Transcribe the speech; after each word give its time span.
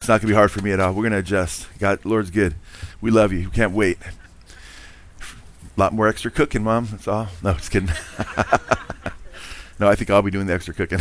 It's 0.00 0.08
not 0.08 0.22
going 0.22 0.28
to 0.28 0.32
be 0.32 0.34
hard 0.34 0.50
for 0.50 0.62
me 0.62 0.72
at 0.72 0.80
all. 0.80 0.94
We're 0.94 1.02
going 1.02 1.12
to 1.12 1.18
adjust. 1.18 1.68
God, 1.78 2.06
Lord's 2.06 2.30
good. 2.30 2.54
We 3.02 3.10
love 3.10 3.34
you. 3.34 3.40
We 3.40 3.54
can't 3.54 3.74
wait. 3.74 3.98
A 4.00 5.78
lot 5.78 5.92
more 5.92 6.08
extra 6.08 6.30
cooking, 6.30 6.64
Mom. 6.64 6.86
That's 6.90 7.06
all. 7.06 7.28
No, 7.42 7.52
just 7.52 7.70
kidding. 7.70 7.90
no, 9.78 9.90
I 9.90 9.94
think 9.94 10.08
I'll 10.08 10.22
be 10.22 10.30
doing 10.30 10.46
the 10.46 10.54
extra 10.54 10.72
cooking. 10.72 11.00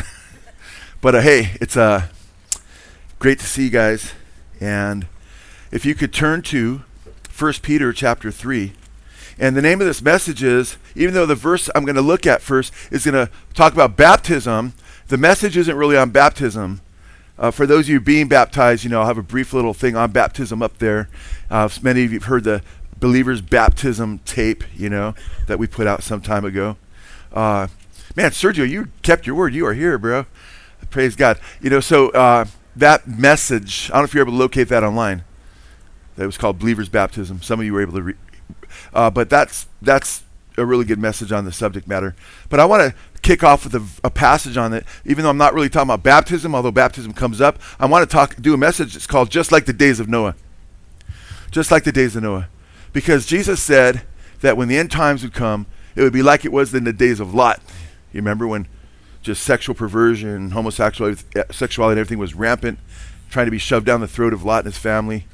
but 1.02 1.16
uh, 1.16 1.22
hey, 1.22 1.52
it's 1.62 1.78
uh, 1.78 2.08
great 3.20 3.40
to 3.40 3.46
see 3.46 3.64
you 3.64 3.70
guys. 3.70 4.12
And 4.60 5.08
if 5.72 5.86
you 5.86 5.96
could 5.96 6.12
turn 6.12 6.42
to 6.42 6.82
1 7.38 7.54
Peter 7.62 7.94
chapter 7.94 8.32
3. 8.32 8.74
And 9.40 9.56
the 9.56 9.62
name 9.62 9.80
of 9.80 9.88
this 9.88 10.02
message 10.02 10.44
is, 10.44 10.76
even 10.94 11.14
though 11.14 11.26
the 11.26 11.36
verse 11.36 11.70
I'm 11.74 11.86
going 11.86 11.96
to 11.96 12.02
look 12.02 12.28
at 12.28 12.42
first 12.42 12.74
is 12.92 13.06
going 13.06 13.28
to 13.28 13.32
talk 13.54 13.72
about 13.72 13.96
baptism, 13.96 14.74
the 15.08 15.18
message 15.18 15.56
isn't 15.56 15.78
really 15.78 15.96
on 15.96 16.10
baptism. 16.10 16.82
Uh, 17.40 17.52
for 17.52 17.66
those 17.66 17.86
of 17.86 17.90
you 17.90 18.02
being 18.02 18.28
baptized, 18.28 18.84
you 18.84 18.90
know, 18.90 19.00
I'll 19.00 19.08
have 19.08 19.18
a 19.18 19.24
brief 19.24 19.54
little 19.54 19.74
thing 19.74 19.96
on 19.96 20.12
baptism 20.12 20.62
up 20.62 20.78
there. 20.80 21.10
Uh, 21.50 21.70
many 21.82 22.04
of 22.04 22.12
you 22.12 22.20
have 22.20 22.28
heard 22.28 22.44
the 22.44 22.62
believer's 23.00 23.40
baptism 23.40 24.20
tape, 24.26 24.64
you 24.76 24.90
know, 24.90 25.16
that 25.48 25.58
we 25.58 25.66
put 25.66 25.88
out 25.88 26.04
some 26.04 26.22
time 26.22 26.44
ago. 26.44 26.76
Uh, 27.32 27.68
man, 28.14 28.32
Sergio, 28.32 28.68
you 28.68 28.90
kept 29.04 29.26
your 29.26 29.38
word. 29.38 29.54
You 29.54 29.66
are 29.68 29.74
here, 29.74 29.98
bro. 29.98 30.26
Praise 30.90 31.16
God. 31.16 31.40
You 31.62 31.70
know, 31.70 31.80
so 31.80 32.10
uh, 32.10 32.46
that 32.76 33.08
message, 33.08 33.90
I 33.90 33.94
don't 33.94 34.02
know 34.02 34.06
if 34.06 34.14
you're 34.14 34.24
able 34.24 34.34
to 34.34 34.38
locate 34.38 34.68
that 34.68 34.84
online. 34.84 35.24
That 36.18 36.26
was 36.26 36.38
called 36.38 36.60
believer's 36.60 36.90
baptism. 36.90 37.42
Some 37.42 37.62
of 37.62 37.66
you 37.66 37.72
were 37.72 37.82
able 37.82 37.94
to 37.94 38.02
read. 38.02 38.18
Uh, 38.94 39.10
but 39.10 39.30
that's 39.30 39.68
that's 39.82 40.24
a 40.60 40.66
really 40.66 40.86
good 40.86 41.00
message 41.00 41.32
on 41.32 41.46
the 41.46 41.52
subject 41.52 41.88
matter. 41.88 42.16
But 42.50 42.60
I 42.60 42.66
want 42.66 42.84
to 42.84 43.20
kick 43.22 43.44
off 43.44 43.64
with 43.64 43.76
a, 43.76 44.08
a, 44.08 44.10
passage 44.10 44.58
on 44.58 44.74
it, 44.74 44.86
even 45.06 45.24
though 45.24 45.30
I'm 45.30 45.38
not 45.38 45.54
really 45.54 45.70
talking 45.70 45.90
about 45.90 46.04
baptism, 46.04 46.54
although 46.54 46.72
baptism 46.72 47.14
comes 47.14 47.42
up. 47.42 47.60
I 47.80 47.86
want 47.86 48.08
to 48.08 48.14
talk, 48.14 48.36
do 48.38 48.54
a 48.54 48.58
message 48.58 48.94
that's 48.94 49.08
called 49.08 49.30
"Just 49.30 49.52
Like 49.52 49.66
the 49.66 49.74
Days 49.74 50.00
of 50.00 50.08
Noah." 50.08 50.36
Just 51.52 51.72
like 51.72 51.84
the 51.84 51.92
days 51.92 52.16
of 52.16 52.22
Noah, 52.22 52.48
because 52.94 53.26
Jesus 53.26 53.60
said 53.60 54.04
that 54.42 54.56
when 54.56 54.68
the 54.68 54.78
end 54.78 54.92
times 54.92 55.24
would 55.24 55.34
come, 55.34 55.66
it 55.96 56.04
would 56.04 56.14
be 56.14 56.22
like 56.22 56.46
it 56.46 56.52
was 56.52 56.74
in 56.76 56.84
the 56.84 56.94
days 56.94 57.20
of 57.20 57.34
Lot. 57.34 57.60
You 58.14 58.20
remember 58.20 58.48
when 58.48 58.68
just 59.24 59.42
sexual 59.42 59.74
perversion, 59.74 60.52
homosexuality, 60.52 61.24
sexuality, 61.52 61.94
and 61.94 62.00
everything 62.00 62.20
was 62.20 62.36
rampant, 62.36 62.78
trying 63.32 63.48
to 63.48 63.52
be 63.52 63.58
shoved 63.58 63.88
down 63.88 64.00
the 64.00 64.08
throat 64.08 64.32
of 64.32 64.44
Lot 64.44 64.60
and 64.60 64.74
his 64.74 64.78
family 64.78 65.26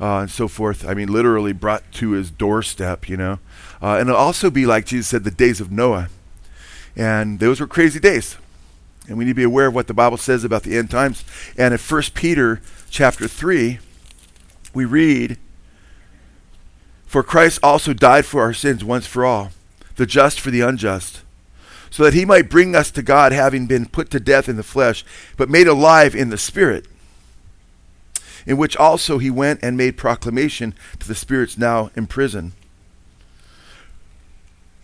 uh, 0.00 0.18
and 0.18 0.30
so 0.30 0.48
forth. 0.48 0.86
I 0.86 0.94
mean, 0.94 1.12
literally 1.12 1.52
brought 1.52 1.90
to 1.92 2.10
his 2.10 2.30
doorstep, 2.30 3.08
you 3.08 3.16
know. 3.16 3.38
Uh, 3.80 3.96
and 3.96 4.08
it'll 4.08 4.20
also 4.20 4.50
be 4.50 4.66
like 4.66 4.86
Jesus 4.86 5.08
said, 5.08 5.24
the 5.24 5.30
days 5.30 5.60
of 5.60 5.70
Noah. 5.70 6.08
And 6.96 7.38
those 7.38 7.60
were 7.60 7.66
crazy 7.66 8.00
days. 8.00 8.36
And 9.06 9.16
we 9.16 9.24
need 9.24 9.32
to 9.32 9.36
be 9.36 9.44
aware 9.44 9.68
of 9.68 9.74
what 9.74 9.86
the 9.86 9.94
Bible 9.94 10.16
says 10.16 10.44
about 10.44 10.64
the 10.64 10.76
end 10.76 10.90
times. 10.90 11.24
And 11.56 11.72
in 11.72 11.80
1 11.80 12.02
Peter 12.14 12.60
chapter 12.90 13.28
3, 13.28 13.78
we 14.74 14.84
read, 14.84 15.38
For 17.06 17.22
Christ 17.22 17.60
also 17.62 17.92
died 17.92 18.26
for 18.26 18.42
our 18.42 18.52
sins 18.52 18.84
once 18.84 19.06
for 19.06 19.24
all, 19.24 19.50
the 19.96 20.06
just 20.06 20.40
for 20.40 20.50
the 20.50 20.60
unjust, 20.60 21.22
so 21.90 22.02
that 22.02 22.14
he 22.14 22.24
might 22.24 22.50
bring 22.50 22.76
us 22.76 22.90
to 22.90 23.02
God, 23.02 23.32
having 23.32 23.66
been 23.66 23.86
put 23.86 24.10
to 24.10 24.20
death 24.20 24.48
in 24.48 24.56
the 24.56 24.62
flesh, 24.62 25.04
but 25.36 25.48
made 25.48 25.66
alive 25.66 26.14
in 26.14 26.30
the 26.30 26.38
Spirit 26.38 26.86
in 28.48 28.56
which 28.56 28.76
also 28.78 29.18
he 29.18 29.30
went 29.30 29.60
and 29.62 29.76
made 29.76 29.96
proclamation 29.96 30.74
to 30.98 31.06
the 31.06 31.14
spirits 31.14 31.58
now 31.58 31.90
in 31.94 32.06
prison. 32.06 32.52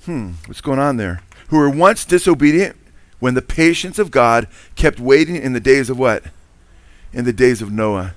Hmm, 0.04 0.32
what's 0.46 0.60
going 0.60 0.78
on 0.78 0.96
there? 0.96 1.22
Who 1.48 1.58
were 1.58 1.70
once 1.70 2.04
disobedient 2.04 2.76
when 3.20 3.34
the 3.34 3.42
patience 3.42 3.98
of 3.98 4.10
God 4.10 4.48
kept 4.76 5.00
waiting 5.00 5.36
in 5.36 5.52
the 5.52 5.60
days 5.60 5.88
of 5.88 5.98
what? 5.98 6.24
In 7.12 7.24
the 7.24 7.32
days 7.32 7.62
of 7.62 7.72
Noah. 7.72 8.14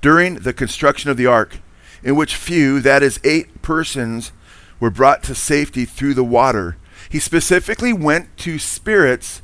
During 0.00 0.36
the 0.36 0.52
construction 0.52 1.10
of 1.10 1.16
the 1.16 1.26
ark, 1.26 1.58
in 2.02 2.16
which 2.16 2.36
few, 2.36 2.80
that 2.80 3.02
is, 3.02 3.20
eight 3.24 3.60
persons, 3.60 4.32
were 4.80 4.90
brought 4.90 5.22
to 5.24 5.34
safety 5.34 5.84
through 5.84 6.14
the 6.14 6.24
water. 6.24 6.76
He 7.10 7.18
specifically 7.18 7.92
went 7.92 8.36
to 8.38 8.58
spirits 8.58 9.42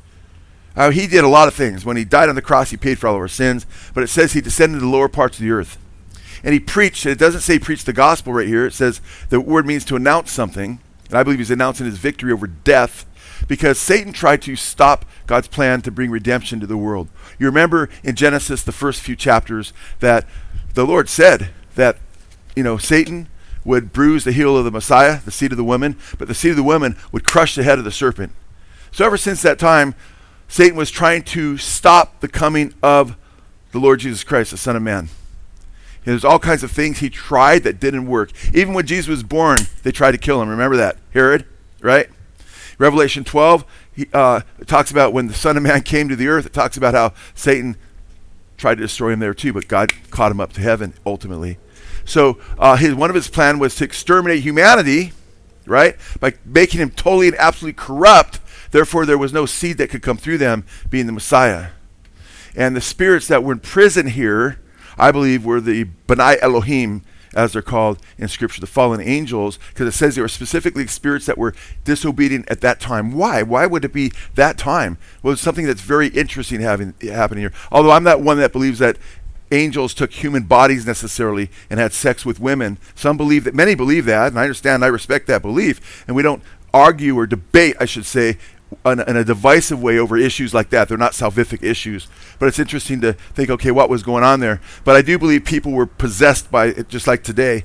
uh, 0.76 0.90
he 0.90 1.06
did 1.06 1.24
a 1.24 1.28
lot 1.28 1.48
of 1.48 1.54
things. 1.54 1.84
When 1.84 1.96
he 1.96 2.04
died 2.04 2.28
on 2.28 2.34
the 2.34 2.42
cross, 2.42 2.70
he 2.70 2.76
paid 2.76 2.98
for 2.98 3.06
all 3.06 3.14
of 3.14 3.20
our 3.20 3.28
sins. 3.28 3.66
But 3.94 4.02
it 4.02 4.08
says 4.08 4.32
he 4.32 4.40
descended 4.40 4.80
to 4.80 4.86
the 4.86 4.90
lower 4.90 5.08
parts 5.08 5.38
of 5.38 5.44
the 5.44 5.50
earth. 5.50 5.78
And 6.42 6.52
he 6.52 6.60
preached. 6.60 7.06
It 7.06 7.18
doesn't 7.18 7.40
say 7.40 7.58
preach 7.58 7.84
the 7.84 7.92
gospel 7.92 8.32
right 8.32 8.46
here. 8.46 8.66
It 8.66 8.72
says 8.72 9.00
the 9.28 9.40
word 9.40 9.66
means 9.66 9.84
to 9.86 9.96
announce 9.96 10.32
something. 10.32 10.80
And 11.08 11.18
I 11.18 11.22
believe 11.22 11.38
he's 11.38 11.50
announcing 11.50 11.86
his 11.86 11.98
victory 11.98 12.32
over 12.32 12.46
death 12.46 13.06
because 13.46 13.78
Satan 13.78 14.12
tried 14.12 14.42
to 14.42 14.56
stop 14.56 15.04
God's 15.26 15.48
plan 15.48 15.82
to 15.82 15.90
bring 15.90 16.10
redemption 16.10 16.60
to 16.60 16.66
the 16.66 16.76
world. 16.76 17.08
You 17.38 17.46
remember 17.46 17.88
in 18.02 18.16
Genesis, 18.16 18.62
the 18.62 18.72
first 18.72 19.00
few 19.00 19.16
chapters, 19.16 19.72
that 20.00 20.26
the 20.74 20.86
Lord 20.86 21.08
said 21.08 21.50
that, 21.74 21.98
you 22.56 22.62
know, 22.62 22.78
Satan 22.78 23.28
would 23.64 23.92
bruise 23.92 24.24
the 24.24 24.32
heel 24.32 24.56
of 24.56 24.64
the 24.64 24.70
Messiah, 24.70 25.20
the 25.24 25.30
seed 25.30 25.52
of 25.52 25.58
the 25.58 25.64
woman, 25.64 25.96
but 26.18 26.28
the 26.28 26.34
seed 26.34 26.50
of 26.50 26.56
the 26.56 26.62
woman 26.62 26.96
would 27.12 27.24
crush 27.24 27.54
the 27.54 27.62
head 27.62 27.78
of 27.78 27.84
the 27.84 27.90
serpent. 27.90 28.32
So 28.92 29.04
ever 29.04 29.16
since 29.16 29.42
that 29.42 29.58
time, 29.58 29.94
Satan 30.48 30.76
was 30.76 30.90
trying 30.90 31.22
to 31.24 31.56
stop 31.56 32.20
the 32.20 32.28
coming 32.28 32.74
of 32.82 33.16
the 33.72 33.80
Lord 33.80 34.00
Jesus 34.00 34.22
Christ, 34.22 34.52
the 34.52 34.56
Son 34.56 34.76
of 34.76 34.82
Man. 34.82 35.08
There's 36.04 36.24
all 36.24 36.38
kinds 36.38 36.62
of 36.62 36.70
things 36.70 36.98
he 36.98 37.10
tried 37.10 37.64
that 37.64 37.80
didn't 37.80 38.06
work. 38.06 38.30
Even 38.52 38.74
when 38.74 38.86
Jesus 38.86 39.08
was 39.08 39.22
born, 39.22 39.60
they 39.82 39.92
tried 39.92 40.12
to 40.12 40.18
kill 40.18 40.40
him. 40.40 40.48
Remember 40.48 40.76
that? 40.76 40.96
Herod, 41.12 41.46
right? 41.80 42.08
Revelation 42.78 43.24
12 43.24 43.64
he, 43.94 44.06
uh, 44.12 44.40
talks 44.66 44.90
about 44.90 45.12
when 45.12 45.28
the 45.28 45.34
Son 45.34 45.56
of 45.56 45.62
Man 45.62 45.82
came 45.82 46.08
to 46.08 46.16
the 46.16 46.28
earth. 46.28 46.46
It 46.46 46.52
talks 46.52 46.76
about 46.76 46.94
how 46.94 47.12
Satan 47.34 47.76
tried 48.56 48.76
to 48.76 48.82
destroy 48.82 49.10
him 49.10 49.20
there 49.20 49.34
too, 49.34 49.52
but 49.52 49.68
God 49.68 49.92
caught 50.10 50.32
him 50.32 50.40
up 50.40 50.52
to 50.54 50.60
heaven 50.60 50.94
ultimately. 51.06 51.58
So 52.04 52.38
uh, 52.58 52.76
his, 52.76 52.94
one 52.94 53.10
of 53.10 53.16
his 53.16 53.28
plan 53.28 53.58
was 53.58 53.76
to 53.76 53.84
exterminate 53.84 54.42
humanity, 54.42 55.12
right, 55.66 55.96
by 56.20 56.34
making 56.44 56.80
him 56.80 56.90
totally 56.90 57.28
and 57.28 57.36
absolutely 57.36 57.74
corrupt 57.74 58.40
Therefore, 58.74 59.06
there 59.06 59.16
was 59.16 59.32
no 59.32 59.46
seed 59.46 59.78
that 59.78 59.88
could 59.88 60.02
come 60.02 60.16
through 60.16 60.38
them, 60.38 60.64
being 60.90 61.06
the 61.06 61.12
Messiah. 61.12 61.68
And 62.56 62.74
the 62.74 62.80
spirits 62.80 63.28
that 63.28 63.44
were 63.44 63.52
in 63.52 63.60
prison 63.60 64.08
here, 64.08 64.58
I 64.98 65.12
believe, 65.12 65.44
were 65.44 65.60
the 65.60 65.86
Benai 66.06 66.38
Elohim, 66.40 67.02
as 67.34 67.52
they're 67.52 67.62
called 67.62 67.98
in 68.16 68.28
Scripture, 68.28 68.60
the 68.60 68.66
fallen 68.66 69.00
angels, 69.00 69.58
because 69.70 69.88
it 69.88 69.96
says 69.96 70.14
they 70.14 70.22
were 70.22 70.28
specifically 70.28 70.86
spirits 70.86 71.26
that 71.26 71.36
were 71.36 71.54
disobedient 71.84 72.48
at 72.48 72.60
that 72.60 72.80
time. 72.80 73.12
Why? 73.12 73.42
Why 73.42 73.66
would 73.66 73.84
it 73.84 73.92
be 73.92 74.12
that 74.34 74.56
time? 74.56 74.98
Well, 75.22 75.32
it's 75.32 75.42
something 75.42 75.66
that's 75.66 75.80
very 75.80 76.08
interesting 76.08 76.60
having 76.60 76.94
happening 77.02 77.42
here. 77.42 77.52
Although 77.72 77.90
I'm 77.90 78.04
not 78.04 78.20
one 78.20 78.38
that 78.38 78.52
believes 78.52 78.78
that 78.78 78.98
angels 79.50 79.94
took 79.94 80.12
human 80.12 80.44
bodies 80.44 80.86
necessarily 80.86 81.50
and 81.70 81.78
had 81.78 81.92
sex 81.92 82.24
with 82.24 82.40
women. 82.40 82.78
Some 82.94 83.16
believe 83.16 83.44
that, 83.44 83.54
many 83.54 83.74
believe 83.74 84.04
that, 84.06 84.28
and 84.28 84.38
I 84.38 84.42
understand, 84.42 84.84
I 84.84 84.88
respect 84.88 85.26
that 85.26 85.42
belief, 85.42 86.04
and 86.06 86.16
we 86.16 86.22
don't 86.22 86.42
argue 86.72 87.16
or 87.16 87.26
debate, 87.26 87.76
I 87.78 87.84
should 87.84 88.06
say, 88.06 88.36
in, 88.84 89.00
in, 89.00 89.16
a 89.16 89.24
divisive 89.24 89.82
way 89.82 89.98
over 89.98 90.16
issues 90.16 90.52
like 90.52 90.70
that. 90.70 90.88
They're 90.88 90.98
not 90.98 91.12
salvific 91.12 91.62
issues. 91.62 92.08
But 92.38 92.46
it's 92.46 92.58
interesting 92.58 93.00
to 93.02 93.12
think, 93.12 93.50
okay, 93.50 93.70
what 93.70 93.88
was 93.88 94.02
going 94.02 94.24
on 94.24 94.40
there? 94.40 94.60
But 94.84 94.96
I 94.96 95.02
do 95.02 95.18
believe 95.18 95.44
people 95.44 95.72
were 95.72 95.86
possessed 95.86 96.50
by 96.50 96.66
it, 96.66 96.88
just 96.88 97.06
like 97.06 97.22
today, 97.22 97.64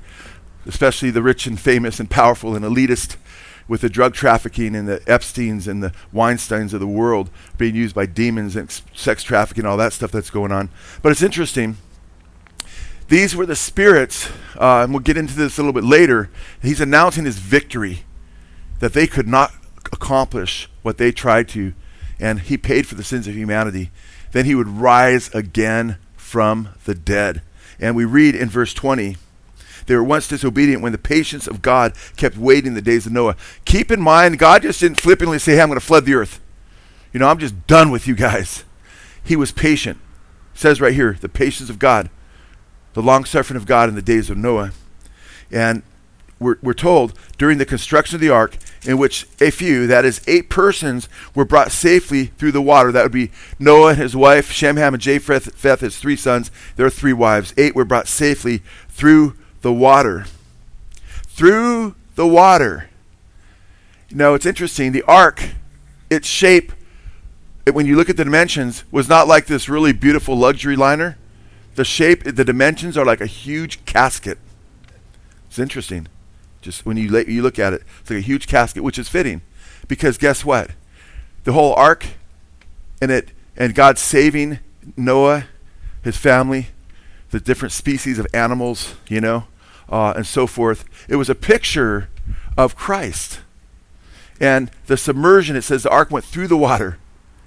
especially 0.65 1.11
the 1.11 1.21
rich 1.21 1.47
and 1.47 1.59
famous 1.59 1.99
and 1.99 2.09
powerful 2.09 2.55
and 2.55 2.63
elitist 2.63 3.15
with 3.67 3.81
the 3.81 3.89
drug 3.89 4.15
trafficking 4.15 4.75
and 4.75 4.87
the 4.87 4.99
Epsteins 5.01 5.67
and 5.67 5.81
the 5.83 5.93
Weinsteins 6.13 6.73
of 6.73 6.79
the 6.79 6.87
world 6.87 7.29
being 7.57 7.75
used 7.75 7.93
by 7.93 8.05
demons 8.05 8.55
and 8.55 8.69
sex 8.93 9.23
trafficking, 9.23 9.65
all 9.65 9.77
that 9.77 9.93
stuff 9.93 10.11
that's 10.11 10.31
going 10.31 10.51
on. 10.51 10.69
But 11.01 11.11
it's 11.11 11.21
interesting. 11.21 11.77
These 13.09 13.35
were 13.35 13.45
the 13.45 13.55
spirits, 13.55 14.29
uh, 14.59 14.81
and 14.83 14.91
we'll 14.91 15.01
get 15.01 15.17
into 15.17 15.35
this 15.35 15.57
a 15.57 15.61
little 15.61 15.73
bit 15.73 15.83
later. 15.83 16.29
He's 16.61 16.81
announcing 16.81 17.25
his 17.25 17.37
victory 17.37 18.03
that 18.79 18.93
they 18.93 19.07
could 19.07 19.27
not 19.27 19.51
accomplish 19.91 20.69
what 20.81 20.97
they 20.97 21.11
tried 21.11 21.47
to, 21.49 21.73
and 22.19 22.41
he 22.41 22.57
paid 22.57 22.87
for 22.87 22.95
the 22.95 23.03
sins 23.03 23.27
of 23.27 23.35
humanity. 23.35 23.91
Then 24.31 24.45
he 24.45 24.55
would 24.55 24.67
rise 24.67 25.33
again 25.33 25.97
from 26.15 26.69
the 26.85 26.95
dead. 26.95 27.41
And 27.79 27.95
we 27.95 28.05
read 28.05 28.35
in 28.35 28.49
verse 28.49 28.73
20 28.73 29.15
they 29.89 29.95
were 29.95 30.03
once 30.03 30.27
disobedient 30.27 30.83
when 30.83 30.91
the 30.91 30.99
patience 30.99 31.47
of 31.47 31.63
God 31.63 31.95
kept 32.15 32.37
waiting 32.37 32.75
the 32.75 32.81
days 32.81 33.07
of 33.07 33.11
Noah. 33.11 33.35
Keep 33.65 33.89
in 33.89 33.99
mind, 33.99 34.37
God 34.37 34.61
just 34.61 34.81
didn't 34.81 34.99
flippantly 34.99 35.39
say, 35.39 35.55
Hey, 35.55 35.61
I'm 35.61 35.67
going 35.67 35.79
to 35.79 35.85
flood 35.85 36.05
the 36.05 36.13
earth. 36.13 36.39
You 37.11 37.19
know, 37.19 37.27
I'm 37.27 37.39
just 37.39 37.65
done 37.65 37.89
with 37.89 38.05
you 38.05 38.13
guys. 38.13 38.65
He 39.23 39.35
was 39.35 39.51
patient. 39.51 39.97
It 40.53 40.59
says 40.59 40.79
right 40.79 40.93
here, 40.93 41.17
the 41.19 41.27
patience 41.27 41.71
of 41.71 41.79
God, 41.79 42.11
the 42.93 43.01
long 43.01 43.25
suffering 43.25 43.57
of 43.57 43.65
God 43.65 43.89
in 43.89 43.95
the 43.95 44.03
days 44.03 44.29
of 44.29 44.37
Noah. 44.37 44.73
And 45.51 45.81
we're, 46.39 46.57
we're 46.61 46.73
told 46.73 47.13
during 47.37 47.57
the 47.57 47.65
construction 47.65 48.15
of 48.15 48.21
the 48.21 48.29
ark, 48.29 48.57
in 48.83 48.97
which 48.97 49.27
a 49.41 49.51
few, 49.51 49.87
that 49.87 50.05
is, 50.05 50.21
eight 50.27 50.49
persons, 50.49 51.09
were 51.35 51.45
brought 51.45 51.71
safely 51.71 52.27
through 52.27 52.51
the 52.51 52.61
water. 52.61 52.91
That 52.91 53.03
would 53.03 53.11
be 53.11 53.31
Noah 53.57 53.89
and 53.89 53.97
his 53.97 54.15
wife, 54.15 54.51
Shem, 54.51 54.77
Ham, 54.77 54.93
and 54.93 55.01
Japheth, 55.01 55.81
his 55.81 55.97
three 55.97 56.15
sons. 56.15 56.51
There 56.75 56.85
are 56.85 56.91
three 56.91 57.13
wives. 57.13 57.53
Eight 57.57 57.75
were 57.75 57.85
brought 57.85 58.07
safely 58.07 58.61
through 58.87 59.35
the 59.61 59.73
water. 59.73 60.25
Through 61.27 61.95
the 62.15 62.27
water. 62.27 62.89
Know, 64.11 64.33
it's 64.33 64.45
interesting. 64.45 64.91
The 64.91 65.03
ark, 65.03 65.49
its 66.09 66.27
shape, 66.27 66.71
when 67.71 67.85
you 67.85 67.95
look 67.95 68.09
at 68.09 68.17
the 68.17 68.23
dimensions, 68.23 68.83
was 68.91 69.07
not 69.07 69.27
like 69.27 69.45
this 69.45 69.69
really 69.69 69.93
beautiful 69.93 70.35
luxury 70.35 70.75
liner 70.75 71.17
the 71.79 71.85
shape, 71.85 72.25
the 72.25 72.43
dimensions 72.43 72.97
are 72.97 73.05
like 73.05 73.21
a 73.21 73.25
huge 73.25 73.85
casket. 73.85 74.37
It's 75.47 75.57
interesting. 75.57 76.07
Just 76.61 76.85
when 76.85 76.97
you, 76.97 77.17
you 77.27 77.41
look 77.41 77.57
at 77.59 77.73
it, 77.73 77.83
it's 78.01 78.09
like 78.09 78.19
a 78.19 78.21
huge 78.21 78.47
casket, 78.47 78.83
which 78.83 78.99
is 78.99 79.07
fitting. 79.07 79.41
Because 79.87 80.17
guess 80.17 80.43
what? 80.43 80.71
The 81.43 81.53
whole 81.53 81.73
ark 81.75 82.05
and 83.01 83.11
it 83.11 83.31
and 83.57 83.75
God 83.75 83.97
saving 83.97 84.59
Noah, 84.95 85.45
his 86.01 86.17
family, 86.17 86.67
the 87.31 87.39
different 87.39 87.73
species 87.73 88.17
of 88.17 88.27
animals, 88.33 88.95
you 89.07 89.21
know, 89.21 89.45
uh, 89.89 90.13
and 90.15 90.25
so 90.25 90.47
forth. 90.47 90.85
It 91.07 91.17
was 91.17 91.29
a 91.29 91.35
picture 91.35 92.09
of 92.57 92.75
Christ. 92.75 93.41
And 94.39 94.71
the 94.87 94.97
submersion, 94.97 95.55
it 95.55 95.63
says 95.63 95.83
the 95.83 95.89
ark 95.89 96.09
went 96.09 96.25
through 96.25 96.47
the 96.47 96.57
water, 96.57 96.97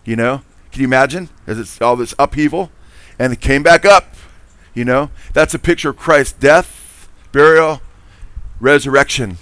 you 0.04 0.16
know. 0.16 0.42
Can 0.70 0.82
you 0.82 0.86
imagine? 0.86 1.30
As 1.46 1.58
it's 1.58 1.80
all 1.80 1.96
this 1.96 2.14
upheaval, 2.18 2.70
and 3.18 3.32
it 3.32 3.40
came 3.40 3.62
back 3.62 3.84
up, 3.84 4.14
you 4.74 4.84
know. 4.84 5.10
That's 5.32 5.54
a 5.54 5.58
picture 5.58 5.90
of 5.90 5.96
Christ's 5.96 6.38
death, 6.38 7.08
burial, 7.30 7.80
resurrection. 8.62 9.36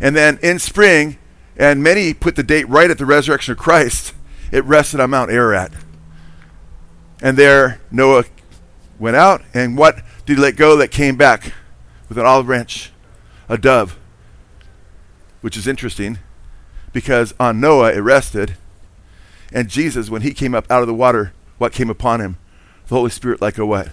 And 0.00 0.14
then 0.14 0.38
in 0.42 0.58
spring, 0.58 1.16
and 1.56 1.82
many 1.82 2.12
put 2.12 2.36
the 2.36 2.42
date 2.42 2.68
right 2.68 2.90
at 2.90 2.98
the 2.98 3.06
resurrection 3.06 3.52
of 3.52 3.58
Christ, 3.58 4.12
it 4.50 4.64
rested 4.64 5.00
on 5.00 5.10
Mount 5.10 5.30
Ararat. 5.30 5.72
And 7.22 7.38
there 7.38 7.80
Noah 7.90 8.24
went 8.98 9.16
out, 9.16 9.42
and 9.54 9.78
what 9.78 10.02
did 10.26 10.36
he 10.36 10.42
let 10.42 10.56
go 10.56 10.76
that 10.76 10.90
came 10.90 11.16
back 11.16 11.54
with 12.08 12.18
an 12.18 12.26
olive 12.26 12.46
branch? 12.46 12.90
A 13.48 13.56
dove. 13.56 13.96
Which 15.40 15.56
is 15.56 15.66
interesting 15.66 16.18
because 16.92 17.32
on 17.40 17.60
Noah 17.60 17.92
it 17.92 18.00
rested, 18.00 18.56
and 19.52 19.68
Jesus, 19.68 20.10
when 20.10 20.22
he 20.22 20.34
came 20.34 20.54
up 20.54 20.70
out 20.70 20.82
of 20.82 20.88
the 20.88 20.94
water, 20.94 21.32
what 21.58 21.72
came 21.72 21.90
upon 21.90 22.20
him? 22.20 22.38
The 22.88 22.94
Holy 22.96 23.10
Spirit 23.10 23.40
like 23.40 23.58
a 23.58 23.66
what? 23.66 23.90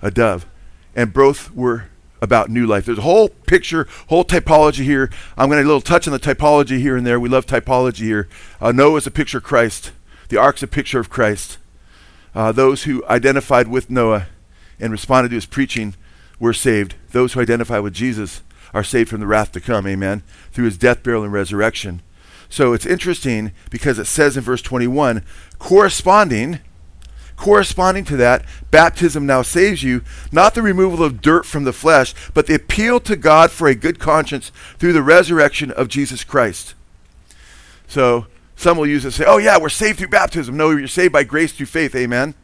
A 0.00 0.10
dove. 0.10 0.46
And 0.94 1.12
both 1.12 1.52
were 1.54 1.89
about 2.20 2.50
new 2.50 2.66
life. 2.66 2.84
There's 2.84 2.98
a 2.98 3.02
whole 3.02 3.28
picture, 3.28 3.86
whole 4.08 4.24
typology 4.24 4.84
here. 4.84 5.10
I'm 5.36 5.48
going 5.48 5.60
to 5.60 5.64
a 5.64 5.66
little 5.66 5.80
touch 5.80 6.06
on 6.06 6.12
the 6.12 6.18
typology 6.18 6.78
here 6.78 6.96
and 6.96 7.06
there. 7.06 7.18
We 7.18 7.28
love 7.28 7.46
typology 7.46 8.04
here. 8.04 8.28
Uh, 8.60 8.72
is 8.96 9.06
a 9.06 9.10
picture 9.10 9.38
of 9.38 9.44
Christ. 9.44 9.92
The 10.28 10.36
ark's 10.36 10.62
a 10.62 10.66
picture 10.66 11.00
of 11.00 11.10
Christ. 11.10 11.58
Uh, 12.34 12.52
those 12.52 12.84
who 12.84 13.04
identified 13.06 13.68
with 13.68 13.90
Noah 13.90 14.26
and 14.78 14.92
responded 14.92 15.30
to 15.30 15.34
his 15.34 15.46
preaching 15.46 15.94
were 16.38 16.52
saved. 16.52 16.94
Those 17.10 17.32
who 17.32 17.40
identify 17.40 17.78
with 17.78 17.92
Jesus 17.92 18.42
are 18.72 18.84
saved 18.84 19.10
from 19.10 19.20
the 19.20 19.26
wrath 19.26 19.52
to 19.52 19.60
come. 19.60 19.86
Amen. 19.86 20.22
Through 20.52 20.66
his 20.66 20.78
death, 20.78 21.02
burial, 21.02 21.24
and 21.24 21.32
resurrection. 21.32 22.02
So 22.48 22.72
it's 22.72 22.86
interesting 22.86 23.52
because 23.70 23.98
it 23.98 24.06
says 24.06 24.36
in 24.36 24.42
verse 24.42 24.62
21, 24.62 25.24
corresponding 25.58 26.60
Corresponding 27.40 28.04
to 28.04 28.18
that, 28.18 28.44
baptism 28.70 29.24
now 29.24 29.40
saves 29.40 29.82
you, 29.82 30.02
not 30.30 30.52
the 30.52 30.60
removal 30.60 31.02
of 31.02 31.22
dirt 31.22 31.46
from 31.46 31.64
the 31.64 31.72
flesh, 31.72 32.14
but 32.34 32.46
the 32.46 32.54
appeal 32.54 33.00
to 33.00 33.16
God 33.16 33.50
for 33.50 33.66
a 33.66 33.74
good 33.74 33.98
conscience 33.98 34.52
through 34.76 34.92
the 34.92 35.02
resurrection 35.02 35.70
of 35.70 35.88
Jesus 35.88 36.22
Christ. 36.22 36.74
So 37.88 38.26
some 38.56 38.76
will 38.76 38.86
use 38.86 39.06
it 39.06 39.08
and 39.08 39.14
say, 39.14 39.24
oh, 39.26 39.38
yeah, 39.38 39.56
we're 39.58 39.70
saved 39.70 39.98
through 40.00 40.08
baptism. 40.08 40.54
No, 40.54 40.68
you're 40.68 40.86
saved 40.86 41.14
by 41.14 41.24
grace 41.24 41.54
through 41.54 41.64
faith. 41.64 41.94
Amen. 41.96 42.34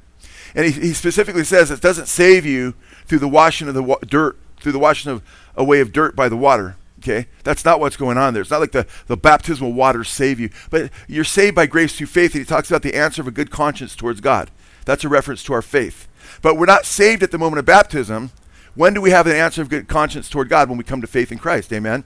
And 0.54 0.64
he, 0.64 0.72
he 0.72 0.94
specifically 0.94 1.44
says 1.44 1.70
it 1.70 1.82
doesn't 1.82 2.08
save 2.08 2.46
you 2.46 2.72
through 3.04 3.19
the 3.19 3.28
washing 3.28 3.69
of 3.69 3.75
the 3.75 3.82
wa- 3.82 3.98
dirt, 4.00 4.38
through 4.60 4.72
the 4.72 4.78
washing 4.78 5.12
of 5.12 5.22
away 5.56 5.81
of 5.81 5.93
dirt 5.93 6.16
by 6.16 6.31
the 6.31 6.38
water. 6.38 6.78
Okay? 7.00 7.26
That's 7.44 7.66
not 7.66 7.81
what's 7.81 7.98
going 7.98 8.16
on 8.16 8.32
there. 8.32 8.40
It's 8.40 8.50
not 8.50 8.60
like 8.60 8.72
the, 8.72 8.87
the 9.08 9.19
baptismal 9.19 9.75
waters 9.75 10.08
save 10.08 10.40
you, 10.40 10.48
but 10.70 10.90
you're 11.06 11.22
saved 11.22 11.54
by 11.54 11.66
grace 11.66 11.94
through 11.94 12.06
faith. 12.06 12.34
And 12.34 12.40
he 12.40 12.48
talks 12.48 12.70
about 12.70 12.81
the 12.81 12.94
answer 12.94 13.20
of 13.20 13.28
a 13.28 13.31
good 13.31 13.50
conscience 13.50 13.94
towards 13.94 14.22
God. 14.22 14.50
That's 14.86 15.04
a 15.04 15.08
reference 15.10 15.42
to 15.44 15.52
our 15.52 15.60
faith. 15.60 16.08
But 16.40 16.56
we're 16.56 16.64
not 16.64 16.86
saved 16.86 17.22
at 17.22 17.30
the 17.30 17.38
moment 17.38 17.58
of 17.58 17.66
baptism. 17.66 18.30
When 18.74 18.94
do 18.94 19.02
we 19.02 19.10
have 19.10 19.26
an 19.26 19.36
answer 19.36 19.60
of 19.60 19.68
good 19.68 19.88
conscience 19.88 20.30
toward 20.30 20.48
God? 20.48 20.70
When 20.70 20.78
we 20.78 20.84
come 20.84 21.02
to 21.02 21.06
faith 21.06 21.30
in 21.30 21.38
Christ. 21.38 21.72
Amen? 21.72 22.04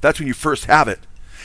That's 0.00 0.18
when 0.18 0.28
you 0.28 0.34
first 0.34 0.64
have 0.64 0.88
it. 0.88 1.00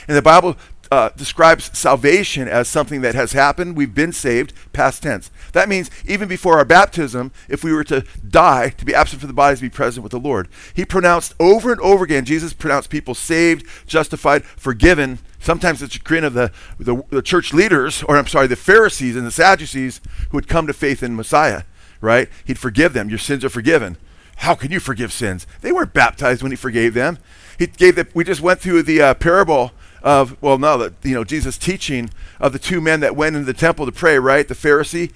And 0.07 0.15
the 0.15 0.21
Bible 0.21 0.55
uh, 0.91 1.09
describes 1.15 1.77
salvation 1.77 2.47
as 2.47 2.67
something 2.67 3.01
that 3.01 3.15
has 3.15 3.31
happened. 3.31 3.75
We've 3.75 3.93
been 3.93 4.11
saved, 4.11 4.53
past 4.73 5.03
tense. 5.03 5.31
That 5.53 5.69
means 5.69 5.89
even 6.05 6.27
before 6.27 6.57
our 6.57 6.65
baptism, 6.65 7.31
if 7.49 7.63
we 7.63 7.73
were 7.73 7.83
to 7.85 8.05
die, 8.27 8.69
to 8.69 8.85
be 8.85 8.93
absent 8.93 9.21
from 9.21 9.27
the 9.27 9.33
body, 9.33 9.55
to 9.55 9.61
be 9.61 9.69
present 9.69 10.03
with 10.03 10.11
the 10.11 10.19
Lord. 10.19 10.47
He 10.73 10.85
pronounced 10.85 11.33
over 11.39 11.71
and 11.71 11.81
over 11.81 12.03
again, 12.03 12.25
Jesus 12.25 12.53
pronounced 12.53 12.89
people 12.89 13.15
saved, 13.15 13.65
justified, 13.87 14.45
forgiven. 14.45 15.19
Sometimes 15.45 15.79
the 15.79 15.87
chagrin 15.87 16.23
of 16.23 16.33
the, 16.33 16.51
the, 16.79 17.03
the 17.11 17.21
church 17.21 17.53
leaders, 17.53 18.01
or 18.01 18.17
I'm 18.17 18.25
sorry, 18.25 18.47
the 18.47 18.55
Pharisees 18.55 19.15
and 19.15 19.27
the 19.27 19.31
Sadducees 19.31 20.01
who 20.31 20.37
had 20.37 20.47
come 20.47 20.65
to 20.65 20.73
faith 20.73 21.03
in 21.03 21.15
Messiah, 21.15 21.65
right? 22.01 22.29
He'd 22.45 22.57
forgive 22.57 22.93
them. 22.93 23.09
Your 23.09 23.19
sins 23.19 23.45
are 23.45 23.49
forgiven. 23.49 23.97
How 24.37 24.55
can 24.55 24.71
you 24.71 24.79
forgive 24.79 25.13
sins? 25.13 25.45
They 25.61 25.71
weren't 25.71 25.93
baptized 25.93 26.41
when 26.41 26.51
he 26.51 26.55
forgave 26.55 26.95
them. 26.95 27.19
He 27.59 27.67
gave 27.67 27.95
the, 27.95 28.07
we 28.15 28.23
just 28.23 28.41
went 28.41 28.59
through 28.59 28.81
the 28.81 28.99
uh, 28.99 29.13
parable 29.13 29.71
of 30.01 30.39
well 30.41 30.59
no 30.59 30.77
that 30.77 30.93
you 31.01 31.15
know 31.15 31.23
jesus 31.23 31.57
teaching 31.57 32.11
of 32.39 32.53
the 32.53 32.59
two 32.59 32.79
men 32.79 32.99
that 32.99 33.15
went 33.15 33.35
into 33.35 33.43
the 33.43 33.57
temple 33.57 33.87
to 33.87 33.91
pray 33.91 34.19
right 34.19 34.47
the 34.47 34.53
pharisee 34.53 35.11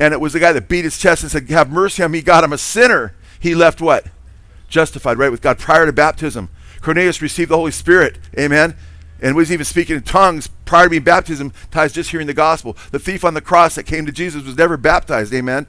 and 0.00 0.14
it 0.14 0.20
was 0.20 0.32
the 0.32 0.40
guy 0.40 0.50
that 0.50 0.66
beat 0.66 0.82
his 0.82 0.98
chest 0.98 1.22
and 1.22 1.30
said 1.30 1.46
have 1.50 1.70
mercy 1.70 2.02
on 2.02 2.10
me 2.10 2.22
god 2.22 2.42
i'm 2.42 2.54
a 2.54 2.56
sinner 2.56 3.14
he 3.38 3.54
left 3.54 3.82
what 3.82 4.06
justified 4.66 5.18
right 5.18 5.30
with 5.30 5.42
god 5.42 5.58
prior 5.58 5.84
to 5.84 5.92
baptism 5.92 6.48
cornelius 6.80 7.20
received 7.20 7.50
the 7.50 7.56
holy 7.56 7.70
spirit 7.70 8.18
amen 8.38 8.74
and 9.22 9.36
was 9.36 9.52
even 9.52 9.64
speaking 9.64 9.96
in 9.96 10.02
tongues 10.02 10.48
prior 10.64 10.84
to 10.84 10.90
being 10.90 11.02
baptism 11.02 11.52
ties 11.70 11.92
just 11.92 12.10
hearing 12.10 12.26
the 12.26 12.34
gospel. 12.34 12.76
The 12.90 12.98
thief 12.98 13.24
on 13.24 13.34
the 13.34 13.40
cross 13.40 13.74
that 13.74 13.84
came 13.84 14.06
to 14.06 14.12
jesus 14.12 14.44
was 14.44 14.56
never 14.56 14.76
baptized 14.76 15.32
amen? 15.34 15.66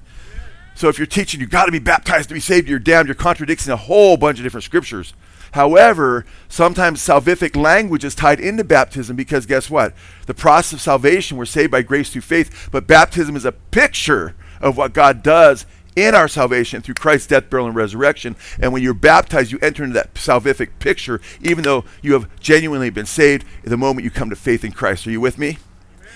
So 0.76 0.90
if 0.90 0.98
you're 0.98 1.06
teaching 1.08 1.40
you've 1.40 1.50
got 1.50 1.66
to 1.66 1.72
be 1.72 1.80
baptized 1.80 2.30
to 2.30 2.34
be 2.34 2.40
saved. 2.40 2.70
You're 2.70 2.80
damned. 2.80 3.08
You're 3.08 3.16
contradicting 3.16 3.72
a 3.72 3.78
whole 3.78 4.18
bunch 4.18 4.40
of 4.40 4.44
different 4.44 4.64
scriptures. 4.64 5.14
However, 5.52 6.26
sometimes 6.48 7.02
salvific 7.02 7.56
language 7.56 8.06
is 8.06 8.16
tied 8.16 8.40
into 8.40 8.64
baptism 8.64 9.16
because 9.16 9.46
guess 9.46 9.70
what? 9.70 9.94
The 10.26 10.34
process 10.34 10.74
of 10.74 10.82
salvation, 10.82 11.38
we're 11.38 11.46
saved 11.46 11.72
by 11.72 11.82
grace 11.82 12.10
through 12.10 12.22
faith, 12.22 12.70
but 12.72 12.88
baptism 12.88 13.36
is 13.36 13.44
a 13.44 13.52
picture 13.52 14.36
of 14.62 14.78
what 14.78 14.94
God 14.94 15.22
does 15.22 15.66
in 15.96 16.16
our 16.16 16.28
salvation 16.28 16.82
through 16.82 16.96
Christ's 16.96 17.28
death, 17.28 17.50
burial, 17.50 17.68
and 17.68 17.76
resurrection. 17.76 18.36
And 18.60 18.72
when 18.72 18.82
you're 18.82 18.94
baptized, 18.94 19.52
you 19.52 19.60
enter 19.62 19.84
into 19.84 19.94
that 19.96 20.14
salvific 20.14 20.70
picture, 20.80 21.22
even 21.42 21.64
though 21.64 21.86
you 22.02 22.14
have 22.14 22.28
genuinely 22.40 22.90
been 22.90 23.06
saved 23.06 23.46
the 23.64 23.78
moment 23.78 24.04
you 24.06 24.12
come 24.12 24.30
to 24.30 24.36
faith 24.36 24.64
in 24.64 24.72
Christ. 24.72 25.06
Are 25.08 25.12
you 25.12 25.22
with 25.22 25.38
me? 25.38 25.58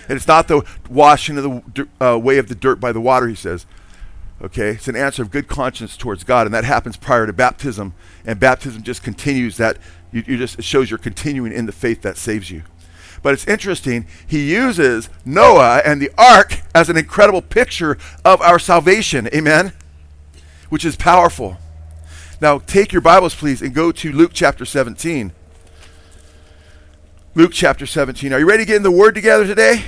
And 0.07 0.15
it's 0.15 0.27
not 0.27 0.47
the 0.47 0.63
washing 0.89 1.37
of 1.37 1.43
the 1.43 1.87
uh, 1.99 2.17
way 2.17 2.37
of 2.37 2.47
the 2.47 2.55
dirt 2.55 2.79
by 2.79 2.91
the 2.91 3.01
water, 3.01 3.27
he 3.27 3.35
says. 3.35 3.65
Okay, 4.41 4.71
it's 4.71 4.87
an 4.87 4.95
answer 4.95 5.21
of 5.21 5.31
good 5.31 5.47
conscience 5.47 5.95
towards 5.95 6.23
God, 6.23 6.45
and 6.45 6.53
that 6.53 6.65
happens 6.65 6.97
prior 6.97 7.25
to 7.25 7.33
baptism. 7.33 7.93
And 8.25 8.39
baptism 8.39 8.83
just 8.83 9.01
continues 9.01 9.57
that. 9.57 9.77
You, 10.11 10.23
you 10.27 10.37
just 10.37 10.59
it 10.59 10.65
shows 10.65 10.89
you're 10.89 10.99
continuing 10.99 11.51
in 11.51 11.65
the 11.65 11.71
faith 11.71 12.01
that 12.01 12.17
saves 12.17 12.51
you. 12.51 12.63
But 13.21 13.33
it's 13.33 13.47
interesting. 13.47 14.07
He 14.25 14.51
uses 14.51 15.09
Noah 15.23 15.81
and 15.85 16.01
the 16.01 16.11
ark 16.17 16.61
as 16.73 16.89
an 16.89 16.97
incredible 16.97 17.41
picture 17.41 17.97
of 18.23 18.41
our 18.41 18.59
salvation. 18.59 19.27
Amen. 19.33 19.73
Which 20.69 20.85
is 20.85 20.95
powerful. 20.95 21.57
Now, 22.41 22.59
take 22.59 22.91
your 22.91 23.01
Bibles, 23.01 23.33
please, 23.33 23.61
and 23.61 23.73
go 23.73 23.91
to 23.91 24.11
Luke 24.11 24.31
chapter 24.33 24.65
17. 24.65 25.31
Luke 27.33 27.51
chapter 27.53 27.85
17. 27.85 28.33
Are 28.33 28.39
you 28.39 28.47
ready 28.47 28.63
to 28.63 28.67
get 28.67 28.77
in 28.77 28.83
the 28.83 28.91
Word 28.91 29.15
together 29.15 29.45
today? 29.45 29.85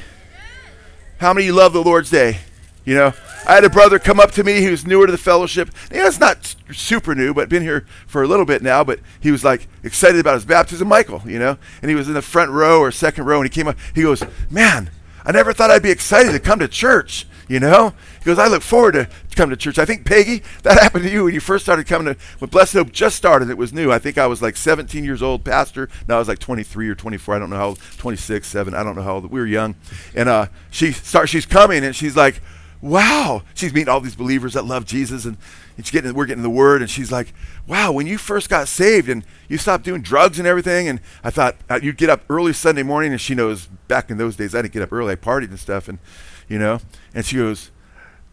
How 1.20 1.34
many 1.34 1.46
of 1.46 1.48
you 1.48 1.54
love 1.54 1.74
the 1.74 1.84
Lord's 1.84 2.10
Day? 2.10 2.40
You 2.88 2.96
know, 2.96 3.14
I 3.46 3.56
had 3.56 3.66
a 3.66 3.70
brother 3.70 4.00
come 4.00 4.18
up 4.18 4.32
to 4.32 4.46
me 4.46 4.64
who's 4.64 4.88
newer 4.88 5.08
to 5.08 5.12
the 5.12 5.18
fellowship. 5.18 5.72
Know, 5.92 6.06
it's 6.06 6.22
not 6.22 6.56
super 6.72 7.14
new, 7.14 7.34
but 7.34 7.50
been 7.50 7.62
here 7.62 7.86
for 8.08 8.24
a 8.24 8.28
little 8.28 8.46
bit 8.46 8.64
now. 8.64 8.82
But 8.86 9.02
he 9.20 9.30
was 9.30 9.44
like 9.44 9.68
excited 9.84 10.22
about 10.22 10.36
his 10.36 10.46
baptism, 10.46 10.88
Michael. 10.88 11.22
You 11.26 11.38
know, 11.38 11.58
and 11.82 11.90
he 11.90 11.96
was 11.96 12.08
in 12.08 12.14
the 12.14 12.22
front 12.22 12.50
row 12.50 12.80
or 12.80 12.94
second 12.94 13.26
row, 13.26 13.42
and 13.42 13.46
he 13.46 13.50
came 13.54 13.68
up. 13.68 13.76
He 13.94 14.04
goes, 14.04 14.24
"Man, 14.50 14.90
I 15.26 15.34
never 15.34 15.52
thought 15.52 15.70
I'd 15.70 15.84
be 15.84 15.92
excited 15.92 16.32
to 16.32 16.40
come 16.40 16.60
to 16.60 16.68
church." 16.70 17.28
You 17.50 17.60
know, 17.60 17.92
he 18.20 18.24
goes, 18.24 18.40
"I 18.40 18.48
look 18.48 18.62
forward 18.62 18.94
to 18.94 19.10
come 19.36 19.50
to 19.50 19.58
church." 19.58 19.78
I 19.78 19.84
think 19.84 20.06
Peggy, 20.06 20.42
that 20.64 20.80
happened 20.82 21.04
to 21.04 21.12
you 21.12 21.26
when 21.26 21.34
you 21.34 21.42
first 21.42 21.66
started 21.66 21.88
coming 21.88 22.14
to 22.14 22.20
when 22.40 22.50
Blessed 22.50 22.76
Hope 22.76 22.94
just 22.94 23.18
started. 23.18 23.50
It 23.50 23.58
was 23.58 23.74
new. 23.74 23.92
I 23.92 24.00
think 24.00 24.18
I 24.18 24.28
was 24.28 24.42
like 24.42 24.56
17 24.56 25.04
years 25.04 25.22
old, 25.22 25.44
pastor. 25.44 25.90
Now 26.08 26.16
I 26.16 26.20
was 26.20 26.30
like 26.30 26.40
23 26.40 26.88
or 26.88 26.96
24. 26.96 27.36
I 27.36 27.40
don't 27.40 27.50
know 27.50 27.58
how 27.58 27.68
old. 27.68 27.80
26, 27.98 28.48
7. 28.48 28.74
I 28.74 28.82
don't 28.82 28.96
know 28.96 29.02
how 29.02 29.16
old. 29.16 29.30
We 29.30 29.42
were 29.42 29.46
young, 29.46 29.76
and 30.16 30.30
uh, 30.30 30.46
she 30.72 30.94
starts. 30.94 31.32
She's 31.32 31.46
coming, 31.46 31.84
and 31.84 31.94
she's 31.94 32.16
like 32.16 32.42
wow. 32.82 33.44
She's 33.54 33.74
meeting 33.74 33.90
all 33.90 34.00
these 34.00 34.16
believers 34.16 34.54
that 34.54 34.66
love 34.66 34.86
Jesus, 34.86 35.26
and, 35.26 35.38
and 35.76 35.86
she's 35.86 35.92
getting, 35.92 36.14
we're 36.14 36.26
getting 36.26 36.44
the 36.44 36.50
word, 36.50 36.82
and 36.82 36.90
she's 36.90 37.12
like, 37.12 37.34
wow, 37.68 37.92
when 37.92 38.08
you 38.08 38.18
first 38.18 38.50
got 38.50 38.68
saved 38.68 39.10
and 39.10 39.24
you 39.48 39.58
stopped 39.58 39.84
doing 39.84 40.02
drugs 40.02 40.40
and 40.40 40.48
everything, 40.48 40.88
and 40.88 41.00
I 41.24 41.30
thought 41.30 41.56
uh, 41.70 41.80
you'd 41.82 41.98
get 41.98 42.10
up 42.10 42.22
early 42.30 42.54
Sunday 42.54 42.84
morning, 42.84 43.12
and 43.12 43.22
she 43.22 43.36
knows 43.36 43.68
back 43.88 44.10
in 44.10 44.18
those 44.18 44.36
days 44.36 44.54
I 44.54 44.62
didn't 44.62 44.74
get 44.74 44.82
up 44.82 44.92
early, 44.92 45.14
I 45.14 45.16
partied 45.16 45.50
and 45.50 45.60
stuff, 45.60 45.88
and 45.88 46.00
you 46.48 46.60
know, 46.60 46.80
and 47.14 47.26
she 47.26 47.38
goes, 47.38 47.72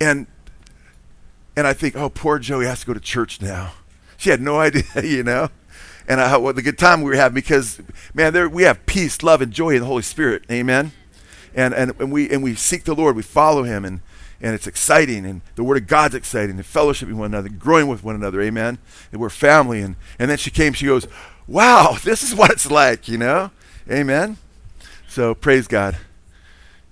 and 0.01 0.27
and 1.57 1.67
I 1.67 1.73
think, 1.73 1.97
oh, 1.97 2.09
poor 2.09 2.39
Joey 2.39 2.67
has 2.67 2.81
to 2.81 2.87
go 2.87 2.95
to 2.95 3.01
church 3.01 3.41
now. 3.41 3.73
She 4.17 4.31
had 4.31 4.41
no 4.41 4.59
idea, 4.61 4.85
you 5.03 5.23
know. 5.23 5.49
And 6.07 6.21
I, 6.21 6.37
what 6.37 6.55
the 6.55 6.63
good 6.63 6.79
time 6.79 7.01
we 7.01 7.11
were 7.11 7.17
having 7.17 7.35
because, 7.35 7.81
man, 8.13 8.33
there 8.33 8.49
we 8.49 8.65
have 8.65 8.85
peace, 8.87 9.23
love, 9.23 9.41
and 9.41 9.53
joy 9.53 9.71
in 9.71 9.81
the 9.81 9.87
Holy 9.87 10.03
Spirit. 10.03 10.45
Amen 10.51 10.93
and, 11.55 11.73
and, 11.75 11.93
and 11.99 12.13
we 12.13 12.29
and 12.31 12.43
we 12.43 12.55
seek 12.55 12.85
the 12.85 12.95
Lord, 12.95 13.17
we 13.17 13.23
follow 13.23 13.63
him, 13.63 13.85
and 13.85 14.01
and 14.41 14.55
it's 14.55 14.67
exciting, 14.67 15.25
and 15.25 15.41
the 15.55 15.65
Word 15.65 15.77
of 15.77 15.87
God's 15.87 16.15
exciting, 16.15 16.57
and 16.57 16.65
fellowshipping 16.65 17.15
one 17.15 17.33
another, 17.33 17.49
growing 17.49 17.89
with 17.89 18.05
one 18.05 18.15
another, 18.15 18.41
amen. 18.43 18.79
And 19.13 19.21
we're 19.21 19.31
family. 19.31 19.81
And, 19.81 19.97
and 20.19 20.31
then 20.31 20.39
she 20.39 20.51
came, 20.51 20.73
she 20.73 20.87
goes, 20.87 21.07
Wow, 21.47 21.97
this 22.05 22.23
is 22.23 22.35
what 22.35 22.51
it's 22.51 22.71
like, 22.71 23.09
you 23.09 23.19
know? 23.19 23.51
Amen. 23.91 24.39
So 25.09 25.35
praise 25.35 25.67
God. 25.67 25.97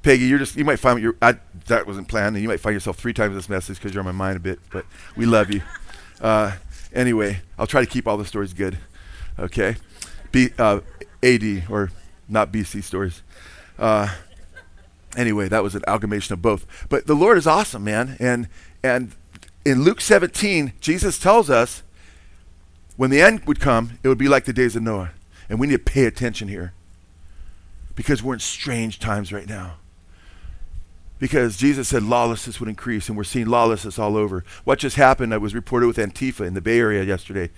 Peggy, 0.03 0.25
you're 0.25 0.39
just 0.39 0.57
you 0.57 0.65
might 0.65 0.79
find 0.81 1.01
your 1.01 1.17
that 1.21 1.87
wasn't 1.87 2.09
planned, 2.09 2.35
and 2.35 2.43
you 2.43 2.49
might 2.49 2.61
find 2.61 2.75
yourself 2.75 2.97
three 2.97 3.13
times 3.13 3.35
this 3.35 3.49
message 3.49 3.79
because 3.79 3.95
you're 3.95 4.01
on 4.01 4.05
my 4.05 4.13
mind 4.13 4.37
a 4.37 4.41
bit. 4.41 4.59
But 4.71 4.85
we 5.17 5.27
love 5.27 5.51
you. 5.51 5.63
Uh, 6.21 6.53
anyway, 6.93 7.41
I'll 7.59 7.67
try 7.67 7.81
to 7.81 7.87
keep 7.87 8.07
all 8.07 8.17
the 8.17 8.25
stories 8.25 8.53
good. 8.53 8.79
Okay, 9.41 9.75
B, 10.31 10.51
uh, 10.57 10.79
AD 11.21 11.65
or 11.69 11.91
not 12.29 12.53
BC 12.53 12.85
stories. 12.85 13.23
Uh, 13.77 14.09
anyway, 15.17 15.49
that 15.49 15.63
was 15.63 15.75
an 15.75 15.83
amalgamation 15.87 16.33
of 16.33 16.43
both. 16.43 16.67
But 16.89 17.07
the 17.07 17.15
Lord 17.15 17.39
is 17.39 17.47
awesome, 17.47 17.85
man. 17.85 18.17
And 18.19 18.49
and 18.83 19.13
in 19.65 19.83
Luke 19.83 20.01
17, 20.01 20.73
Jesus 20.81 21.19
tells 21.19 21.49
us 21.49 21.83
when 22.97 23.11
the 23.11 23.23
end 23.23 23.45
would 23.47 23.61
come, 23.61 23.99
it 24.03 24.09
would 24.09 24.19
be 24.19 24.29
like 24.29 24.45
the 24.45 24.53
days 24.53 24.77
of 24.77 24.83
Noah. 24.83 25.13
And 25.49 25.61
we 25.61 25.67
need 25.67 25.85
to 25.85 25.93
pay 25.93 26.05
attention 26.05 26.49
here 26.49 26.73
because 27.95 28.23
we're 28.23 28.35
in 28.35 28.41
strange 28.41 28.99
times 28.99 29.33
right 29.33 29.49
now. 29.49 29.75
Because 31.19 31.57
Jesus 31.57 31.89
said 31.89 32.03
lawlessness 32.03 32.59
would 32.59 32.69
increase, 32.69 33.09
and 33.09 33.17
we're 33.17 33.23
seeing 33.23 33.47
lawlessness 33.47 33.99
all 33.99 34.17
over. 34.17 34.45
What 34.65 34.81
just 34.81 34.97
happened? 34.97 35.33
I 35.33 35.37
was 35.37 35.55
reported 35.55 35.87
with 35.87 35.97
Antifa 35.97 36.45
in 36.45 36.55
the 36.55 36.61
Bay 36.61 36.79
Area 36.79 37.05
yesterday. 37.05 37.51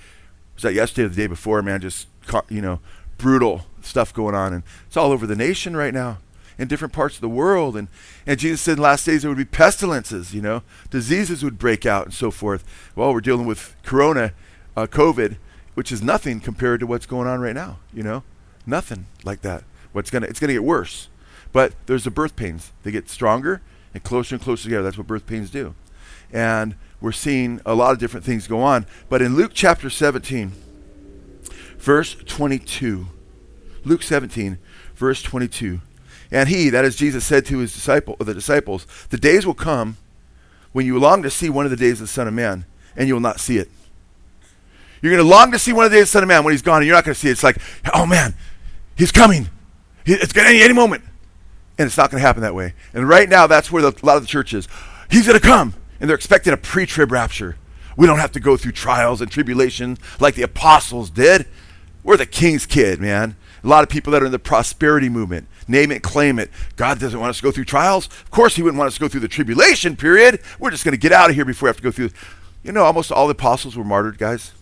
Was 0.54 0.64
that 0.64 0.74
yesterday 0.74 1.06
or 1.06 1.08
the 1.08 1.16
day 1.16 1.26
before? 1.26 1.62
Man, 1.62 1.80
just 1.80 2.06
you 2.50 2.60
know, 2.60 2.80
brutal 3.16 3.62
stuff 3.80 4.12
going 4.12 4.34
on, 4.34 4.52
and 4.52 4.64
it's 4.86 4.98
all 4.98 5.12
over 5.12 5.26
the 5.26 5.36
nation 5.36 5.74
right 5.76 5.94
now 5.94 6.18
in 6.58 6.68
different 6.68 6.92
parts 6.92 7.16
of 7.16 7.20
the 7.20 7.28
world. 7.28 7.76
And, 7.76 7.88
and 8.26 8.38
Jesus 8.38 8.60
said 8.60 8.72
in 8.72 8.76
the 8.76 8.82
last 8.82 9.06
days 9.06 9.22
there 9.22 9.30
would 9.30 9.38
be 9.38 9.44
pestilences, 9.44 10.34
you 10.34 10.42
know, 10.42 10.62
diseases 10.90 11.42
would 11.42 11.58
break 11.58 11.84
out 11.86 12.06
and 12.06 12.14
so 12.14 12.30
forth. 12.30 12.64
Well, 12.94 13.12
we're 13.12 13.20
dealing 13.20 13.46
with 13.46 13.74
corona, 13.82 14.32
uh, 14.76 14.86
COVID, 14.86 15.36
which 15.74 15.90
is 15.90 16.02
nothing 16.02 16.40
compared 16.40 16.80
to 16.80 16.86
what's 16.86 17.06
going 17.06 17.26
on 17.26 17.40
right 17.40 17.54
now, 17.54 17.78
you 17.92 18.02
know, 18.02 18.22
nothing 18.66 19.06
like 19.24 19.42
that. 19.42 19.64
What's 19.92 20.10
gonna, 20.10 20.26
it's 20.26 20.40
gonna 20.40 20.52
get 20.52 20.64
worse. 20.64 21.08
But 21.52 21.74
there's 21.86 22.04
the 22.04 22.10
birth 22.10 22.34
pains. 22.34 22.72
They 22.82 22.90
get 22.90 23.08
stronger 23.08 23.62
and 23.92 24.02
closer 24.02 24.34
and 24.34 24.42
closer 24.42 24.64
together. 24.64 24.82
That's 24.82 24.98
what 24.98 25.06
birth 25.06 25.26
pains 25.26 25.50
do. 25.50 25.74
And 26.32 26.74
we're 27.00 27.12
seeing 27.12 27.60
a 27.64 27.74
lot 27.74 27.92
of 27.92 27.98
different 27.98 28.26
things 28.26 28.48
go 28.48 28.60
on. 28.60 28.86
But 29.08 29.22
in 29.22 29.36
Luke 29.36 29.52
chapter 29.54 29.88
17, 29.88 30.52
verse 31.78 32.16
22, 32.26 33.06
Luke 33.84 34.02
17, 34.02 34.58
verse 34.96 35.22
22, 35.22 35.80
and 36.34 36.48
he, 36.48 36.68
that 36.70 36.84
is 36.84 36.96
Jesus, 36.96 37.24
said 37.24 37.46
to 37.46 37.58
his 37.58 37.72
disciple, 37.72 38.16
the 38.18 38.34
disciples, 38.34 38.86
The 39.10 39.16
days 39.16 39.46
will 39.46 39.54
come 39.54 39.98
when 40.72 40.84
you 40.84 40.98
long 40.98 41.22
to 41.22 41.30
see 41.30 41.48
one 41.48 41.64
of 41.64 41.70
the 41.70 41.76
days 41.76 42.00
of 42.00 42.08
the 42.08 42.12
Son 42.12 42.26
of 42.26 42.34
Man, 42.34 42.64
and 42.96 43.06
you 43.06 43.14
will 43.14 43.20
not 43.20 43.38
see 43.38 43.56
it. 43.56 43.70
You're 45.00 45.12
going 45.12 45.22
to 45.22 45.28
long 45.28 45.52
to 45.52 45.60
see 45.60 45.72
one 45.72 45.84
of 45.84 45.92
the 45.92 45.96
days 45.96 46.02
of 46.02 46.08
the 46.08 46.12
Son 46.12 46.22
of 46.24 46.28
Man 46.28 46.42
when 46.42 46.52
he's 46.52 46.60
gone, 46.60 46.78
and 46.78 46.86
you're 46.86 46.96
not 46.96 47.04
going 47.04 47.14
to 47.14 47.20
see 47.20 47.28
it. 47.28 47.32
It's 47.32 47.44
like, 47.44 47.58
oh 47.94 48.04
man, 48.04 48.34
he's 48.96 49.12
coming. 49.12 49.48
It's 50.06 50.32
going 50.32 50.46
to 50.46 50.50
any, 50.50 50.60
any 50.60 50.74
moment. 50.74 51.04
And 51.78 51.86
it's 51.86 51.96
not 51.96 52.10
going 52.10 52.20
to 52.20 52.26
happen 52.26 52.42
that 52.42 52.54
way. 52.54 52.74
And 52.92 53.08
right 53.08 53.28
now, 53.28 53.46
that's 53.46 53.70
where 53.70 53.82
the, 53.82 53.96
a 54.02 54.04
lot 54.04 54.16
of 54.16 54.22
the 54.22 54.28
church 54.28 54.52
is. 54.54 54.66
He's 55.10 55.28
going 55.28 55.38
to 55.38 55.46
come. 55.46 55.74
And 56.00 56.10
they're 56.10 56.16
expecting 56.16 56.52
a 56.52 56.56
pre 56.56 56.84
trib 56.84 57.12
rapture. 57.12 57.56
We 57.96 58.08
don't 58.08 58.18
have 58.18 58.32
to 58.32 58.40
go 58.40 58.56
through 58.56 58.72
trials 58.72 59.20
and 59.20 59.30
tribulation 59.30 59.98
like 60.18 60.34
the 60.34 60.42
apostles 60.42 61.10
did. 61.10 61.46
We're 62.02 62.16
the 62.16 62.26
king's 62.26 62.66
kid, 62.66 63.00
man. 63.00 63.36
A 63.62 63.68
lot 63.68 63.84
of 63.84 63.88
people 63.88 64.12
that 64.12 64.22
are 64.22 64.26
in 64.26 64.32
the 64.32 64.38
prosperity 64.38 65.08
movement, 65.08 65.46
name 65.68 65.90
it, 65.92 66.02
claim 66.02 66.38
it. 66.38 66.50
God 66.76 66.98
doesn't 66.98 67.18
want 67.18 67.30
us 67.30 67.36
to 67.38 67.42
go 67.42 67.50
through 67.50 67.64
trials. 67.64 68.06
Of 68.06 68.30
course, 68.30 68.56
He 68.56 68.62
wouldn't 68.62 68.78
want 68.78 68.88
us 68.88 68.94
to 68.94 69.00
go 69.00 69.08
through 69.08 69.20
the 69.20 69.28
tribulation 69.28 69.96
period. 69.96 70.40
We're 70.58 70.70
just 70.70 70.84
going 70.84 70.92
to 70.92 70.98
get 70.98 71.12
out 71.12 71.30
of 71.30 71.36
here 71.36 71.44
before 71.44 71.66
we 71.66 71.70
have 71.70 71.76
to 71.76 71.82
go 71.82 71.90
through. 71.90 72.10
You 72.62 72.72
know, 72.72 72.84
almost 72.84 73.12
all 73.12 73.26
the 73.26 73.32
apostles 73.32 73.76
were 73.76 73.84
martyred, 73.84 74.18
guys. 74.18 74.52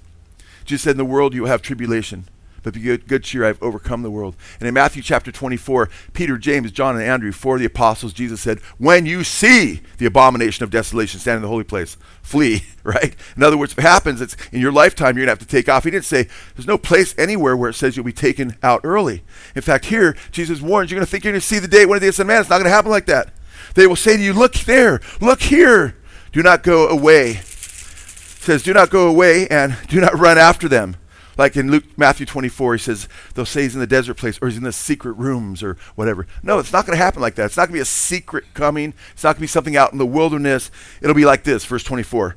Jesus 0.65 0.83
said, 0.83 0.93
In 0.93 0.97
the 0.99 1.05
world 1.05 1.35
you 1.35 1.43
will 1.43 1.49
have 1.49 1.63
tribulation 1.63 2.25
but 2.63 2.75
be 2.75 2.97
good, 2.97 3.25
cheer, 3.25 3.45
I've 3.45 3.63
overcome 3.63 4.03
the 4.03 4.11
world. 4.11 4.37
And 4.59 4.69
in 4.69 4.75
Matthew 4.75 5.03
chapter 5.03 5.33
24, 5.33 5.89
Peter, 6.13 6.39
James, 6.39 6.71
John, 6.71 6.97
and 6.97 7.05
Andrew, 7.05 7.33
four 7.33 7.57
of 7.57 7.61
the 7.61 7.67
apostles, 7.67 8.13
Jesus 8.13 8.41
said, 8.41 8.61
When 8.79 9.07
you 9.07 9.25
see 9.25 9.81
the 9.99 10.07
abomination 10.07 10.65
of 10.65 10.71
desolation 10.71 11.21
standing 11.21 11.39
in 11.39 11.43
the 11.43 11.49
holy 11.49 11.65
place, 11.65 11.97
flee, 12.23 12.65
right? 12.85 13.15
In 13.37 13.43
other 13.43 13.57
words, 13.57 13.73
if 13.73 13.79
it 13.79 13.83
happens, 13.83 14.21
it's 14.21 14.37
in 14.53 14.61
your 14.61 14.73
lifetime, 14.73 15.17
you're 15.17 15.27
going 15.27 15.37
to 15.37 15.41
have 15.41 15.47
to 15.49 15.57
take 15.57 15.69
off. 15.69 15.85
He 15.85 15.91
didn't 15.91 16.05
say, 16.05 16.29
There's 16.55 16.67
no 16.67 16.79
place 16.79 17.15
anywhere 17.19 17.57
where 17.57 17.71
it 17.71 17.75
says 17.75 17.97
you'll 17.97 18.05
be 18.05 18.13
taken 18.13 18.57
out 18.63 18.81
early. 18.85 19.23
In 19.55 19.63
fact, 19.63 19.87
here, 19.87 20.17
Jesus 20.31 20.61
warns, 20.61 20.91
you're 20.91 20.99
going 20.99 21.07
to 21.07 21.11
think 21.11 21.25
you're 21.25 21.33
going 21.33 21.41
to 21.41 21.47
see 21.47 21.59
the 21.59 21.69
day 21.69 21.87
when 21.87 21.97
it 21.97 22.03
is 22.03 22.17
the 22.17 22.25
man. 22.25 22.41
It's 22.41 22.51
not 22.51 22.57
going 22.57 22.65
to 22.65 22.71
happen 22.71 22.91
like 22.91 23.07
that. 23.07 23.33
They 23.75 23.87
will 23.87 23.97
say 23.97 24.17
to 24.17 24.23
you, 24.23 24.33
Look 24.33 24.55
there, 24.55 25.01
look 25.21 25.43
here. 25.43 25.97
Do 26.33 26.43
not 26.43 26.63
go 26.63 26.89
away. 26.89 27.31
It 27.33 27.45
says, 27.45 28.63
Do 28.63 28.73
not 28.73 28.91
go 28.91 29.09
away 29.09 29.47
and 29.49 29.77
do 29.89 30.01
not 30.01 30.19
run 30.19 30.39
after 30.39 30.69
them. 30.69 30.97
Like 31.39 31.57
in 31.57 31.71
Luke, 31.71 31.85
Matthew 31.97 32.27
24, 32.27 32.75
he 32.75 32.79
says, 32.79 33.09
they'll 33.35 33.47
say 33.47 33.63
he's 33.63 33.75
in 33.75 33.81
the 33.81 33.87
desert 33.87 34.15
place 34.15 34.39
or 34.43 34.49
he's 34.49 34.59
in 34.59 34.65
the 34.65 34.73
secret 34.73 35.13
rooms 35.15 35.63
or 35.63 35.77
whatever. 35.95 36.27
No, 36.43 36.59
it's 36.59 36.73
not 36.73 36.87
going 36.87 36.97
to 36.97 37.03
happen 37.03 37.23
like 37.23 37.37
that. 37.37 37.47
It's 37.47 37.57
not 37.57 37.69
going 37.69 37.75
to 37.75 37.79
be 37.79 37.81
a 37.81 37.87
secret 37.87 38.45
coming. 38.55 38.95
It's 39.13 39.25
not 39.25 39.31
going 39.31 39.37
to 39.37 39.41
be 39.43 39.47
something 39.47 39.77
out 39.77 39.93
in 39.93 39.99
the 39.99 40.07
wilderness. 40.07 40.71
It'll 41.01 41.15
be 41.15 41.25
like 41.25 41.45
this, 41.45 41.65
verse 41.65 41.85
24. 41.85 42.37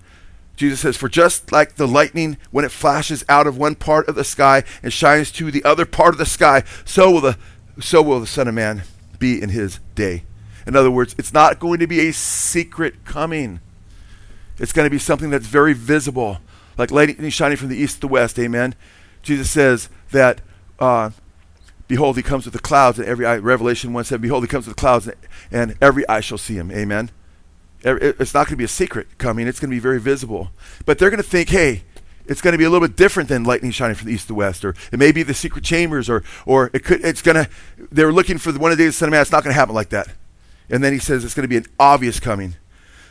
Jesus 0.56 0.80
says, 0.80 0.96
For 0.96 1.10
just 1.10 1.52
like 1.52 1.76
the 1.76 1.88
lightning 1.88 2.38
when 2.52 2.64
it 2.64 2.72
flashes 2.72 3.26
out 3.28 3.48
of 3.48 3.58
one 3.58 3.76
part 3.76 4.08
of 4.08 4.16
the 4.16 4.24
sky 4.24 4.64
and 4.82 4.94
shines 4.94 5.32
to 5.34 5.52
the 5.52 5.64
other 5.64 5.86
part 5.86 6.14
of 6.14 6.18
the 6.18 6.26
sky, 6.26 6.64
so 6.86 7.12
will 7.12 7.22
the, 7.22 7.38
so 7.80 8.02
will 8.02 8.20
the 8.20 8.28
Son 8.28 8.48
of 8.48 8.54
Man 8.54 8.84
be 9.20 9.42
in 9.42 9.50
his 9.50 9.80
day. 9.96 10.24
In 10.66 10.76
other 10.76 10.92
words, 10.92 11.16
it's 11.18 11.34
not 11.34 11.60
going 11.60 11.80
to 11.80 11.88
be 11.88 12.08
a 12.08 12.14
secret 12.14 13.04
coming. 13.06 13.60
It's 14.58 14.72
going 14.72 14.86
to 14.86 14.92
be 14.92 15.00
something 15.00 15.30
that's 15.30 15.48
very 15.48 15.74
visible 15.74 16.40
like 16.78 16.92
lightning 16.92 17.30
shining 17.30 17.58
from 17.58 17.70
the 17.70 17.78
east 17.78 17.96
to 17.96 18.02
the 18.02 18.08
west. 18.08 18.38
Amen. 18.40 18.76
Jesus 19.22 19.50
says 19.50 19.90
that, 20.12 20.42
uh, 20.80 21.10
behold, 21.88 22.16
he 22.16 22.24
comes 22.24 22.46
with 22.46 22.54
the 22.54 22.60
clouds, 22.60 23.00
and 23.00 23.08
every 23.08 23.26
eye, 23.26 23.38
Revelation 23.38 23.94
1 23.94 24.04
7, 24.04 24.22
behold, 24.22 24.44
he 24.44 24.48
comes 24.48 24.68
with 24.68 24.76
the 24.76 24.80
clouds, 24.80 25.08
and, 25.08 25.18
and 25.52 25.78
every 25.82 26.08
eye 26.08 26.20
shall 26.20 26.38
see 26.38 26.56
him. 26.56 26.72
Amen. 26.72 27.10
It's 27.84 28.34
not 28.34 28.48
going 28.48 28.54
to 28.54 28.58
be 28.58 28.64
a 28.64 28.68
secret 28.68 29.18
coming, 29.18 29.48
it's 29.48 29.60
going 29.60 29.70
to 29.70 29.76
be 29.76 29.80
very 29.80 30.00
visible. 30.00 30.50
But 30.86 30.98
they're 30.98 31.10
going 31.10 31.22
to 31.22 31.30
think, 31.30 31.50
hey, 31.50 31.84
it's 32.28 32.42
going 32.42 32.54
to 32.54 32.58
be 32.58 32.64
a 32.64 32.70
little 32.70 32.88
bit 32.88 32.98
different 32.98 33.30
than 33.30 33.44
lightning 33.44 33.72
shining 33.72 33.96
from 33.96 34.08
the 34.08 34.14
east 34.14 34.28
to 34.28 34.34
west, 34.34 34.66
or 34.66 34.74
it 34.92 34.98
may 34.98 35.12
be 35.12 35.24
the 35.24 35.34
secret 35.34 35.64
chambers, 35.64 36.10
or 36.10 36.24
or 36.46 36.72
it 36.74 36.84
could 36.84 37.06
it's 37.06 37.22
going 37.22 37.36
to. 37.36 37.50
They're 37.92 38.12
looking 38.12 38.40
for 38.40 38.52
the 38.52 38.60
one 38.60 38.72
of 38.72 38.78
the 38.78 38.84
days 38.84 38.90
of 38.90 38.94
the 38.96 38.98
Son 39.00 39.10
of 39.10 39.12
Man. 39.12 39.22
It's 39.22 39.32
not 39.32 39.44
going 39.44 39.54
to 39.54 39.60
happen 39.60 39.76
like 39.76 39.90
that. 39.90 40.08
And 40.70 40.84
then 40.84 40.94
he 40.94 41.00
says 41.00 41.24
it's 41.24 41.36
going 41.36 41.44
to 41.44 41.48
be 41.48 41.58
an 41.58 41.68
obvious 41.80 42.20
coming. 42.20 42.56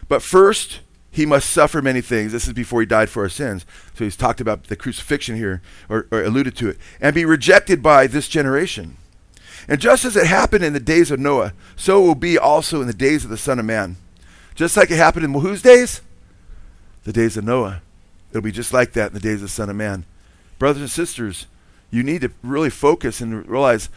But 0.08 0.22
first, 0.22 0.80
he 1.14 1.26
must 1.26 1.48
suffer 1.48 1.80
many 1.80 2.00
things. 2.00 2.32
This 2.32 2.48
is 2.48 2.52
before 2.52 2.80
he 2.80 2.86
died 2.86 3.08
for 3.08 3.22
our 3.22 3.28
sins. 3.28 3.64
So 3.94 4.02
he's 4.02 4.16
talked 4.16 4.40
about 4.40 4.64
the 4.64 4.74
crucifixion 4.74 5.36
here, 5.36 5.62
or, 5.88 6.08
or, 6.10 6.24
alluded 6.24 6.56
to 6.56 6.68
it, 6.68 6.78
and 7.00 7.14
be 7.14 7.24
rejected 7.24 7.84
by 7.84 8.08
this 8.08 8.26
generation. 8.26 8.96
And 9.68 9.80
just 9.80 10.04
as 10.04 10.16
it 10.16 10.26
happened 10.26 10.64
in 10.64 10.72
the 10.72 10.80
days 10.80 11.12
of 11.12 11.20
Noah, 11.20 11.52
so 11.76 12.00
will 12.00 12.16
be 12.16 12.36
also 12.36 12.80
in 12.80 12.88
the 12.88 12.92
days 12.92 13.22
of 13.22 13.30
the 13.30 13.36
Son 13.36 13.60
of 13.60 13.64
Man. 13.64 13.94
Just 14.56 14.76
like 14.76 14.90
it 14.90 14.96
happened 14.96 15.24
in 15.24 15.32
whose 15.34 15.62
days? 15.62 16.00
The 17.04 17.12
days 17.12 17.36
of 17.36 17.44
Noah. 17.44 17.80
It'll 18.30 18.42
be 18.42 18.50
just 18.50 18.72
like 18.72 18.92
that 18.94 19.10
in 19.10 19.14
the 19.14 19.20
days 19.20 19.36
of 19.36 19.42
the 19.42 19.48
Son 19.48 19.70
of 19.70 19.76
Man. 19.76 20.06
Brothers 20.58 20.82
and 20.82 20.90
sisters, 20.90 21.46
you 21.92 22.02
need 22.02 22.22
to 22.22 22.32
really 22.42 22.70
focus 22.70 23.20
and 23.20 23.48
realize 23.48 23.88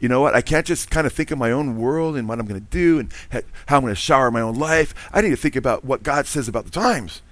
you 0.00 0.08
know 0.08 0.20
what? 0.20 0.34
I 0.34 0.40
can't 0.40 0.66
just 0.66 0.90
kind 0.90 1.06
of 1.06 1.12
think 1.12 1.30
of 1.30 1.38
my 1.38 1.52
own 1.52 1.76
world 1.76 2.16
and 2.16 2.26
what 2.26 2.40
I'm 2.40 2.46
going 2.46 2.60
to 2.60 2.66
do 2.70 2.98
and 2.98 3.12
how 3.30 3.76
I'm 3.76 3.82
going 3.82 3.94
to 3.94 4.00
shower 4.00 4.30
my 4.30 4.40
own 4.40 4.54
life. 4.54 4.94
I 5.12 5.20
need 5.20 5.30
to 5.30 5.36
think 5.36 5.56
about 5.56 5.84
what 5.84 6.02
God 6.02 6.26
says 6.26 6.48
about 6.48 6.64
the 6.64 6.70
times 6.70 7.22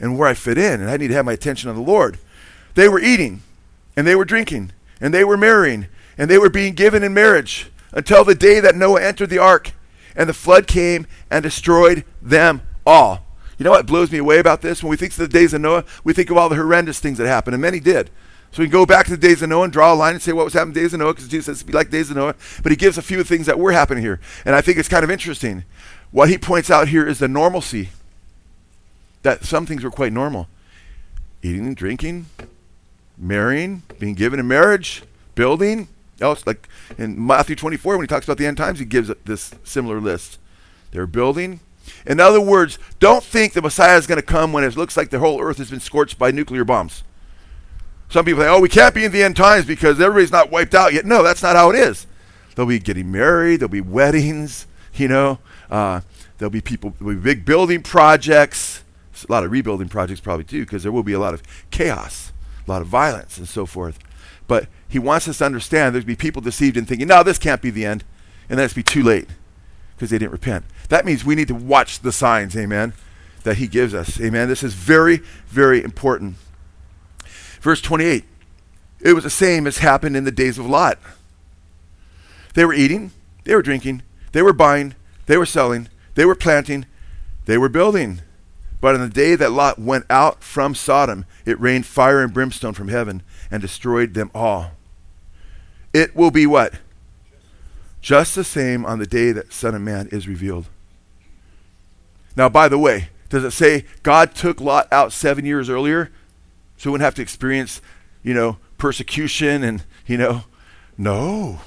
and 0.00 0.18
where 0.18 0.28
I 0.28 0.34
fit 0.34 0.58
in. 0.58 0.80
And 0.80 0.90
I 0.90 0.96
need 0.96 1.08
to 1.08 1.14
have 1.14 1.24
my 1.24 1.32
attention 1.32 1.70
on 1.70 1.76
the 1.76 1.82
Lord. 1.82 2.18
They 2.74 2.88
were 2.88 3.00
eating 3.00 3.42
and 3.96 4.06
they 4.06 4.16
were 4.16 4.24
drinking 4.24 4.72
and 5.00 5.14
they 5.14 5.24
were 5.24 5.36
marrying 5.36 5.86
and 6.18 6.28
they 6.28 6.38
were 6.38 6.50
being 6.50 6.74
given 6.74 7.02
in 7.02 7.14
marriage 7.14 7.70
until 7.92 8.24
the 8.24 8.34
day 8.34 8.60
that 8.60 8.74
Noah 8.74 9.02
entered 9.02 9.30
the 9.30 9.38
ark 9.38 9.72
and 10.16 10.28
the 10.28 10.34
flood 10.34 10.66
came 10.66 11.06
and 11.30 11.42
destroyed 11.42 12.04
them 12.20 12.62
all. 12.84 13.24
You 13.58 13.64
know 13.64 13.70
what 13.70 13.86
blows 13.86 14.10
me 14.10 14.18
away 14.18 14.38
about 14.38 14.62
this? 14.62 14.82
When 14.82 14.90
we 14.90 14.96
think 14.96 15.12
of 15.12 15.18
the 15.18 15.28
days 15.28 15.54
of 15.54 15.60
Noah, 15.60 15.84
we 16.04 16.12
think 16.12 16.30
of 16.30 16.36
all 16.36 16.48
the 16.48 16.56
horrendous 16.56 17.00
things 17.00 17.18
that 17.18 17.26
happened, 17.26 17.54
and 17.54 17.62
many 17.62 17.80
did. 17.80 18.10
So 18.52 18.62
we 18.62 18.66
can 18.66 18.72
go 18.72 18.86
back 18.86 19.06
to 19.06 19.10
the 19.10 19.16
days 19.16 19.42
of 19.42 19.48
Noah 19.48 19.64
and 19.64 19.72
draw 19.72 19.92
a 19.92 19.94
line 19.94 20.14
and 20.14 20.22
say 20.22 20.32
what 20.32 20.44
was 20.44 20.54
happening 20.54 20.74
days 20.74 20.94
of 20.94 21.00
Noah, 21.00 21.12
because 21.12 21.28
Jesus 21.28 21.58
says 21.58 21.62
be 21.62 21.72
like 21.72 21.90
days 21.90 22.10
of 22.10 22.16
Noah. 22.16 22.34
But 22.62 22.72
he 22.72 22.76
gives 22.76 22.96
a 22.96 23.02
few 23.02 23.22
things 23.22 23.46
that 23.46 23.58
were 23.58 23.72
happening 23.72 24.02
here. 24.02 24.20
And 24.44 24.54
I 24.54 24.60
think 24.60 24.78
it's 24.78 24.88
kind 24.88 25.04
of 25.04 25.10
interesting. 25.10 25.64
What 26.10 26.30
he 26.30 26.38
points 26.38 26.70
out 26.70 26.88
here 26.88 27.06
is 27.06 27.18
the 27.18 27.28
normalcy. 27.28 27.90
That 29.22 29.44
some 29.44 29.66
things 29.66 29.84
were 29.84 29.90
quite 29.90 30.12
normal. 30.12 30.48
Eating 31.42 31.66
and 31.66 31.76
drinking, 31.76 32.26
marrying, 33.18 33.82
being 33.98 34.14
given 34.14 34.40
in 34.40 34.48
marriage, 34.48 35.02
building. 35.34 35.88
Else, 36.18 36.46
like 36.46 36.66
in 36.96 37.26
Matthew 37.26 37.56
24, 37.56 37.98
when 37.98 38.04
he 38.04 38.08
talks 38.08 38.24
about 38.24 38.38
the 38.38 38.46
end 38.46 38.56
times, 38.56 38.78
he 38.78 38.86
gives 38.86 39.10
this 39.26 39.54
similar 39.64 40.00
list. 40.00 40.38
They're 40.92 41.06
building. 41.06 41.60
In 42.06 42.20
other 42.20 42.40
words, 42.40 42.78
don't 43.00 43.22
think 43.22 43.52
the 43.52 43.60
Messiah 43.60 43.98
is 43.98 44.06
going 44.06 44.20
to 44.20 44.26
come 44.26 44.52
when 44.52 44.64
it 44.64 44.76
looks 44.76 44.96
like 44.96 45.10
the 45.10 45.18
whole 45.18 45.42
earth 45.42 45.58
has 45.58 45.70
been 45.70 45.80
scorched 45.80 46.18
by 46.18 46.30
nuclear 46.30 46.64
bombs. 46.64 47.02
Some 48.08 48.24
people 48.24 48.42
say, 48.42 48.48
oh, 48.48 48.60
we 48.60 48.68
can't 48.68 48.94
be 48.94 49.04
in 49.04 49.12
the 49.12 49.22
end 49.22 49.36
times 49.36 49.66
because 49.66 50.00
everybody's 50.00 50.32
not 50.32 50.50
wiped 50.50 50.74
out 50.74 50.92
yet. 50.92 51.04
No, 51.04 51.22
that's 51.22 51.42
not 51.42 51.56
how 51.56 51.70
it 51.70 51.76
is. 51.76 52.06
They'll 52.54 52.66
be 52.66 52.78
getting 52.78 53.10
married, 53.10 53.60
there'll 53.60 53.68
be 53.68 53.80
weddings, 53.80 54.66
you 54.94 55.08
know. 55.08 55.38
Uh, 55.70 56.00
There'll 56.38 56.50
be 56.50 56.60
people, 56.60 56.94
there'll 56.98 57.14
be 57.14 57.20
big 57.20 57.44
building 57.44 57.82
projects, 57.82 58.84
a 59.26 59.32
lot 59.32 59.44
of 59.44 59.50
rebuilding 59.50 59.88
projects 59.88 60.20
probably 60.20 60.44
too, 60.44 60.60
because 60.64 60.82
there 60.82 60.92
will 60.92 61.02
be 61.02 61.14
a 61.14 61.18
lot 61.18 61.32
of 61.34 61.42
chaos, 61.70 62.32
a 62.66 62.70
lot 62.70 62.82
of 62.82 62.88
violence, 62.88 63.38
and 63.38 63.48
so 63.48 63.64
forth. 63.64 63.98
But 64.46 64.68
he 64.86 64.98
wants 64.98 65.26
us 65.28 65.38
to 65.38 65.46
understand 65.46 65.94
there's 65.94 66.04
be 66.04 66.14
people 66.14 66.42
deceived 66.42 66.76
and 66.76 66.86
thinking, 66.86 67.08
no, 67.08 67.22
this 67.22 67.38
can't 67.38 67.62
be 67.62 67.70
the 67.70 67.86
end, 67.86 68.04
and 68.48 68.58
then 68.58 68.66
it's 68.66 68.74
be 68.74 68.82
too 68.82 69.02
late 69.02 69.28
because 69.94 70.10
they 70.10 70.18
didn't 70.18 70.32
repent. 70.32 70.66
That 70.90 71.06
means 71.06 71.24
we 71.24 71.34
need 71.34 71.48
to 71.48 71.54
watch 71.54 72.00
the 72.00 72.12
signs, 72.12 72.54
amen, 72.54 72.92
that 73.44 73.56
he 73.56 73.66
gives 73.66 73.94
us. 73.94 74.20
Amen. 74.20 74.46
This 74.48 74.62
is 74.62 74.74
very, 74.74 75.22
very 75.46 75.82
important. 75.82 76.36
Verse 77.66 77.80
28. 77.80 78.22
It 79.00 79.12
was 79.14 79.24
the 79.24 79.28
same 79.28 79.66
as 79.66 79.78
happened 79.78 80.16
in 80.16 80.22
the 80.22 80.30
days 80.30 80.56
of 80.56 80.66
Lot. 80.66 81.00
They 82.54 82.64
were 82.64 82.72
eating, 82.72 83.10
they 83.42 83.56
were 83.56 83.60
drinking, 83.60 84.04
they 84.30 84.40
were 84.40 84.52
buying, 84.52 84.94
they 85.26 85.36
were 85.36 85.46
selling, 85.46 85.88
they 86.14 86.24
were 86.24 86.36
planting, 86.36 86.86
they 87.46 87.58
were 87.58 87.68
building. 87.68 88.20
But 88.80 88.94
on 88.94 89.00
the 89.00 89.08
day 89.08 89.34
that 89.34 89.50
Lot 89.50 89.80
went 89.80 90.06
out 90.08 90.44
from 90.44 90.76
Sodom, 90.76 91.26
it 91.44 91.58
rained 91.58 91.86
fire 91.86 92.22
and 92.22 92.32
brimstone 92.32 92.72
from 92.72 92.86
heaven 92.86 93.24
and 93.50 93.60
destroyed 93.60 94.14
them 94.14 94.30
all. 94.32 94.70
It 95.92 96.14
will 96.14 96.30
be 96.30 96.46
what? 96.46 96.74
Just 98.00 98.36
the 98.36 98.44
same 98.44 98.86
on 98.86 99.00
the 99.00 99.08
day 99.08 99.32
that 99.32 99.52
Son 99.52 99.74
of 99.74 99.82
Man 99.82 100.08
is 100.12 100.28
revealed. 100.28 100.68
Now, 102.36 102.48
by 102.48 102.68
the 102.68 102.78
way, 102.78 103.08
does 103.28 103.42
it 103.42 103.50
say 103.50 103.86
God 104.04 104.36
took 104.36 104.60
Lot 104.60 104.86
out 104.92 105.12
seven 105.12 105.44
years 105.44 105.68
earlier 105.68 106.12
so 106.76 106.90
we 106.90 106.92
wouldn't 106.92 107.04
have 107.04 107.14
to 107.14 107.22
experience, 107.22 107.80
you 108.22 108.34
know, 108.34 108.58
persecution 108.78 109.62
and, 109.62 109.84
you 110.06 110.18
know, 110.18 110.44
no. 110.98 111.60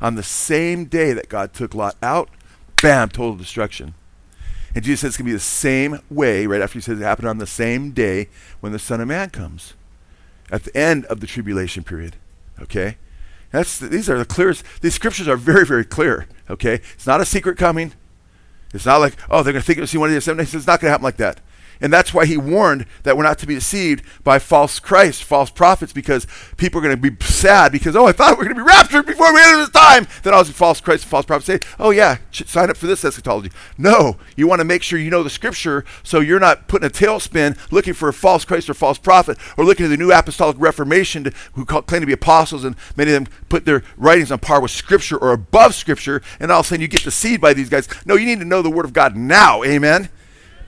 On 0.00 0.14
the 0.14 0.22
same 0.22 0.86
day 0.86 1.12
that 1.12 1.28
God 1.28 1.52
took 1.52 1.74
Lot 1.74 1.96
out, 2.02 2.28
bam, 2.82 3.08
total 3.08 3.36
destruction. 3.36 3.94
And 4.74 4.84
Jesus 4.84 5.00
says 5.00 5.08
it's 5.10 5.16
going 5.16 5.26
to 5.26 5.30
be 5.30 5.36
the 5.36 5.40
same 5.40 6.00
way, 6.10 6.46
right 6.46 6.60
after 6.60 6.78
he 6.78 6.82
says 6.82 7.00
it 7.00 7.04
happened 7.04 7.28
on 7.28 7.38
the 7.38 7.46
same 7.46 7.92
day 7.92 8.28
when 8.60 8.72
the 8.72 8.78
Son 8.78 9.00
of 9.00 9.08
Man 9.08 9.30
comes, 9.30 9.74
at 10.50 10.64
the 10.64 10.76
end 10.76 11.04
of 11.06 11.20
the 11.20 11.26
tribulation 11.26 11.84
period. 11.84 12.16
Okay? 12.60 12.96
That's, 13.52 13.78
these 13.78 14.10
are 14.10 14.18
the 14.18 14.24
clearest, 14.24 14.64
these 14.80 14.94
scriptures 14.94 15.28
are 15.28 15.36
very, 15.36 15.64
very 15.64 15.84
clear. 15.84 16.26
Okay? 16.50 16.80
It's 16.94 17.06
not 17.06 17.20
a 17.20 17.24
secret 17.24 17.56
coming. 17.56 17.92
It's 18.72 18.86
not 18.86 18.96
like, 18.96 19.14
oh, 19.30 19.44
they're 19.44 19.52
going 19.52 19.62
to 19.62 19.66
think 19.66 19.78
it's 19.78 19.94
one 19.94 20.08
of 20.08 20.14
the 20.14 20.20
seven 20.20 20.38
days. 20.38 20.52
It's 20.52 20.66
not 20.66 20.80
going 20.80 20.88
to 20.88 20.92
happen 20.92 21.04
like 21.04 21.18
that. 21.18 21.40
And 21.80 21.92
that's 21.92 22.14
why 22.14 22.26
he 22.26 22.36
warned 22.36 22.86
that 23.02 23.16
we're 23.16 23.24
not 23.24 23.38
to 23.40 23.46
be 23.46 23.54
deceived 23.54 24.04
by 24.22 24.38
false 24.38 24.78
Christ, 24.78 25.24
false 25.24 25.50
prophets, 25.50 25.92
because 25.92 26.26
people 26.56 26.78
are 26.78 26.82
going 26.82 27.00
to 27.00 27.10
be 27.10 27.24
sad 27.24 27.72
because, 27.72 27.96
oh, 27.96 28.06
I 28.06 28.12
thought 28.12 28.38
we 28.38 28.44
were 28.44 28.54
going 28.54 28.56
to 28.56 28.64
be 28.64 28.68
raptured 28.68 29.06
before 29.06 29.32
we 29.32 29.40
enter 29.40 29.58
this 29.58 29.70
time. 29.70 30.06
Then 30.22 30.34
all 30.34 30.44
these 30.44 30.54
false 30.54 30.80
Christ 30.80 31.04
and 31.04 31.10
false 31.10 31.26
prophets 31.26 31.46
say, 31.46 31.60
oh, 31.78 31.90
yeah, 31.90 32.18
sign 32.30 32.70
up 32.70 32.76
for 32.76 32.86
this 32.86 33.04
eschatology. 33.04 33.50
No, 33.76 34.16
you 34.36 34.46
want 34.46 34.60
to 34.60 34.64
make 34.64 34.82
sure 34.82 34.98
you 34.98 35.10
know 35.10 35.22
the 35.22 35.30
scripture 35.30 35.84
so 36.02 36.20
you're 36.20 36.40
not 36.40 36.68
putting 36.68 36.86
a 36.86 36.90
tailspin 36.90 37.58
looking 37.70 37.94
for 37.94 38.08
a 38.08 38.12
false 38.12 38.44
Christ 38.44 38.70
or 38.70 38.74
false 38.74 38.98
prophet 38.98 39.38
or 39.56 39.64
looking 39.64 39.86
at 39.86 39.88
the 39.88 39.96
new 39.96 40.12
apostolic 40.12 40.56
reformation 40.58 41.24
to, 41.24 41.32
who 41.54 41.64
call, 41.64 41.82
claim 41.82 42.00
to 42.00 42.06
be 42.06 42.12
apostles 42.12 42.64
and 42.64 42.76
many 42.96 43.12
of 43.12 43.24
them 43.24 43.32
put 43.48 43.64
their 43.64 43.82
writings 43.96 44.30
on 44.30 44.38
par 44.38 44.60
with 44.60 44.70
scripture 44.70 45.16
or 45.16 45.32
above 45.32 45.74
scripture 45.74 46.22
and 46.40 46.50
all 46.50 46.60
of 46.60 46.66
a 46.66 46.68
sudden 46.68 46.82
you 46.82 46.88
get 46.88 47.02
deceived 47.02 47.40
by 47.40 47.52
these 47.52 47.68
guys. 47.68 47.88
No, 48.06 48.14
you 48.14 48.26
need 48.26 48.38
to 48.38 48.44
know 48.44 48.62
the 48.62 48.70
word 48.70 48.84
of 48.84 48.92
God 48.92 49.16
now. 49.16 49.62
Amen. 49.64 50.08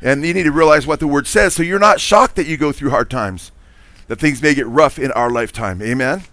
And 0.02 0.24
you 0.24 0.34
need 0.34 0.44
to 0.44 0.52
realize 0.52 0.86
what 0.86 1.00
the 1.00 1.06
word 1.06 1.26
says 1.26 1.54
so 1.54 1.62
you're 1.62 1.78
not 1.78 2.00
shocked 2.00 2.36
that 2.36 2.46
you 2.46 2.56
go 2.56 2.72
through 2.72 2.90
hard 2.90 3.10
times, 3.10 3.50
that 4.08 4.20
things 4.20 4.42
may 4.42 4.54
get 4.54 4.66
rough 4.66 4.98
in 4.98 5.10
our 5.12 5.30
lifetime. 5.30 5.80
Amen? 5.82 6.24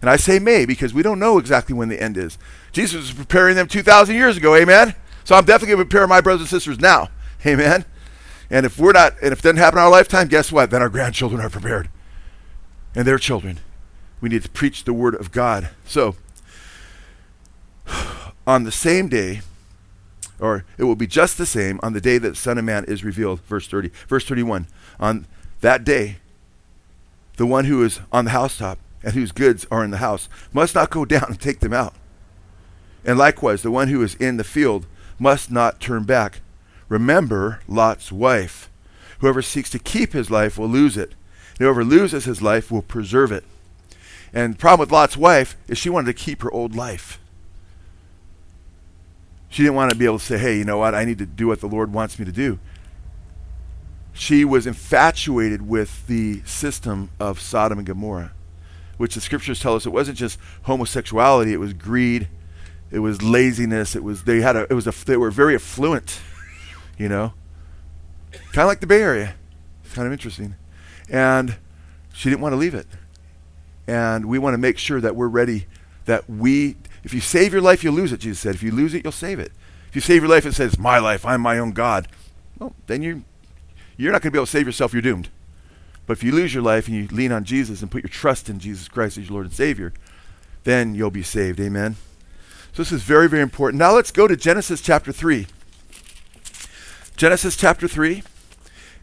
And 0.00 0.10
I 0.10 0.16
say 0.16 0.38
may 0.38 0.66
because 0.66 0.92
we 0.92 1.02
don't 1.02 1.20
know 1.20 1.38
exactly 1.38 1.74
when 1.74 1.88
the 1.88 2.02
end 2.02 2.16
is. 2.16 2.36
Jesus 2.72 3.00
was 3.00 3.12
preparing 3.12 3.54
them 3.54 3.68
2,000 3.68 4.14
years 4.14 4.36
ago. 4.36 4.56
Amen? 4.56 4.94
So 5.24 5.36
I'm 5.36 5.44
definitely 5.44 5.76
going 5.76 5.86
to 5.86 5.90
prepare 5.90 6.06
my 6.08 6.20
brothers 6.20 6.42
and 6.42 6.50
sisters 6.50 6.80
now. 6.80 7.08
Amen? 7.46 7.84
And 8.50 8.66
if 8.66 8.78
we're 8.78 8.92
not, 8.92 9.14
and 9.22 9.32
if 9.32 9.38
it 9.38 9.42
doesn't 9.42 9.56
happen 9.58 9.78
in 9.78 9.84
our 9.84 9.90
lifetime, 9.90 10.26
guess 10.26 10.50
what? 10.50 10.70
Then 10.70 10.82
our 10.82 10.88
grandchildren 10.88 11.40
are 11.40 11.48
prepared. 11.48 11.88
And 12.94 13.06
their 13.06 13.18
children. 13.18 13.60
We 14.20 14.28
need 14.28 14.42
to 14.42 14.50
preach 14.50 14.84
the 14.84 14.92
word 14.92 15.14
of 15.14 15.32
God. 15.32 15.70
So, 15.86 16.16
on 18.46 18.64
the 18.64 18.72
same 18.72 19.08
day, 19.08 19.40
or 20.42 20.64
it 20.76 20.84
will 20.84 20.96
be 20.96 21.06
just 21.06 21.38
the 21.38 21.46
same 21.46 21.78
on 21.82 21.92
the 21.92 22.00
day 22.00 22.18
that 22.18 22.30
the 22.30 22.36
Son 22.36 22.58
of 22.58 22.64
Man 22.64 22.84
is 22.84 23.04
revealed. 23.04 23.40
Verse 23.42 23.68
30. 23.68 23.90
Verse 24.08 24.24
31. 24.24 24.66
On 24.98 25.26
that 25.60 25.84
day, 25.84 26.16
the 27.36 27.46
one 27.46 27.66
who 27.66 27.82
is 27.84 28.00
on 28.10 28.24
the 28.24 28.32
housetop 28.32 28.78
and 29.04 29.14
whose 29.14 29.30
goods 29.30 29.66
are 29.70 29.84
in 29.84 29.92
the 29.92 29.98
house 29.98 30.28
must 30.52 30.74
not 30.74 30.90
go 30.90 31.04
down 31.06 31.26
and 31.28 31.40
take 31.40 31.60
them 31.60 31.72
out. 31.72 31.94
And 33.04 33.16
likewise, 33.18 33.62
the 33.62 33.70
one 33.70 33.88
who 33.88 34.02
is 34.02 34.16
in 34.16 34.36
the 34.36 34.44
field 34.44 34.86
must 35.18 35.50
not 35.50 35.80
turn 35.80 36.02
back. 36.02 36.40
Remember 36.88 37.60
Lot's 37.68 38.10
wife. 38.10 38.68
Whoever 39.20 39.42
seeks 39.42 39.70
to 39.70 39.78
keep 39.78 40.12
his 40.12 40.30
life 40.30 40.58
will 40.58 40.68
lose 40.68 40.96
it. 40.96 41.10
And 41.50 41.60
whoever 41.60 41.84
loses 41.84 42.24
his 42.24 42.42
life 42.42 42.70
will 42.70 42.82
preserve 42.82 43.30
it. 43.30 43.44
And 44.32 44.54
the 44.54 44.58
problem 44.58 44.80
with 44.80 44.92
Lot's 44.92 45.16
wife 45.16 45.56
is 45.68 45.78
she 45.78 45.88
wanted 45.90 46.06
to 46.06 46.24
keep 46.24 46.42
her 46.42 46.50
old 46.50 46.74
life. 46.74 47.20
She 49.52 49.62
didn't 49.62 49.74
want 49.74 49.92
to 49.92 49.98
be 49.98 50.06
able 50.06 50.18
to 50.18 50.24
say, 50.24 50.38
hey, 50.38 50.56
you 50.56 50.64
know 50.64 50.78
what? 50.78 50.94
I 50.94 51.04
need 51.04 51.18
to 51.18 51.26
do 51.26 51.46
what 51.46 51.60
the 51.60 51.66
Lord 51.66 51.92
wants 51.92 52.18
me 52.18 52.24
to 52.24 52.32
do. 52.32 52.58
She 54.14 54.46
was 54.46 54.66
infatuated 54.66 55.68
with 55.68 56.06
the 56.06 56.40
system 56.46 57.10
of 57.20 57.38
Sodom 57.38 57.76
and 57.76 57.86
Gomorrah, 57.86 58.32
which 58.96 59.14
the 59.14 59.20
scriptures 59.20 59.60
tell 59.60 59.74
us 59.74 59.84
it 59.84 59.90
wasn't 59.90 60.16
just 60.16 60.38
homosexuality, 60.62 61.52
it 61.52 61.60
was 61.60 61.74
greed, 61.74 62.28
it 62.90 63.00
was 63.00 63.20
laziness, 63.20 63.94
it 63.94 64.02
was 64.02 64.24
they 64.24 64.40
had 64.40 64.56
a 64.56 64.62
it 64.70 64.72
was 64.72 64.86
a 64.86 65.04
they 65.04 65.18
were 65.18 65.30
very 65.30 65.54
affluent, 65.54 66.22
you 66.96 67.10
know. 67.10 67.34
Kind 68.32 68.60
of 68.60 68.68
like 68.68 68.80
the 68.80 68.86
Bay 68.86 69.02
Area. 69.02 69.34
It's 69.84 69.92
kind 69.92 70.06
of 70.06 70.14
interesting. 70.14 70.54
And 71.10 71.58
she 72.14 72.30
didn't 72.30 72.40
want 72.40 72.54
to 72.54 72.56
leave 72.56 72.74
it. 72.74 72.86
And 73.86 74.24
we 74.24 74.38
want 74.38 74.54
to 74.54 74.58
make 74.58 74.78
sure 74.78 74.98
that 75.02 75.14
we're 75.14 75.28
ready 75.28 75.66
that 76.06 76.28
we 76.28 76.76
if 77.04 77.12
you 77.12 77.20
save 77.20 77.52
your 77.52 77.62
life, 77.62 77.82
you'll 77.82 77.94
lose 77.94 78.12
it, 78.12 78.20
Jesus 78.20 78.40
said. 78.40 78.54
If 78.54 78.62
you 78.62 78.70
lose 78.70 78.94
it, 78.94 79.02
you'll 79.04 79.12
save 79.12 79.38
it. 79.38 79.52
If 79.88 79.96
you 79.96 80.00
save 80.00 80.22
your 80.22 80.30
life 80.30 80.44
and 80.44 80.54
says, 80.54 80.78
my 80.78 80.98
life, 80.98 81.24
I'm 81.26 81.40
my 81.40 81.58
own 81.58 81.72
God, 81.72 82.08
well, 82.58 82.74
then 82.86 83.02
you're, 83.02 83.22
you're 83.96 84.12
not 84.12 84.22
going 84.22 84.30
to 84.30 84.32
be 84.32 84.38
able 84.38 84.46
to 84.46 84.52
save 84.52 84.66
yourself, 84.66 84.92
you're 84.92 85.02
doomed. 85.02 85.28
But 86.06 86.14
if 86.14 86.22
you 86.22 86.32
lose 86.32 86.54
your 86.54 86.62
life 86.62 86.88
and 86.88 86.96
you 86.96 87.08
lean 87.08 87.32
on 87.32 87.44
Jesus 87.44 87.82
and 87.82 87.90
put 87.90 88.02
your 88.02 88.08
trust 88.08 88.48
in 88.48 88.58
Jesus 88.58 88.88
Christ 88.88 89.18
as 89.18 89.24
your 89.24 89.34
Lord 89.34 89.46
and 89.46 89.54
Savior, 89.54 89.92
then 90.64 90.94
you'll 90.94 91.10
be 91.10 91.22
saved. 91.22 91.60
Amen. 91.60 91.96
So 92.72 92.82
this 92.82 92.92
is 92.92 93.02
very, 93.02 93.28
very 93.28 93.42
important. 93.42 93.78
Now 93.78 93.92
let's 93.92 94.10
go 94.10 94.26
to 94.26 94.36
Genesis 94.36 94.80
chapter 94.80 95.12
3. 95.12 95.46
Genesis 97.16 97.56
chapter 97.56 97.86
3. 97.86 98.22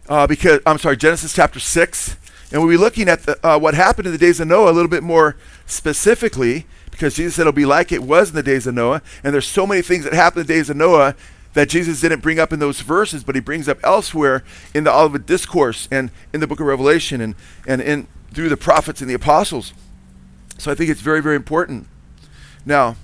Uh, 0.08 0.26
because 0.26 0.60
I'm 0.66 0.80
sorry, 0.80 0.98
Genesis 0.98 1.34
chapter 1.34 1.60
6. 1.60 2.18
And 2.52 2.62
we'll 2.62 2.72
be 2.72 2.78
looking 2.78 3.08
at 3.08 3.24
the, 3.24 3.48
uh, 3.48 3.60
what 3.60 3.76
happened 3.76 4.08
in 4.08 4.12
the 4.12 4.18
days 4.18 4.40
of 4.40 4.48
Noah 4.48 4.72
a 4.72 4.74
little 4.74 4.90
bit 4.90 5.04
more 5.04 5.36
specifically 5.68 6.66
because 7.00 7.16
Jesus 7.16 7.36
said 7.36 7.44
it'll 7.44 7.54
be 7.54 7.66
like 7.66 7.94
it 7.94 8.04
was 8.04 8.32
in 8.32 8.36
the 8.36 8.44
days 8.44 8.68
of 8.68 8.76
Noah. 8.76 9.02
And 9.24 9.34
there's 9.34 9.48
so 9.48 9.66
many 9.66 9.82
things 9.82 10.04
that 10.04 10.12
happened 10.12 10.42
in 10.42 10.48
the 10.48 10.54
days 10.54 10.70
of 10.70 10.76
Noah 10.76 11.16
that 11.54 11.70
Jesus 11.70 12.02
didn't 12.02 12.20
bring 12.20 12.40
up 12.40 12.52
in 12.52 12.60
those 12.60 12.82
verses, 12.82 13.24
but 13.24 13.36
he 13.36 13.42
brings 13.42 13.70
up 13.70 13.78
elsewhere 13.86 14.44
in 14.74 14.84
the 14.84 14.94
Olivet 14.94 15.26
Discourse 15.26 15.88
and 15.90 16.12
in 16.34 16.42
the 16.42 16.48
book 16.48 16.60
of 16.60 16.66
Revelation 16.66 17.22
and, 17.22 17.36
and 17.66 17.82
in 17.82 18.08
through 18.34 18.50
the 18.50 18.58
prophets 18.58 19.00
and 19.00 19.10
the 19.10 19.14
apostles. 19.14 19.74
So 20.58 20.70
I 20.70 20.76
think 20.76 20.90
it's 20.90 21.00
very, 21.00 21.22
very 21.22 21.38
important. 21.38 21.88
Now, 22.66 22.98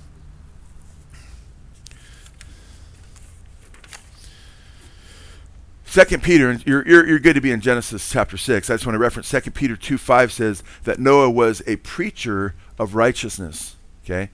Second 5.86 6.22
Peter, 6.22 6.58
you're, 6.66 6.86
you're, 6.86 7.06
you're 7.06 7.18
good 7.18 7.36
to 7.36 7.40
be 7.40 7.50
in 7.50 7.62
Genesis 7.62 8.10
chapter 8.10 8.36
6. 8.36 8.68
I 8.68 8.74
just 8.74 8.84
want 8.84 8.94
to 8.94 8.98
reference 8.98 9.26
Second 9.26 9.54
Peter 9.54 9.74
2 9.74 9.96
5 9.96 10.32
says 10.32 10.62
that 10.84 10.98
Noah 10.98 11.30
was 11.30 11.62
a 11.66 11.76
preacher 11.76 12.54
of 12.78 12.94
righteousness. 12.94 13.75
Okay? 14.06 14.30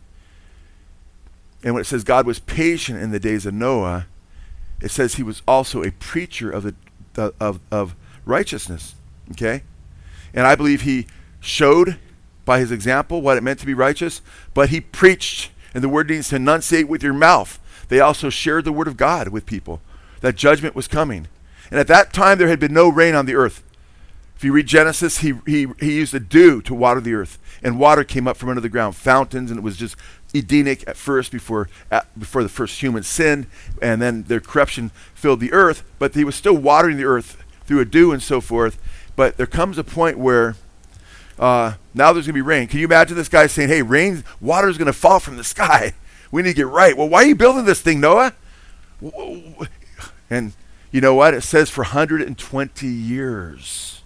And 1.64 1.74
when 1.74 1.80
it 1.80 1.86
says 1.86 2.04
God 2.04 2.26
was 2.26 2.38
patient 2.38 3.00
in 3.00 3.10
the 3.10 3.20
days 3.20 3.46
of 3.46 3.54
Noah, 3.54 4.06
it 4.80 4.90
says 4.90 5.14
he 5.14 5.22
was 5.22 5.42
also 5.48 5.82
a 5.82 5.92
preacher 5.92 6.50
of, 6.50 6.74
the, 7.14 7.34
of, 7.40 7.60
of 7.70 7.96
righteousness. 8.24 8.94
Okay? 9.30 9.62
And 10.34 10.46
I 10.46 10.54
believe 10.54 10.82
he 10.82 11.06
showed 11.40 11.98
by 12.44 12.58
his 12.58 12.72
example 12.72 13.22
what 13.22 13.36
it 13.36 13.42
meant 13.42 13.60
to 13.60 13.66
be 13.66 13.74
righteous, 13.74 14.20
but 14.54 14.70
he 14.70 14.80
preached, 14.80 15.50
and 15.74 15.82
the 15.82 15.88
word 15.88 16.10
needs 16.10 16.28
to 16.28 16.36
enunciate 16.36 16.88
with 16.88 17.02
your 17.02 17.12
mouth. 17.12 17.58
They 17.88 18.00
also 18.00 18.30
shared 18.30 18.64
the 18.64 18.72
word 18.72 18.88
of 18.88 18.96
God 18.96 19.28
with 19.28 19.46
people, 19.46 19.80
that 20.20 20.36
judgment 20.36 20.74
was 20.74 20.88
coming. 20.88 21.28
And 21.70 21.78
at 21.78 21.88
that 21.88 22.12
time, 22.12 22.38
there 22.38 22.48
had 22.48 22.60
been 22.60 22.74
no 22.74 22.88
rain 22.88 23.14
on 23.14 23.26
the 23.26 23.34
earth. 23.34 23.62
If 24.42 24.46
you 24.46 24.52
read 24.52 24.66
Genesis, 24.66 25.18
he, 25.18 25.34
he, 25.46 25.68
he 25.78 25.94
used 25.94 26.12
a 26.14 26.18
dew 26.18 26.60
to 26.62 26.74
water 26.74 27.00
the 27.00 27.14
earth, 27.14 27.38
and 27.62 27.78
water 27.78 28.02
came 28.02 28.26
up 28.26 28.36
from 28.36 28.48
under 28.48 28.60
the 28.60 28.68
ground, 28.68 28.96
fountains, 28.96 29.52
and 29.52 29.58
it 29.58 29.62
was 29.62 29.76
just 29.76 29.94
Edenic 30.34 30.82
at 30.88 30.96
first 30.96 31.30
before, 31.30 31.68
at, 31.92 32.18
before 32.18 32.42
the 32.42 32.48
first 32.48 32.80
human 32.80 33.04
sinned, 33.04 33.46
and 33.80 34.02
then 34.02 34.24
their 34.24 34.40
corruption 34.40 34.90
filled 35.14 35.38
the 35.38 35.52
earth, 35.52 35.84
but 36.00 36.16
he 36.16 36.24
was 36.24 36.34
still 36.34 36.56
watering 36.56 36.96
the 36.96 37.04
earth 37.04 37.40
through 37.66 37.78
a 37.78 37.84
dew 37.84 38.10
and 38.10 38.20
so 38.20 38.40
forth. 38.40 38.82
But 39.14 39.36
there 39.36 39.46
comes 39.46 39.78
a 39.78 39.84
point 39.84 40.18
where 40.18 40.56
uh, 41.38 41.74
now 41.94 42.12
there's 42.12 42.26
going 42.26 42.34
to 42.34 42.38
be 42.38 42.40
rain. 42.40 42.66
Can 42.66 42.80
you 42.80 42.86
imagine 42.86 43.16
this 43.16 43.28
guy 43.28 43.46
saying, 43.46 43.68
hey, 43.68 43.82
rain, 43.82 44.24
water 44.40 44.68
is 44.68 44.76
going 44.76 44.86
to 44.86 44.92
fall 44.92 45.20
from 45.20 45.36
the 45.36 45.44
sky. 45.44 45.94
We 46.32 46.42
need 46.42 46.48
to 46.48 46.56
get 46.56 46.66
right. 46.66 46.96
Well, 46.96 47.08
why 47.08 47.22
are 47.22 47.26
you 47.26 47.36
building 47.36 47.64
this 47.64 47.80
thing, 47.80 48.00
Noah? 48.00 48.34
And 50.28 50.52
you 50.90 51.00
know 51.00 51.14
what? 51.14 51.32
It 51.32 51.42
says 51.42 51.70
for 51.70 51.82
120 51.82 52.88
years. 52.88 54.01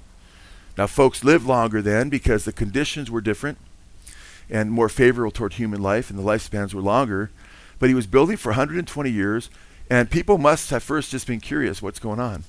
Now, 0.76 0.86
folks 0.86 1.24
lived 1.24 1.46
longer 1.46 1.80
then 1.80 2.08
because 2.08 2.44
the 2.44 2.52
conditions 2.52 3.10
were 3.10 3.20
different 3.20 3.58
and 4.50 4.70
more 4.70 4.88
favorable 4.88 5.30
toward 5.30 5.54
human 5.54 5.82
life, 5.82 6.10
and 6.10 6.18
the 6.18 6.22
lifespans 6.22 6.74
were 6.74 6.82
longer. 6.82 7.30
But 7.78 7.88
he 7.88 7.94
was 7.94 8.06
building 8.06 8.36
for 8.36 8.50
120 8.50 9.10
years, 9.10 9.50
and 9.90 10.10
people 10.10 10.38
must 10.38 10.70
have 10.70 10.82
first 10.82 11.10
just 11.10 11.26
been 11.26 11.40
curious 11.40 11.82
what's 11.82 11.98
going 11.98 12.20
on. 12.20 12.44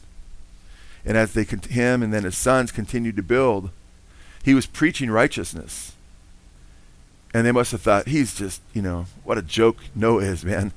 And 1.06 1.18
as 1.18 1.34
they, 1.34 1.44
him 1.44 2.04
and 2.04 2.14
then 2.14 2.24
his 2.24 2.38
sons 2.38 2.72
continued 2.72 3.16
to 3.16 3.24
build, 3.24 3.72
he 4.44 4.54
was 4.54 4.66
preaching 4.66 5.10
righteousness. 5.10 5.94
And 7.34 7.46
they 7.46 7.52
must 7.52 7.72
have 7.72 7.82
thought, 7.82 8.08
he's 8.08 8.36
just, 8.36 8.62
you 8.74 8.82
know, 8.82 9.06
what 9.24 9.38
a 9.38 9.42
joke 9.42 9.78
Noah 9.96 10.24
is, 10.24 10.46
man. 10.46 10.72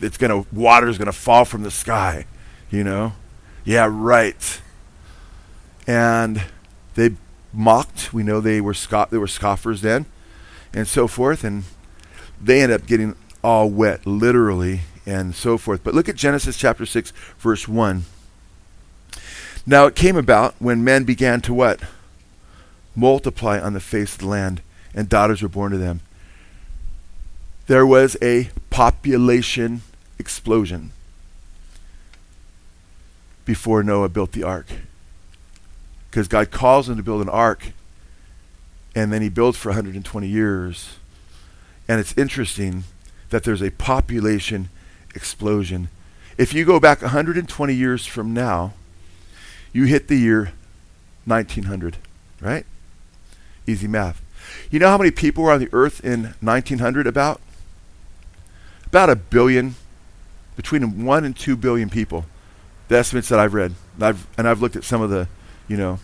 It's 0.00 0.16
gonna 0.16 0.44
water's 0.52 0.98
gonna 0.98 1.12
fall 1.12 1.44
from 1.44 1.62
the 1.62 1.70
sky, 1.70 2.26
you 2.70 2.84
know? 2.84 3.12
Yeah, 3.64 3.88
right. 3.90 4.60
And 5.86 6.44
they 6.94 7.16
mocked. 7.52 8.12
We 8.12 8.22
know 8.22 8.40
they 8.40 8.60
were 8.60 8.74
scoff 8.74 9.10
they 9.10 9.18
were 9.18 9.26
scoffers 9.26 9.80
then, 9.80 10.06
and 10.72 10.86
so 10.86 11.06
forth, 11.06 11.44
and 11.44 11.64
they 12.40 12.62
end 12.62 12.72
up 12.72 12.86
getting 12.86 13.16
all 13.42 13.70
wet, 13.70 14.06
literally, 14.06 14.80
and 15.06 15.34
so 15.34 15.58
forth. 15.58 15.84
But 15.84 15.94
look 15.94 16.08
at 16.08 16.16
Genesis 16.16 16.56
chapter 16.56 16.86
six, 16.86 17.12
verse 17.38 17.68
one. 17.68 18.04
Now 19.66 19.86
it 19.86 19.94
came 19.94 20.16
about 20.16 20.54
when 20.58 20.84
men 20.84 21.04
began 21.04 21.40
to 21.42 21.54
what? 21.54 21.80
Multiply 22.94 23.58
on 23.58 23.72
the 23.72 23.80
face 23.80 24.14
of 24.14 24.20
the 24.20 24.26
land 24.26 24.60
and 24.94 25.08
daughters 25.08 25.42
were 25.42 25.48
born 25.48 25.72
to 25.72 25.78
them. 25.78 26.00
There 27.66 27.86
was 27.86 28.16
a 28.22 28.50
population 28.70 29.82
explosion 30.18 30.92
before 33.44 33.82
Noah 33.82 34.08
built 34.08 34.32
the 34.32 34.42
ark. 34.42 34.66
Because 36.14 36.28
God 36.28 36.52
calls 36.52 36.88
him 36.88 36.96
to 36.96 37.02
build 37.02 37.22
an 37.22 37.28
ark, 37.28 37.72
and 38.94 39.12
then 39.12 39.20
he 39.20 39.28
builds 39.28 39.58
for 39.58 39.70
120 39.70 40.28
years. 40.28 40.94
And 41.88 41.98
it's 41.98 42.16
interesting 42.16 42.84
that 43.30 43.42
there's 43.42 43.60
a 43.60 43.72
population 43.72 44.68
explosion. 45.12 45.88
If 46.38 46.54
you 46.54 46.64
go 46.64 46.78
back 46.78 47.02
120 47.02 47.74
years 47.74 48.06
from 48.06 48.32
now, 48.32 48.74
you 49.72 49.86
hit 49.86 50.06
the 50.06 50.14
year 50.14 50.52
1900, 51.24 51.96
right? 52.40 52.64
Easy 53.66 53.88
math. 53.88 54.22
You 54.70 54.78
know 54.78 54.90
how 54.90 54.98
many 54.98 55.10
people 55.10 55.42
were 55.42 55.50
on 55.50 55.58
the 55.58 55.68
earth 55.72 56.04
in 56.04 56.34
1900 56.40 57.08
about? 57.08 57.40
About 58.86 59.10
a 59.10 59.16
billion, 59.16 59.74
between 60.54 61.04
1 61.04 61.24
and 61.24 61.36
2 61.36 61.56
billion 61.56 61.90
people. 61.90 62.24
The 62.86 62.98
estimates 62.98 63.28
that 63.30 63.40
I've 63.40 63.52
read. 63.52 63.74
I've, 64.00 64.28
and 64.38 64.46
I've 64.46 64.62
looked 64.62 64.76
at 64.76 64.84
some 64.84 65.02
of 65.02 65.10
the, 65.10 65.26
you 65.68 65.76
know, 65.76 65.98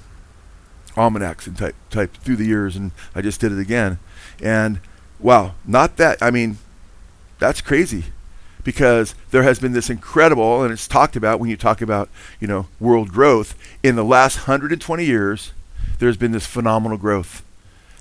almanacs 0.96 1.46
and 1.46 1.56
type, 1.56 1.74
type 1.90 2.14
through 2.16 2.36
the 2.36 2.46
years, 2.46 2.76
and 2.76 2.92
I 3.14 3.22
just 3.22 3.40
did 3.40 3.52
it 3.52 3.58
again. 3.58 3.98
And 4.42 4.80
wow, 5.18 5.54
not 5.66 5.96
that, 5.96 6.18
I 6.22 6.30
mean, 6.30 6.58
that's 7.38 7.60
crazy 7.60 8.04
because 8.64 9.14
there 9.30 9.42
has 9.42 9.58
been 9.58 9.72
this 9.72 9.90
incredible, 9.90 10.62
and 10.62 10.72
it's 10.72 10.86
talked 10.88 11.16
about 11.16 11.40
when 11.40 11.50
you 11.50 11.56
talk 11.56 11.80
about, 11.80 12.08
you 12.38 12.46
know, 12.46 12.66
world 12.78 13.10
growth. 13.10 13.54
In 13.82 13.96
the 13.96 14.04
last 14.04 14.48
120 14.48 15.04
years, 15.04 15.52
there's 15.98 16.16
been 16.16 16.32
this 16.32 16.46
phenomenal 16.46 16.98
growth 16.98 17.42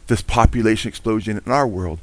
this 0.09 0.21
population 0.23 0.89
explosion 0.89 1.39
in 1.43 1.51
our 1.51 1.65
world. 1.65 1.99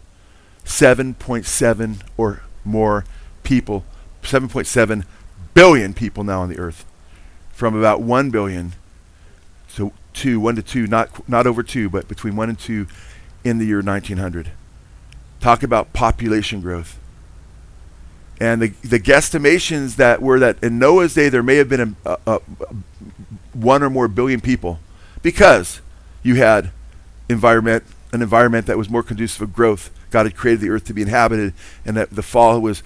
7.7 0.65 2.01
or 2.17 2.43
more 2.65 3.05
people, 3.43 3.85
7.7 4.23 5.05
billion 5.53 5.93
people 5.93 6.25
now 6.25 6.41
on 6.41 6.49
the 6.49 6.59
earth, 6.59 6.85
from 7.53 7.77
about 7.77 8.01
1 8.01 8.31
billion 8.31 8.73
2, 10.17 10.41
1 10.41 10.57
to 10.57 10.63
2, 10.63 10.87
not, 10.87 11.29
not 11.29 11.47
over 11.47 11.63
2, 11.63 11.89
but 11.89 12.09
between 12.09 12.37
1 12.37 12.49
and 12.49 12.59
2 12.59 12.87
in 13.45 13.59
the 13.59 13.67
year 13.67 13.81
1900. 13.81 14.51
Talk 15.41 15.63
about 15.63 15.93
population 15.93 16.61
growth. 16.61 16.99
And 18.41 18.61
the, 18.61 18.69
the 18.83 18.99
guesstimations 18.99 19.97
that 19.97 20.21
were 20.21 20.39
that 20.41 20.63
in 20.63 20.79
Noah's 20.79 21.15
day 21.15 21.29
there 21.29 21.43
may 21.43 21.57
have 21.57 21.69
been 21.69 21.97
a, 22.05 22.11
a, 22.11 22.19
a 22.27 22.41
one 23.55 23.83
or 23.83 23.89
more 23.89 24.09
billion 24.09 24.41
people 24.41 24.79
because 25.23 25.81
you 26.23 26.35
had 26.35 26.71
environment 27.29 27.85
an 28.13 28.23
environment 28.23 28.67
that 28.67 28.79
was 28.79 28.89
more 28.89 29.03
conducive 29.03 29.43
of 29.43 29.53
growth. 29.53 29.91
God 30.11 30.27
had 30.27 30.37
created 30.37 30.61
the 30.61 30.71
earth 30.71 30.85
to 30.87 30.95
be 30.95 31.03
inhabited, 31.03 31.53
and 31.85 31.97
that 31.97 32.11
the 32.11 32.23
fall 32.23 32.61
was 32.61 32.83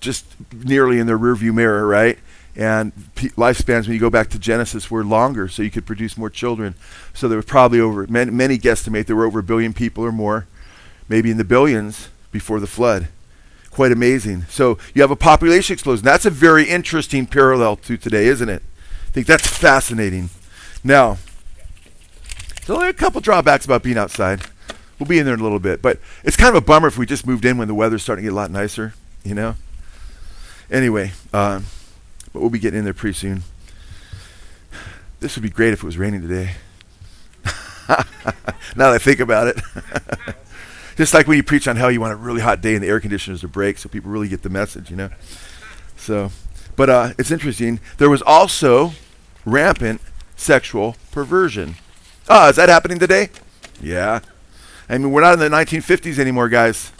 just 0.00 0.26
nearly 0.52 0.98
in 0.98 1.06
their 1.06 1.18
rearview 1.18 1.54
mirror, 1.54 1.86
right? 1.86 2.18
And 2.56 2.92
p- 3.14 3.28
lifespans, 3.30 3.84
when 3.84 3.92
you 3.92 4.00
go 4.00 4.08
back 4.08 4.30
to 4.30 4.38
Genesis, 4.38 4.90
were 4.90 5.04
longer, 5.04 5.46
so 5.46 5.62
you 5.62 5.70
could 5.70 5.84
produce 5.84 6.16
more 6.16 6.30
children. 6.30 6.74
So 7.12 7.28
there 7.28 7.36
was 7.36 7.44
probably 7.44 7.80
over, 7.80 8.06
many, 8.06 8.30
many 8.30 8.58
guesstimate 8.58 9.06
there 9.06 9.16
were 9.16 9.26
over 9.26 9.40
a 9.40 9.42
billion 9.42 9.74
people 9.74 10.04
or 10.04 10.12
more, 10.12 10.46
maybe 11.08 11.30
in 11.30 11.36
the 11.36 11.44
billions 11.44 12.08
before 12.32 12.58
the 12.58 12.66
flood. 12.66 13.08
Quite 13.70 13.92
amazing. 13.92 14.46
So 14.48 14.78
you 14.94 15.02
have 15.02 15.10
a 15.10 15.16
population 15.16 15.74
explosion. 15.74 16.02
That's 16.02 16.24
a 16.24 16.30
very 16.30 16.64
interesting 16.64 17.26
parallel 17.26 17.76
to 17.76 17.98
today, 17.98 18.26
isn't 18.26 18.48
it? 18.48 18.62
I 19.06 19.10
think 19.10 19.26
that's 19.26 19.46
fascinating. 19.46 20.30
Now, 20.82 21.18
there's 22.66 22.70
only 22.70 22.88
a 22.88 22.94
couple 22.94 23.20
drawbacks 23.20 23.66
about 23.66 23.82
being 23.82 23.98
outside. 23.98 24.40
We'll 24.98 25.06
be 25.06 25.18
in 25.18 25.26
there 25.26 25.34
in 25.34 25.40
a 25.40 25.42
little 25.42 25.58
bit, 25.58 25.82
but 25.82 25.98
it's 26.24 26.36
kind 26.36 26.56
of 26.56 26.62
a 26.62 26.64
bummer 26.64 26.88
if 26.88 26.96
we 26.96 27.04
just 27.04 27.26
moved 27.26 27.44
in 27.44 27.58
when 27.58 27.68
the 27.68 27.74
weather's 27.74 28.02
starting 28.02 28.24
to 28.24 28.30
get 28.30 28.32
a 28.32 28.36
lot 28.36 28.50
nicer, 28.50 28.94
you 29.24 29.34
know. 29.34 29.56
Anyway, 30.70 31.12
uh, 31.34 31.60
but 32.36 32.42
we'll 32.42 32.50
be 32.50 32.58
getting 32.58 32.80
in 32.80 32.84
there 32.84 32.92
pretty 32.92 33.14
soon. 33.14 33.42
This 35.20 35.36
would 35.36 35.42
be 35.42 35.48
great 35.48 35.72
if 35.72 35.82
it 35.82 35.86
was 35.86 35.96
raining 35.96 36.20
today. 36.20 36.50
now 37.88 38.04
that 38.76 38.92
I 38.92 38.98
think 38.98 39.20
about 39.20 39.46
it. 39.46 39.58
Just 40.98 41.14
like 41.14 41.26
when 41.26 41.38
you 41.38 41.42
preach 41.42 41.66
on 41.66 41.76
hell, 41.76 41.90
you 41.90 41.98
want 41.98 42.12
a 42.12 42.16
really 42.16 42.42
hot 42.42 42.60
day 42.60 42.74
and 42.74 42.84
the 42.84 42.88
air 42.88 43.00
conditioners 43.00 43.40
to 43.40 43.48
break 43.48 43.78
so 43.78 43.88
people 43.88 44.10
really 44.10 44.28
get 44.28 44.42
the 44.42 44.50
message, 44.50 44.90
you 44.90 44.96
know. 44.96 45.08
So, 45.96 46.30
but 46.76 46.90
uh, 46.90 47.14
it's 47.16 47.30
interesting. 47.30 47.80
There 47.96 48.10
was 48.10 48.20
also 48.20 48.92
rampant 49.46 50.02
sexual 50.36 50.96
perversion. 51.12 51.76
Ah, 52.28 52.50
is 52.50 52.56
that 52.56 52.68
happening 52.68 52.98
today? 52.98 53.30
Yeah. 53.80 54.20
I 54.90 54.98
mean, 54.98 55.10
we're 55.10 55.22
not 55.22 55.32
in 55.32 55.38
the 55.38 55.48
1950s 55.48 56.18
anymore, 56.18 56.50
guys. 56.50 56.92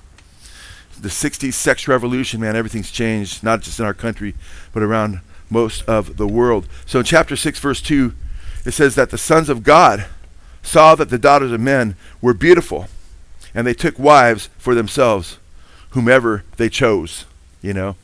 The 1.00 1.08
60s 1.08 1.54
sex 1.54 1.86
revolution, 1.86 2.40
man, 2.40 2.56
everything's 2.56 2.90
changed, 2.90 3.42
not 3.42 3.60
just 3.60 3.78
in 3.78 3.84
our 3.84 3.94
country, 3.94 4.34
but 4.72 4.82
around 4.82 5.20
most 5.50 5.82
of 5.88 6.16
the 6.16 6.26
world. 6.26 6.66
So 6.86 7.00
in 7.00 7.04
chapter 7.04 7.36
6, 7.36 7.58
verse 7.60 7.80
2, 7.80 8.12
it 8.64 8.72
says 8.72 8.94
that 8.96 9.10
the 9.10 9.18
sons 9.18 9.48
of 9.48 9.62
God 9.62 10.06
saw 10.62 10.94
that 10.96 11.10
the 11.10 11.18
daughters 11.18 11.52
of 11.52 11.60
men 11.60 11.96
were 12.20 12.34
beautiful, 12.34 12.88
and 13.54 13.66
they 13.66 13.74
took 13.74 13.98
wives 13.98 14.48
for 14.58 14.74
themselves, 14.74 15.38
whomever 15.90 16.44
they 16.56 16.68
chose, 16.68 17.24
you 17.62 17.72
know. 17.72 17.96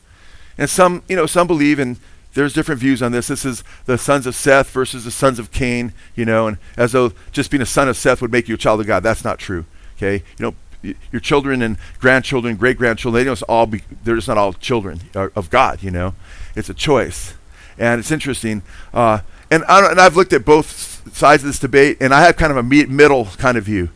And 0.57 0.69
some, 0.69 1.03
you 1.09 1.15
know, 1.15 1.25
some 1.25 1.47
believe 1.47 1.79
in 1.79 1.97
there's 2.33 2.53
different 2.53 2.81
views 2.81 3.01
on 3.01 3.11
this. 3.11 3.27
This 3.27 3.45
is 3.45 3.63
the 3.85 3.97
sons 3.97 4.25
of 4.25 4.35
Seth 4.35 4.69
versus 4.71 5.05
the 5.05 5.11
sons 5.11 5.37
of 5.37 5.51
Cain, 5.51 5.93
you 6.15 6.25
know, 6.25 6.47
and 6.47 6.57
as 6.77 6.93
though 6.93 7.11
just 7.31 7.51
being 7.51 7.61
a 7.61 7.65
son 7.65 7.87
of 7.87 7.97
Seth 7.97 8.21
would 8.21 8.31
make 8.31 8.47
you 8.47 8.55
a 8.55 8.57
child 8.57 8.81
of 8.81 8.87
God. 8.87 9.03
That's 9.03 9.23
not 9.23 9.37
true. 9.39 9.65
Okay, 9.97 10.23
you 10.37 10.45
know, 10.45 10.55
your 10.83 11.19
children 11.19 11.61
and 11.61 11.77
grandchildren, 11.99 12.55
great 12.55 12.77
grandchildren, 12.77 13.19
they 13.19 13.25
don't 13.25 13.41
all 13.43 13.65
be, 13.65 13.83
they're 14.03 14.15
just 14.15 14.27
not 14.27 14.37
all 14.37 14.53
children 14.53 14.99
of 15.15 15.49
God, 15.49 15.81
you 15.81 15.91
know. 15.91 16.13
It's 16.55 16.69
a 16.69 16.73
choice. 16.73 17.33
And 17.77 17.99
it's 17.99 18.11
interesting. 18.11 18.61
Uh, 18.93 19.19
and, 19.49 19.63
I, 19.65 19.89
and 19.91 19.99
I've 19.99 20.15
looked 20.15 20.33
at 20.33 20.45
both 20.45 21.15
sides 21.15 21.43
of 21.43 21.47
this 21.47 21.59
debate, 21.59 21.97
and 21.99 22.13
I 22.13 22.21
have 22.21 22.37
kind 22.37 22.51
of 22.51 22.57
a 22.57 22.63
middle 22.63 23.25
kind 23.37 23.57
of 23.57 23.63
view. 23.63 23.89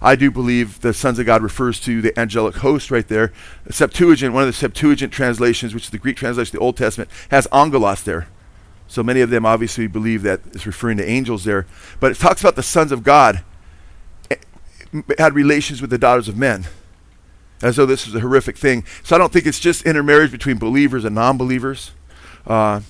I 0.00 0.16
do 0.16 0.32
believe 0.32 0.80
the 0.80 0.92
sons 0.92 1.20
of 1.20 1.26
God 1.26 1.42
refers 1.42 1.78
to 1.80 2.02
the 2.02 2.18
angelic 2.18 2.56
host 2.56 2.90
right 2.90 3.06
there. 3.06 3.32
The 3.64 3.72
Septuagint, 3.72 4.34
one 4.34 4.42
of 4.42 4.48
the 4.48 4.52
Septuagint 4.52 5.12
translations, 5.12 5.74
which 5.74 5.84
is 5.84 5.90
the 5.90 5.98
Greek 5.98 6.16
translation 6.16 6.56
of 6.56 6.58
the 6.58 6.64
Old 6.64 6.76
Testament, 6.76 7.08
has 7.30 7.46
angelos 7.52 8.02
there. 8.02 8.26
So 8.88 9.02
many 9.02 9.20
of 9.20 9.30
them 9.30 9.46
obviously 9.46 9.86
believe 9.86 10.22
that 10.22 10.40
it's 10.52 10.66
referring 10.66 10.96
to 10.98 11.08
angels 11.08 11.44
there. 11.44 11.66
But 12.00 12.10
it 12.10 12.18
talks 12.18 12.40
about 12.40 12.56
the 12.56 12.64
sons 12.64 12.90
of 12.90 13.04
God 13.04 13.44
had 15.18 15.34
relations 15.34 15.80
with 15.80 15.90
the 15.90 15.98
daughters 15.98 16.28
of 16.28 16.36
men, 16.36 16.64
as 17.62 17.76
though 17.76 17.86
this 17.86 18.06
was 18.06 18.14
a 18.14 18.20
horrific 18.20 18.56
thing. 18.56 18.84
So 19.02 19.14
I 19.16 19.18
don't 19.18 19.32
think 19.32 19.46
it's 19.46 19.60
just 19.60 19.84
intermarriage 19.86 20.30
between 20.30 20.58
believers 20.58 21.04
and 21.04 21.14
non 21.14 21.38
believers. 21.38 21.92
Uh, 22.46 22.80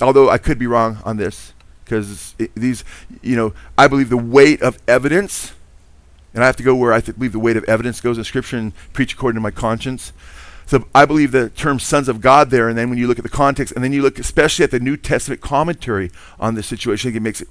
although 0.00 0.28
I 0.28 0.38
could 0.38 0.58
be 0.58 0.66
wrong 0.66 0.98
on 1.04 1.16
this, 1.16 1.52
because 1.84 2.34
these, 2.54 2.84
you 3.22 3.36
know, 3.36 3.54
I 3.76 3.88
believe 3.88 4.10
the 4.10 4.16
weight 4.16 4.60
of 4.62 4.78
evidence, 4.86 5.52
and 6.34 6.42
I 6.42 6.46
have 6.46 6.56
to 6.56 6.62
go 6.62 6.74
where 6.74 6.92
I 6.92 7.00
th- 7.00 7.16
believe 7.16 7.32
the 7.32 7.38
weight 7.38 7.56
of 7.56 7.64
evidence 7.64 8.00
goes 8.00 8.18
in 8.18 8.24
Scripture 8.24 8.58
and 8.58 8.72
preach 8.92 9.14
according 9.14 9.36
to 9.36 9.40
my 9.40 9.50
conscience. 9.50 10.12
So 10.66 10.86
I 10.94 11.06
believe 11.06 11.32
the 11.32 11.48
term 11.48 11.78
sons 11.78 12.08
of 12.08 12.20
God 12.20 12.50
there, 12.50 12.68
and 12.68 12.76
then 12.76 12.90
when 12.90 12.98
you 12.98 13.06
look 13.06 13.18
at 13.18 13.22
the 13.22 13.30
context, 13.30 13.72
and 13.74 13.82
then 13.82 13.92
you 13.92 14.02
look 14.02 14.18
especially 14.18 14.64
at 14.64 14.70
the 14.70 14.80
New 14.80 14.98
Testament 14.98 15.40
commentary 15.40 16.10
on 16.38 16.56
this 16.56 16.66
situation, 16.66 17.08
I 17.08 17.12
think 17.12 17.16
it 17.16 17.22
makes 17.22 17.40
it 17.40 17.48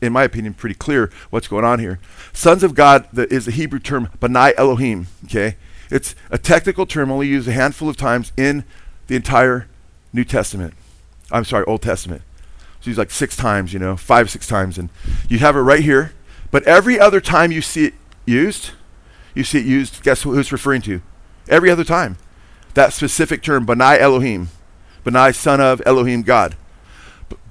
in 0.00 0.12
my 0.12 0.24
opinion, 0.24 0.54
pretty 0.54 0.74
clear 0.74 1.10
what's 1.30 1.48
going 1.48 1.64
on 1.64 1.78
here. 1.78 1.98
Sons 2.32 2.62
of 2.62 2.74
God 2.74 3.06
is 3.16 3.46
the 3.46 3.52
Hebrew 3.52 3.78
term 3.78 4.08
B'nai 4.20 4.52
Elohim. 4.56 5.06
Okay, 5.24 5.56
it's 5.90 6.14
a 6.30 6.38
technical 6.38 6.86
term 6.86 7.10
only 7.10 7.28
used 7.28 7.48
a 7.48 7.52
handful 7.52 7.88
of 7.88 7.96
times 7.96 8.32
in 8.36 8.64
the 9.06 9.16
entire 9.16 9.68
New 10.12 10.24
Testament. 10.24 10.74
I'm 11.30 11.44
sorry, 11.44 11.64
Old 11.66 11.82
Testament. 11.82 12.22
It's 12.78 12.86
used 12.86 12.98
like 12.98 13.10
six 13.10 13.36
times, 13.36 13.72
you 13.72 13.78
know, 13.78 13.96
five, 13.96 14.30
six 14.30 14.46
times. 14.46 14.78
And 14.78 14.90
you 15.28 15.38
have 15.38 15.56
it 15.56 15.60
right 15.60 15.82
here. 15.82 16.12
But 16.50 16.62
every 16.64 16.98
other 16.98 17.20
time 17.20 17.50
you 17.50 17.62
see 17.62 17.86
it 17.86 17.94
used, 18.26 18.70
you 19.34 19.42
see 19.42 19.58
it 19.58 19.66
used, 19.66 20.02
guess 20.02 20.22
who 20.22 20.38
it's 20.38 20.52
referring 20.52 20.82
to? 20.82 21.00
Every 21.48 21.70
other 21.70 21.84
time. 21.84 22.16
That 22.74 22.92
specific 22.92 23.42
term, 23.42 23.66
Benai 23.66 23.98
Elohim. 23.98 24.48
Benai, 25.04 25.34
son 25.34 25.60
of 25.60 25.82
Elohim, 25.86 26.22
God. 26.22 26.56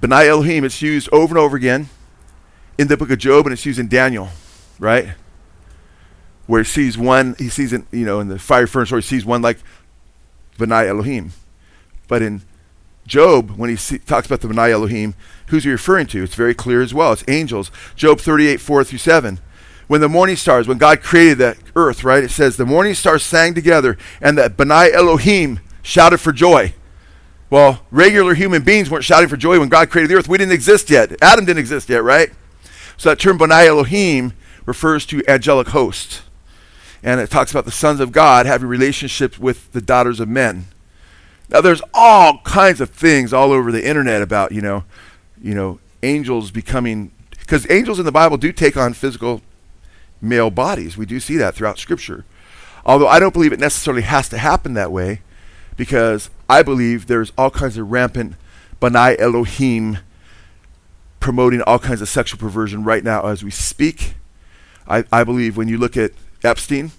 Benai 0.02 0.28
Elohim, 0.28 0.64
it's 0.64 0.82
used 0.82 1.10
over 1.12 1.34
and 1.34 1.40
over 1.40 1.58
again 1.58 1.90
in 2.78 2.88
the 2.88 2.98
book 2.98 3.12
of 3.12 3.18
Job 3.20 3.46
and 3.46 3.54
it's 3.54 3.66
used 3.66 3.80
in 3.80 3.88
Daniel, 3.88 4.30
right? 4.80 5.10
Where 6.48 6.62
he 6.64 6.70
sees 6.70 6.98
one, 6.98 7.36
he 7.38 7.50
sees 7.50 7.74
it, 7.74 7.84
you 7.92 8.06
know, 8.06 8.20
in 8.20 8.28
the 8.28 8.40
fire 8.40 8.68
furnace, 8.68 8.92
or 8.92 8.98
he 8.98 9.02
sees 9.02 9.26
one 9.26 9.42
like 9.42 9.60
Benai 10.58 10.88
Elohim. 10.88 11.32
But 12.08 12.22
in 12.22 12.42
Job, 13.08 13.52
when 13.52 13.70
he 13.70 13.76
see, 13.76 13.98
talks 13.98 14.28
about 14.28 14.42
the 14.42 14.48
Benai 14.48 14.72
Elohim, 14.72 15.16
who's 15.48 15.64
he 15.64 15.72
referring 15.72 16.08
to? 16.08 16.24
It's 16.24 16.36
very 16.36 16.54
clear 16.54 16.82
as 16.82 16.94
well. 16.94 17.14
It's 17.14 17.24
angels. 17.28 17.72
Job 17.96 18.20
38, 18.20 18.60
4 18.60 18.84
through 18.84 19.00
7. 19.00 19.40
When 19.88 20.02
the 20.02 20.10
morning 20.10 20.36
stars, 20.36 20.68
when 20.68 20.78
God 20.78 21.02
created 21.02 21.38
the 21.38 21.58
earth, 21.76 22.04
right? 22.04 22.24
It 22.24 22.32
says 22.32 22.58
the 22.58 22.66
morning 22.66 22.94
stars 22.94 23.24
sang 23.24 23.54
together 23.54 23.98
and 24.22 24.38
the 24.38 24.50
Benai 24.50 24.92
Elohim 24.94 25.60
shouted 25.82 26.20
for 26.20 26.32
joy. 26.32 26.74
Well, 27.50 27.86
regular 27.92 28.34
human 28.34 28.64
beings 28.64 28.90
weren't 28.90 29.04
shouting 29.04 29.30
for 29.30 29.38
joy 29.38 29.60
when 29.60 29.70
God 29.70 29.90
created 29.90 30.10
the 30.10 30.16
earth. 30.16 30.28
We 30.28 30.38
didn't 30.38 30.54
exist 30.54 30.90
yet. 30.90 31.16
Adam 31.22 31.46
didn't 31.46 31.60
exist 31.60 31.90
yet, 31.90 32.02
right? 32.02 32.32
So 32.98 33.10
that 33.10 33.20
term 33.20 33.38
Benai 33.38 33.68
Elohim 33.68 34.34
refers 34.66 35.06
to 35.08 35.24
angelic 35.28 35.70
hosts. 35.70 36.22
And 37.02 37.20
it 37.20 37.30
talks 37.30 37.52
about 37.52 37.66
the 37.66 37.72
sons 37.72 38.00
of 38.00 38.12
God 38.12 38.46
having 38.46 38.68
relationships 38.68 39.38
with 39.38 39.72
the 39.74 39.82
daughters 39.82 40.20
of 40.20 40.30
men. 40.30 40.66
Now 41.50 41.62
there's 41.62 41.82
all 41.94 42.40
kinds 42.40 42.80
of 42.80 42.90
things 42.90 43.34
all 43.34 43.52
over 43.52 43.72
the 43.72 43.86
internet 43.86 44.22
about, 44.22 44.54
you 44.54 44.62
know, 44.62 44.86
you 45.42 45.54
know, 45.54 45.80
angels 46.02 46.52
becoming 46.52 47.12
because 47.32 47.70
angels 47.70 48.00
in 48.00 48.06
the 48.06 48.12
Bible 48.12 48.38
do 48.38 48.54
take 48.54 48.78
on 48.78 48.94
physical 48.94 49.42
male 50.22 50.50
bodies. 50.50 50.96
We 50.96 51.06
do 51.06 51.20
see 51.20 51.36
that 51.38 51.56
throughout 51.56 51.78
scripture. 51.78 52.24
Although 52.86 53.08
I 53.08 53.20
don't 53.20 53.34
believe 53.34 53.54
it 53.54 53.60
necessarily 53.60 54.02
has 54.04 54.30
to 54.30 54.38
happen 54.38 54.74
that 54.74 54.92
way 54.92 55.22
because 55.76 56.30
I 56.50 56.64
believe 56.64 57.08
there's 57.08 57.32
all 57.38 57.50
kinds 57.50 57.78
of 57.78 57.92
rampant 57.92 58.36
Benai 58.82 59.20
Elohim 59.20 60.00
promoting 61.24 61.62
all 61.62 61.80
kinds 61.80 62.02
of 62.02 62.10
sexual 62.10 62.38
perversion 62.38 62.84
right 62.84 63.02
now 63.02 63.26
as 63.26 63.46
we 63.46 63.50
speak. 63.50 64.16
I, 64.86 65.06
I 65.10 65.24
believe 65.24 65.56
when 65.56 65.70
you 65.70 65.78
look 65.78 65.96
at 65.96 66.12
Epstein, 66.44 66.92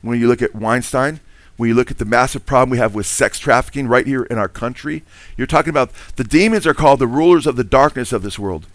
when 0.00 0.18
you 0.18 0.26
look 0.26 0.40
at 0.40 0.54
Weinstein, 0.54 1.20
when 1.58 1.68
you 1.68 1.74
look 1.74 1.90
at 1.90 1.98
the 1.98 2.06
massive 2.06 2.46
problem 2.46 2.70
we 2.70 2.78
have 2.78 2.94
with 2.94 3.04
sex 3.04 3.38
trafficking 3.38 3.88
right 3.88 4.06
here 4.06 4.22
in 4.22 4.38
our 4.38 4.48
country, 4.48 5.02
you're 5.36 5.46
talking 5.46 5.68
about 5.68 5.90
the 6.16 6.24
demons 6.24 6.66
are 6.66 6.72
called 6.72 6.98
the 6.98 7.06
rulers 7.06 7.46
of 7.46 7.56
the 7.56 7.62
darkness 7.62 8.10
of 8.10 8.22
this 8.22 8.38
world, 8.38 8.66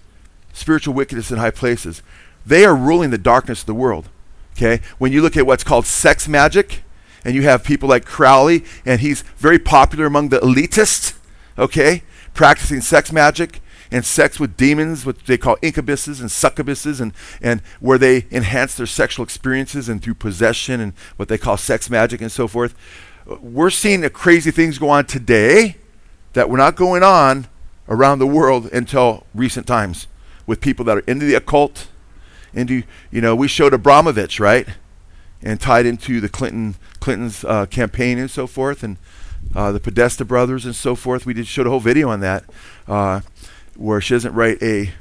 spiritual 0.54 0.94
wickedness 0.94 1.32
in 1.32 1.40
high 1.40 1.50
places. 1.50 2.04
They 2.46 2.64
are 2.64 2.76
ruling 2.76 3.10
the 3.10 3.18
darkness 3.18 3.62
of 3.62 3.66
the 3.66 3.74
world. 3.74 4.10
Okay? 4.56 4.80
When 5.00 5.12
you 5.12 5.24
look 5.24 5.36
at 5.36 5.48
what's 5.48 5.64
called 5.64 5.88
sex 5.88 6.28
magic, 6.28 6.84
and 7.26 7.34
you 7.34 7.42
have 7.42 7.64
people 7.64 7.90
like 7.90 8.06
Crowley, 8.06 8.64
and 8.86 9.02
he's 9.02 9.24
very 9.38 9.58
popular 9.58 10.06
among 10.06 10.30
the 10.30 10.40
elitists, 10.40 11.18
okay, 11.58 12.04
practicing 12.36 12.82
sex 12.82 13.12
magic 13.12 13.60
and 13.92 14.06
sex 14.06 14.40
with 14.40 14.56
demons, 14.56 15.06
what 15.06 15.20
they 15.26 15.38
call 15.38 15.58
incubuses 15.58 16.22
and 16.22 16.30
succubuses, 16.30 17.02
and, 17.02 17.14
and 17.42 17.62
where 17.80 17.98
they 17.98 18.26
enhance 18.32 18.76
their 18.76 18.88
sexual 18.88 19.24
experiences 19.24 19.90
and 19.90 20.02
through 20.02 20.16
possession 20.16 20.80
and 20.80 20.94
what 21.18 21.28
they 21.28 21.38
call 21.38 21.58
sex 21.58 21.90
magic 21.90 22.22
and 22.22 22.32
so 22.32 22.48
forth. 22.48 22.74
We're 23.26 23.70
seeing 23.70 24.02
the 24.02 24.10
crazy 24.10 24.52
things 24.52 24.80
go 24.80 24.90
on 24.90 25.06
today 25.06 25.76
that 26.34 26.50
were 26.50 26.58
not 26.58 26.76
going 26.76 27.04
on 27.04 27.48
around 27.88 28.20
the 28.20 28.28
world 28.28 28.68
until 28.72 29.26
recent 29.36 29.68
times 29.68 30.08
with 30.48 30.62
people 30.62 30.86
that 30.86 30.98
are 30.98 31.02
into 31.02 31.26
the 31.26 31.36
occult, 31.36 31.88
into, 32.54 32.84
you 33.12 33.22
know, 33.22 33.36
we 33.36 33.48
showed 33.48 33.74
Abramovich, 33.74 34.40
right? 34.40 34.68
And 35.44 35.60
tied 35.60 35.86
into 35.86 36.22
the 36.22 36.30
Clinton 36.30 36.76
Clinton's 37.00 37.44
uh, 37.44 37.66
campaign 37.66 38.20
and 38.20 38.30
so 38.30 38.46
forth, 38.46 38.84
and 38.84 38.98
uh, 39.56 39.72
the 39.72 39.80
Podesta 39.80 40.24
brothers 40.24 40.66
and 40.66 40.76
so 40.76 40.96
forth. 40.96 41.26
We 41.26 41.34
did 41.34 41.48
showed 41.48 41.66
a 41.66 41.70
whole 41.70 41.80
video 41.80 42.10
on 42.10 42.20
that. 42.20 42.44
Uh, 42.88 43.22
where 43.82 44.02
she 44.02 44.14
doesn't 44.14 44.34
write 44.34 44.62
a 44.62 44.92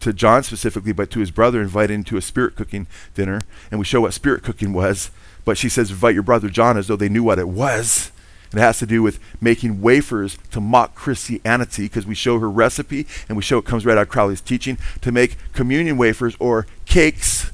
to 0.00 0.12
John 0.12 0.42
specifically, 0.42 0.92
but 0.92 1.10
to 1.10 1.20
his 1.20 1.30
brother, 1.30 1.60
invite 1.60 1.90
him 1.90 2.04
to 2.04 2.16
a 2.16 2.22
spirit 2.22 2.54
cooking 2.54 2.86
dinner, 3.14 3.44
and 3.70 3.78
we 3.78 3.84
show 3.84 4.00
what 4.00 4.14
spirit 4.14 4.42
cooking 4.42 4.72
was. 4.72 5.10
But 5.44 5.58
she 5.58 5.68
says, 5.68 5.90
invite 5.90 6.14
your 6.14 6.22
brother 6.22 6.48
John 6.48 6.76
as 6.76 6.86
though 6.86 6.96
they 6.96 7.08
knew 7.08 7.24
what 7.24 7.38
it 7.38 7.48
was. 7.48 8.12
And 8.50 8.60
it 8.60 8.62
has 8.62 8.78
to 8.78 8.86
do 8.86 9.02
with 9.02 9.18
making 9.40 9.80
wafers 9.80 10.38
to 10.52 10.60
mock 10.60 10.94
Christianity 10.94 11.82
because 11.82 12.06
we 12.06 12.14
show 12.14 12.38
her 12.38 12.50
recipe 12.50 13.06
and 13.28 13.36
we 13.36 13.42
show 13.42 13.58
it 13.58 13.64
comes 13.64 13.84
right 13.84 13.98
out 13.98 14.02
of 14.02 14.08
Crowley's 14.08 14.40
teaching 14.40 14.78
to 15.02 15.12
make 15.12 15.36
communion 15.52 15.98
wafers 15.98 16.34
or 16.38 16.66
cakes 16.86 17.50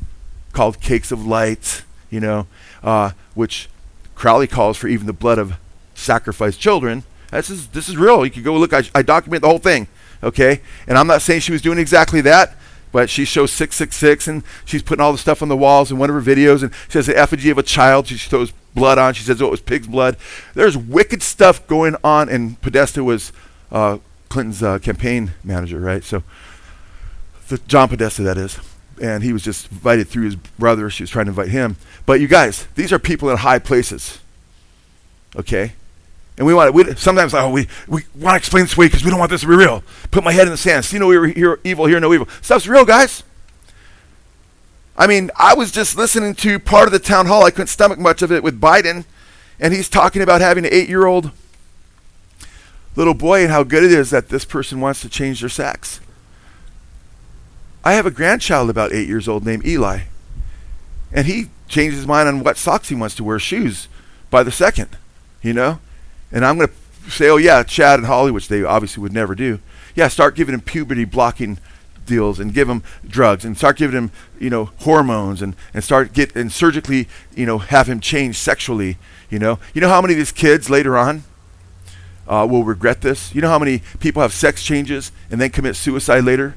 called 0.53 0.81
cakes 0.81 1.11
of 1.11 1.27
light, 1.27 1.83
you 2.11 2.21
know, 2.21 2.47
uh, 2.83 3.11
which 3.35 3.69
Crowley 4.15 4.47
calls 4.47 4.77
for 4.77 4.87
even 4.87 5.07
the 5.07 5.13
blood 5.13 5.39
of 5.39 5.55
sacrificed 5.95 6.61
children. 6.61 7.03
This 7.33 7.51
is, 7.51 7.69
this 7.69 7.89
is 7.89 7.97
real. 7.97 8.25
You 8.25 8.31
can 8.31 8.45
go 8.45 8.57
look. 8.57 8.73
I, 8.73 8.85
I 8.95 9.03
document 9.03 9.43
the 9.43 9.49
whole 9.49 9.59
thing 9.59 9.89
okay? 10.25 10.61
And 10.87 10.99
I'm 10.99 11.07
not 11.07 11.23
saying 11.23 11.41
she 11.41 11.53
was 11.53 11.63
doing 11.63 11.79
exactly 11.79 12.21
that, 12.23 12.57
but 12.91 13.11
she 13.11 13.25
shows 13.25 13.53
666 13.53 14.29
and 14.29 14.43
she's 14.65 14.83
putting 14.83 15.03
all 15.03 15.13
the 15.13 15.19
stuff 15.19 15.43
on 15.43 15.49
the 15.49 15.57
walls 15.57 15.91
in 15.91 15.99
one 15.99 16.11
of 16.11 16.17
her 16.17 16.35
videos 16.35 16.63
and 16.63 16.73
she 16.89 16.99
has 16.99 17.07
the 17.07 17.17
effigy 17.17 17.51
of 17.51 17.59
a 17.59 17.63
child 17.63 18.07
she 18.07 18.17
throws 18.17 18.53
blood 18.75 18.99
on. 18.99 19.15
She 19.15 19.25
says, 19.25 19.41
oh, 19.41 19.47
it 19.47 19.51
was 19.51 19.61
pig's 19.61 19.87
blood. 19.87 20.17
There's 20.55 20.77
wicked 20.77 21.23
stuff 21.23 21.67
going 21.67 21.97
on, 22.05 22.29
and 22.29 22.61
Podesta 22.61 23.03
was 23.03 23.33
uh, 23.71 23.99
Clinton's 24.29 24.63
uh, 24.63 24.79
campaign 24.79 25.33
manager, 25.43 25.79
right? 25.79 26.05
So, 26.05 26.23
the, 27.49 27.59
John 27.59 27.89
Podesta, 27.89 28.23
that 28.23 28.37
is. 28.37 28.59
And 29.01 29.23
he 29.23 29.33
was 29.33 29.43
just 29.43 29.71
invited 29.73 30.09
through 30.09 30.25
his 30.25 30.37
brother. 30.37 30.89
She 30.91 31.03
was 31.03 31.11
trying 31.11 31.27
to 31.27 31.31
invite 31.31 31.49
him. 31.49 31.77
But 32.07 32.21
you 32.21 32.29
guys, 32.29 32.69
these 32.75 32.93
are 32.93 32.99
people 32.99 33.31
in 33.31 33.39
high 33.39 33.59
places. 33.59 34.21
Okay? 35.37 35.73
And 36.37 36.47
we 36.47 36.55
want 36.55 36.75
we 36.75 36.95
sometimes 36.97 37.33
oh, 37.33 37.51
we, 37.51 37.69
we 37.87 38.03
want 38.17 38.35
to 38.35 38.37
explain 38.37 38.65
this 38.65 38.77
way 38.77 38.87
because 38.87 39.05
we 39.05 39.11
don't 39.11 39.21
want 39.21 39.31
this 39.31 39.43
to 39.43 39.47
be 39.47 39.55
real. 39.55 39.85
Put 40.11 40.25
my 40.25 40.33
head 40.33 40.47
in 40.47 40.51
the 40.51 40.57
sand. 40.57 40.85
See 40.85 40.99
no 40.99 41.13
evil, 41.13 41.87
hear 41.87 42.01
no 42.01 42.13
evil. 42.13 42.29
Stuff's 42.43 42.67
real, 42.67 42.85
guys. 42.85 43.23
I 44.97 45.07
mean, 45.07 45.31
I 45.37 45.55
was 45.55 45.73
just 45.73 45.97
listening 45.97 46.35
to 46.37 46.59
part 46.59 46.87
of 46.87 46.93
the 46.93 46.99
town 46.99 47.27
hall. 47.27 47.45
I 47.45 47.51
couldn't 47.51 47.67
stomach 47.67 47.99
much 47.99 48.23
of 48.23 48.31
it 48.31 48.43
with 48.43 48.61
Biden, 48.61 49.05
and 49.59 49.73
he's 49.73 49.89
talking 49.89 50.23
about 50.23 50.41
having 50.41 50.65
an 50.65 50.73
eight-year-old 50.73 51.33
little 52.95 53.15
boy 53.15 53.43
and 53.43 53.51
how 53.51 53.65
good 53.65 53.83
it 53.83 53.91
is 53.91 54.11
that 54.11 54.29
this 54.29 54.45
person 54.45 54.81
wants 54.81 55.01
to 55.03 55.09
change 55.09 55.41
their 55.41 55.49
sex. 55.49 56.01
I 57.85 57.95
have 57.95 58.07
a 58.07 58.11
grandchild 58.11 58.71
about 58.71 58.93
eight 58.93 59.09
years 59.09 59.29
old 59.29 59.45
named 59.45 59.67
Eli, 59.67 60.03
and 61.13 61.27
he 61.27 61.51
changes 61.69 61.99
his 61.99 62.07
mind 62.07 62.29
on 62.29 62.45
what 62.45 62.57
socks 62.57 62.89
he 62.89 62.95
wants 62.95 63.17
to 63.17 63.25
wear, 63.25 63.39
shoes, 63.39 63.89
by 64.31 64.43
the 64.43 64.53
second. 64.53 64.97
You 65.43 65.53
know, 65.53 65.81
and 66.35 66.45
I'm 66.45 66.59
going 66.59 66.69
to 66.69 67.11
say, 67.11 67.31
oh, 67.31 67.37
yeah, 67.37 67.63
Chad 67.63 68.01
and 68.01 68.07
Holly, 68.07 68.33
which 68.33 68.49
they 68.49 68.65
obviously 68.65 69.01
would 69.01 69.13
never 69.13 69.35
do. 69.35 69.61
Yeah, 69.95 70.09
start 70.09 70.35
giving 70.35 70.53
him 70.53 70.61
puberty 70.61 71.05
blocking 71.05 71.59
deals 72.05 72.41
and 72.41 72.53
give 72.53 72.69
him 72.69 72.83
drugs 73.07 73.45
and 73.45 73.57
start 73.57 73.79
giving 73.79 73.97
him, 73.97 74.11
you 74.39 74.51
know, 74.51 74.67
hormones 74.81 75.41
and, 75.41 75.55
and 75.73 75.83
start 75.83 76.13
get 76.13 76.35
and 76.37 76.53
surgically, 76.53 77.09
you 77.35 77.47
know, 77.47 77.59
have 77.59 77.87
him 77.87 78.01
change 78.01 78.37
sexually, 78.37 78.99
you 79.31 79.39
know. 79.39 79.59
You 79.73 79.81
know 79.81 79.89
how 79.89 80.03
many 80.03 80.15
of 80.15 80.19
these 80.19 80.33
kids 80.33 80.69
later 80.69 80.99
on 80.99 81.23
uh, 82.29 82.47
will 82.51 82.65
regret 82.65 83.01
this? 83.01 83.35
You 83.35 83.41
know 83.41 83.49
how 83.49 83.59
many 83.59 83.83
people 84.01 84.21
have 84.21 84.33
sex 84.33 84.63
changes 84.63 85.13
and 85.31 85.41
then 85.41 85.51
commit 85.51 85.77
suicide 85.77 86.25
later? 86.25 86.57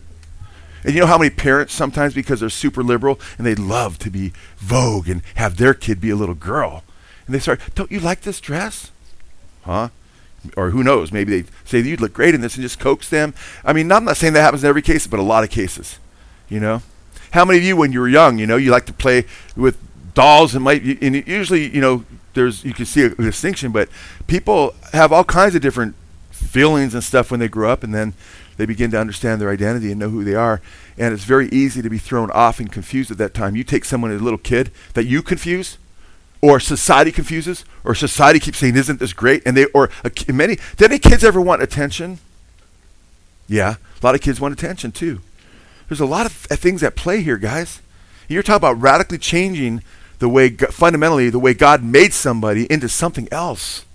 And 0.84 0.94
you 0.94 1.02
know 1.02 1.08
how 1.08 1.18
many 1.18 1.30
parents 1.30 1.74
sometimes, 1.74 2.13
because 2.13 2.40
they're 2.40 2.50
super 2.50 2.84
liberal 2.84 3.20
and 3.38 3.46
they 3.46 3.56
love 3.56 4.00
to 4.00 4.10
be 4.10 4.34
vogue 4.58 5.08
and 5.08 5.22
have 5.36 5.58
their 5.58 5.74
kid 5.74 6.02
be 6.02 6.10
a 6.10 6.16
little 6.16 6.36
girl, 6.36 6.84
and 7.26 7.36
they 7.36 7.40
start, 7.40 7.60
don't 7.76 7.92
you 7.92 8.00
like 8.00 8.22
this 8.22 8.40
dress? 8.40 8.92
Huh? 9.67 9.89
Or 10.56 10.71
who 10.71 10.84
knows? 10.84 11.12
Maybe 11.12 11.41
they 11.41 11.49
say 11.65 11.80
you'd 11.82 12.01
look 12.01 12.13
great 12.13 12.34
in 12.34 12.41
this 12.41 12.56
and 12.56 12.63
just 12.63 12.80
coax 12.80 13.10
them. 13.10 13.34
I 13.63 13.73
mean, 13.73 13.91
I'm 13.91 14.06
not 14.06 14.17
saying 14.17 14.34
that 14.34 14.41
happens 14.41 14.63
in 14.63 14.69
every 14.69 14.82
case, 14.82 15.06
but 15.06 15.19
a 15.19 15.23
lot 15.23 15.43
of 15.43 15.49
cases. 15.49 15.99
You 16.49 16.60
know, 16.60 16.82
how 17.32 17.43
many 17.45 17.60
of 17.60 17.65
you, 17.65 17.75
when 17.75 17.91
you 17.91 17.99
were 17.99 18.08
young, 18.08 18.39
you 18.39 18.47
know, 18.47 18.56
you 18.56 18.71
like 18.71 18.86
to 18.86 18.93
play 18.93 19.25
with 19.56 19.77
dolls 20.13 20.56
and 20.56 20.63
might, 20.63 20.84
and 20.84 21.27
usually, 21.27 21.69
you 21.69 21.82
know, 21.82 22.06
there's 22.34 22.63
you 22.63 22.73
can 22.73 22.86
see 22.86 23.03
a 23.03 23.10
distinction, 23.10 23.71
but 23.71 23.89
people 24.27 24.73
have 24.93 25.12
all 25.12 25.23
kinds 25.23 25.56
of 25.56 25.62
different 25.62 25.95
feelings 26.32 26.93
and 26.93 27.03
stuff 27.03 27.30
when 27.30 27.39
they 27.39 27.47
grow 27.47 27.69
up, 27.69 27.84
and 27.84 27.93
then 27.93 28.13
they 28.56 28.65
begin 28.65 28.91
to 28.91 28.99
understand 28.99 29.41
their 29.41 29.51
identity 29.51 29.91
and 29.91 29.99
know 29.99 30.10
who 30.10 30.23
they 30.23 30.36
are. 30.36 30.62
And 30.97 31.13
it's 31.13 31.25
very 31.25 31.49
easy 31.49 31.82
to 31.82 31.89
be 31.89 31.97
thrown 31.97 32.32
off 32.32 32.60
and 32.60 32.71
confused 32.71 33.12
at 33.12 33.17
that 33.17 33.34
time. 33.34 33.56
You 33.56 33.63
take 33.63 33.86
someone 33.86 34.12
as 34.12 34.21
a 34.21 34.23
little 34.23 34.39
kid 34.39 34.71
that 34.93 35.06
you 35.06 35.21
confuse, 35.21 35.77
or 36.41 36.60
society 36.60 37.12
confuses, 37.12 37.65
or 37.84 37.95
society 37.95 38.39
keeps 38.39 38.60
saying, 38.60 38.76
"Isn't 38.76 39.00
this 39.00 39.13
great?" 39.13 39.43
And 39.45 39.56
they, 39.58 39.65
or 39.67 39.89
uh, 40.04 40.10
many, 40.28 40.58
did 40.78 40.91
any 40.91 41.00
kids 41.00 41.23
ever 41.23 41.41
want 41.41 41.62
attention? 41.62 42.19
Yeah, 43.47 43.76
a 44.02 44.06
lot 44.06 44.15
of 44.15 44.21
kids 44.21 44.39
want 44.39 44.54
attention 44.54 44.91
too. 44.91 45.21
There's 45.88 46.00
a 46.00 46.06
lot 46.06 46.26
of 46.26 46.47
th- 46.47 46.60
things 46.60 46.84
at 46.84 46.95
play 46.95 47.21
here, 47.21 47.38
guys. 47.38 47.82
You're 48.28 48.43
talking 48.43 48.58
about 48.58 48.82
radically 48.82 49.17
changing 49.17 49.84
the 50.19 50.28
way, 50.28 50.50
fundamentally, 50.50 51.30
the 51.30 51.39
way 51.39 51.54
God 51.54 51.84
made 51.84 52.13
somebody 52.13 52.65
into 52.71 52.89
something 52.89 53.28
else. 53.32 53.86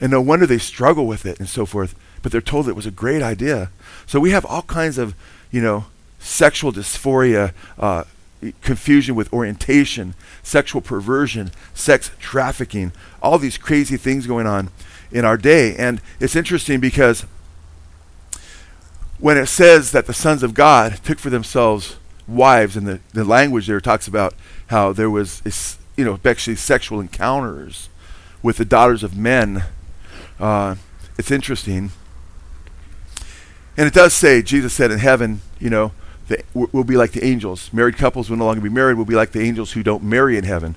And 0.00 0.10
no 0.10 0.20
wonder 0.20 0.46
they 0.46 0.58
struggle 0.58 1.06
with 1.06 1.26
it 1.26 1.38
and 1.38 1.48
so 1.48 1.66
forth. 1.66 1.94
But 2.22 2.32
they're 2.32 2.40
told 2.40 2.68
it 2.68 2.76
was 2.76 2.86
a 2.86 2.90
great 2.90 3.22
idea. 3.22 3.70
So 4.06 4.20
we 4.20 4.30
have 4.30 4.44
all 4.44 4.62
kinds 4.62 4.98
of, 4.98 5.14
you 5.50 5.60
know, 5.60 5.86
sexual 6.18 6.72
dysphoria, 6.72 7.52
uh, 7.78 8.04
confusion 8.62 9.14
with 9.14 9.32
orientation, 9.32 10.14
sexual 10.42 10.80
perversion, 10.80 11.50
sex 11.74 12.10
trafficking, 12.18 12.92
all 13.22 13.38
these 13.38 13.58
crazy 13.58 13.96
things 13.96 14.26
going 14.26 14.46
on 14.46 14.70
in 15.12 15.24
our 15.24 15.36
day. 15.36 15.76
And 15.76 16.00
it's 16.18 16.36
interesting 16.36 16.80
because 16.80 17.26
when 19.18 19.36
it 19.36 19.46
says 19.46 19.92
that 19.92 20.06
the 20.06 20.14
sons 20.14 20.42
of 20.42 20.54
God 20.54 21.00
took 21.04 21.18
for 21.18 21.30
themselves 21.30 21.96
wives, 22.26 22.76
and 22.76 22.86
the, 22.86 23.00
the 23.12 23.24
language 23.24 23.66
there 23.66 23.80
talks 23.80 24.08
about 24.08 24.34
how 24.68 24.92
there 24.92 25.10
was, 25.10 25.78
you 25.96 26.04
know, 26.04 26.18
actually 26.24 26.56
sexual 26.56 27.00
encounters 27.00 27.88
with 28.42 28.56
the 28.56 28.64
daughters 28.64 29.02
of 29.02 29.16
men. 29.16 29.64
Uh, 30.38 30.76
it's 31.18 31.30
interesting. 31.30 31.90
And 33.76 33.86
it 33.86 33.92
does 33.92 34.14
say, 34.14 34.42
Jesus 34.42 34.72
said 34.72 34.90
in 34.90 34.98
heaven, 34.98 35.42
you 35.58 35.70
know, 35.70 35.92
the, 36.30 36.44
we'll 36.54 36.84
be 36.84 36.96
like 36.96 37.10
the 37.10 37.24
angels. 37.24 37.72
Married 37.72 37.96
couples 37.96 38.30
will 38.30 38.36
no 38.36 38.46
longer 38.46 38.60
be 38.60 38.68
married. 38.68 38.94
We'll 38.94 39.04
be 39.04 39.16
like 39.16 39.32
the 39.32 39.42
angels 39.42 39.72
who 39.72 39.82
don't 39.82 40.04
marry 40.04 40.38
in 40.38 40.44
heaven. 40.44 40.76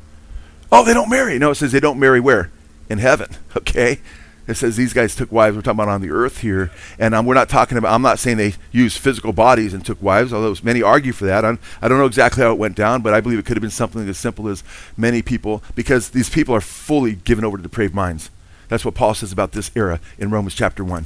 Oh, 0.72 0.84
they 0.84 0.94
don't 0.94 1.10
marry. 1.10 1.38
No, 1.38 1.52
it 1.52 1.56
says 1.56 1.72
they 1.72 1.80
don't 1.80 2.00
marry 2.00 2.20
where? 2.20 2.52
In 2.90 2.98
heaven. 2.98 3.30
Okay? 3.56 4.00
It 4.46 4.56
says 4.56 4.76
these 4.76 4.92
guys 4.92 5.16
took 5.16 5.32
wives. 5.32 5.56
We're 5.56 5.62
talking 5.62 5.80
about 5.80 5.94
on 5.94 6.02
the 6.02 6.10
earth 6.10 6.40
here, 6.40 6.70
and 7.00 7.16
um, 7.16 7.26
we're 7.26 7.34
not 7.34 7.48
talking 7.48 7.78
about. 7.78 7.94
I'm 7.94 8.02
not 8.02 8.20
saying 8.20 8.36
they 8.36 8.56
used 8.74 8.98
physical 8.98 9.32
bodies 9.32 9.74
and 9.74 9.86
took 9.86 10.02
wives, 10.02 10.34
although 10.34 10.54
many 10.64 10.82
argue 10.82 11.14
for 11.14 11.24
that. 11.26 11.46
I'm, 11.46 11.60
I 11.82 11.88
do 11.88 11.94
not 11.94 12.02
know 12.02 12.08
exactly 12.08 12.44
how 12.44 12.52
it 12.52 12.58
went 12.58 12.76
down, 12.76 13.02
but 13.02 13.14
I 13.14 13.22
believe 13.22 13.40
it 13.40 13.46
could 13.46 13.56
have 13.56 13.62
been 13.62 13.72
something 13.72 14.10
as 14.10 14.18
simple 14.18 14.50
as 14.50 14.62
many 14.98 15.22
people, 15.22 15.64
because 15.76 16.10
these 16.10 16.30
people 16.30 16.54
are 16.54 16.60
fully 16.60 17.14
given 17.14 17.46
over 17.46 17.56
to 17.56 17.64
depraved 17.64 17.96
minds. 17.96 18.32
That's 18.68 18.84
what 18.84 18.96
Paul 18.96 19.14
says 19.14 19.32
about 19.32 19.54
this 19.54 19.72
era 19.76 20.02
in 20.18 20.30
Romans 20.30 20.56
chapter 20.56 20.84
one, 20.84 21.06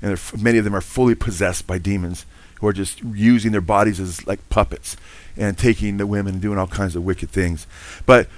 and 0.00 0.12
f- 0.12 0.40
many 0.40 0.58
of 0.58 0.64
them 0.64 0.76
are 0.76 0.80
fully 0.80 1.16
possessed 1.16 1.66
by 1.66 1.78
demons 1.78 2.24
who 2.60 2.66
are 2.66 2.72
just 2.72 3.02
using 3.02 3.52
their 3.52 3.60
bodies 3.60 4.00
as 4.00 4.26
like 4.26 4.46
puppets 4.48 4.96
and 5.36 5.56
taking 5.56 5.96
the 5.96 6.06
women 6.06 6.34
and 6.34 6.42
doing 6.42 6.58
all 6.58 6.66
kinds 6.66 6.96
of 6.96 7.04
wicked 7.04 7.30
things. 7.30 7.66
But 8.06 8.28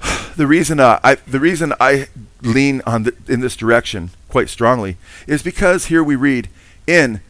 the 0.36 0.46
reason 0.46 0.80
uh, 0.80 1.00
I 1.02 1.16
the 1.16 1.40
reason 1.40 1.72
I 1.80 2.08
lean 2.42 2.82
on 2.86 3.06
in 3.28 3.40
this 3.40 3.56
direction 3.56 4.10
quite 4.28 4.48
strongly 4.48 4.96
is 5.26 5.42
because 5.42 5.86
here 5.86 6.02
we 6.02 6.16
read 6.16 6.48
in 6.86 7.20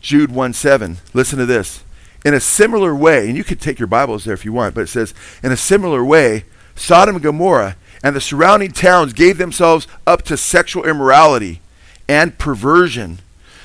Jude 0.00 0.32
1 0.32 0.52
7. 0.52 0.98
Listen 1.14 1.38
to 1.38 1.46
this. 1.46 1.84
In 2.24 2.34
a 2.34 2.40
similar 2.40 2.94
way, 2.94 3.28
and 3.28 3.36
you 3.36 3.42
could 3.42 3.60
take 3.60 3.78
your 3.80 3.88
Bibles 3.88 4.24
there 4.24 4.34
if 4.34 4.44
you 4.44 4.52
want, 4.52 4.76
but 4.76 4.82
it 4.82 4.88
says, 4.88 5.12
in 5.42 5.50
a 5.50 5.56
similar 5.56 6.04
way, 6.04 6.44
Sodom 6.76 7.16
and 7.16 7.22
Gomorrah 7.22 7.76
and 8.02 8.14
the 8.14 8.20
surrounding 8.20 8.70
towns 8.70 9.12
gave 9.12 9.38
themselves 9.38 9.86
up 10.06 10.22
to 10.22 10.36
sexual 10.36 10.84
immorality 10.84 11.60
and 12.08 12.38
perversion. 12.38 13.18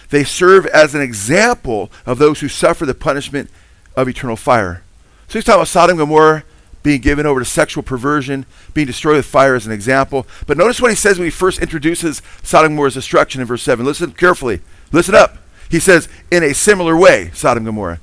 They 0.09 0.23
serve 0.23 0.65
as 0.67 0.95
an 0.95 1.01
example 1.01 1.91
of 2.05 2.17
those 2.17 2.39
who 2.39 2.47
suffer 2.47 2.85
the 2.85 2.93
punishment 2.93 3.49
of 3.95 4.07
eternal 4.07 4.35
fire. 4.35 4.83
So 5.27 5.37
he's 5.37 5.45
talking 5.45 5.59
about 5.59 5.67
Sodom 5.67 5.99
and 5.99 6.07
Gomorrah 6.07 6.43
being 6.83 7.01
given 7.01 7.25
over 7.25 7.41
to 7.41 7.45
sexual 7.45 7.83
perversion, 7.83 8.45
being 8.73 8.87
destroyed 8.87 9.17
with 9.17 9.25
fire 9.25 9.55
as 9.55 9.65
an 9.65 9.73
example. 9.73 10.25
But 10.45 10.57
notice 10.57 10.79
what 10.79 10.91
he 10.91 10.95
says 10.95 11.17
when 11.19 11.25
he 11.25 11.31
first 11.31 11.59
introduces 11.59 12.21
Sodom 12.43 12.67
and 12.67 12.75
Gomorrah's 12.75 12.93
destruction 12.93 13.41
in 13.41 13.47
verse 13.47 13.63
7. 13.63 13.85
Listen 13.85 14.11
carefully. 14.11 14.61
Listen 14.93 15.13
up. 15.13 15.37
He 15.69 15.79
says, 15.79 16.07
in 16.31 16.43
a 16.43 16.53
similar 16.53 16.95
way, 16.95 17.31
Sodom 17.33 17.61
and 17.61 17.67
Gomorrah 17.67 17.99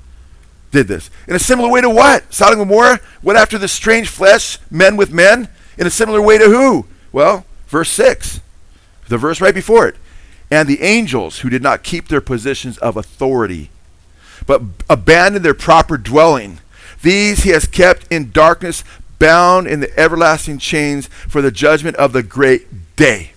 did 0.71 0.87
this. 0.87 1.09
In 1.27 1.35
a 1.35 1.39
similar 1.39 1.71
way 1.71 1.81
to 1.81 1.89
what? 1.89 2.31
Sodom 2.35 2.61
and 2.61 2.69
Gomorrah 2.69 3.01
went 3.23 3.39
after 3.39 3.57
the 3.57 3.69
strange 3.69 4.11
flesh, 4.11 4.59
men 4.71 4.99
with 4.99 5.11
men. 5.11 5.49
In 5.79 5.87
a 5.87 5.91
similar 5.91 6.21
way 6.21 6.37
to 6.37 6.45
who? 6.45 6.85
Well, 7.11 7.47
verse 7.69 7.89
6, 7.91 8.41
the 9.09 9.17
verse 9.17 9.41
right 9.41 9.55
before 9.55 9.89
it. 9.89 9.97
And 10.51 10.69
the 10.69 10.83
angels 10.83 11.41
who 11.41 11.51
did 11.51 11.63
not 11.63 11.83
keep 11.83 12.09
their 12.09 12.21
positions 12.21 12.79
of 12.79 12.97
authority, 12.97 13.71
but 14.47 14.63
abandoned 14.89 15.45
their 15.45 15.55
proper 15.55 15.97
dwelling 15.97 16.61
these 17.05 17.43
he 17.43 17.51
has 17.51 17.67
kept 17.67 18.11
in 18.11 18.31
darkness, 18.31 18.83
bound 19.19 19.67
in 19.67 19.81
the 19.81 19.99
everlasting 19.99 20.57
chains 20.57 21.07
for 21.07 21.43
the 21.43 21.51
judgment 21.51 21.97
of 21.97 22.15
the 22.15 22.23
great 22.23 22.97
day. 22.97 23.33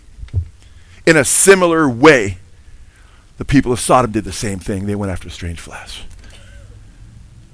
In 1.06 1.18
a 1.18 1.26
similar 1.26 1.90
way, 1.90 2.38
the 3.38 3.44
people 3.44 3.74
of 3.74 3.82
Sodom 3.82 4.12
did 4.12 4.24
the 4.24 4.32
same 4.32 4.60
thing. 4.60 4.86
They 4.86 4.96
went 4.96 5.12
after 5.12 5.30
strange 5.30 5.60
flesh. 5.60 6.06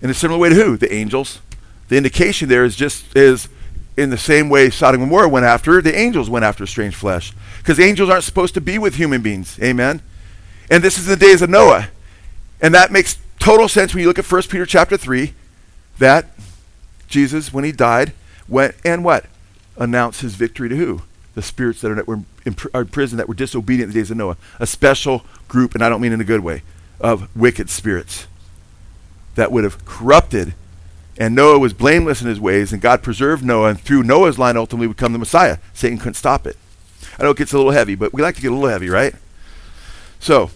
In 0.03 0.09
a 0.11 0.13
similar 0.13 0.39
way 0.39 0.49
to 0.49 0.55
who? 0.55 0.77
The 0.77 0.93
angels. 0.93 1.41
The 1.87 1.97
indication 1.97 2.47
there 2.47 2.63
is 2.63 2.75
just 2.75 3.17
is 3.17 3.49
in 3.95 4.09
the 4.09 4.17
same 4.17 4.49
way 4.49 4.69
Sodom 4.69 5.01
and 5.01 5.09
Gomorrah 5.09 5.29
went 5.29 5.45
after, 5.45 5.81
the 5.81 5.95
angels 5.95 6.29
went 6.29 6.45
after 6.45 6.65
strange 6.65 6.95
flesh. 6.95 7.33
Because 7.57 7.79
angels 7.79 8.09
aren't 8.09 8.23
supposed 8.23 8.53
to 8.55 8.61
be 8.61 8.77
with 8.77 8.95
human 8.95 9.21
beings. 9.21 9.59
Amen. 9.61 10.01
And 10.69 10.83
this 10.83 10.97
is 10.97 11.05
the 11.05 11.15
days 11.15 11.41
of 11.41 11.49
Noah. 11.49 11.89
And 12.61 12.73
that 12.73 12.91
makes 12.91 13.17
total 13.39 13.67
sense 13.67 13.93
when 13.93 14.01
you 14.01 14.07
look 14.07 14.19
at 14.19 14.31
1 14.31 14.43
Peter 14.43 14.65
chapter 14.65 14.97
3 14.97 15.33
that 15.99 16.27
Jesus, 17.07 17.53
when 17.53 17.63
he 17.63 17.71
died, 17.71 18.13
went 18.47 18.75
and 18.83 19.03
what? 19.03 19.25
Announced 19.77 20.21
his 20.21 20.35
victory 20.35 20.69
to 20.69 20.75
who? 20.75 21.01
The 21.35 21.41
spirits 21.41 21.81
that 21.81 21.91
are, 21.91 22.03
were 22.03 22.21
in, 22.45 22.55
are 22.73 22.81
in 22.81 22.87
prison 22.87 23.17
that 23.17 23.27
were 23.27 23.33
disobedient 23.33 23.89
in 23.89 23.93
the 23.93 23.99
days 23.99 24.11
of 24.11 24.17
Noah. 24.17 24.37
A 24.59 24.65
special 24.65 25.25
group, 25.47 25.75
and 25.75 25.83
I 25.83 25.89
don't 25.89 26.01
mean 26.01 26.13
in 26.13 26.21
a 26.21 26.25
good 26.25 26.41
way, 26.41 26.63
of 26.99 27.35
wicked 27.35 27.69
spirits 27.69 28.27
that 29.35 29.51
would 29.51 29.63
have 29.63 29.83
corrupted. 29.85 30.53
And 31.17 31.35
Noah 31.35 31.59
was 31.59 31.73
blameless 31.73 32.21
in 32.21 32.27
his 32.27 32.39
ways, 32.39 32.73
and 32.73 32.81
God 32.81 33.03
preserved 33.03 33.43
Noah, 33.43 33.69
and 33.69 33.79
through 33.79 34.03
Noah's 34.03 34.39
line 34.39 34.57
ultimately 34.57 34.87
would 34.87 34.97
come 34.97 35.13
the 35.13 35.19
Messiah. 35.19 35.59
Satan 35.73 35.97
couldn't 35.97 36.15
stop 36.15 36.47
it. 36.47 36.57
I 37.19 37.23
know 37.23 37.31
it 37.31 37.37
gets 37.37 37.53
a 37.53 37.57
little 37.57 37.71
heavy, 37.71 37.95
but 37.95 38.13
we 38.13 38.21
like 38.21 38.35
to 38.35 38.41
get 38.41 38.51
a 38.51 38.55
little 38.55 38.69
heavy, 38.69 38.89
right? 38.89 39.13
So, 40.19 40.49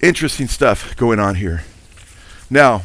interesting 0.00 0.48
stuff 0.48 0.96
going 0.96 1.20
on 1.20 1.36
here. 1.36 1.62
Now, 2.50 2.82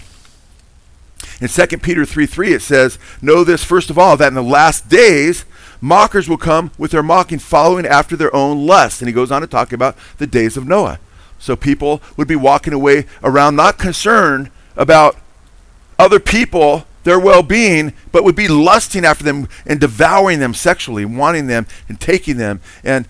in 1.41 1.47
2 1.47 1.77
Peter 1.77 2.05
3 2.05 2.25
3, 2.25 2.53
it 2.53 2.61
says, 2.61 2.99
Know 3.21 3.43
this 3.43 3.63
first 3.63 3.89
of 3.89 3.97
all, 3.97 4.17
that 4.17 4.27
in 4.27 4.33
the 4.33 4.43
last 4.43 4.89
days, 4.89 5.45
mockers 5.81 6.29
will 6.29 6.37
come 6.37 6.71
with 6.77 6.91
their 6.91 7.03
mocking, 7.03 7.39
following 7.39 7.85
after 7.85 8.15
their 8.15 8.35
own 8.35 8.65
lust. 8.65 9.01
And 9.01 9.07
he 9.07 9.13
goes 9.13 9.31
on 9.31 9.41
to 9.41 9.47
talk 9.47 9.71
about 9.71 9.97
the 10.17 10.27
days 10.27 10.57
of 10.57 10.67
Noah. 10.67 10.99
So 11.39 11.55
people 11.55 12.01
would 12.17 12.27
be 12.27 12.35
walking 12.35 12.73
away 12.73 13.05
around 13.23 13.55
not 13.55 13.77
concerned 13.77 14.51
about 14.75 15.15
other 15.99 16.19
people, 16.19 16.85
their 17.03 17.19
well 17.19 17.43
being, 17.43 17.93
but 18.11 18.23
would 18.23 18.35
be 18.35 18.47
lusting 18.47 19.05
after 19.05 19.23
them 19.23 19.49
and 19.65 19.79
devouring 19.79 20.39
them 20.39 20.53
sexually, 20.53 21.05
wanting 21.05 21.47
them 21.47 21.67
and 21.87 21.99
taking 21.99 22.37
them. 22.37 22.61
And 22.83 23.07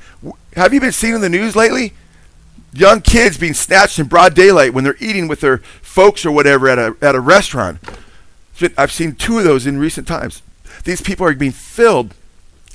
have 0.56 0.74
you 0.74 0.82
been 0.82 0.92
seeing 0.92 1.16
in 1.16 1.22
the 1.22 1.30
news 1.30 1.56
lately? 1.56 1.94
Young 2.74 3.02
kids 3.02 3.38
being 3.38 3.54
snatched 3.54 4.00
in 4.00 4.08
broad 4.08 4.36
daylight 4.36 4.74
when 4.74 4.84
they're 4.84 4.98
eating 5.00 5.28
with 5.28 5.42
their 5.42 5.60
folks 5.82 6.26
or 6.26 6.32
whatever 6.32 6.68
at 6.68 6.78
a, 6.78 6.96
at 7.02 7.16
a 7.16 7.20
restaurant. 7.20 7.80
I've 8.78 8.92
seen 8.92 9.16
two 9.16 9.38
of 9.38 9.44
those 9.44 9.66
in 9.66 9.80
recent 9.80 10.08
times. 10.08 10.42
These 10.84 11.02
people 11.02 11.26
are 11.26 11.34
being 11.34 11.52
filled 11.52 12.14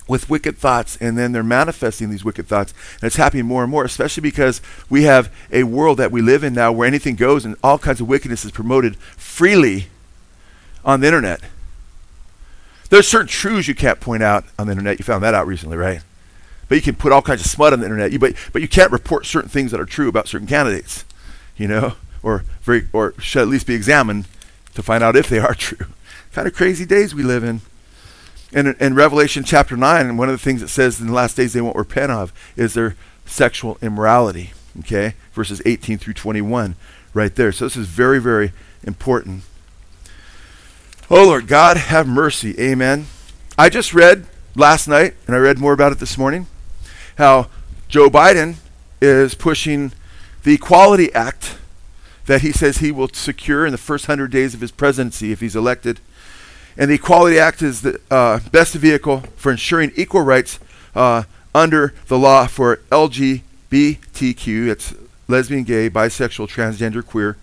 with 0.07 0.29
wicked 0.29 0.59
thoughts 0.59 0.97
and 1.01 1.17
then 1.17 1.33
they're 1.33 1.43
manifesting 1.43 2.11
these 2.11 2.25
wicked 2.25 2.47
thoughts 2.47 2.75
and 3.01 3.05
it's 3.05 3.17
happening 3.17 3.47
more 3.47 3.63
and 3.63 3.71
more 3.71 3.85
especially 3.85 4.21
because 4.21 4.61
we 4.91 5.05
have 5.05 5.33
a 5.51 5.63
world 5.63 5.97
that 5.97 6.13
we 6.13 6.21
live 6.21 6.45
in 6.45 6.53
now 6.53 6.71
where 6.71 6.87
anything 6.87 7.15
goes 7.15 7.47
and 7.47 7.57
all 7.65 7.79
kinds 7.79 8.03
of 8.03 8.09
wickedness 8.09 8.45
is 8.45 8.51
promoted 8.51 8.97
freely 8.97 9.87
on 10.85 11.01
the 11.01 11.07
internet 11.07 11.41
there's 12.91 13.09
certain 13.09 13.27
truths 13.27 13.67
you 13.67 13.75
can't 13.75 14.01
point 14.01 14.23
out 14.23 14.45
on 14.59 14.67
the 14.67 14.73
internet 14.73 14.99
you 14.99 15.05
found 15.05 15.23
that 15.23 15.35
out 15.35 15.47
recently 15.47 15.77
right 15.77 16.03
but 16.69 16.77
you 16.77 16.83
can 16.83 16.95
put 16.95 17.13
all 17.13 17.23
kinds 17.23 17.41
of 17.41 17.47
smut 17.47 17.73
on 17.73 17.81
the 17.81 17.87
internet 17.87 18.13
you, 18.13 18.19
but, 18.19 18.35
but 18.53 18.63
you 18.63 18.69
can't 18.69 18.93
report 18.93 19.27
certain 19.27 19.51
things 19.51 19.71
that 19.71 19.81
are 19.81 19.87
true 19.87 20.09
about 20.09 20.29
certain 20.29 20.47
candidates 20.47 21.05
you 21.57 21.69
know 21.69 21.95
or 22.23 22.45
very 22.63 22.89
or 22.93 23.15
should 23.21 23.43
at 23.43 23.49
least 23.49 23.67
be 23.67 23.75
examined 23.75 24.27
to 24.75 24.83
find 24.83 25.03
out 25.03 25.17
if 25.17 25.29
they 25.29 25.39
are 25.39 25.55
true. 25.55 25.87
kind 26.33 26.47
of 26.47 26.55
crazy 26.55 26.85
days 26.85 27.15
we 27.15 27.23
live 27.23 27.45
in. 27.45 27.61
And 28.53 28.77
in, 28.81 28.95
Revelation 28.95 29.43
chapter 29.43 29.77
9, 29.77 30.17
one 30.17 30.29
of 30.29 30.33
the 30.33 30.43
things 30.43 30.63
it 30.63 30.69
says 30.69 31.01
in 31.01 31.09
the 31.09 31.13
last 31.13 31.37
days 31.37 31.53
they 31.53 31.61
won't 31.61 31.77
repent 31.77 32.13
of 32.13 32.33
is 32.57 32.75
their 32.75 32.95
sexual 33.27 33.79
immorality. 33.83 34.53
Okay? 34.81 35.15
Verses 35.33 35.61
18 35.65 35.99
through 35.99 36.15
21, 36.15 36.77
right 37.15 37.35
there. 37.35 37.51
So 37.51 37.65
this 37.65 37.77
is 37.77 37.89
very, 37.89 38.21
very 38.21 38.53
important. 38.85 39.43
Oh 41.11 41.27
Lord, 41.27 41.49
God, 41.49 41.77
have 41.77 42.09
mercy. 42.09 42.59
Amen. 42.59 43.09
I 43.59 43.69
just 43.69 43.93
read 43.93 44.25
last 44.57 44.89
night, 44.89 45.13
and 45.27 45.37
I 45.37 45.39
read 45.39 45.59
more 45.59 45.75
about 45.75 45.93
it 45.93 45.99
this 45.99 46.17
morning, 46.17 46.47
how 47.19 47.49
Joe 47.89 48.09
Biden 48.09 48.55
is 49.03 49.35
pushing 49.35 49.93
the 50.45 50.55
Equality 50.55 51.13
Act 51.13 51.59
that 52.25 52.41
he 52.41 52.53
says 52.53 52.79
he 52.79 52.91
will 52.91 53.09
secure 53.09 53.67
in 53.67 53.73
the 53.73 53.79
first 53.79 54.09
100 54.09 54.31
days 54.31 54.55
of 54.55 54.63
his 54.63 54.71
presidency 54.71 55.31
if 55.31 55.41
he's 55.41 55.55
elected. 55.55 56.01
And 56.75 56.91
the 56.91 56.95
Equality 56.95 57.39
Act 57.39 57.61
is 57.61 57.83
the 57.83 58.01
uh, 58.11 58.41
best 58.51 58.75
vehicle 58.75 59.25
for 59.37 59.53
ensuring 59.53 59.93
equal 59.97 60.23
rights 60.23 60.59
uh, 60.95 61.25
under 61.55 61.93
the 62.07 62.19
law 62.19 62.47
for 62.47 62.77
LGBTQ, 62.91 64.69
it's 64.69 64.95
lesbian, 65.29 65.65
gay, 65.65 65.91
bisexual, 65.91 66.49
transgender, 66.49 67.05
queer, 67.05 67.37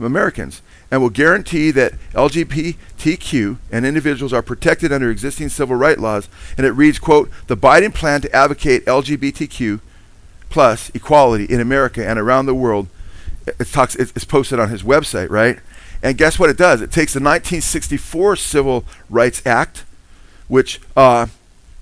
Americans 0.00 0.62
and 0.90 1.02
will 1.02 1.10
guarantee 1.10 1.70
that 1.72 1.94
LGBTQ 2.12 3.58
and 3.70 3.86
individuals 3.86 4.32
are 4.32 4.42
protected 4.42 4.92
under 4.92 5.10
existing 5.10 5.48
civil 5.48 5.76
rights 5.76 6.00
laws. 6.00 6.28
And 6.56 6.66
it 6.66 6.72
reads, 6.72 6.98
quote, 6.98 7.30
the 7.46 7.56
Biden 7.56 7.94
plan 7.94 8.20
to 8.22 8.32
advocate 8.34 8.84
LGBTQ 8.84 9.80
plus 10.50 10.90
equality 10.94 11.44
in 11.44 11.60
America 11.60 12.06
and 12.06 12.18
around 12.18 12.46
the 12.46 12.54
world. 12.54 12.88
It 13.46 13.66
talks, 13.68 13.94
it's 13.96 14.24
posted 14.24 14.60
on 14.60 14.68
his 14.68 14.82
website, 14.82 15.28
right? 15.30 15.58
And 16.02 16.18
guess 16.18 16.38
what 16.38 16.50
it 16.50 16.56
does? 16.56 16.80
It 16.80 16.92
takes 16.92 17.12
the 17.14 17.18
1964 17.18 18.36
Civil 18.36 18.84
Rights 19.08 19.44
Act, 19.46 19.84
which 20.48 20.80
uh, 20.96 21.26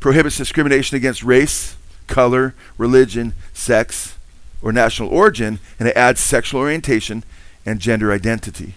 prohibits 0.00 0.36
discrimination 0.36 0.96
against 0.96 1.22
race, 1.22 1.76
color, 2.06 2.54
religion, 2.78 3.34
sex, 3.52 4.16
or 4.62 4.72
national 4.72 5.08
origin, 5.08 5.58
and 5.78 5.88
it 5.88 5.96
adds 5.96 6.20
sexual 6.20 6.60
orientation 6.60 7.24
and 7.66 7.80
gender 7.80 8.12
identity. 8.12 8.74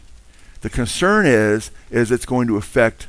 The 0.66 0.72
concern 0.72 1.28
is 1.28 1.70
is 1.91 2.09
it's 2.09 2.26
going 2.26 2.47
to 2.47 2.57
affect 2.57 3.05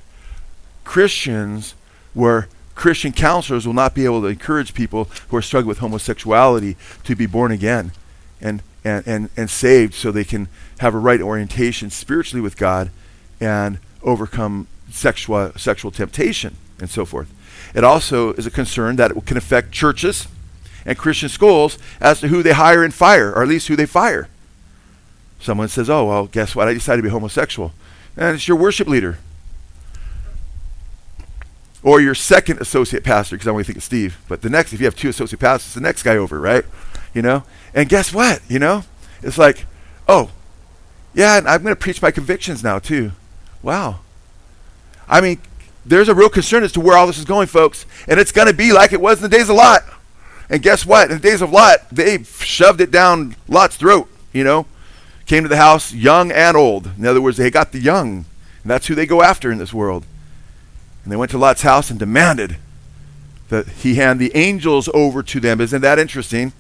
Christians 0.85 1.75
where 2.13 2.49
Christian 2.75 3.13
counselors 3.15 3.67
will 3.67 3.73
not 3.73 3.95
be 3.95 4.05
able 4.05 4.21
to 4.21 4.27
encourage 4.27 4.75
people 4.75 5.09
who 5.29 5.39
are 5.39 5.41
struggling 5.41 5.71
with 5.71 5.79
homosexuality 5.79 6.77
to 7.05 7.17
be 7.17 7.25
born 7.25 7.51
again 7.53 7.93
and, 8.43 8.63
and, 8.85 9.09
and, 9.09 9.31
and 9.39 9.49
saved 9.49 9.95
so 9.95 10.13
they 10.13 10.23
can 10.23 10.49
have 10.81 10.95
a 10.95 10.99
right 10.99 11.23
orientation 11.23 11.89
spiritually 11.89 12.43
with 12.43 12.59
God 12.59 12.91
and 13.41 13.79
overcome 14.03 14.67
sexual, 14.91 15.53
sexual 15.57 15.91
temptation 15.91 16.59
and 16.79 16.91
so 16.91 17.07
forth. 17.07 17.33
It 17.75 17.85
also 17.85 18.35
is 18.35 18.45
a 18.45 18.51
concern 18.51 18.97
that 18.97 19.13
it 19.13 19.25
can 19.25 19.39
affect 19.39 19.73
churches 19.73 20.29
and 20.85 20.99
Christian 20.99 21.31
schools 21.31 21.79
as 22.03 22.21
to 22.21 22.29
who 22.29 22.43
they 22.43 22.53
hire 22.53 22.85
and 22.85 22.93
fire, 22.93 23.33
or 23.33 23.41
at 23.41 23.49
least 23.49 23.69
who 23.69 23.77
they 23.77 23.87
fire. 23.87 24.29
Someone 25.41 25.69
says, 25.69 25.91
Oh, 25.91 26.07
well, 26.07 26.27
guess 26.27 26.55
what? 26.55 26.69
I 26.69 26.75
decided 26.75 26.99
to 26.99 27.03
be 27.03 27.11
homosexual. 27.11 27.73
And 28.17 28.35
it's 28.35 28.49
your 28.49 28.57
worship 28.57 28.89
leader. 28.89 29.19
Or 31.83 32.01
your 32.01 32.15
second 32.15 32.61
associate 32.61 33.05
pastor, 33.05 33.37
because 33.37 33.47
I 33.47 33.51
only 33.51 33.65
think 33.65 33.79
of 33.79 33.85
Steve. 33.85 34.19
But 34.29 34.43
the 34.43 34.51
next, 34.51 34.73
if 34.73 34.81
you 34.81 34.87
have 34.87 34.97
two 34.97 35.09
associate 35.09 35.39
pastors, 35.39 35.75
the 35.75 35.81
next 35.81 36.03
guy 36.03 36.17
over, 36.17 36.41
right? 36.41 36.65
You 37.15 37.23
know? 37.23 37.45
And 37.75 37.89
guess 37.89 38.13
what? 38.13 38.41
You 38.49 38.59
know? 38.59 38.85
It's 39.23 39.39
like, 39.39 39.67
oh, 40.09 40.31
yeah, 41.15 41.39
and 41.39 41.49
I'm 41.49 41.63
going 41.63 41.75
to 41.75 41.81
preach 41.81 42.03
my 42.03 42.11
convictions 42.11 42.65
now, 42.65 42.79
too. 42.79 43.13
Wow. 43.63 44.01
I 45.09 45.21
mean, 45.21 45.41
there's 45.85 46.09
a 46.09 46.15
real 46.15 46.29
concern 46.29 46.65
as 46.65 46.73
to 46.73 46.81
where 46.81 46.97
all 46.97 47.07
this 47.07 47.19
is 47.19 47.25
going, 47.25 47.47
folks. 47.47 47.87
And 48.09 48.19
it's 48.19 48.33
going 48.33 48.49
to 48.49 48.55
be 48.55 48.73
like 48.73 48.93
it 48.93 49.01
was 49.01 49.19
in 49.19 49.31
the 49.31 49.37
days 49.37 49.49
of 49.49 49.57
Lot. 49.57 49.83
And 50.51 50.63
guess 50.63 50.85
what? 50.85 51.11
In 51.11 51.17
the 51.17 51.23
days 51.23 51.43
of 51.43 51.51
Lot, 51.51 51.89
they 51.91 52.23
shoved 52.23 52.81
it 52.81 52.91
down 52.91 53.37
Lot's 53.49 53.77
throat, 53.77 54.09
you 54.33 54.45
know? 54.45 54.67
Came 55.27 55.43
to 55.43 55.49
the 55.49 55.57
house 55.57 55.93
young 55.93 56.31
and 56.31 56.57
old. 56.57 56.91
In 56.97 57.07
other 57.07 57.21
words, 57.21 57.37
they 57.37 57.51
got 57.51 57.73
the 57.73 57.81
young. 57.81 58.25
And 58.63 58.71
that's 58.71 58.87
who 58.87 58.95
they 58.95 59.07
go 59.07 59.23
after 59.23 59.51
in 59.51 59.59
this 59.59 59.75
world. 59.75 60.07
And 61.05 61.13
they 61.13 61.17
went 61.17 61.31
to 61.33 61.39
Lot's 61.39 61.63
house 61.63 61.91
and 61.91 61.99
demanded 61.99 62.57
that 63.49 63.69
he 63.69 63.95
hand 63.95 64.19
the 64.19 64.35
angels 64.35 64.89
over 64.93 65.23
to 65.23 65.41
them. 65.41 65.61
Isn't 65.61 65.83
that 65.83 65.99
interesting? 65.99 66.53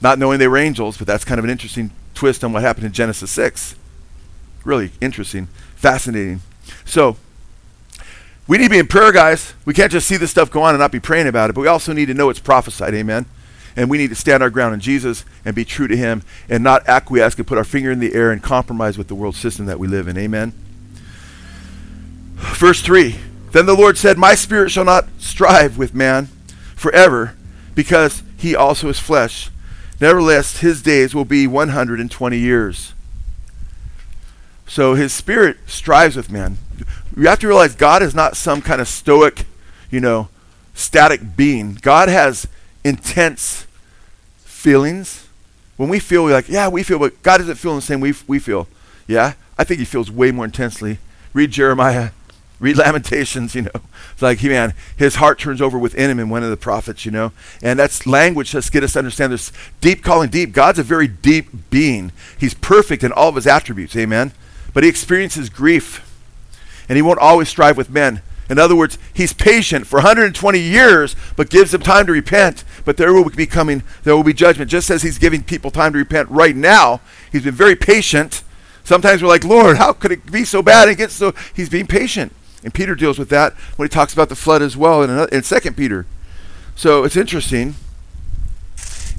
Not 0.00 0.18
knowing 0.18 0.38
they 0.38 0.48
were 0.48 0.56
angels, 0.56 0.96
but 0.96 1.06
that's 1.06 1.24
kind 1.24 1.38
of 1.38 1.44
an 1.44 1.50
interesting 1.50 1.90
twist 2.14 2.42
on 2.42 2.52
what 2.52 2.62
happened 2.62 2.86
in 2.86 2.92
Genesis 2.92 3.30
6. 3.30 3.74
Really 4.64 4.92
interesting, 5.00 5.46
fascinating. 5.74 6.40
So, 6.84 7.16
we 8.46 8.58
need 8.58 8.64
to 8.64 8.70
be 8.70 8.78
in 8.78 8.86
prayer, 8.86 9.12
guys. 9.12 9.54
We 9.64 9.74
can't 9.74 9.92
just 9.92 10.08
see 10.08 10.16
this 10.16 10.30
stuff 10.30 10.50
go 10.50 10.62
on 10.62 10.74
and 10.74 10.80
not 10.80 10.92
be 10.92 11.00
praying 11.00 11.28
about 11.28 11.50
it, 11.50 11.52
but 11.54 11.60
we 11.60 11.68
also 11.68 11.92
need 11.92 12.06
to 12.06 12.14
know 12.14 12.30
it's 12.30 12.40
prophesied. 12.40 12.94
Amen. 12.94 13.26
And 13.76 13.88
we 13.88 13.98
need 13.98 14.08
to 14.08 14.14
stand 14.14 14.42
our 14.42 14.50
ground 14.50 14.74
in 14.74 14.80
Jesus 14.80 15.24
and 15.44 15.54
be 15.54 15.64
true 15.64 15.88
to 15.88 15.96
Him 15.96 16.22
and 16.48 16.62
not 16.62 16.86
acquiesce 16.88 17.36
and 17.36 17.46
put 17.46 17.58
our 17.58 17.64
finger 17.64 17.90
in 17.90 18.00
the 18.00 18.14
air 18.14 18.30
and 18.30 18.42
compromise 18.42 18.98
with 18.98 19.08
the 19.08 19.14
world 19.14 19.36
system 19.36 19.66
that 19.66 19.78
we 19.78 19.88
live 19.88 20.08
in. 20.08 20.18
Amen. 20.18 20.52
Verse 22.34 22.82
3 22.82 23.16
Then 23.52 23.66
the 23.66 23.76
Lord 23.76 23.96
said, 23.96 24.18
My 24.18 24.34
spirit 24.34 24.70
shall 24.70 24.84
not 24.84 25.08
strive 25.18 25.78
with 25.78 25.94
man 25.94 26.26
forever, 26.74 27.36
because 27.74 28.22
he 28.36 28.56
also 28.56 28.88
is 28.88 28.98
flesh. 28.98 29.50
Nevertheless, 30.00 30.58
his 30.58 30.82
days 30.82 31.14
will 31.14 31.26
be 31.26 31.46
120 31.46 32.38
years. 32.38 32.94
So 34.66 34.94
his 34.94 35.12
spirit 35.12 35.58
strives 35.66 36.16
with 36.16 36.30
man 36.30 36.58
you 37.16 37.28
have 37.28 37.38
to 37.40 37.48
realize 37.48 37.74
God 37.74 38.02
is 38.02 38.14
not 38.14 38.36
some 38.36 38.62
kind 38.62 38.80
of 38.80 38.88
stoic, 38.88 39.44
you 39.90 40.00
know, 40.00 40.28
static 40.74 41.36
being. 41.36 41.74
God 41.74 42.08
has 42.08 42.46
intense 42.84 43.66
feelings. 44.38 45.26
When 45.76 45.88
we 45.88 45.98
feel, 45.98 46.24
we're 46.24 46.32
like, 46.32 46.48
yeah, 46.48 46.68
we 46.68 46.82
feel, 46.82 46.98
but 46.98 47.22
God 47.22 47.38
doesn't 47.38 47.56
feel 47.56 47.74
the 47.74 47.80
same 47.80 48.00
way 48.00 48.12
we 48.26 48.38
feel. 48.38 48.68
Yeah? 49.06 49.34
I 49.58 49.64
think 49.64 49.78
he 49.78 49.84
feels 49.84 50.10
way 50.10 50.30
more 50.30 50.44
intensely. 50.44 50.98
Read 51.32 51.50
Jeremiah, 51.50 52.10
read 52.58 52.76
Lamentations, 52.78 53.54
you 53.54 53.62
know. 53.62 53.80
It's 54.12 54.22
like, 54.22 54.38
he, 54.38 54.48
man, 54.48 54.74
his 54.96 55.16
heart 55.16 55.38
turns 55.38 55.62
over 55.62 55.78
within 55.78 56.10
him 56.10 56.18
in 56.18 56.28
one 56.28 56.42
of 56.42 56.50
the 56.50 56.56
prophets, 56.56 57.04
you 57.04 57.10
know. 57.10 57.32
And 57.62 57.78
that's 57.78 58.06
language 58.06 58.52
that's 58.52 58.70
get 58.70 58.84
us 58.84 58.92
to 58.94 58.98
understand 58.98 59.32
this 59.32 59.52
deep 59.80 60.02
calling 60.02 60.28
deep. 60.28 60.52
God's 60.52 60.78
a 60.78 60.82
very 60.82 61.08
deep 61.08 61.70
being. 61.70 62.12
He's 62.38 62.54
perfect 62.54 63.02
in 63.02 63.12
all 63.12 63.30
of 63.30 63.34
his 63.36 63.46
attributes, 63.46 63.96
amen. 63.96 64.32
But 64.72 64.84
he 64.84 64.88
experiences 64.88 65.48
grief 65.48 66.06
and 66.88 66.96
he 66.96 67.02
won't 67.02 67.20
always 67.20 67.48
strive 67.48 67.76
with 67.76 67.88
men. 67.88 68.20
In 68.50 68.58
other 68.58 68.74
words, 68.74 68.98
he's 69.14 69.32
patient 69.32 69.86
for 69.86 69.98
120 69.98 70.58
years, 70.58 71.14
but 71.36 71.48
gives 71.50 71.70
them 71.70 71.82
time 71.82 72.06
to 72.06 72.12
repent. 72.12 72.64
But 72.84 72.96
there 72.96 73.12
will 73.12 73.30
be 73.30 73.46
coming, 73.46 73.84
there 74.02 74.16
will 74.16 74.24
be 74.24 74.34
judgment. 74.34 74.70
Just 74.70 74.90
as 74.90 75.02
he's 75.02 75.18
giving 75.18 75.44
people 75.44 75.70
time 75.70 75.92
to 75.92 75.98
repent 75.98 76.28
right 76.28 76.56
now, 76.56 77.00
he's 77.30 77.44
been 77.44 77.54
very 77.54 77.76
patient. 77.76 78.42
Sometimes 78.82 79.22
we're 79.22 79.28
like, 79.28 79.44
Lord, 79.44 79.76
how 79.76 79.92
could 79.92 80.10
it 80.10 80.32
be 80.32 80.44
so 80.44 80.62
bad? 80.62 80.88
And 80.88 80.98
gets 80.98 81.14
so 81.14 81.32
he's 81.54 81.68
being 81.68 81.86
patient. 81.86 82.34
And 82.64 82.74
Peter 82.74 82.96
deals 82.96 83.20
with 83.20 83.28
that 83.28 83.52
when 83.76 83.86
he 83.86 83.88
talks 83.88 84.12
about 84.12 84.28
the 84.28 84.36
flood 84.36 84.62
as 84.62 84.76
well 84.76 85.02
in, 85.02 85.28
in 85.32 85.42
2 85.42 85.72
Peter. 85.72 86.06
So 86.74 87.04
it's 87.04 87.16
interesting. 87.16 87.76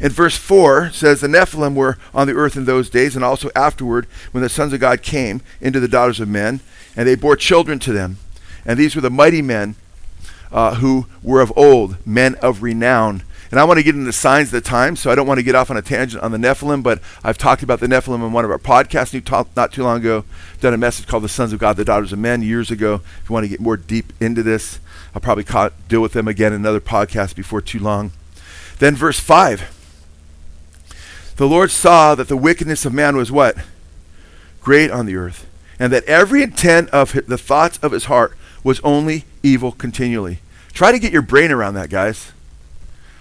In 0.01 0.09
verse 0.09 0.35
4 0.35 0.89
says 0.91 1.21
the 1.21 1.27
Nephilim 1.27 1.75
were 1.75 1.97
on 2.13 2.27
the 2.27 2.33
earth 2.33 2.57
in 2.57 2.65
those 2.65 2.89
days 2.89 3.15
and 3.15 3.23
also 3.23 3.49
afterward 3.55 4.07
when 4.31 4.43
the 4.43 4.49
sons 4.49 4.73
of 4.73 4.81
God 4.81 5.01
came 5.03 5.41
into 5.61 5.79
the 5.79 5.87
daughters 5.87 6.19
of 6.19 6.27
men 6.27 6.59
and 6.97 7.07
they 7.07 7.15
bore 7.15 7.37
children 7.37 7.79
to 7.79 7.93
them. 7.93 8.17
And 8.65 8.77
these 8.77 8.95
were 8.95 9.01
the 9.01 9.09
mighty 9.09 9.41
men 9.41 9.75
uh, 10.51 10.75
who 10.75 11.07
were 11.23 11.41
of 11.41 11.53
old, 11.55 12.05
men 12.05 12.35
of 12.35 12.61
renown. 12.61 13.23
And 13.49 13.59
I 13.59 13.65
want 13.65 13.79
to 13.79 13.83
get 13.83 13.95
into 13.95 14.05
the 14.05 14.13
signs 14.13 14.47
of 14.47 14.51
the 14.53 14.61
time, 14.61 14.95
so 14.95 15.11
I 15.11 15.15
don't 15.15 15.27
want 15.27 15.39
to 15.39 15.43
get 15.43 15.55
off 15.55 15.69
on 15.69 15.75
a 15.75 15.81
tangent 15.81 16.23
on 16.23 16.31
the 16.31 16.37
Nephilim, 16.37 16.81
but 16.81 17.01
I've 17.21 17.37
talked 17.37 17.63
about 17.63 17.81
the 17.81 17.87
Nephilim 17.87 18.25
in 18.25 18.31
one 18.31 18.45
of 18.45 18.51
our 18.51 18.57
podcasts 18.57 19.55
not 19.55 19.73
too 19.73 19.83
long 19.83 19.99
ago. 19.99 20.23
Done 20.61 20.73
a 20.73 20.77
message 20.77 21.05
called 21.05 21.23
The 21.23 21.29
Sons 21.29 21.51
of 21.51 21.59
God, 21.59 21.75
the 21.75 21.83
Daughters 21.83 22.13
of 22.13 22.19
Men 22.19 22.41
years 22.41 22.71
ago. 22.71 23.01
If 23.21 23.29
you 23.29 23.33
want 23.33 23.43
to 23.43 23.49
get 23.49 23.59
more 23.59 23.75
deep 23.75 24.13
into 24.21 24.41
this, 24.41 24.79
I'll 25.13 25.21
probably 25.21 25.43
deal 25.89 26.01
with 26.01 26.13
them 26.13 26.29
again 26.29 26.53
in 26.53 26.61
another 26.61 26.79
podcast 26.79 27.35
before 27.35 27.61
too 27.61 27.79
long. 27.79 28.13
Then 28.79 28.95
verse 28.95 29.19
5. 29.19 29.79
The 31.35 31.47
Lord 31.47 31.71
saw 31.71 32.15
that 32.15 32.29
the 32.29 32.37
wickedness 32.37 32.85
of 32.85 32.93
man 32.93 33.17
was 33.17 33.31
what? 33.31 33.57
Great 34.61 34.91
on 34.91 35.07
the 35.07 35.15
earth 35.15 35.47
and 35.81 35.91
that 35.91 36.03
every 36.03 36.43
intent 36.43 36.87
of 36.91 37.13
the 37.25 37.39
thoughts 37.39 37.79
of 37.79 37.91
his 37.91 38.05
heart 38.05 38.37
was 38.63 38.79
only 38.81 39.25
evil 39.43 39.71
continually. 39.71 40.39
Try 40.73 40.91
to 40.91 40.99
get 40.99 41.11
your 41.13 41.21
brain 41.21 41.51
around 41.51 41.73
that, 41.75 41.89
guys. 41.89 42.31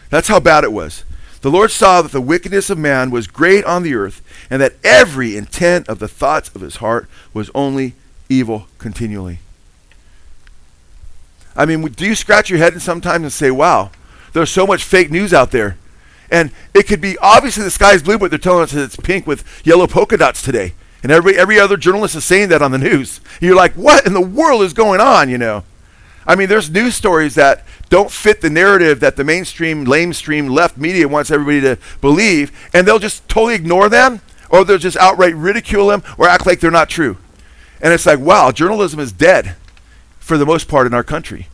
That's 0.08 0.28
how 0.28 0.40
bad 0.40 0.64
it 0.64 0.72
was. 0.72 1.04
The 1.40 1.50
Lord 1.50 1.70
saw 1.70 2.02
that 2.02 2.12
the 2.12 2.20
wickedness 2.20 2.68
of 2.68 2.78
man 2.78 3.10
was 3.10 3.26
great 3.26 3.64
on 3.64 3.82
the 3.82 3.94
earth, 3.94 4.22
and 4.50 4.60
that 4.60 4.74
every 4.84 5.36
intent 5.36 5.88
of 5.88 5.98
the 5.98 6.08
thoughts 6.08 6.50
of 6.54 6.60
his 6.60 6.76
heart 6.76 7.08
was 7.32 7.50
only 7.54 7.94
evil 8.28 8.66
continually. 8.78 9.38
I 11.56 11.66
mean, 11.66 11.82
do 11.82 12.06
you 12.06 12.14
scratch 12.14 12.50
your 12.50 12.58
head 12.58 12.80
sometimes 12.80 13.22
and 13.22 13.32
say, 13.32 13.50
wow, 13.50 13.90
there's 14.32 14.50
so 14.50 14.66
much 14.66 14.84
fake 14.84 15.10
news 15.10 15.32
out 15.32 15.50
there? 15.50 15.78
And 16.30 16.52
it 16.74 16.86
could 16.86 17.00
be 17.00 17.18
obviously 17.18 17.64
the 17.64 17.70
sky's 17.70 18.02
blue, 18.02 18.18
but 18.18 18.30
they're 18.30 18.38
telling 18.38 18.62
us 18.62 18.72
that 18.72 18.84
it's 18.84 18.96
pink 18.96 19.26
with 19.26 19.44
yellow 19.64 19.86
polka 19.86 20.16
dots 20.16 20.42
today. 20.42 20.74
And 21.02 21.10
every, 21.10 21.36
every 21.36 21.58
other 21.58 21.76
journalist 21.76 22.14
is 22.14 22.24
saying 22.24 22.50
that 22.50 22.62
on 22.62 22.72
the 22.72 22.78
news. 22.78 23.20
You're 23.40 23.56
like, 23.56 23.72
what 23.72 24.06
in 24.06 24.12
the 24.12 24.20
world 24.20 24.62
is 24.62 24.72
going 24.72 25.00
on, 25.00 25.30
you 25.30 25.38
know? 25.38 25.64
I 26.26 26.36
mean, 26.36 26.48
there's 26.48 26.70
news 26.70 26.94
stories 26.94 27.34
that 27.36 27.64
don't 27.88 28.10
fit 28.10 28.40
the 28.40 28.50
narrative 28.50 29.00
that 29.00 29.16
the 29.16 29.24
mainstream, 29.24 29.86
lamestream 29.86 30.50
left 30.50 30.76
media 30.76 31.08
wants 31.08 31.30
everybody 31.30 31.60
to 31.62 31.78
believe, 32.00 32.52
and 32.74 32.86
they'll 32.86 32.98
just 32.98 33.28
totally 33.28 33.54
ignore 33.54 33.88
them, 33.88 34.20
or 34.50 34.64
they'll 34.64 34.78
just 34.78 34.96
outright 34.98 35.34
ridicule 35.34 35.88
them, 35.88 36.02
or 36.18 36.28
act 36.28 36.46
like 36.46 36.60
they're 36.60 36.70
not 36.70 36.90
true. 36.90 37.16
And 37.80 37.92
it's 37.92 38.06
like, 38.06 38.18
wow, 38.18 38.52
journalism 38.52 39.00
is 39.00 39.10
dead 39.10 39.56
for 40.18 40.36
the 40.36 40.46
most 40.46 40.68
part 40.68 40.86
in 40.86 40.94
our 40.94 41.02
country. 41.02 41.48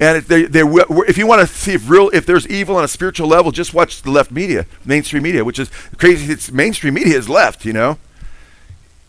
And 0.00 0.22
they, 0.22 0.44
they, 0.44 0.62
if 0.62 1.18
you 1.18 1.26
want 1.26 1.40
to 1.40 1.46
see 1.52 1.72
if 1.74 1.90
real, 1.90 2.08
if 2.14 2.24
there's 2.24 2.46
evil 2.46 2.76
on 2.76 2.84
a 2.84 2.88
spiritual 2.88 3.26
level, 3.26 3.50
just 3.50 3.74
watch 3.74 4.00
the 4.00 4.12
left 4.12 4.30
media, 4.30 4.64
mainstream 4.84 5.24
media, 5.24 5.44
which 5.44 5.58
is 5.58 5.70
crazy. 5.96 6.32
It's 6.32 6.52
mainstream 6.52 6.94
media 6.94 7.18
is 7.18 7.28
left, 7.28 7.64
you 7.64 7.72
know. 7.72 7.98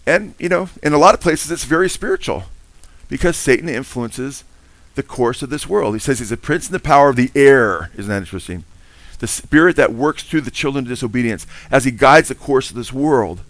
And, 0.10 0.34
you 0.39 0.49
know, 0.49 0.70
in 0.82 0.91
a 0.91 0.97
lot 0.97 1.14
of 1.14 1.22
places 1.22 1.51
it's 1.51 1.66
very 1.66 1.88
spiritual 1.88 2.45
because 3.10 3.38
Satan 3.38 3.70
influences 3.70 4.43
the 4.95 5.03
course 5.03 5.43
of 5.43 5.51
this 5.51 5.70
world. 5.70 5.93
He 5.93 5.99
says 5.99 6.18
he's 6.18 6.32
a 6.32 6.38
prince 6.38 6.66
in 6.66 6.74
the 6.74 6.80
power 6.80 7.10
of 7.10 7.16
the 7.16 7.30
air. 7.36 7.91
Isn't 7.95 8.10
that 8.10 8.18
interesting? 8.18 8.64
The 9.20 9.28
spirit 9.28 9.76
that 9.76 9.93
works 9.93 10.24
through 10.24 10.41
the 10.41 10.49
children 10.49 10.86
of 10.86 10.89
disobedience 10.89 11.45
as 11.70 11.86
he 11.86 11.91
guides 11.91 12.28
the 12.28 12.34
course 12.34 12.72
of 12.72 12.76
this 12.76 12.91
world. 12.91 13.41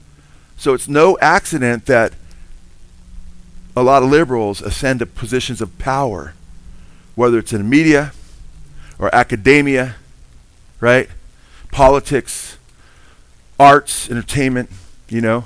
So 0.57 0.73
it's 0.73 0.89
no 0.89 1.17
accident 1.21 1.85
that 1.85 2.11
a 3.73 3.81
lot 3.81 4.03
of 4.03 4.09
liberals 4.09 4.61
ascend 4.61 4.99
to 4.99 5.05
positions 5.05 5.61
of 5.61 5.79
power, 5.79 6.33
whether 7.15 7.39
it's 7.39 7.53
in 7.53 7.69
media 7.69 8.11
or 8.97 9.15
academia, 9.15 9.95
right? 10.81 11.07
Politics, 11.71 12.57
arts, 13.57 14.09
entertainment, 14.09 14.69
you 15.07 15.21
know. 15.21 15.45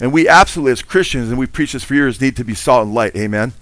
And 0.00 0.12
we 0.12 0.28
absolutely, 0.28 0.72
as 0.72 0.82
Christians, 0.82 1.30
and 1.30 1.38
we 1.38 1.46
preach 1.46 1.72
this 1.72 1.84
for 1.84 1.94
years, 1.94 2.20
need 2.20 2.36
to 2.36 2.44
be 2.44 2.54
salt 2.54 2.86
and 2.86 2.94
light, 2.94 3.16
amen? 3.16 3.52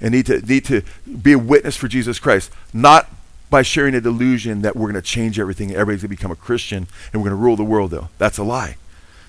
And 0.00 0.12
need 0.12 0.26
to, 0.26 0.40
need 0.40 0.64
to 0.66 0.82
be 1.22 1.32
a 1.32 1.38
witness 1.38 1.76
for 1.76 1.88
Jesus 1.88 2.18
Christ, 2.18 2.50
not 2.72 3.08
by 3.50 3.62
sharing 3.62 3.94
a 3.94 4.00
delusion 4.00 4.62
that 4.62 4.76
we're 4.76 4.90
going 4.90 4.94
to 4.94 5.02
change 5.02 5.38
everything, 5.38 5.70
and 5.70 5.76
everybody's 5.76 6.02
going 6.02 6.10
to 6.10 6.16
become 6.16 6.30
a 6.30 6.36
Christian, 6.36 6.86
and 7.12 7.22
we're 7.22 7.28
going 7.28 7.38
to 7.38 7.44
rule 7.44 7.56
the 7.56 7.64
world, 7.64 7.90
though. 7.90 8.08
That's 8.18 8.38
a 8.38 8.44
lie. 8.44 8.76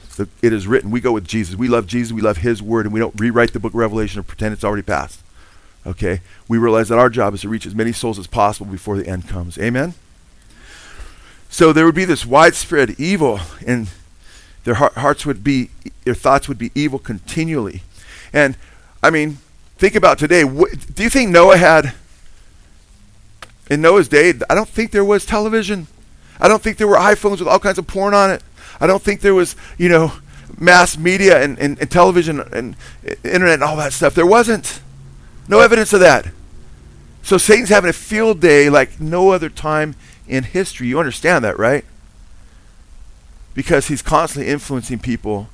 So 0.09 0.27
it 0.41 0.53
is 0.53 0.67
written. 0.67 0.91
We 0.91 1.01
go 1.01 1.11
with 1.11 1.27
Jesus. 1.27 1.55
We 1.55 1.67
love 1.67 1.87
Jesus. 1.87 2.11
We 2.11 2.21
love 2.21 2.37
His 2.37 2.61
Word, 2.61 2.85
and 2.85 2.93
we 2.93 2.99
don't 2.99 3.19
rewrite 3.19 3.53
the 3.53 3.59
book 3.59 3.73
of 3.73 3.79
Revelation 3.79 4.19
and 4.19 4.27
pretend 4.27 4.53
it's 4.53 4.63
already 4.63 4.83
passed. 4.83 5.21
Okay? 5.85 6.21
We 6.47 6.57
realize 6.57 6.89
that 6.89 6.99
our 6.99 7.09
job 7.09 7.33
is 7.33 7.41
to 7.41 7.49
reach 7.49 7.65
as 7.65 7.73
many 7.73 7.91
souls 7.91 8.19
as 8.19 8.27
possible 8.27 8.71
before 8.71 8.97
the 8.97 9.07
end 9.07 9.27
comes. 9.27 9.57
Amen? 9.57 9.93
So 11.49 11.73
there 11.73 11.85
would 11.85 11.95
be 11.95 12.05
this 12.05 12.25
widespread 12.25 12.91
evil, 12.99 13.39
and 13.65 13.89
their 14.63 14.75
hearts 14.75 15.25
would 15.25 15.43
be, 15.43 15.69
their 16.03 16.13
thoughts 16.13 16.47
would 16.47 16.57
be 16.57 16.71
evil 16.75 16.99
continually. 16.99 17.83
And 18.33 18.55
I 19.01 19.09
mean, 19.09 19.39
think 19.77 19.95
about 19.95 20.17
today. 20.17 20.43
Do 20.43 21.03
you 21.03 21.09
think 21.09 21.31
Noah 21.31 21.57
had, 21.57 21.93
in 23.69 23.81
Noah's 23.81 24.07
day, 24.07 24.33
I 24.49 24.55
don't 24.55 24.69
think 24.69 24.91
there 24.91 25.05
was 25.05 25.25
television. 25.25 25.87
I 26.39 26.47
don't 26.47 26.61
think 26.61 26.77
there 26.77 26.87
were 26.87 26.97
iPhones 26.97 27.39
with 27.39 27.47
all 27.47 27.59
kinds 27.59 27.77
of 27.77 27.87
porn 27.87 28.13
on 28.13 28.31
it. 28.31 28.43
I 28.79 28.87
don't 28.87 29.01
think 29.01 29.21
there 29.21 29.35
was, 29.35 29.55
you 29.77 29.89
know, 29.89 30.13
mass 30.59 30.97
media 30.97 31.41
and, 31.41 31.57
and, 31.59 31.79
and 31.79 31.89
television 31.89 32.41
and 32.51 32.75
internet 33.23 33.55
and 33.55 33.63
all 33.63 33.77
that 33.77 33.93
stuff. 33.93 34.13
There 34.15 34.25
wasn't. 34.25 34.81
No 35.47 35.59
evidence 35.59 35.93
of 35.93 35.99
that. 36.01 36.27
So 37.23 37.37
Satan's 37.37 37.69
having 37.69 37.89
a 37.89 37.93
field 37.93 38.39
day 38.39 38.69
like 38.69 38.99
no 38.99 39.29
other 39.29 39.49
time 39.49 39.95
in 40.27 40.43
history. 40.43 40.87
You 40.87 40.99
understand 40.99 41.43
that, 41.43 41.57
right? 41.57 41.85
Because 43.53 43.87
he's 43.87 44.01
constantly 44.01 44.51
influencing 44.51 44.99
people 44.99 45.49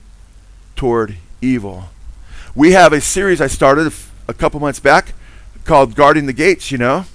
toward 0.75 1.17
evil. 1.41 1.85
We 2.55 2.71
have 2.71 2.93
a 2.93 3.01
series 3.01 3.41
I 3.41 3.47
started 3.47 3.91
a 4.27 4.33
couple 4.33 4.59
months 4.59 4.79
back 4.79 5.13
called 5.65 5.95
Guarding 5.95 6.25
the 6.25 6.33
Gates, 6.33 6.71
you 6.71 6.77
know? 6.77 7.05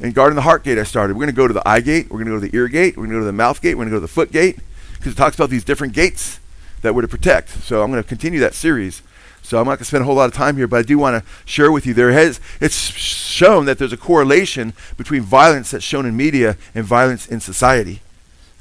And 0.00 0.14
Guarding 0.14 0.36
the 0.36 0.42
Heart 0.42 0.64
Gate 0.64 0.78
I 0.78 0.84
started. 0.84 1.14
We're 1.14 1.26
going 1.26 1.34
to 1.34 1.36
go 1.36 1.46
to 1.46 1.54
the 1.54 1.68
eye 1.68 1.80
gate, 1.80 2.10
we're 2.10 2.18
going 2.22 2.26
to 2.26 2.32
go 2.32 2.40
to 2.40 2.50
the 2.50 2.56
ear 2.56 2.68
gate, 2.68 2.96
we're 2.96 3.04
going 3.04 3.10
to 3.10 3.16
go 3.16 3.20
to 3.20 3.26
the 3.26 3.32
mouth 3.32 3.60
gate, 3.60 3.74
we're 3.74 3.84
going 3.84 3.90
to 3.90 3.96
go 3.96 3.98
to 3.98 4.00
the 4.00 4.08
foot 4.08 4.32
gate 4.32 4.58
because 4.94 5.12
it 5.12 5.16
talks 5.16 5.36
about 5.36 5.50
these 5.50 5.64
different 5.64 5.92
gates 5.92 6.40
that 6.82 6.94
we're 6.94 7.02
to 7.02 7.08
protect. 7.08 7.50
So 7.50 7.82
I'm 7.82 7.90
going 7.90 8.02
to 8.02 8.08
continue 8.08 8.40
that 8.40 8.54
series. 8.54 9.02
So 9.42 9.58
I'm 9.58 9.64
not 9.64 9.72
going 9.72 9.78
to 9.78 9.84
spend 9.84 10.02
a 10.02 10.04
whole 10.04 10.14
lot 10.14 10.26
of 10.26 10.34
time 10.34 10.56
here, 10.56 10.66
but 10.66 10.78
I 10.78 10.82
do 10.82 10.98
want 10.98 11.22
to 11.22 11.30
share 11.44 11.72
with 11.72 11.86
you 11.86 11.94
there 11.94 12.12
has 12.12 12.40
it's 12.60 12.76
shown 12.76 13.64
that 13.64 13.78
there's 13.78 13.92
a 13.92 13.96
correlation 13.96 14.74
between 14.96 15.22
violence 15.22 15.70
that's 15.70 15.84
shown 15.84 16.06
in 16.06 16.16
media 16.16 16.56
and 16.74 16.84
violence 16.84 17.26
in 17.26 17.40
society. 17.40 18.00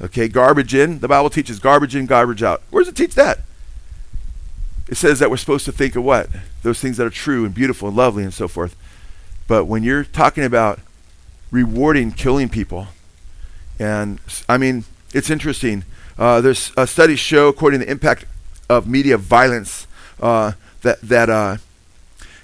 Okay, 0.01 0.27
garbage 0.27 0.73
in, 0.73 0.99
the 0.99 1.07
Bible 1.07 1.29
teaches 1.29 1.59
garbage 1.59 1.95
in, 1.95 2.05
garbage 2.05 2.41
out. 2.41 2.61
Where 2.69 2.81
does 2.81 2.89
it 2.89 2.95
teach 2.95 3.15
that? 3.15 3.39
It 4.87 4.95
says 4.95 5.19
that 5.19 5.29
we're 5.29 5.37
supposed 5.37 5.65
to 5.65 5.71
think 5.71 5.95
of 5.95 6.03
what? 6.03 6.29
Those 6.63 6.79
things 6.79 6.97
that 6.97 7.05
are 7.05 7.11
true 7.11 7.45
and 7.45 7.53
beautiful 7.53 7.89
and 7.89 7.97
lovely 7.97 8.23
and 8.23 8.33
so 8.33 8.47
forth. 8.47 8.75
But 9.47 9.65
when 9.65 9.83
you're 9.83 10.03
talking 10.03 10.43
about 10.43 10.79
rewarding 11.51 12.11
killing 12.11 12.49
people, 12.49 12.87
and 13.77 14.19
I 14.47 14.57
mean, 14.57 14.85
it's 15.13 15.29
interesting. 15.29 15.83
Uh, 16.17 16.41
there's 16.41 16.71
uh, 16.77 16.85
studies 16.85 17.19
show, 17.19 17.47
according 17.47 17.81
to 17.81 17.85
the 17.85 17.91
impact 17.91 18.25
of 18.69 18.87
media 18.87 19.17
violence, 19.17 19.87
uh, 20.21 20.53
that 20.81 21.01
that 21.01 21.29
uh, 21.29 21.57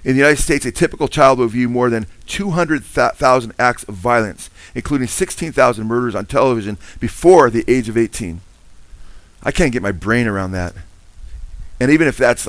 in 0.04 0.14
the 0.14 0.20
United 0.20 0.42
States, 0.42 0.66
a 0.66 0.72
typical 0.72 1.08
child 1.08 1.40
will 1.40 1.48
view 1.48 1.68
more 1.68 1.90
than 1.90 2.06
200,000 2.28 3.54
acts 3.58 3.84
of 3.84 3.96
violence, 3.96 4.52
including 4.76 5.08
16,000 5.08 5.88
murders 5.88 6.14
on 6.14 6.26
television 6.26 6.78
before 7.00 7.50
the 7.50 7.64
age 7.68 7.90
of 7.90 7.98
18. 7.98 8.42
I 9.42 9.52
can't 9.52 9.72
get 9.72 9.82
my 9.82 9.92
brain 9.92 10.28
around 10.28 10.52
that. 10.52 10.74
And 11.80 11.90
even 11.90 12.08
if 12.08 12.18
that's 12.18 12.48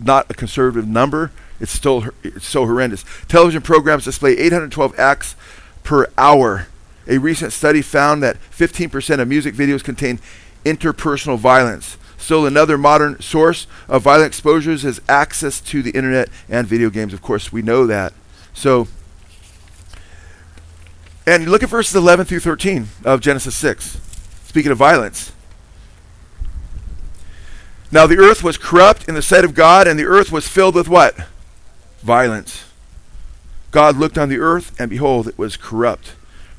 not 0.00 0.30
a 0.30 0.34
conservative 0.34 0.88
number, 0.88 1.30
it's 1.60 1.72
still 1.72 2.06
it's 2.22 2.46
so 2.46 2.66
horrendous. 2.66 3.04
Television 3.28 3.62
programs 3.62 4.04
display 4.04 4.32
812 4.32 4.98
acts 4.98 5.36
per 5.82 6.10
hour 6.18 6.66
a 7.06 7.18
recent 7.18 7.52
study 7.52 7.82
found 7.82 8.22
that 8.22 8.36
15% 8.50 9.20
of 9.20 9.28
music 9.28 9.54
videos 9.54 9.84
contain 9.84 10.18
interpersonal 10.64 11.38
violence. 11.38 11.98
Still, 12.16 12.46
another 12.46 12.78
modern 12.78 13.20
source 13.20 13.66
of 13.88 14.02
violent 14.02 14.28
exposures 14.28 14.84
is 14.84 15.00
access 15.08 15.60
to 15.60 15.82
the 15.82 15.90
internet 15.90 16.30
and 16.48 16.66
video 16.66 16.88
games. 16.88 17.12
Of 17.12 17.20
course, 17.20 17.52
we 17.52 17.60
know 17.60 17.86
that. 17.86 18.14
So, 18.54 18.88
and 21.26 21.48
look 21.48 21.62
at 21.62 21.68
verses 21.68 21.94
11 21.94 22.26
through 22.26 22.40
13 22.40 22.88
of 23.04 23.20
Genesis 23.20 23.56
6. 23.56 24.00
Speaking 24.46 24.72
of 24.72 24.78
violence. 24.78 25.32
Now 27.90 28.06
the 28.06 28.18
earth 28.18 28.42
was 28.42 28.58
corrupt 28.58 29.08
in 29.08 29.14
the 29.14 29.22
sight 29.22 29.44
of 29.44 29.54
God, 29.54 29.86
and 29.86 29.98
the 29.98 30.06
earth 30.06 30.32
was 30.32 30.48
filled 30.48 30.74
with 30.74 30.88
what? 30.88 31.16
Violence. 32.00 32.64
God 33.70 33.96
looked 33.96 34.18
on 34.18 34.28
the 34.28 34.38
earth, 34.38 34.78
and 34.80 34.90
behold, 34.90 35.28
it 35.28 35.38
was 35.38 35.56
corrupt 35.56 36.12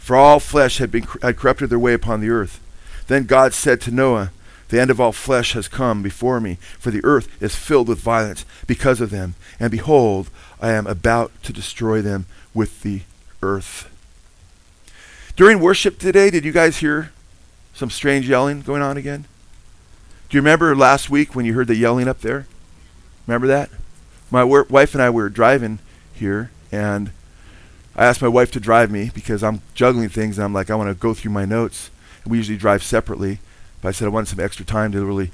for 0.05 0.15
all 0.15 0.39
flesh 0.39 0.77
had, 0.77 0.91
been, 0.91 1.07
had 1.23 1.35
corrupted 1.35 1.71
their 1.71 1.79
way 1.79 1.95
upon 1.95 2.21
the 2.21 2.29
earth. 2.29 2.61
Then 3.07 3.23
God 3.23 3.55
said 3.55 3.81
to 3.81 3.91
Noah, 3.91 4.29
The 4.67 4.79
end 4.79 4.91
of 4.91 5.01
all 5.01 5.11
flesh 5.11 5.53
has 5.53 5.67
come 5.67 6.03
before 6.03 6.39
me, 6.39 6.59
for 6.77 6.91
the 6.91 7.03
earth 7.03 7.27
is 7.41 7.55
filled 7.55 7.87
with 7.87 8.01
violence 8.01 8.45
because 8.67 9.01
of 9.01 9.09
them. 9.09 9.33
And 9.59 9.71
behold, 9.71 10.29
I 10.61 10.73
am 10.73 10.85
about 10.85 11.31
to 11.41 11.51
destroy 11.51 12.03
them 12.03 12.27
with 12.53 12.83
the 12.83 13.01
earth. 13.41 13.89
During 15.35 15.59
worship 15.59 15.99
today, 15.99 16.29
did 16.29 16.45
you 16.45 16.53
guys 16.53 16.77
hear 16.77 17.11
some 17.73 17.89
strange 17.89 18.29
yelling 18.29 18.61
going 18.61 18.81
on 18.81 18.95
again? 18.95 19.25
Do 20.29 20.37
you 20.37 20.41
remember 20.41 20.73
last 20.73 21.09
week 21.09 21.35
when 21.35 21.45
you 21.45 21.53
heard 21.53 21.67
the 21.67 21.75
yelling 21.75 22.07
up 22.07 22.21
there? 22.21 22.47
Remember 23.27 23.45
that? 23.47 23.69
My 24.31 24.45
wor- 24.45 24.65
wife 24.69 24.93
and 24.93 25.03
I 25.03 25.09
were 25.09 25.27
driving 25.27 25.79
here, 26.13 26.51
and 26.71 27.11
I 27.97 28.05
asked 28.05 28.21
my 28.21 28.29
wife 28.29 28.49
to 28.51 28.61
drive 28.61 28.89
me 28.89 29.11
because 29.13 29.43
I'm 29.43 29.61
juggling 29.73 30.07
things 30.07 30.37
and 30.37 30.45
I'm 30.45 30.53
like, 30.53 30.69
I 30.69 30.75
want 30.75 30.89
to 30.89 30.95
go 30.95 31.13
through 31.13 31.31
my 31.31 31.43
notes. 31.43 31.89
And 32.23 32.31
we 32.31 32.37
usually 32.37 32.57
drive 32.57 32.81
separately. 32.81 33.39
But 33.81 33.89
I 33.89 33.91
said 33.91 34.05
I 34.05 34.11
wanted 34.11 34.29
some 34.29 34.39
extra 34.39 34.63
time 34.63 34.93
to 34.93 35.05
really 35.05 35.31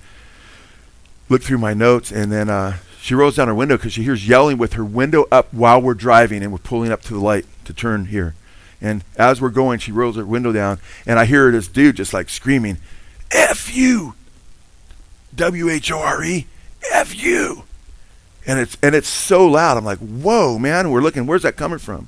look 1.29 1.43
through 1.43 1.59
my 1.59 1.75
notes. 1.75 2.11
And 2.11 2.31
then 2.31 2.49
uh, 2.49 2.77
she 2.99 3.13
rolls 3.13 3.35
down 3.35 3.49
her 3.49 3.55
window 3.55 3.77
because 3.77 3.93
she 3.93 4.03
hears 4.03 4.27
yelling 4.27 4.57
with 4.57 4.73
her 4.73 4.85
window 4.85 5.27
up 5.31 5.53
while 5.53 5.79
we're 5.79 5.93
driving 5.93 6.41
and 6.41 6.51
we're 6.51 6.57
pulling 6.57 6.91
up 6.91 7.03
to 7.03 7.13
the 7.13 7.19
light 7.19 7.45
to 7.65 7.73
turn 7.73 8.05
here. 8.05 8.33
And 8.81 9.03
as 9.15 9.39
we're 9.39 9.49
going, 9.49 9.79
she 9.79 9.91
rolls 9.91 10.15
her 10.15 10.25
window 10.25 10.51
down 10.51 10.79
and 11.05 11.19
I 11.19 11.25
hear 11.25 11.51
this 11.51 11.67
dude 11.67 11.97
just 11.97 12.13
like 12.13 12.29
screaming, 12.29 12.77
F 13.31 13.75
you! 13.75 14.15
W 15.35 15.69
H 15.69 15.91
O 15.91 15.99
R 15.99 16.23
E, 16.23 16.47
F 16.91 17.15
you! 17.15 17.63
And 18.47 18.59
it's, 18.59 18.75
and 18.81 18.95
it's 18.95 19.07
so 19.07 19.45
loud. 19.45 19.77
I'm 19.77 19.85
like, 19.85 19.99
whoa, 19.99 20.57
man. 20.57 20.89
We're 20.89 21.01
looking, 21.01 21.27
where's 21.27 21.43
that 21.43 21.55
coming 21.55 21.77
from? 21.77 22.07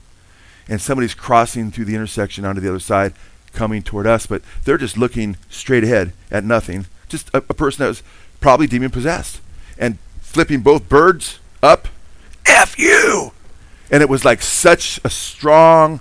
and 0.67 0.81
somebody's 0.81 1.13
crossing 1.13 1.71
through 1.71 1.85
the 1.85 1.95
intersection 1.95 2.45
onto 2.45 2.61
the 2.61 2.69
other 2.69 2.79
side 2.79 3.13
coming 3.53 3.83
toward 3.83 4.07
us, 4.07 4.25
but 4.25 4.41
they're 4.63 4.77
just 4.77 4.97
looking 4.97 5.37
straight 5.49 5.83
ahead 5.83 6.13
at 6.31 6.43
nothing. 6.43 6.85
Just 7.07 7.29
a, 7.29 7.37
a 7.37 7.53
person 7.53 7.83
that 7.83 7.89
was 7.89 8.03
probably 8.39 8.67
demon 8.67 8.89
possessed 8.89 9.41
and 9.77 9.97
flipping 10.21 10.61
both 10.61 10.89
birds 10.89 11.39
up. 11.61 11.87
F 12.45 12.77
you! 12.77 13.31
And 13.91 14.01
it 14.01 14.09
was 14.09 14.25
like 14.25 14.41
such 14.41 14.99
a 15.03 15.09
strong, 15.09 15.99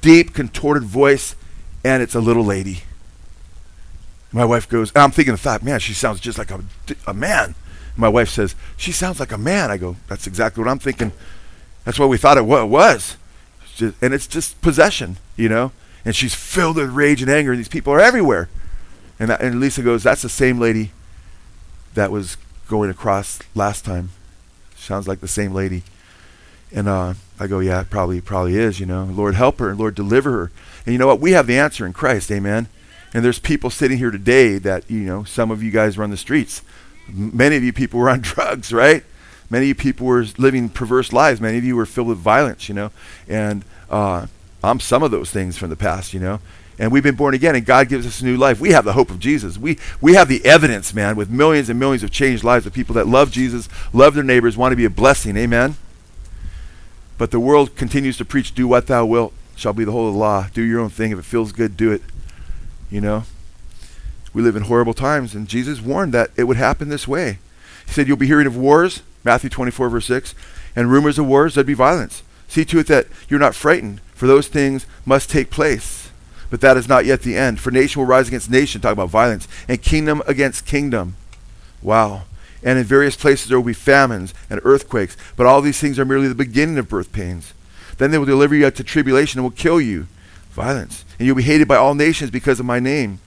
deep, 0.00 0.34
contorted 0.34 0.84
voice, 0.84 1.34
and 1.84 2.02
it's 2.02 2.14
a 2.14 2.20
little 2.20 2.44
lady. 2.44 2.82
My 4.32 4.44
wife 4.44 4.68
goes, 4.68 4.92
I'm 4.94 5.10
thinking 5.10 5.34
the 5.34 5.38
thought, 5.38 5.62
man, 5.62 5.80
she 5.80 5.92
sounds 5.92 6.20
just 6.20 6.38
like 6.38 6.50
a, 6.50 6.60
a 7.06 7.14
man. 7.14 7.54
My 7.96 8.08
wife 8.08 8.28
says, 8.28 8.54
she 8.76 8.92
sounds 8.92 9.18
like 9.18 9.32
a 9.32 9.38
man. 9.38 9.70
I 9.70 9.76
go, 9.76 9.96
that's 10.08 10.26
exactly 10.26 10.62
what 10.62 10.70
I'm 10.70 10.78
thinking. 10.78 11.12
That's 11.84 11.98
what 11.98 12.08
we 12.08 12.16
thought 12.16 12.38
it 12.38 12.44
was 12.44 13.16
just, 13.80 14.02
and 14.02 14.14
it's 14.14 14.26
just 14.26 14.60
possession, 14.60 15.16
you 15.36 15.48
know. 15.48 15.72
And 16.04 16.14
she's 16.14 16.34
filled 16.34 16.76
with 16.76 16.90
rage 16.90 17.20
and 17.22 17.30
anger, 17.30 17.50
and 17.50 17.58
these 17.58 17.68
people 17.68 17.92
are 17.92 18.00
everywhere. 18.00 18.48
And, 19.18 19.30
that, 19.30 19.40
and 19.42 19.60
Lisa 19.60 19.82
goes, 19.82 20.02
"That's 20.02 20.22
the 20.22 20.28
same 20.28 20.58
lady 20.58 20.92
that 21.94 22.10
was 22.10 22.36
going 22.68 22.90
across 22.90 23.40
last 23.54 23.84
time. 23.84 24.10
Sounds 24.76 25.08
like 25.08 25.20
the 25.20 25.28
same 25.28 25.52
lady." 25.52 25.82
And 26.72 26.88
uh, 26.88 27.14
I 27.40 27.46
go, 27.46 27.58
"Yeah, 27.58 27.80
it 27.80 27.90
probably 27.90 28.20
probably 28.20 28.56
is. 28.56 28.78
You 28.78 28.86
know, 28.86 29.04
Lord 29.04 29.34
help 29.34 29.58
her, 29.58 29.70
and 29.70 29.78
Lord 29.78 29.94
deliver 29.94 30.30
her." 30.32 30.50
And 30.84 30.92
you 30.92 30.98
know 30.98 31.06
what? 31.08 31.20
We 31.20 31.32
have 31.32 31.46
the 31.46 31.58
answer 31.58 31.86
in 31.86 31.92
Christ, 31.92 32.30
Amen. 32.30 32.68
And 33.12 33.24
there's 33.24 33.40
people 33.40 33.70
sitting 33.70 33.98
here 33.98 34.10
today 34.10 34.58
that 34.58 34.88
you 34.88 35.00
know. 35.00 35.24
Some 35.24 35.50
of 35.50 35.62
you 35.62 35.70
guys 35.70 35.98
run 35.98 36.10
the 36.10 36.16
streets. 36.16 36.62
Many 37.08 37.56
of 37.56 37.64
you 37.64 37.72
people 37.72 37.98
were 37.98 38.10
on 38.14 38.20
drugs, 38.20 38.72
right? 38.72 39.02
Many 39.48 39.64
of 39.64 39.68
you 39.68 39.74
people 39.74 40.06
were 40.06 40.24
living 40.38 40.68
perverse 40.68 41.12
lives. 41.12 41.40
Many 41.40 41.58
of 41.58 41.64
you 41.64 41.74
were 41.74 41.86
filled 41.86 42.06
with 42.06 42.18
violence, 42.18 42.68
you 42.68 42.74
know. 42.74 42.92
And 43.28 43.64
uh, 43.90 44.26
I'm 44.62 44.78
some 44.78 45.02
of 45.02 45.10
those 45.10 45.30
things 45.30 45.58
from 45.58 45.70
the 45.70 45.76
past, 45.76 46.14
you 46.14 46.20
know. 46.20 46.38
and 46.78 46.92
we've 46.92 47.02
been 47.02 47.16
born 47.16 47.34
again, 47.34 47.56
and 47.56 47.66
God 47.66 47.88
gives 47.88 48.06
us 48.06 48.20
a 48.20 48.24
new 48.24 48.36
life. 48.36 48.60
We 48.60 48.70
have 48.70 48.84
the 48.84 48.92
hope 48.92 49.10
of 49.10 49.18
Jesus. 49.18 49.58
We, 49.58 49.76
we 50.00 50.14
have 50.14 50.28
the 50.28 50.44
evidence, 50.44 50.94
man, 50.94 51.16
with 51.16 51.28
millions 51.28 51.68
and 51.68 51.80
millions 51.80 52.02
of 52.04 52.10
changed 52.12 52.44
lives 52.44 52.64
of 52.64 52.72
people 52.72 52.94
that 52.94 53.08
love 53.08 53.32
Jesus, 53.32 53.68
love 53.92 54.14
their 54.14 54.24
neighbors, 54.24 54.56
want 54.56 54.72
to 54.72 54.76
be 54.76 54.84
a 54.84 54.90
blessing. 54.90 55.36
Amen? 55.36 55.76
But 57.20 57.32
the 57.32 57.38
world 57.38 57.76
continues 57.76 58.16
to 58.16 58.24
preach, 58.24 58.54
do 58.54 58.66
what 58.66 58.86
thou 58.86 59.04
wilt, 59.04 59.34
shall 59.54 59.74
be 59.74 59.84
the 59.84 59.92
whole 59.92 60.08
of 60.08 60.14
the 60.14 60.18
law. 60.18 60.46
Do 60.54 60.62
your 60.62 60.80
own 60.80 60.88
thing. 60.88 61.12
If 61.12 61.18
it 61.18 61.26
feels 61.26 61.52
good, 61.52 61.76
do 61.76 61.92
it. 61.92 62.00
You 62.90 63.02
know? 63.02 63.24
We 64.32 64.40
live 64.40 64.56
in 64.56 64.62
horrible 64.62 64.94
times, 64.94 65.34
and 65.34 65.46
Jesus 65.46 65.82
warned 65.82 66.14
that 66.14 66.30
it 66.34 66.44
would 66.44 66.56
happen 66.56 66.88
this 66.88 67.06
way. 67.06 67.38
He 67.84 67.92
said, 67.92 68.08
You'll 68.08 68.16
be 68.16 68.26
hearing 68.26 68.46
of 68.46 68.56
wars, 68.56 69.02
Matthew 69.22 69.50
24, 69.50 69.90
verse 69.90 70.06
6, 70.06 70.34
and 70.74 70.90
rumors 70.90 71.18
of 71.18 71.26
wars, 71.26 71.54
there'd 71.54 71.66
be 71.66 71.74
violence. 71.74 72.22
See 72.48 72.64
to 72.64 72.78
it 72.78 72.86
that 72.86 73.06
you're 73.28 73.38
not 73.38 73.54
frightened, 73.54 74.00
for 74.14 74.26
those 74.26 74.48
things 74.48 74.86
must 75.04 75.28
take 75.28 75.50
place 75.50 76.10
but 76.48 76.60
that 76.62 76.76
is 76.76 76.88
not 76.88 77.04
yet 77.04 77.22
the 77.22 77.36
end. 77.36 77.60
For 77.60 77.70
nation 77.70 78.00
will 78.00 78.08
rise 78.08 78.26
against 78.26 78.50
nation, 78.50 78.80
talk 78.80 78.92
about 78.92 79.08
violence, 79.08 79.46
and 79.68 79.80
kingdom 79.80 80.20
against 80.26 80.66
kingdom. 80.66 81.14
Wow. 81.80 82.22
And 82.62 82.78
in 82.78 82.84
various 82.84 83.16
places 83.16 83.48
there 83.48 83.58
will 83.58 83.66
be 83.66 83.72
famines 83.72 84.34
and 84.48 84.60
earthquakes, 84.64 85.16
but 85.36 85.46
all 85.46 85.62
these 85.62 85.80
things 85.80 85.98
are 85.98 86.04
merely 86.04 86.28
the 86.28 86.34
beginning 86.34 86.78
of 86.78 86.88
birth 86.88 87.12
pains. 87.12 87.54
Then 87.98 88.10
they 88.10 88.18
will 88.18 88.26
deliver 88.26 88.54
you 88.54 88.66
up 88.66 88.74
to 88.76 88.84
tribulation 88.84 89.38
and 89.38 89.44
will 89.44 89.50
kill 89.50 89.80
you. 89.80 90.06
Violence. 90.50 91.04
And 91.18 91.26
you'll 91.26 91.36
be 91.36 91.42
hated 91.42 91.68
by 91.68 91.76
all 91.76 91.94
nations 91.94 92.30
because 92.30 92.60
of 92.60 92.66
my 92.66 92.80
name. 92.80 93.20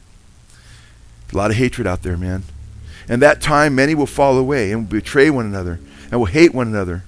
A 1.31 1.37
lot 1.37 1.51
of 1.51 1.57
hatred 1.57 1.87
out 1.87 2.03
there, 2.03 2.17
man. 2.17 2.43
And 3.07 3.21
that 3.21 3.41
time 3.41 3.75
many 3.75 3.95
will 3.95 4.05
fall 4.05 4.37
away 4.37 4.71
and 4.71 4.83
will 4.83 4.99
betray 4.99 5.29
one 5.29 5.45
another 5.45 5.79
and 6.11 6.19
will 6.19 6.27
hate 6.27 6.53
one 6.53 6.67
another. 6.67 7.03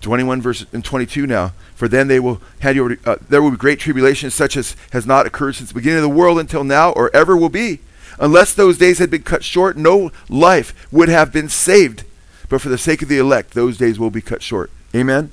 21 0.00 0.40
verse 0.40 0.64
and 0.72 0.84
22 0.84 1.26
now. 1.26 1.52
For 1.74 1.88
then 1.88 2.08
they 2.08 2.20
will 2.20 2.40
hand 2.60 2.76
you 2.76 2.84
over 2.84 2.96
to, 2.96 3.10
uh, 3.10 3.16
there 3.28 3.42
will 3.42 3.50
be 3.50 3.56
great 3.56 3.80
tribulation 3.80 4.30
such 4.30 4.56
as 4.56 4.76
has 4.92 5.06
not 5.06 5.26
occurred 5.26 5.56
since 5.56 5.68
the 5.68 5.74
beginning 5.74 5.98
of 5.98 6.02
the 6.02 6.08
world 6.08 6.38
until 6.38 6.64
now 6.64 6.92
or 6.92 7.14
ever 7.14 7.36
will 7.36 7.48
be. 7.48 7.80
Unless 8.20 8.54
those 8.54 8.78
days 8.78 8.98
had 8.98 9.10
been 9.10 9.22
cut 9.22 9.44
short, 9.44 9.76
no 9.76 10.10
life 10.28 10.86
would 10.90 11.08
have 11.08 11.32
been 11.32 11.48
saved. 11.48 12.04
But 12.48 12.60
for 12.60 12.68
the 12.68 12.78
sake 12.78 13.02
of 13.02 13.08
the 13.08 13.18
elect, 13.18 13.52
those 13.52 13.78
days 13.78 13.98
will 13.98 14.10
be 14.10 14.20
cut 14.20 14.42
short. 14.42 14.70
Amen? 14.94 15.30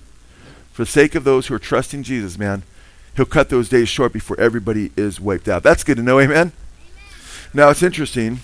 For 0.71 0.83
the 0.83 0.91
sake 0.91 1.15
of 1.15 1.23
those 1.23 1.47
who 1.47 1.55
are 1.55 1.59
trusting 1.59 2.03
Jesus, 2.03 2.37
man, 2.37 2.63
he'll 3.15 3.25
cut 3.25 3.49
those 3.49 3.69
days 3.69 3.87
short 3.87 4.11
before 4.13 4.39
everybody 4.39 4.91
is 4.97 5.19
wiped 5.19 5.47
out. 5.47 5.63
That's 5.63 5.83
good 5.83 5.97
to 5.97 6.03
know. 6.03 6.19
Amen? 6.19 6.37
amen. 6.37 6.51
Now, 7.53 7.69
it's 7.69 7.81
interesting. 7.81 8.39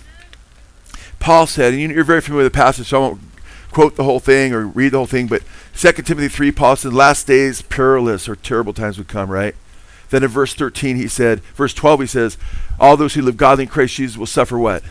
Paul 1.19 1.45
said, 1.45 1.73
and 1.73 1.91
you're 1.91 2.03
very 2.03 2.21
familiar 2.21 2.45
with 2.45 2.53
the 2.53 2.57
passage, 2.57 2.87
so 2.87 2.97
I 2.97 3.07
won't 3.07 3.21
quote 3.71 3.95
the 3.95 4.03
whole 4.03 4.19
thing 4.19 4.53
or 4.53 4.65
read 4.65 4.93
the 4.93 4.97
whole 4.97 5.05
thing, 5.05 5.27
but 5.27 5.43
2 5.75 5.91
Timothy 5.91 6.27
3, 6.27 6.51
Paul 6.51 6.75
said, 6.75 6.93
last 6.93 7.27
days 7.27 7.61
perilous 7.61 8.27
or 8.27 8.35
terrible 8.35 8.73
times 8.73 8.97
would 8.97 9.07
come, 9.07 9.29
right? 9.29 9.55
Then 10.11 10.23
in 10.23 10.29
verse 10.29 10.53
13 10.53 10.97
he 10.97 11.07
said, 11.07 11.39
verse 11.55 11.73
12 11.73 12.01
he 12.01 12.07
says, 12.07 12.37
all 12.79 12.95
those 12.95 13.15
who 13.15 13.21
live 13.21 13.37
godly 13.37 13.63
in 13.63 13.69
Christ 13.69 13.95
Jesus 13.95 14.17
will 14.17 14.27
suffer 14.27 14.59
what? 14.59 14.83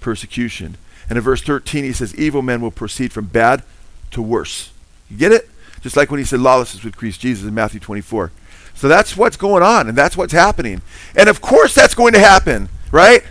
Persecution. 0.00 0.76
And 1.08 1.16
in 1.16 1.24
verse 1.24 1.42
13 1.42 1.82
he 1.82 1.92
says, 1.92 2.14
evil 2.14 2.42
men 2.42 2.60
will 2.60 2.70
proceed 2.70 3.12
from 3.12 3.26
bad 3.26 3.64
to 4.12 4.22
worse. 4.22 4.70
You 5.10 5.16
get 5.16 5.32
it? 5.32 5.48
Just 5.80 5.96
like 5.96 6.10
when 6.10 6.18
he 6.18 6.24
said 6.24 6.40
lawlessness 6.40 6.84
would 6.84 6.94
increase 6.94 7.18
Jesus 7.18 7.48
in 7.48 7.54
Matthew 7.54 7.80
24. 7.80 8.30
So 8.74 8.86
that's 8.86 9.16
what's 9.16 9.36
going 9.36 9.62
on 9.62 9.88
and 9.88 9.96
that's 9.96 10.16
what's 10.16 10.32
happening. 10.32 10.82
And 11.16 11.28
of 11.28 11.40
course 11.40 11.74
that's 11.74 11.94
going 11.94 12.12
to 12.12 12.20
happen, 12.20 12.68
right? 12.92 13.24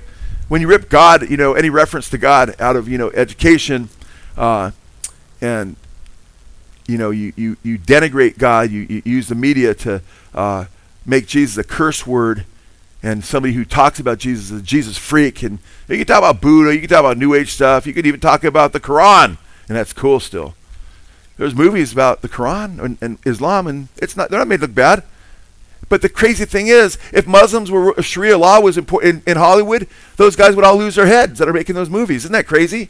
When 0.47 0.61
you 0.61 0.67
rip 0.67 0.89
God, 0.89 1.29
you 1.29 1.37
know, 1.37 1.53
any 1.53 1.69
reference 1.69 2.09
to 2.09 2.17
God 2.17 2.59
out 2.59 2.75
of, 2.75 2.89
you 2.89 2.97
know, 2.97 3.11
education, 3.11 3.89
uh, 4.35 4.71
and 5.41 5.75
you 6.87 6.97
know 6.97 7.11
you, 7.11 7.33
you, 7.35 7.57
you 7.61 7.77
denigrate 7.77 8.37
God, 8.39 8.71
you, 8.71 8.81
you 8.81 9.01
use 9.05 9.27
the 9.27 9.35
media 9.35 9.75
to 9.75 10.01
uh, 10.33 10.65
make 11.05 11.27
Jesus 11.27 11.57
a 11.57 11.63
curse 11.63 12.05
word, 12.05 12.45
and 13.01 13.23
somebody 13.23 13.53
who 13.53 13.65
talks 13.65 13.99
about 13.99 14.17
Jesus 14.17 14.51
is 14.51 14.59
a 14.59 14.63
Jesus 14.63 14.97
freak, 14.97 15.41
and 15.41 15.59
you 15.87 15.97
can 15.97 16.05
talk 16.05 16.17
about 16.19 16.41
Buddha, 16.41 16.73
you 16.73 16.81
can 16.81 16.89
talk 16.89 16.99
about 16.99 17.17
New 17.17 17.33
Age 17.33 17.51
stuff, 17.51 17.87
you 17.87 17.93
could 17.93 18.05
even 18.05 18.19
talk 18.19 18.43
about 18.43 18.73
the 18.73 18.79
Quran, 18.79 19.37
and 19.67 19.77
that's 19.77 19.93
cool 19.93 20.19
still. 20.19 20.55
There's 21.37 21.55
movies 21.55 21.93
about 21.93 22.21
the 22.21 22.27
Quran 22.27 22.79
and, 22.83 22.97
and 23.01 23.17
Islam, 23.25 23.67
and 23.67 23.87
it's 23.97 24.17
not 24.17 24.29
they're 24.29 24.39
not 24.39 24.47
made 24.49 24.57
to 24.57 24.63
look 24.63 24.75
bad. 24.75 25.03
But 25.87 26.01
the 26.01 26.09
crazy 26.09 26.45
thing 26.45 26.67
is, 26.67 26.97
if 27.13 27.25
Muslims 27.25 27.71
were 27.71 27.97
if 27.97 28.05
Sharia 28.05 28.37
law 28.37 28.59
was 28.59 28.77
in, 28.77 29.23
in 29.25 29.37
Hollywood, 29.37 29.87
those 30.17 30.35
guys 30.35 30.55
would 30.55 30.65
all 30.65 30.75
lose 30.75 30.95
their 30.95 31.05
heads 31.05 31.39
that 31.39 31.47
are 31.47 31.53
making 31.53 31.75
those 31.75 31.89
movies. 31.89 32.25
Isn't 32.25 32.33
that 32.33 32.45
crazy? 32.45 32.89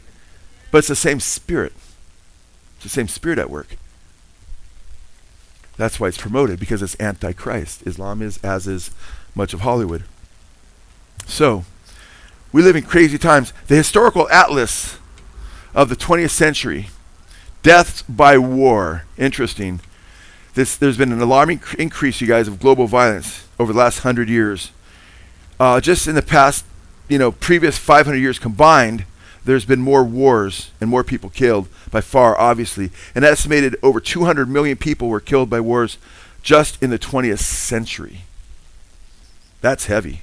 But 0.70 0.78
it's 0.78 0.88
the 0.88 0.96
same 0.96 1.20
spirit. 1.20 1.72
It's 2.76 2.84
the 2.84 2.88
same 2.88 3.08
spirit 3.08 3.38
at 3.38 3.50
work. 3.50 3.76
That's 5.80 5.98
why 5.98 6.08
it's 6.08 6.18
promoted, 6.18 6.60
because 6.60 6.82
it's 6.82 6.94
antichrist. 7.00 7.86
Islam 7.86 8.20
is, 8.20 8.36
as 8.42 8.66
is 8.66 8.90
much 9.34 9.54
of 9.54 9.60
Hollywood. 9.60 10.04
So, 11.26 11.64
we 12.52 12.60
live 12.60 12.76
in 12.76 12.82
crazy 12.82 13.16
times. 13.16 13.54
The 13.66 13.76
historical 13.76 14.28
atlas 14.28 14.98
of 15.74 15.88
the 15.88 15.96
20th 15.96 16.32
century, 16.32 16.90
deaths 17.62 18.02
by 18.02 18.36
war. 18.36 19.06
Interesting. 19.16 19.80
This, 20.52 20.76
there's 20.76 20.98
been 20.98 21.12
an 21.12 21.22
alarming 21.22 21.60
cr- 21.60 21.76
increase, 21.76 22.20
you 22.20 22.26
guys, 22.26 22.46
of 22.46 22.60
global 22.60 22.86
violence 22.86 23.48
over 23.58 23.72
the 23.72 23.78
last 23.78 24.00
hundred 24.00 24.28
years. 24.28 24.72
Uh, 25.58 25.80
just 25.80 26.06
in 26.06 26.14
the 26.14 26.20
past, 26.20 26.66
you 27.08 27.16
know, 27.16 27.32
previous 27.32 27.78
500 27.78 28.18
years 28.18 28.38
combined, 28.38 29.06
there's 29.44 29.64
been 29.64 29.80
more 29.80 30.04
wars 30.04 30.70
and 30.80 30.90
more 30.90 31.04
people 31.04 31.30
killed 31.30 31.68
by 31.90 32.00
far, 32.00 32.38
obviously. 32.38 32.90
An 33.14 33.24
estimated 33.24 33.76
over 33.82 34.00
200 34.00 34.48
million 34.48 34.76
people 34.76 35.08
were 35.08 35.20
killed 35.20 35.50
by 35.50 35.60
wars 35.60 35.98
just 36.42 36.82
in 36.82 36.90
the 36.90 36.98
20th 36.98 37.38
century. 37.38 38.22
That's 39.60 39.86
heavy. 39.86 40.22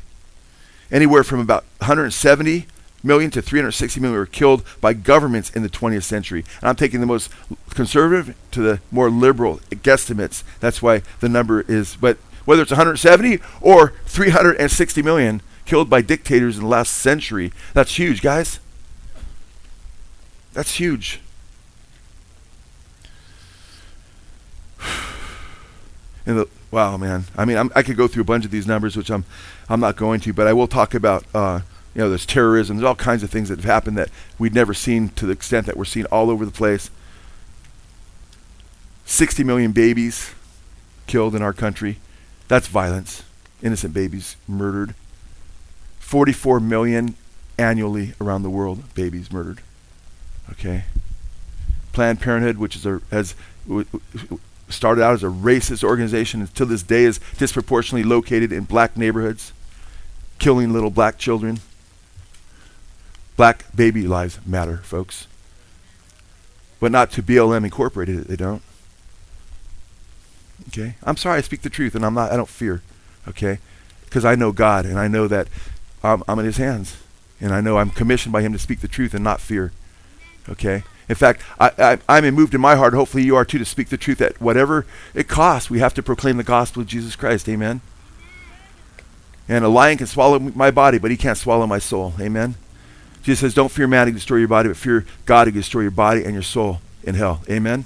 Anywhere 0.91 1.24
from 1.24 1.39
about 1.39 1.63
170 1.80 2.68
million 3.03 3.32
to 3.32 3.41
360 3.41 3.99
million 3.99 4.18
were 4.18 4.26
killed 4.26 4.63
by 4.82 4.93
governments 4.93 5.49
in 5.49 5.63
the 5.63 5.70
20th 5.70 6.03
century. 6.03 6.43
And 6.61 6.70
I'm 6.70 6.76
taking 6.76 6.99
the 6.99 7.05
most 7.05 7.32
conservative 7.72 8.36
to 8.51 8.61
the 8.61 8.80
more 8.91 9.09
liberal 9.09 9.57
guesstimates. 9.72 10.43
That's 10.59 10.82
why 10.82 11.01
the 11.20 11.30
number 11.30 11.61
is, 11.61 11.95
but 11.95 12.18
whether 12.45 12.61
it's 12.61 12.72
170 12.72 13.39
or 13.61 13.93
360 14.05 15.01
million 15.01 15.41
killed 15.65 15.89
by 15.89 16.01
dictators 16.01 16.57
in 16.57 16.63
the 16.63 16.70
last 16.70 16.93
century, 16.93 17.51
that's 17.74 17.97
huge, 17.97 18.22
guys. 18.22 18.59
That's 20.58 20.74
huge. 20.74 21.20
And 26.26 26.39
the, 26.39 26.49
wow, 26.72 26.97
man. 26.97 27.24
I 27.38 27.45
mean, 27.45 27.55
I'm, 27.55 27.72
i 27.74 27.82
could 27.82 27.95
go 27.95 28.05
through 28.08 28.24
a 28.24 28.26
bunch 28.26 28.43
of 28.43 28.51
these 28.51 28.68
numbers, 28.68 28.97
which 28.97 29.10
I'm, 29.10 29.24
I'm 29.70 29.80
not 29.80 29.95
going 29.95 30.20
to, 30.22 30.34
but 30.34 30.45
I 30.45 30.51
will 30.51 30.68
talk 30.68 30.93
about, 30.93 31.24
uh, 31.34 31.62
you 31.95 32.01
know, 32.01 32.10
there's 32.10 32.26
terrorism. 32.26 32.76
There's 32.76 32.86
all 32.86 32.95
kinds 32.95 33.24
of 33.24 33.30
things 33.30 33.47
that 33.47 33.60
have 33.60 33.66
happened 33.66 33.97
that 33.97 34.10
we'd 34.38 34.53
never 34.53 34.74
seen 34.74 35.08
to 35.10 35.26
the 35.26 35.32
extent 35.32 35.68
that 35.68 35.78
we're 35.78 35.86
seeing 35.86 36.05
all 36.08 36.30
over 36.30 36.43
the 36.43 36.51
place. 36.51 36.89
60 39.05 39.45
million 39.45 39.72
babies 39.72 40.34
killed 41.05 41.34
in 41.34 41.41
our 41.41 41.53
country. 41.53 41.99
That's 42.49 42.68
violence. 42.68 43.24
Innocent 43.62 43.93
babies 43.93 44.36
murdered. 44.49 44.95
44 45.99 46.60
million 46.60 47.16
annually 47.58 48.16
around 48.20 48.41
the 48.41 48.49
world, 48.49 48.93
babies 48.95 49.32
murdered. 49.32 49.62
Okay. 50.52 50.86
Planned 51.93 52.20
Parenthood, 52.22 52.58
which 52.58 52.76
is 52.76 52.86
a, 52.86 53.02
has 53.12 53.36
started 54.70 55.04
out 55.04 55.14
as 55.14 55.24
a 55.24 55.28
racist 55.28 55.84
organization, 55.84 56.48
to 56.48 56.66
this 56.66 56.84
day 56.84 57.04
is 57.04 57.20
disproportionately 57.38 58.08
located 58.08 58.52
in 58.52 58.64
black 58.64 58.98
neighborhoods, 58.98 59.54
killing 60.39 60.74
little 60.74 60.89
black 60.89 61.18
children. 61.18 61.60
Black 63.36 63.66
baby 63.76 64.08
lives 64.08 64.39
matter, 64.45 64.78
folks. 64.78 65.28
But 66.80 66.91
not 66.91 67.12
to 67.12 67.24
BLM 67.24 67.64
Incorporated, 67.64 68.26
they 68.26 68.36
don't. 68.36 68.62
Okay? 70.70 70.95
I'm 71.04 71.18
sorry 71.18 71.38
I 71.38 71.41
speak 71.41 71.62
the 71.62 71.70
truth, 71.70 71.95
and 71.95 72.06
I'm 72.06 72.14
not, 72.14 72.32
I 72.32 72.36
don't 72.36 72.50
fear. 72.50 72.82
Okay? 73.28 73.60
Because 74.06 74.26
I 74.26 74.36
know 74.36 74.52
God, 74.52 74.86
and 74.86 75.00
I 75.00 75.08
know 75.08 75.28
that 75.28 75.48
I'm, 76.04 76.24
I'm 76.28 76.39
in 76.39 76.45
His 76.45 76.58
hands. 76.58 76.98
And 77.39 77.54
I 77.54 77.62
know 77.62 77.78
I'm 77.78 77.91
commissioned 77.91 78.34
by 78.34 78.41
Him 78.41 78.54
to 78.54 78.60
speak 78.60 78.80
the 78.80 78.88
truth 78.88 79.14
and 79.14 79.24
not 79.24 79.39
fear. 79.39 79.72
Okay? 80.50 80.84
In 81.10 81.16
fact, 81.16 81.41
I, 81.60 82.00
I, 82.08 82.18
am 82.18 82.36
moved 82.36 82.54
in 82.54 82.60
my 82.60 82.76
heart, 82.76 82.93
hopefully 82.93 83.24
you 83.24 83.36
are 83.36 83.45
too, 83.45 83.58
to 83.58 83.66
speak 83.66 83.89
the 83.89 83.98
truth 83.98 84.20
at 84.22 84.41
whatever 84.41 84.86
it 85.14 85.28
costs. 85.28 85.70
We 85.70 85.80
have 85.80 85.93
to 85.93 86.04
proclaim 86.04 86.36
the 86.38 86.43
gospel 86.43 86.82
of 86.82 86.88
Jesus 86.88 87.16
Christ. 87.16 87.48
Amen? 87.48 87.80
And 89.48 89.64
a 89.64 89.70
lion 89.70 89.98
can 89.98 90.08
swallow 90.08 90.38
my 90.39 90.70
body, 90.70 90.98
but 90.98 91.10
he 91.10 91.16
can't 91.16 91.38
swallow 91.38 91.66
my 91.66 91.80
soul. 91.80 92.14
Amen? 92.20 92.56
Jesus 93.24 93.39
says, 93.39 93.54
Don't 93.54 93.72
fear 93.72 93.88
man 93.88 94.08
can 94.08 94.16
destroy 94.16 94.38
your 94.38 94.50
body, 94.50 94.68
but 94.68 94.76
fear 94.76 95.06
God 95.26 95.48
who 95.48 95.54
destroy 95.54 95.82
your 95.82 95.91
body 95.91 96.26
and 96.26 96.34
your 96.34 96.43
soul 96.43 96.82
in 97.04 97.16
hell. 97.16 97.41
Amen? 97.50 97.86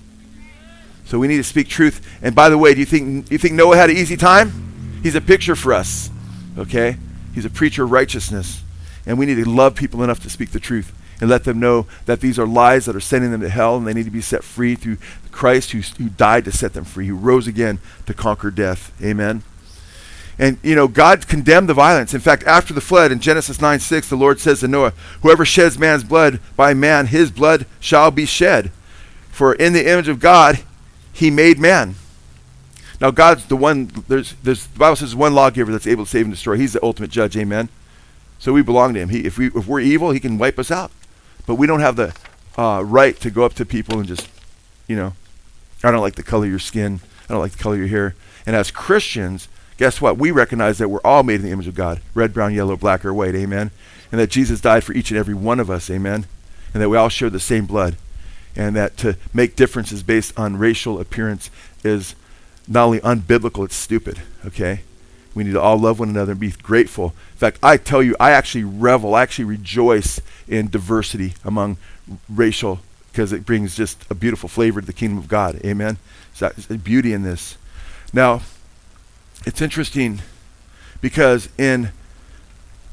So 1.06 1.20
we 1.20 1.28
need 1.28 1.38
to 1.38 1.44
speak 1.44 1.68
truth. 1.68 2.08
And 2.24 2.34
by 2.34 2.50
the 2.50 2.58
way, 2.58 2.74
do 2.74 2.80
you 2.80 2.86
think, 2.88 3.28
do 3.28 3.36
you 3.36 3.38
think 3.38 3.54
Noah 3.54 3.76
had 3.76 3.92
an 3.92 3.98
easy 3.98 4.18
time? 4.18 5.00
He's 5.04 5.16
a 5.16 5.22
picture 5.22 5.56
for 5.56 5.74
us. 5.74 6.10
Okay? 6.58 6.98
He's 7.36 7.46
a 7.46 7.50
preacher 7.50 7.84
of 7.84 7.92
righteousness. 7.92 8.64
And 9.06 9.20
we 9.20 9.28
need 9.28 9.36
to 9.36 9.50
love 9.50 9.76
people 9.76 10.04
enough 10.04 10.22
to 10.22 10.30
speak 10.30 10.52
the 10.52 10.60
truth 10.60 10.94
and 11.22 11.30
let 11.30 11.44
them 11.44 11.60
know 11.60 11.86
that 12.06 12.20
these 12.20 12.38
are 12.40 12.48
lies 12.48 12.86
that 12.86 12.96
are 12.96 13.00
sending 13.00 13.32
them 13.32 13.42
to 13.42 13.50
hell 13.50 13.78
and 13.78 13.88
they 13.88 13.94
need 13.94 14.06
to 14.06 14.12
be 14.12 14.22
set 14.22 14.44
free 14.44 14.76
through 14.76 14.98
Christ 15.32 15.72
who, 15.72 15.80
who 15.80 16.10
died 16.10 16.44
to 16.46 16.52
set 16.52 16.74
them 16.74 16.84
free, 16.84 17.08
who 17.08 17.16
rose 17.16 17.48
again 17.48 17.80
to 18.08 18.14
conquer 18.14 18.50
death. 18.52 18.92
Amen. 19.02 19.44
And, 20.40 20.58
you 20.64 20.76
know, 20.76 20.88
God 20.88 21.28
condemned 21.28 21.70
the 21.70 21.76
violence. 21.76 22.16
In 22.16 22.20
fact, 22.20 22.44
after 22.46 22.74
the 22.74 22.82
flood 22.82 23.12
in 23.12 23.20
Genesis 23.20 23.62
9 23.62 23.80
6, 23.80 24.10
the 24.10 24.16
Lord 24.16 24.40
says 24.40 24.62
to 24.62 24.68
Noah, 24.68 24.94
Whoever 25.22 25.46
sheds 25.46 25.78
man's 25.78 26.04
blood, 26.04 26.40
by 26.56 26.74
man 26.74 27.08
his 27.08 27.30
blood 27.30 27.68
shall 27.80 28.10
be 28.10 28.26
shed. 28.26 28.72
For 29.30 29.54
in 29.54 29.74
the 29.74 29.88
image 29.88 30.08
of 30.08 30.20
God 30.20 30.64
he 31.14 31.30
made 31.30 31.60
man. 31.60 31.96
Now, 33.00 33.12
God's 33.12 33.46
the 33.46 33.56
one, 33.56 33.92
there's, 34.08 34.34
there's, 34.44 34.68
the 34.68 34.80
Bible 34.80 34.96
says 34.96 35.16
one 35.16 35.34
lawgiver 35.34 35.72
that's 35.72 35.88
able 35.88 36.06
to 36.06 36.10
save 36.10 36.26
and 36.26 36.34
destroy. 36.34 36.56
He's 36.58 36.74
the 36.74 36.84
ultimate 36.84 37.10
judge, 37.10 37.36
amen? 37.36 37.70
So 38.38 38.54
we 38.54 38.62
belong 38.62 38.94
to 38.94 39.00
him. 39.00 39.10
He, 39.10 39.26
if, 39.26 39.38
we, 39.38 39.48
if 39.48 39.68
we're 39.68 39.80
evil, 39.80 40.12
he 40.12 40.20
can 40.20 40.38
wipe 40.38 40.58
us 40.58 40.72
out. 40.72 40.92
But 41.46 41.56
we 41.56 41.68
don't 41.68 41.80
have 41.80 41.96
the 41.96 42.16
uh, 42.58 42.84
right 42.86 43.20
to 43.20 43.32
go 43.32 43.44
up 43.44 43.54
to 43.56 43.66
people 43.66 44.00
and 44.00 44.08
just, 44.08 44.28
you 44.88 44.96
know, 44.96 45.14
I 45.84 45.92
don't 45.92 46.02
like 46.02 46.16
the 46.16 46.24
color 46.24 46.46
of 46.46 46.50
your 46.50 46.60
skin. 46.60 47.02
I 47.30 47.34
don't 47.34 47.42
like 47.42 47.54
the 47.54 47.64
color 47.64 47.76
of 47.76 47.80
your 47.80 47.90
hair. 47.90 48.16
And 48.46 48.56
as 48.56 48.72
Christians, 48.72 49.48
guess 49.78 50.02
what? 50.02 50.18
We 50.18 50.32
recognize 50.32 50.78
that 50.78 50.90
we're 50.90 51.02
all 51.04 51.24
made 51.24 51.36
in 51.36 51.44
the 51.44 51.52
image 51.52 51.68
of 51.68 51.76
God 51.76 52.02
red, 52.14 52.34
brown, 52.34 52.54
yellow, 52.54 52.76
black, 52.76 53.04
or 53.06 53.14
white. 53.14 53.36
Amen. 53.36 53.72
And 54.12 54.20
that 54.20 54.30
Jesus 54.30 54.62
died 54.62 54.84
for 54.84 54.94
each 54.94 55.12
and 55.12 55.18
every 55.18 55.34
one 55.34 55.60
of 55.60 55.70
us. 55.70 55.90
Amen. 55.90 56.26
And 56.74 56.82
that 56.82 56.90
we 56.90 56.98
all 56.98 57.10
share 57.10 57.30
the 57.30 57.40
same 57.40 57.66
blood. 57.66 57.96
And 58.56 58.76
that 58.76 58.98
to 58.98 59.18
make 59.34 59.56
differences 59.56 60.04
based 60.04 60.38
on 60.38 60.58
racial 60.58 61.00
appearance 61.00 61.50
is 61.84 62.16
not 62.68 62.86
only 62.86 63.00
unbiblical, 63.00 63.66
it's 63.66 63.76
stupid. 63.76 64.22
Okay? 64.46 64.82
We 65.34 65.44
need 65.44 65.54
to 65.54 65.62
all 65.62 65.78
love 65.78 66.00
one 66.00 66.10
another 66.10 66.32
and 66.32 66.42
be 66.42 66.52
grateful. 66.52 67.14
In 67.32 67.38
fact, 67.38 67.60
I 67.64 67.78
tell 67.78 68.04
you, 68.04 68.16
I 68.20 68.32
actually 68.32 68.64
revel, 68.64 69.16
I 69.16 69.22
actually 69.22 69.46
rejoice 69.46 70.20
in 70.48 70.70
diversity 70.70 71.34
among 71.46 71.78
racial 72.30 72.80
because 73.12 73.32
it 73.32 73.46
brings 73.46 73.76
just 73.76 74.10
a 74.10 74.16
beautiful 74.16 74.50
flavor 74.50 74.82
to 74.82 74.88
the 74.88 74.94
kingdom 74.94 75.18
of 75.18 75.28
God. 75.28 75.60
Amen. 75.66 75.98
So 76.34 76.52
beauty 76.84 77.14
in 77.14 77.24
this. 77.24 77.58
Now, 78.14 78.42
it's 79.46 79.62
interesting 79.62 80.22
because 81.02 81.50
in 81.58 81.92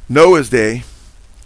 Noah's 0.08 0.48
day, 0.48 0.84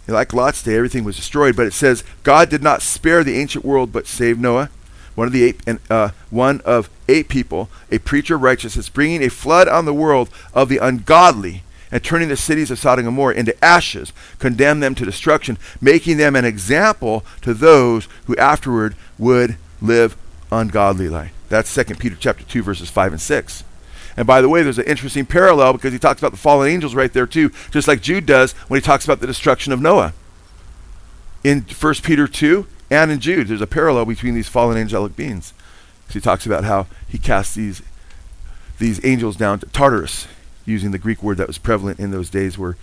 like 0.07 0.33
Lot's 0.33 0.63
day, 0.63 0.75
everything 0.75 1.03
was 1.03 1.15
destroyed. 1.15 1.55
But 1.55 1.67
it 1.67 1.73
says 1.73 2.03
God 2.23 2.49
did 2.49 2.63
not 2.63 2.81
spare 2.81 3.23
the 3.23 3.37
ancient 3.37 3.65
world, 3.65 3.91
but 3.91 4.07
saved 4.07 4.39
Noah, 4.39 4.69
one 5.15 5.27
of 5.27 5.33
the 5.33 5.43
eight, 5.43 5.59
and 5.67 5.79
uh, 5.89 6.09
one 6.29 6.61
of 6.61 6.89
eight 7.07 7.27
people, 7.27 7.69
a 7.91 7.99
preacher 7.99 8.35
of 8.35 8.41
righteousness, 8.41 8.89
bringing 8.89 9.23
a 9.23 9.29
flood 9.29 9.67
on 9.67 9.85
the 9.85 9.93
world 9.93 10.29
of 10.53 10.69
the 10.69 10.77
ungodly, 10.77 11.63
and 11.91 12.03
turning 12.03 12.29
the 12.29 12.37
cities 12.37 12.71
of 12.71 12.79
Sodom 12.79 13.05
and 13.05 13.15
Gomorrah 13.15 13.35
into 13.35 13.63
ashes, 13.63 14.11
condemn 14.39 14.79
them 14.79 14.95
to 14.95 15.05
destruction, 15.05 15.57
making 15.79 16.17
them 16.17 16.35
an 16.35 16.45
example 16.45 17.23
to 17.41 17.53
those 17.53 18.07
who 18.25 18.35
afterward 18.37 18.95
would 19.19 19.57
live 19.81 20.17
ungodly 20.51 21.09
life. 21.09 21.33
That's 21.49 21.73
2 21.73 21.83
Peter 21.95 22.15
chapter 22.19 22.43
2, 22.43 22.63
verses 22.63 22.89
5 22.89 23.13
and 23.13 23.21
6. 23.21 23.63
And 24.17 24.27
by 24.27 24.41
the 24.41 24.49
way, 24.49 24.63
there's 24.63 24.79
an 24.79 24.85
interesting 24.85 25.25
parallel 25.25 25.73
because 25.73 25.93
he 25.93 25.99
talks 25.99 26.19
about 26.21 26.31
the 26.31 26.37
fallen 26.37 26.69
angels 26.69 26.95
right 26.95 27.11
there 27.11 27.27
too, 27.27 27.51
just 27.71 27.87
like 27.87 28.01
Jude 28.01 28.25
does 28.25 28.53
when 28.67 28.79
he 28.79 28.83
talks 28.83 29.05
about 29.05 29.19
the 29.19 29.27
destruction 29.27 29.73
of 29.73 29.81
Noah. 29.81 30.13
In 31.43 31.61
1 31.61 31.93
Peter 32.03 32.27
2 32.27 32.67
and 32.93 33.11
in 33.11 33.19
Jude, 33.19 33.47
there's 33.47 33.59
a 33.59 33.67
parallel 33.67 34.05
between 34.05 34.35
these 34.35 34.47
fallen 34.47 34.77
angelic 34.77 35.15
beings. 35.15 35.53
He 36.11 36.21
talks 36.21 36.45
about 36.45 36.63
how 36.63 36.85
he 37.09 37.17
cast 37.17 37.55
these 37.55 37.81
these 38.77 39.03
angels 39.03 39.35
down 39.35 39.59
to 39.59 39.65
Tartarus, 39.67 40.27
using 40.65 40.91
the 40.91 40.99
Greek 40.99 41.23
word 41.23 41.37
that 41.37 41.47
was 41.47 41.57
prevalent 41.57 41.99
in 41.99 42.11
those 42.11 42.29
days 42.29 42.57
where 42.57 42.75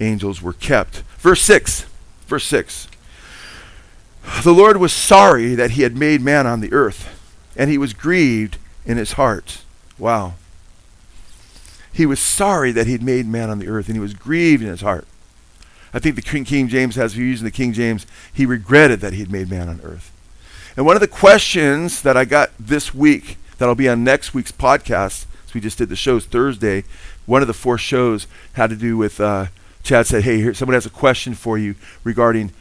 angels 0.00 0.40
were 0.40 0.52
kept. 0.52 1.02
Verse 1.18 1.42
6. 1.42 1.86
Verse 2.26 2.44
6. 2.44 2.88
The 4.42 4.52
Lord 4.52 4.76
was 4.76 4.92
sorry 4.92 5.54
that 5.54 5.72
he 5.72 5.82
had 5.82 5.96
made 5.96 6.20
man 6.20 6.46
on 6.46 6.60
the 6.60 6.72
earth, 6.72 7.08
and 7.56 7.70
he 7.70 7.78
was 7.78 7.92
grieved 7.92 8.58
in 8.86 8.96
his 8.96 9.12
heart. 9.12 9.62
Wow. 9.98 10.34
He 11.92 12.06
was 12.06 12.20
sorry 12.20 12.70
that 12.72 12.86
he'd 12.86 13.02
made 13.02 13.26
man 13.26 13.50
on 13.50 13.58
the 13.58 13.68
earth, 13.68 13.88
and 13.88 13.96
he 13.96 14.00
was 14.00 14.14
grieved 14.14 14.62
in 14.62 14.68
his 14.68 14.82
heart. 14.82 15.06
I 15.92 15.98
think 15.98 16.16
the 16.16 16.22
King, 16.22 16.68
James 16.68 16.96
has, 16.96 17.16
you're 17.16 17.26
using 17.26 17.44
the 17.44 17.50
King 17.50 17.72
James, 17.72 18.06
he 18.32 18.46
regretted 18.46 19.00
that 19.00 19.12
he 19.12 19.20
had 19.20 19.32
made 19.32 19.50
man 19.50 19.68
on 19.68 19.80
earth. 19.82 20.12
And 20.76 20.86
one 20.86 20.96
of 20.96 21.00
the 21.00 21.08
questions 21.08 22.02
that 22.02 22.16
I 22.16 22.24
got 22.24 22.50
this 22.58 22.94
week, 22.94 23.36
that'll 23.58 23.74
be 23.74 23.88
on 23.88 24.04
next 24.04 24.34
week's 24.34 24.52
podcast, 24.52 25.26
so 25.46 25.52
we 25.54 25.60
just 25.60 25.78
did 25.78 25.88
the 25.88 25.96
shows 25.96 26.26
Thursday, 26.26 26.84
one 27.26 27.42
of 27.42 27.48
the 27.48 27.54
four 27.54 27.78
shows 27.78 28.26
had 28.52 28.70
to 28.70 28.76
do 28.76 28.96
with, 28.96 29.20
uh, 29.20 29.46
Chad 29.82 30.06
said, 30.06 30.24
hey, 30.24 30.36
here, 30.38 30.54
someone 30.54 30.74
has 30.74 30.86
a 30.86 30.90
question 30.90 31.34
for 31.34 31.58
you 31.58 31.74
regarding 32.04 32.52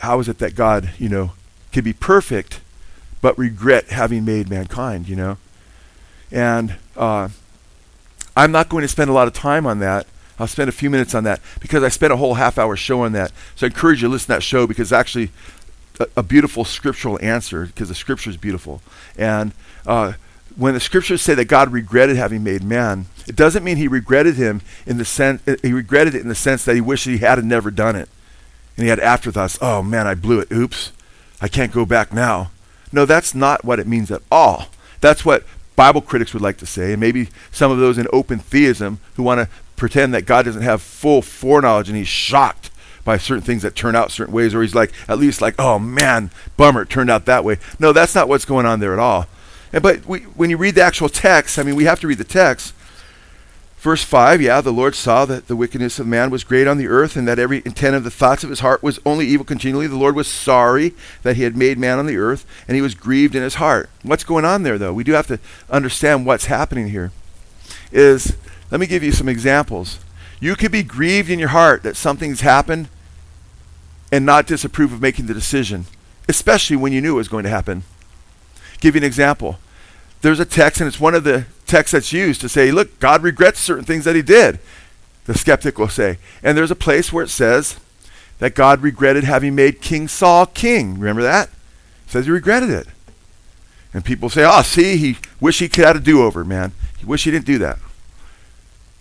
how 0.00 0.20
is 0.20 0.28
it 0.28 0.38
that 0.38 0.54
God, 0.54 0.90
you 0.98 1.08
know, 1.08 1.32
could 1.72 1.84
be 1.84 1.92
perfect, 1.92 2.60
but 3.20 3.36
regret 3.38 3.88
having 3.88 4.24
made 4.24 4.48
mankind, 4.48 5.08
you 5.08 5.16
know? 5.16 5.38
And 6.30 6.76
uh, 6.96 7.28
I'm 8.36 8.52
not 8.52 8.68
going 8.68 8.82
to 8.82 8.88
spend 8.88 9.10
a 9.10 9.12
lot 9.12 9.26
of 9.26 9.34
time 9.34 9.66
on 9.66 9.78
that. 9.80 10.06
I'll 10.38 10.46
spend 10.46 10.68
a 10.68 10.72
few 10.72 10.90
minutes 10.90 11.14
on 11.14 11.24
that 11.24 11.40
because 11.60 11.82
I 11.82 11.88
spent 11.88 12.12
a 12.12 12.16
whole 12.16 12.34
half 12.34 12.58
hour 12.58 12.76
show 12.76 13.02
on 13.02 13.12
that. 13.12 13.32
So 13.56 13.66
I 13.66 13.68
encourage 13.68 14.02
you 14.02 14.08
to 14.08 14.12
listen 14.12 14.26
to 14.26 14.32
that 14.34 14.42
show 14.42 14.66
because 14.66 14.92
it's 14.92 14.98
actually 14.98 15.30
a, 15.98 16.06
a 16.18 16.22
beautiful 16.22 16.64
scriptural 16.64 17.18
answer 17.20 17.66
because 17.66 17.88
the 17.88 17.94
scripture 17.94 18.30
is 18.30 18.36
beautiful. 18.36 18.80
And 19.16 19.52
uh, 19.86 20.12
when 20.56 20.74
the 20.74 20.80
scriptures 20.80 21.22
say 21.22 21.34
that 21.34 21.46
God 21.46 21.72
regretted 21.72 22.16
having 22.16 22.44
made 22.44 22.62
man, 22.62 23.06
it 23.26 23.36
doesn't 23.36 23.64
mean 23.64 23.76
he 23.76 23.88
regretted 23.88 24.36
him 24.36 24.60
in 24.86 24.98
the 24.98 25.04
sense 25.04 25.42
he 25.62 25.72
regretted 25.72 26.14
it 26.14 26.22
in 26.22 26.28
the 26.28 26.34
sense 26.34 26.64
that 26.64 26.74
he 26.74 26.80
wished 26.80 27.04
he 27.04 27.18
had 27.18 27.44
never 27.44 27.70
done 27.70 27.96
it. 27.96 28.08
And 28.76 28.84
he 28.84 28.90
had 28.90 29.00
afterthoughts, 29.00 29.58
oh 29.60 29.82
man, 29.82 30.06
I 30.06 30.14
blew 30.14 30.40
it. 30.40 30.52
Oops. 30.52 30.92
I 31.40 31.48
can't 31.48 31.72
go 31.72 31.84
back 31.84 32.12
now. 32.12 32.50
No, 32.92 33.04
that's 33.04 33.34
not 33.34 33.64
what 33.64 33.78
it 33.78 33.86
means 33.86 34.10
at 34.10 34.22
all. 34.30 34.66
That's 35.00 35.24
what 35.24 35.44
Bible 35.76 36.00
critics 36.00 36.32
would 36.32 36.42
like 36.42 36.56
to 36.58 36.66
say, 36.66 36.92
and 36.92 37.00
maybe 37.00 37.28
some 37.52 37.70
of 37.70 37.78
those 37.78 37.98
in 37.98 38.08
open 38.12 38.40
theism 38.40 38.98
who 39.14 39.22
want 39.22 39.38
to 39.38 39.48
pretend 39.78 40.12
that 40.14 40.26
God 40.26 40.44
doesn't 40.44 40.62
have 40.62 40.82
full 40.82 41.22
foreknowledge 41.22 41.88
and 41.88 41.96
he's 41.96 42.08
shocked 42.08 42.70
by 43.04 43.16
certain 43.16 43.42
things 43.42 43.62
that 43.62 43.74
turn 43.74 43.96
out 43.96 44.10
certain 44.10 44.34
ways, 44.34 44.54
or 44.54 44.60
he's 44.60 44.74
like, 44.74 44.92
at 45.08 45.18
least 45.18 45.40
like, 45.40 45.54
oh 45.58 45.78
man, 45.78 46.30
bummer, 46.58 46.82
it 46.82 46.90
turned 46.90 47.08
out 47.08 47.24
that 47.24 47.42
way. 47.42 47.56
No, 47.78 47.92
that's 47.92 48.14
not 48.14 48.28
what's 48.28 48.44
going 48.44 48.66
on 48.66 48.80
there 48.80 48.92
at 48.92 48.98
all. 48.98 49.26
And, 49.72 49.82
but 49.82 50.04
we, 50.06 50.20
when 50.20 50.50
you 50.50 50.58
read 50.58 50.74
the 50.74 50.82
actual 50.82 51.08
text, 51.08 51.58
I 51.58 51.62
mean, 51.62 51.74
we 51.74 51.84
have 51.84 52.00
to 52.00 52.06
read 52.06 52.18
the 52.18 52.24
text. 52.24 52.74
Verse 53.78 54.02
5, 54.02 54.42
yeah, 54.42 54.60
the 54.60 54.72
Lord 54.72 54.96
saw 54.96 55.24
that 55.24 55.46
the 55.46 55.54
wickedness 55.54 56.00
of 56.00 56.06
man 56.06 56.30
was 56.30 56.42
great 56.42 56.66
on 56.66 56.78
the 56.78 56.88
earth, 56.88 57.16
and 57.16 57.28
that 57.28 57.38
every 57.38 57.62
intent 57.64 57.94
of 57.94 58.02
the 58.02 58.10
thoughts 58.10 58.42
of 58.42 58.50
his 58.50 58.60
heart 58.60 58.82
was 58.82 58.98
only 59.06 59.24
evil 59.26 59.46
continually. 59.46 59.86
The 59.86 59.96
Lord 59.96 60.16
was 60.16 60.26
sorry 60.26 60.94
that 61.22 61.36
he 61.36 61.44
had 61.44 61.56
made 61.56 61.78
man 61.78 61.98
on 61.98 62.06
the 62.06 62.16
earth, 62.16 62.44
and 62.66 62.74
he 62.74 62.82
was 62.82 62.96
grieved 62.96 63.36
in 63.36 63.42
his 63.42 63.54
heart. 63.54 63.88
What's 64.02 64.24
going 64.24 64.44
on 64.44 64.64
there, 64.64 64.78
though? 64.78 64.92
We 64.92 65.04
do 65.04 65.12
have 65.12 65.28
to 65.28 65.38
understand 65.70 66.26
what's 66.26 66.46
happening 66.46 66.88
here. 66.88 67.12
Is 67.92 68.36
let 68.70 68.80
me 68.80 68.86
give 68.86 69.02
you 69.02 69.12
some 69.12 69.28
examples. 69.28 69.98
You 70.40 70.54
could 70.54 70.72
be 70.72 70.82
grieved 70.82 71.30
in 71.30 71.38
your 71.38 71.48
heart 71.48 71.82
that 71.82 71.96
something's 71.96 72.42
happened 72.42 72.88
and 74.12 74.24
not 74.24 74.46
disapprove 74.46 74.92
of 74.92 75.02
making 75.02 75.26
the 75.26 75.34
decision, 75.34 75.86
especially 76.28 76.76
when 76.76 76.92
you 76.92 77.00
knew 77.00 77.14
it 77.14 77.16
was 77.16 77.28
going 77.28 77.44
to 77.44 77.50
happen. 77.50 77.82
Give 78.80 78.94
you 78.94 79.00
an 79.00 79.04
example. 79.04 79.58
There's 80.20 80.40
a 80.40 80.44
text, 80.44 80.80
and 80.80 80.88
it's 80.88 81.00
one 81.00 81.14
of 81.14 81.24
the 81.24 81.46
texts 81.66 81.92
that's 81.92 82.12
used 82.12 82.40
to 82.40 82.48
say, 82.48 82.70
look, 82.70 82.98
God 82.98 83.22
regrets 83.22 83.60
certain 83.60 83.84
things 83.84 84.04
that 84.04 84.16
he 84.16 84.22
did, 84.22 84.58
the 85.26 85.36
skeptic 85.36 85.78
will 85.78 85.88
say. 85.88 86.18
And 86.42 86.56
there's 86.56 86.70
a 86.70 86.76
place 86.76 87.12
where 87.12 87.24
it 87.24 87.30
says 87.30 87.78
that 88.38 88.54
God 88.54 88.80
regretted 88.80 89.24
having 89.24 89.54
made 89.54 89.80
King 89.80 90.08
Saul 90.08 90.46
king. 90.46 90.98
Remember 90.98 91.22
that? 91.22 91.48
It 92.06 92.12
says 92.12 92.26
he 92.26 92.30
regretted 92.30 92.70
it. 92.70 92.86
And 93.92 94.04
people 94.04 94.28
say, 94.28 94.44
oh, 94.46 94.62
see, 94.62 94.96
he 94.96 95.16
wish 95.40 95.58
he 95.58 95.68
could 95.68 95.84
have 95.84 95.96
a 95.96 96.00
do-over, 96.00 96.44
man. 96.44 96.72
He 96.98 97.06
wish 97.06 97.24
he 97.24 97.30
didn't 97.30 97.46
do 97.46 97.58
that. 97.58 97.78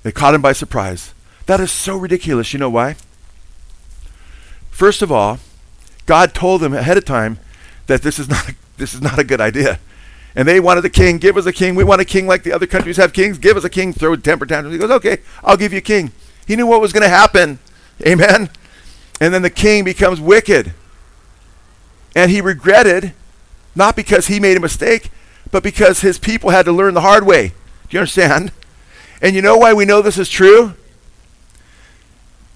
They 0.07 0.13
caught 0.13 0.33
him 0.33 0.41
by 0.41 0.53
surprise. 0.53 1.13
That 1.47 1.59
is 1.59 1.69
so 1.69 1.97
ridiculous. 1.97 2.53
You 2.53 2.59
know 2.59 2.69
why? 2.69 2.95
First 4.71 5.01
of 5.01 5.11
all, 5.11 5.39
God 6.05 6.33
told 6.33 6.61
them 6.61 6.73
ahead 6.73 6.95
of 6.95 7.03
time 7.03 7.39
that 7.87 8.03
this 8.03 8.17
is 8.17 8.29
not 8.29 8.47
a, 8.47 8.55
this 8.77 8.93
is 8.93 9.01
not 9.01 9.19
a 9.19 9.25
good 9.25 9.41
idea. 9.41 9.79
And 10.33 10.47
they 10.47 10.61
wanted 10.61 10.85
a 10.85 10.89
king. 10.89 11.17
Give 11.17 11.35
us 11.35 11.45
a 11.45 11.51
king. 11.51 11.75
We 11.75 11.83
want 11.83 11.99
a 11.99 12.05
king 12.05 12.25
like 12.25 12.43
the 12.43 12.53
other 12.53 12.65
countries 12.65 12.95
have 12.95 13.11
kings. 13.11 13.37
Give 13.37 13.57
us 13.57 13.65
a 13.65 13.69
king. 13.69 13.91
Throw 13.91 14.15
temper 14.15 14.45
tantrum. 14.45 14.71
He 14.71 14.79
goes, 14.79 14.91
okay, 14.91 15.17
I'll 15.43 15.57
give 15.57 15.73
you 15.73 15.79
a 15.79 15.81
king. 15.81 16.13
He 16.47 16.55
knew 16.55 16.67
what 16.67 16.79
was 16.79 16.93
going 16.93 17.03
to 17.03 17.09
happen. 17.09 17.59
Amen. 18.07 18.49
And 19.19 19.33
then 19.33 19.41
the 19.41 19.49
king 19.49 19.83
becomes 19.83 20.21
wicked. 20.21 20.73
And 22.15 22.31
he 22.31 22.39
regretted, 22.39 23.11
not 23.75 23.97
because 23.97 24.27
he 24.27 24.39
made 24.39 24.55
a 24.55 24.61
mistake, 24.61 25.09
but 25.51 25.63
because 25.63 25.99
his 25.99 26.17
people 26.17 26.51
had 26.51 26.63
to 26.63 26.71
learn 26.71 26.93
the 26.93 27.01
hard 27.01 27.25
way. 27.25 27.49
Do 27.49 27.97
you 27.97 27.99
understand? 27.99 28.53
And 29.21 29.35
you 29.35 29.41
know 29.41 29.57
why 29.57 29.73
we 29.73 29.85
know 29.85 30.01
this 30.01 30.17
is 30.17 30.29
true? 30.29 30.73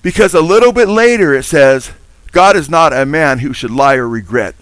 Because 0.02 0.34
a 0.34 0.42
little 0.42 0.72
bit 0.72 0.88
later 0.88 1.34
it 1.34 1.44
says, 1.44 1.92
God 2.32 2.56
is 2.56 2.70
not 2.70 2.94
a 2.94 3.06
man 3.06 3.40
who 3.40 3.54
should 3.54 3.72
lie 3.72 3.96
or 3.96 4.08
regret. 4.08 4.56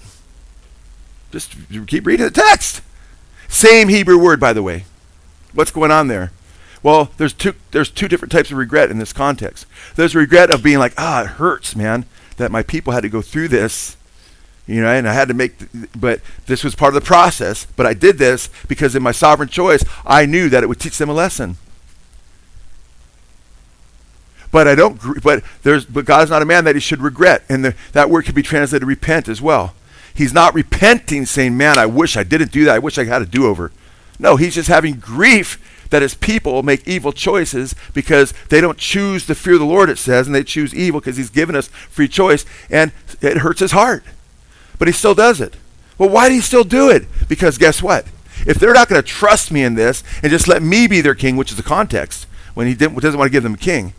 Just 1.31 1.55
keep 1.87 2.05
reading 2.05 2.25
the 2.25 2.31
text. 2.31 2.81
Same 3.47 3.89
Hebrew 3.89 4.17
word, 4.17 4.39
by 4.39 4.53
the 4.53 4.63
way. 4.63 4.85
What's 5.53 5.71
going 5.71 5.91
on 5.91 6.07
there? 6.07 6.31
Well, 6.81 7.11
there's 7.17 7.33
two 7.33 7.55
there's 7.71 7.89
two 7.89 8.07
different 8.07 8.31
types 8.31 8.51
of 8.51 8.57
regret 8.57 8.89
in 8.89 8.99
this 8.99 9.13
context. 9.13 9.65
There's 9.95 10.15
regret 10.15 10.49
of 10.49 10.63
being 10.63 10.79
like, 10.79 10.93
ah, 10.97 11.23
it 11.23 11.27
hurts, 11.31 11.75
man, 11.75 12.05
that 12.37 12.51
my 12.51 12.63
people 12.63 12.93
had 12.93 13.03
to 13.03 13.09
go 13.09 13.21
through 13.21 13.49
this, 13.49 13.97
you 14.65 14.81
know, 14.81 14.87
and 14.87 15.07
I 15.07 15.13
had 15.13 15.27
to 15.27 15.33
make, 15.33 15.55
but 15.99 16.21
this 16.45 16.63
was 16.63 16.75
part 16.75 16.95
of 16.95 17.01
the 17.01 17.05
process. 17.05 17.65
But 17.75 17.85
I 17.85 17.93
did 17.93 18.17
this 18.17 18.49
because 18.67 18.95
in 18.95 19.03
my 19.03 19.11
sovereign 19.11 19.49
choice, 19.49 19.83
I 20.05 20.25
knew 20.25 20.47
that 20.49 20.63
it 20.63 20.67
would 20.67 20.79
teach 20.79 20.97
them 20.97 21.09
a 21.09 21.13
lesson. 21.13 21.57
But 24.51 24.67
I 24.67 24.75
don't. 24.75 24.99
But 25.21 25.43
there's. 25.63 25.85
But 25.85 26.05
God 26.05 26.23
is 26.23 26.29
not 26.29 26.41
a 26.41 26.45
man 26.45 26.63
that 26.65 26.75
he 26.75 26.81
should 26.81 27.01
regret, 27.01 27.43
and 27.49 27.63
the, 27.63 27.75
that 27.93 28.09
word 28.09 28.25
could 28.25 28.35
be 28.35 28.41
translated 28.41 28.87
repent 28.87 29.27
as 29.27 29.41
well. 29.41 29.73
He's 30.13 30.33
not 30.33 30.53
repenting, 30.53 31.25
saying, 31.25 31.55
"Man, 31.55 31.77
I 31.77 31.85
wish 31.85 32.17
I 32.17 32.23
didn't 32.23 32.51
do 32.51 32.65
that. 32.65 32.75
I 32.75 32.79
wish 32.79 32.97
I 32.97 33.05
had 33.05 33.21
a 33.21 33.25
do-over." 33.25 33.71
No, 34.17 34.35
he's 34.35 34.55
just 34.55 34.67
having 34.67 34.95
grief 34.95 35.59
that 35.89 36.01
his 36.01 36.13
people 36.13 36.61
make 36.63 36.87
evil 36.87 37.11
choices 37.11 37.73
because 37.93 38.33
they 38.49 38.61
don't 38.61 38.77
choose 38.77 39.25
the 39.25 39.35
fear 39.35 39.57
the 39.57 39.65
Lord. 39.65 39.89
It 39.89 39.97
says, 39.97 40.27
and 40.27 40.35
they 40.35 40.43
choose 40.43 40.73
evil 40.73 40.99
because 40.99 41.17
He's 41.17 41.29
given 41.29 41.55
us 41.55 41.67
free 41.67 42.07
choice, 42.07 42.45
and 42.69 42.91
it 43.21 43.37
hurts 43.37 43.59
his 43.59 43.71
heart. 43.71 44.03
But 44.77 44.87
he 44.87 44.91
still 44.93 45.15
does 45.15 45.41
it. 45.41 45.55
Well, 45.97 46.09
why 46.09 46.29
do 46.29 46.35
he 46.35 46.41
still 46.41 46.63
do 46.63 46.89
it? 46.89 47.05
Because 47.27 47.57
guess 47.57 47.83
what? 47.83 48.05
If 48.45 48.57
they're 48.57 48.73
not 48.73 48.87
going 48.87 49.01
to 49.01 49.07
trust 49.07 49.51
me 49.51 49.63
in 49.63 49.75
this 49.75 50.03
and 50.23 50.31
just 50.31 50.47
let 50.47 50.63
me 50.63 50.87
be 50.87 51.01
their 51.01 51.15
king, 51.15 51.35
which 51.35 51.51
is 51.51 51.57
the 51.57 51.63
context, 51.63 52.25
when 52.53 52.67
he 52.67 52.73
doesn't 52.73 53.17
want 53.17 53.27
to 53.27 53.29
give 53.29 53.43
them 53.43 53.55
a 53.55 53.57
king, 53.57 53.93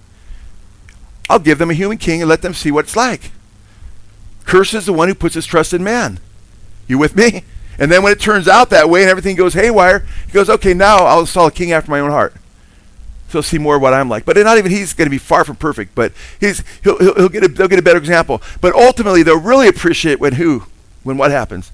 I'll 1.30 1.38
give 1.38 1.58
them 1.58 1.70
a 1.70 1.74
human 1.74 1.96
king 1.96 2.20
and 2.20 2.28
let 2.28 2.42
them 2.42 2.52
see 2.52 2.72
what 2.72 2.86
it's 2.86 2.96
like. 2.96 3.30
Curses 4.44 4.86
the 4.86 4.92
one 4.92 5.06
who 5.06 5.14
puts 5.14 5.36
his 5.36 5.46
trust 5.46 5.72
in 5.72 5.84
man. 5.84 6.18
You 6.88 6.98
with 6.98 7.14
me? 7.14 7.44
And 7.78 7.90
then 7.90 8.02
when 8.02 8.12
it 8.12 8.18
turns 8.18 8.48
out 8.48 8.68
that 8.70 8.90
way 8.90 9.02
and 9.02 9.10
everything 9.10 9.36
goes 9.36 9.54
haywire, 9.54 10.04
he 10.26 10.32
goes, 10.32 10.50
okay, 10.50 10.74
now 10.74 11.04
I'll 11.04 11.20
install 11.20 11.46
a 11.46 11.52
king 11.52 11.70
after 11.70 11.88
my 11.88 12.00
own 12.00 12.10
heart. 12.10 12.34
So 13.28 13.38
he'll 13.38 13.42
see 13.44 13.58
more 13.58 13.76
of 13.76 13.82
what 13.82 13.94
I'm 13.94 14.08
like. 14.08 14.24
But 14.24 14.36
not 14.38 14.58
even 14.58 14.72
he's 14.72 14.92
going 14.92 15.06
to 15.06 15.10
be 15.10 15.18
far 15.18 15.44
from 15.44 15.54
perfect, 15.54 15.94
but 15.94 16.12
he's, 16.40 16.64
he'll, 16.82 16.98
he'll, 16.98 17.14
he'll 17.14 17.28
get 17.28 17.44
a, 17.44 17.48
they'll 17.48 17.68
get 17.68 17.78
a 17.78 17.82
better 17.82 17.98
example. 17.98 18.42
But 18.60 18.74
ultimately, 18.74 19.22
they'll 19.22 19.40
really 19.40 19.68
appreciate 19.68 20.18
when 20.18 20.32
who? 20.32 20.64
When 21.04 21.16
what 21.16 21.30
happens? 21.30 21.70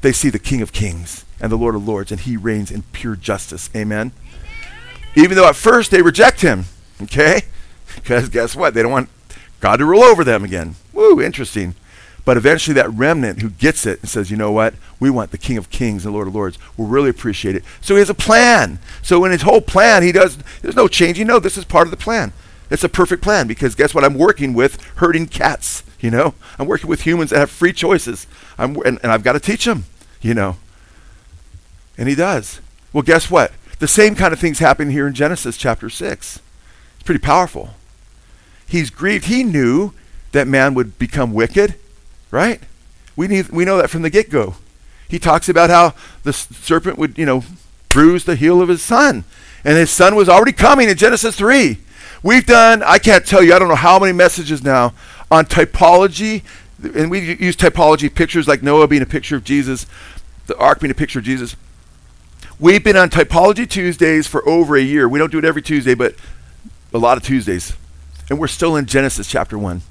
They 0.00 0.10
see 0.10 0.30
the 0.30 0.40
King 0.40 0.62
of 0.62 0.72
Kings 0.72 1.24
and 1.40 1.52
the 1.52 1.56
Lord 1.56 1.76
of 1.76 1.86
Lords, 1.86 2.10
and 2.10 2.20
he 2.20 2.36
reigns 2.36 2.72
in 2.72 2.82
pure 2.92 3.14
justice. 3.14 3.70
Amen? 3.74 4.10
Even 5.14 5.36
though 5.36 5.48
at 5.48 5.54
first 5.54 5.92
they 5.92 6.02
reject 6.02 6.40
him, 6.40 6.64
okay? 7.00 7.42
Because 8.06 8.28
guess 8.28 8.54
what? 8.54 8.72
They 8.72 8.82
don't 8.82 8.92
want 8.92 9.08
God 9.58 9.78
to 9.78 9.84
rule 9.84 10.04
over 10.04 10.22
them 10.22 10.44
again. 10.44 10.76
Woo, 10.92 11.20
interesting. 11.20 11.74
But 12.24 12.36
eventually, 12.36 12.74
that 12.74 12.88
remnant 12.90 13.42
who 13.42 13.50
gets 13.50 13.84
it 13.84 13.98
and 13.98 14.08
says, 14.08 14.30
you 14.30 14.36
know 14.36 14.52
what? 14.52 14.74
We 15.00 15.10
want 15.10 15.32
the 15.32 15.38
King 15.38 15.56
of 15.56 15.70
Kings 15.70 16.04
and 16.04 16.14
Lord 16.14 16.28
of 16.28 16.34
Lords. 16.36 16.56
We'll 16.76 16.86
really 16.86 17.10
appreciate 17.10 17.56
it. 17.56 17.64
So 17.80 17.94
he 17.94 17.98
has 17.98 18.08
a 18.08 18.14
plan. 18.14 18.78
So 19.02 19.24
in 19.24 19.32
his 19.32 19.42
whole 19.42 19.60
plan, 19.60 20.04
he 20.04 20.12
does, 20.12 20.38
there's 20.62 20.76
no 20.76 20.86
change. 20.86 21.18
You 21.18 21.24
know, 21.24 21.40
this 21.40 21.58
is 21.58 21.64
part 21.64 21.88
of 21.88 21.90
the 21.90 21.96
plan. 21.96 22.32
It's 22.70 22.84
a 22.84 22.88
perfect 22.88 23.24
plan 23.24 23.48
because 23.48 23.74
guess 23.74 23.92
what? 23.92 24.04
I'm 24.04 24.14
working 24.14 24.54
with 24.54 24.80
herding 24.96 25.26
cats, 25.26 25.82
you 25.98 26.12
know? 26.12 26.34
I'm 26.60 26.68
working 26.68 26.88
with 26.88 27.00
humans 27.00 27.30
that 27.30 27.40
have 27.40 27.50
free 27.50 27.72
choices. 27.72 28.28
I'm, 28.56 28.76
and, 28.82 29.00
and 29.02 29.10
I've 29.10 29.24
got 29.24 29.32
to 29.32 29.40
teach 29.40 29.64
them, 29.64 29.86
you 30.20 30.34
know? 30.34 30.58
And 31.98 32.08
he 32.08 32.14
does. 32.14 32.60
Well, 32.92 33.02
guess 33.02 33.32
what? 33.32 33.50
The 33.80 33.88
same 33.88 34.14
kind 34.14 34.32
of 34.32 34.38
things 34.38 34.60
happen 34.60 34.90
here 34.90 35.08
in 35.08 35.14
Genesis 35.14 35.56
chapter 35.56 35.90
6. 35.90 36.40
It's 36.94 37.02
pretty 37.02 37.20
powerful. 37.20 37.70
He's 38.66 38.90
grieved. 38.90 39.26
He 39.26 39.44
knew 39.44 39.92
that 40.32 40.46
man 40.46 40.74
would 40.74 40.98
become 40.98 41.32
wicked 41.32 41.76
right? 42.30 42.60
We, 43.16 43.28
need, 43.28 43.48
we 43.48 43.64
know 43.64 43.78
that 43.78 43.90
from 43.90 44.02
the 44.02 44.10
get 44.10 44.30
go. 44.30 44.56
He 45.08 45.18
talks 45.18 45.48
about 45.48 45.70
how 45.70 45.94
the 46.24 46.32
serpent 46.32 46.98
would, 46.98 47.16
you 47.16 47.26
know, 47.26 47.44
bruise 47.88 48.24
the 48.24 48.36
heel 48.36 48.60
of 48.60 48.68
his 48.68 48.82
son. 48.82 49.24
And 49.64 49.76
his 49.76 49.90
son 49.90 50.14
was 50.14 50.28
already 50.28 50.52
coming 50.52 50.88
in 50.88 50.96
Genesis 50.96 51.36
3. 51.36 51.78
We've 52.22 52.44
done, 52.44 52.82
I 52.82 52.98
can't 52.98 53.24
tell 53.24 53.42
you, 53.42 53.54
I 53.54 53.58
don't 53.58 53.68
know 53.68 53.74
how 53.74 53.98
many 53.98 54.12
messages 54.12 54.62
now 54.62 54.92
on 55.30 55.46
typology. 55.46 56.42
And 56.94 57.10
we 57.10 57.20
use 57.36 57.56
typology 57.56 58.12
pictures 58.12 58.46
like 58.46 58.62
Noah 58.62 58.88
being 58.88 59.02
a 59.02 59.06
picture 59.06 59.36
of 59.36 59.44
Jesus, 59.44 59.86
the 60.46 60.56
ark 60.58 60.80
being 60.80 60.90
a 60.90 60.94
picture 60.94 61.20
of 61.20 61.24
Jesus. 61.24 61.56
We've 62.58 62.82
been 62.82 62.96
on 62.96 63.10
Typology 63.10 63.68
Tuesdays 63.68 64.26
for 64.26 64.46
over 64.48 64.76
a 64.76 64.82
year. 64.82 65.08
We 65.08 65.18
don't 65.18 65.30
do 65.30 65.38
it 65.38 65.44
every 65.44 65.62
Tuesday, 65.62 65.94
but 65.94 66.14
a 66.92 66.98
lot 66.98 67.18
of 67.18 67.22
Tuesdays. 67.22 67.74
And 68.28 68.38
we're 68.38 68.48
still 68.48 68.76
in 68.76 68.86
Genesis 68.86 69.28
chapter 69.28 69.58
1. 69.58 69.82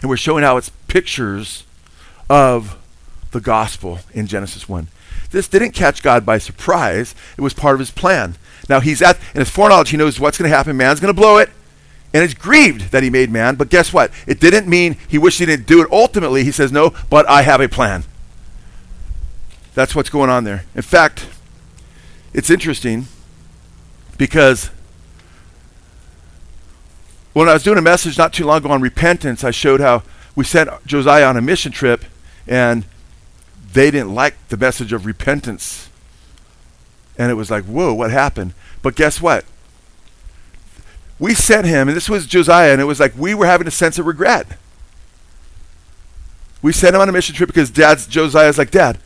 And 0.00 0.10
we're 0.10 0.16
showing 0.16 0.44
how 0.44 0.56
it's 0.56 0.70
pictures 0.88 1.64
of 2.30 2.78
the 3.32 3.40
gospel 3.40 4.00
in 4.12 4.26
Genesis 4.26 4.68
1. 4.68 4.88
This 5.30 5.48
didn't 5.48 5.72
catch 5.72 6.02
God 6.02 6.24
by 6.24 6.38
surprise, 6.38 7.14
it 7.36 7.40
was 7.40 7.52
part 7.52 7.74
of 7.74 7.80
his 7.80 7.90
plan. 7.90 8.36
Now, 8.68 8.80
he's 8.80 9.02
at, 9.02 9.18
in 9.34 9.40
his 9.40 9.50
foreknowledge, 9.50 9.90
he 9.90 9.96
knows 9.96 10.18
what's 10.18 10.38
going 10.38 10.50
to 10.50 10.56
happen. 10.56 10.76
Man's 10.76 11.00
going 11.00 11.14
to 11.14 11.20
blow 11.20 11.38
it. 11.38 11.50
And 12.14 12.22
he's 12.22 12.32
grieved 12.32 12.92
that 12.92 13.02
he 13.02 13.10
made 13.10 13.30
man. 13.30 13.56
But 13.56 13.68
guess 13.68 13.92
what? 13.92 14.12
It 14.26 14.40
didn't 14.40 14.68
mean 14.68 14.96
he 15.08 15.18
wished 15.18 15.40
he 15.40 15.46
didn't 15.46 15.66
do 15.66 15.82
it. 15.82 15.88
Ultimately, 15.90 16.44
he 16.44 16.52
says, 16.52 16.70
no, 16.70 16.94
but 17.10 17.28
I 17.28 17.42
have 17.42 17.60
a 17.60 17.68
plan. 17.68 18.04
That's 19.74 19.94
what's 19.94 20.10
going 20.10 20.30
on 20.30 20.44
there. 20.44 20.64
In 20.76 20.82
fact, 20.82 21.26
it's 22.32 22.50
interesting 22.50 23.06
because 24.16 24.70
when 27.34 27.48
I 27.48 27.52
was 27.52 27.62
doing 27.62 27.78
a 27.78 27.82
message 27.82 28.16
not 28.16 28.32
too 28.32 28.46
long 28.46 28.58
ago 28.58 28.70
on 28.70 28.80
repentance, 28.80 29.44
I 29.44 29.50
showed 29.50 29.80
how 29.80 30.04
we 30.34 30.44
sent 30.44 30.70
Josiah 30.86 31.26
on 31.26 31.36
a 31.36 31.42
mission 31.42 31.72
trip, 31.72 32.04
and 32.46 32.84
they 33.72 33.90
didn't 33.90 34.14
like 34.14 34.36
the 34.48 34.56
message 34.56 34.92
of 34.92 35.04
repentance. 35.04 35.90
And 37.18 37.30
it 37.30 37.34
was 37.34 37.50
like, 37.50 37.64
whoa, 37.64 37.92
what 37.92 38.10
happened? 38.10 38.54
But 38.82 38.94
guess 38.94 39.20
what? 39.20 39.44
We 41.18 41.34
sent 41.34 41.66
him, 41.66 41.88
and 41.88 41.96
this 41.96 42.08
was 42.08 42.26
Josiah, 42.26 42.72
and 42.72 42.80
it 42.80 42.84
was 42.84 43.00
like 43.00 43.16
we 43.16 43.34
were 43.34 43.46
having 43.46 43.66
a 43.66 43.72
sense 43.72 43.98
of 43.98 44.06
regret. 44.06 44.46
We 46.62 46.72
sent 46.72 46.94
him 46.94 47.00
on 47.00 47.08
a 47.08 47.12
mission 47.12 47.34
trip 47.34 47.48
because 47.48 47.70
Dad's 47.70 48.06
Josiah's 48.06 48.58
like, 48.58 48.70
Dad, 48.70 48.98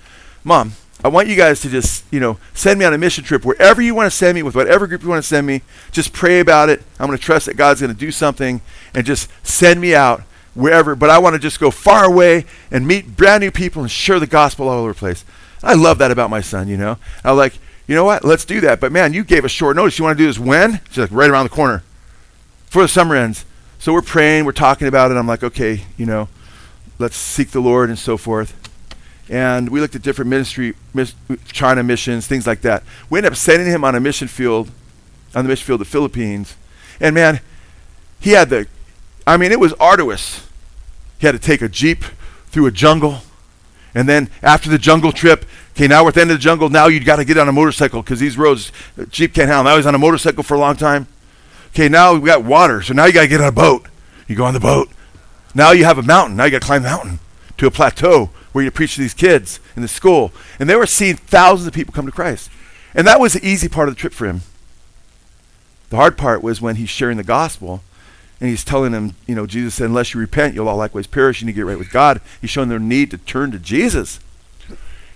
Mom, 0.44 0.72
I 1.04 1.08
want 1.08 1.28
you 1.28 1.36
guys 1.36 1.60
to 1.60 1.68
just, 1.68 2.04
you 2.10 2.18
know, 2.18 2.38
send 2.54 2.78
me 2.78 2.84
on 2.84 2.92
a 2.92 2.98
mission 2.98 3.22
trip 3.22 3.44
wherever 3.44 3.80
you 3.80 3.94
want 3.94 4.10
to 4.10 4.16
send 4.16 4.34
me, 4.34 4.42
with 4.42 4.56
whatever 4.56 4.86
group 4.86 5.02
you 5.02 5.08
want 5.08 5.22
to 5.22 5.28
send 5.28 5.46
me. 5.46 5.62
Just 5.92 6.12
pray 6.12 6.40
about 6.40 6.70
it. 6.70 6.82
I'm 6.98 7.06
going 7.06 7.16
to 7.16 7.24
trust 7.24 7.46
that 7.46 7.56
God's 7.56 7.80
going 7.80 7.92
to 7.92 7.98
do 7.98 8.10
something 8.10 8.60
and 8.94 9.06
just 9.06 9.30
send 9.46 9.80
me 9.80 9.94
out 9.94 10.22
wherever. 10.54 10.96
But 10.96 11.10
I 11.10 11.18
want 11.18 11.34
to 11.34 11.38
just 11.38 11.60
go 11.60 11.70
far 11.70 12.04
away 12.04 12.46
and 12.72 12.86
meet 12.86 13.16
brand 13.16 13.42
new 13.42 13.52
people 13.52 13.82
and 13.82 13.90
share 13.90 14.18
the 14.18 14.26
gospel 14.26 14.68
all 14.68 14.80
over 14.80 14.92
the 14.92 14.98
place. 14.98 15.24
I 15.62 15.74
love 15.74 15.98
that 15.98 16.10
about 16.10 16.30
my 16.30 16.40
son, 16.40 16.66
you 16.66 16.76
know. 16.76 16.98
I 17.22 17.30
was 17.30 17.38
like, 17.38 17.58
you 17.86 17.94
know 17.94 18.04
what? 18.04 18.24
Let's 18.24 18.44
do 18.44 18.60
that. 18.62 18.80
But 18.80 18.90
man, 18.90 19.14
you 19.14 19.22
gave 19.22 19.44
us 19.44 19.52
short 19.52 19.76
notice. 19.76 19.98
You 19.98 20.04
want 20.04 20.18
to 20.18 20.22
do 20.22 20.26
this 20.26 20.38
when? 20.38 20.80
She's 20.88 20.98
like, 20.98 21.12
right 21.12 21.30
around 21.30 21.44
the 21.44 21.50
corner. 21.50 21.84
Before 22.66 22.82
the 22.82 22.88
summer 22.88 23.14
ends. 23.14 23.44
So 23.78 23.92
we're 23.92 24.02
praying, 24.02 24.44
we're 24.44 24.52
talking 24.52 24.88
about 24.88 25.12
it. 25.12 25.16
I'm 25.16 25.28
like, 25.28 25.44
okay, 25.44 25.84
you 25.96 26.06
know, 26.06 26.28
let's 26.98 27.16
seek 27.16 27.50
the 27.52 27.60
Lord 27.60 27.88
and 27.88 27.98
so 27.98 28.16
forth 28.16 28.67
and 29.28 29.68
we 29.68 29.80
looked 29.80 29.94
at 29.94 30.02
different 30.02 30.30
ministry, 30.30 30.74
mis- 30.94 31.14
China 31.46 31.82
missions, 31.82 32.26
things 32.26 32.46
like 32.46 32.62
that. 32.62 32.82
We 33.10 33.18
ended 33.18 33.32
up 33.32 33.36
sending 33.36 33.68
him 33.68 33.84
on 33.84 33.94
a 33.94 34.00
mission 34.00 34.28
field, 34.28 34.70
on 35.34 35.44
the 35.44 35.48
mission 35.48 35.66
field 35.66 35.80
of 35.80 35.86
the 35.86 35.90
Philippines, 35.90 36.56
and 37.00 37.14
man, 37.14 37.40
he 38.20 38.30
had 38.30 38.50
the, 38.50 38.66
I 39.26 39.36
mean, 39.36 39.52
it 39.52 39.60
was 39.60 39.72
arduous. 39.74 40.46
He 41.18 41.26
had 41.26 41.32
to 41.32 41.38
take 41.38 41.62
a 41.62 41.68
jeep 41.68 42.04
through 42.46 42.66
a 42.66 42.70
jungle, 42.70 43.20
and 43.94 44.08
then 44.08 44.30
after 44.42 44.70
the 44.70 44.78
jungle 44.78 45.12
trip, 45.12 45.44
okay, 45.72 45.86
now 45.86 46.02
we're 46.02 46.08
at 46.08 46.14
the 46.14 46.20
end 46.22 46.30
of 46.30 46.38
the 46.38 46.42
jungle. 46.42 46.68
Now 46.68 46.86
you've 46.86 47.04
got 47.04 47.16
to 47.16 47.24
get 47.24 47.38
on 47.38 47.48
a 47.48 47.52
motorcycle 47.52 48.02
because 48.02 48.20
these 48.20 48.38
roads, 48.38 48.72
jeep 49.10 49.34
can't 49.34 49.48
handle. 49.48 49.64
Now 49.64 49.76
he's 49.76 49.86
on 49.86 49.94
a 49.94 49.98
motorcycle 49.98 50.42
for 50.42 50.54
a 50.54 50.58
long 50.58 50.76
time. 50.76 51.06
Okay, 51.68 51.88
now 51.88 52.14
we 52.14 52.26
got 52.26 52.44
water, 52.44 52.82
so 52.82 52.94
now 52.94 53.04
you 53.04 53.12
got 53.12 53.22
to 53.22 53.28
get 53.28 53.40
on 53.40 53.48
a 53.48 53.52
boat. 53.52 53.86
You 54.26 54.36
go 54.36 54.44
on 54.44 54.54
the 54.54 54.60
boat. 54.60 54.88
Now 55.54 55.72
you 55.72 55.84
have 55.84 55.98
a 55.98 56.02
mountain. 56.02 56.36
Now 56.36 56.44
you 56.44 56.50
got 56.50 56.60
to 56.60 56.66
climb 56.66 56.82
the 56.82 56.88
mountain 56.88 57.18
to 57.58 57.66
a 57.66 57.70
plateau 57.70 58.30
where 58.58 58.64
you 58.64 58.72
preach 58.72 58.96
to 58.96 59.00
these 59.00 59.14
kids 59.14 59.60
in 59.76 59.82
the 59.82 59.88
school. 59.88 60.32
And 60.58 60.68
they 60.68 60.74
were 60.74 60.84
seeing 60.84 61.14
thousands 61.14 61.68
of 61.68 61.72
people 61.72 61.94
come 61.94 62.06
to 62.06 62.12
Christ. 62.12 62.50
And 62.92 63.06
that 63.06 63.20
was 63.20 63.34
the 63.34 63.46
easy 63.46 63.68
part 63.68 63.88
of 63.88 63.94
the 63.94 64.00
trip 64.00 64.12
for 64.12 64.26
him. 64.26 64.40
The 65.90 65.96
hard 65.96 66.18
part 66.18 66.42
was 66.42 66.60
when 66.60 66.74
he's 66.74 66.88
sharing 66.88 67.18
the 67.18 67.22
gospel 67.22 67.84
and 68.40 68.50
he's 68.50 68.64
telling 68.64 68.90
them, 68.90 69.14
you 69.28 69.36
know, 69.36 69.46
Jesus 69.46 69.76
said, 69.76 69.86
unless 69.86 70.12
you 70.12 70.18
repent, 70.18 70.54
you'll 70.54 70.68
all 70.68 70.76
likewise 70.76 71.06
perish. 71.06 71.40
You 71.40 71.46
need 71.46 71.52
to 71.52 71.56
get 71.56 71.66
right 71.66 71.78
with 71.78 71.92
God. 71.92 72.20
He's 72.40 72.50
showing 72.50 72.68
their 72.68 72.80
need 72.80 73.12
to 73.12 73.18
turn 73.18 73.52
to 73.52 73.60
Jesus. 73.60 74.18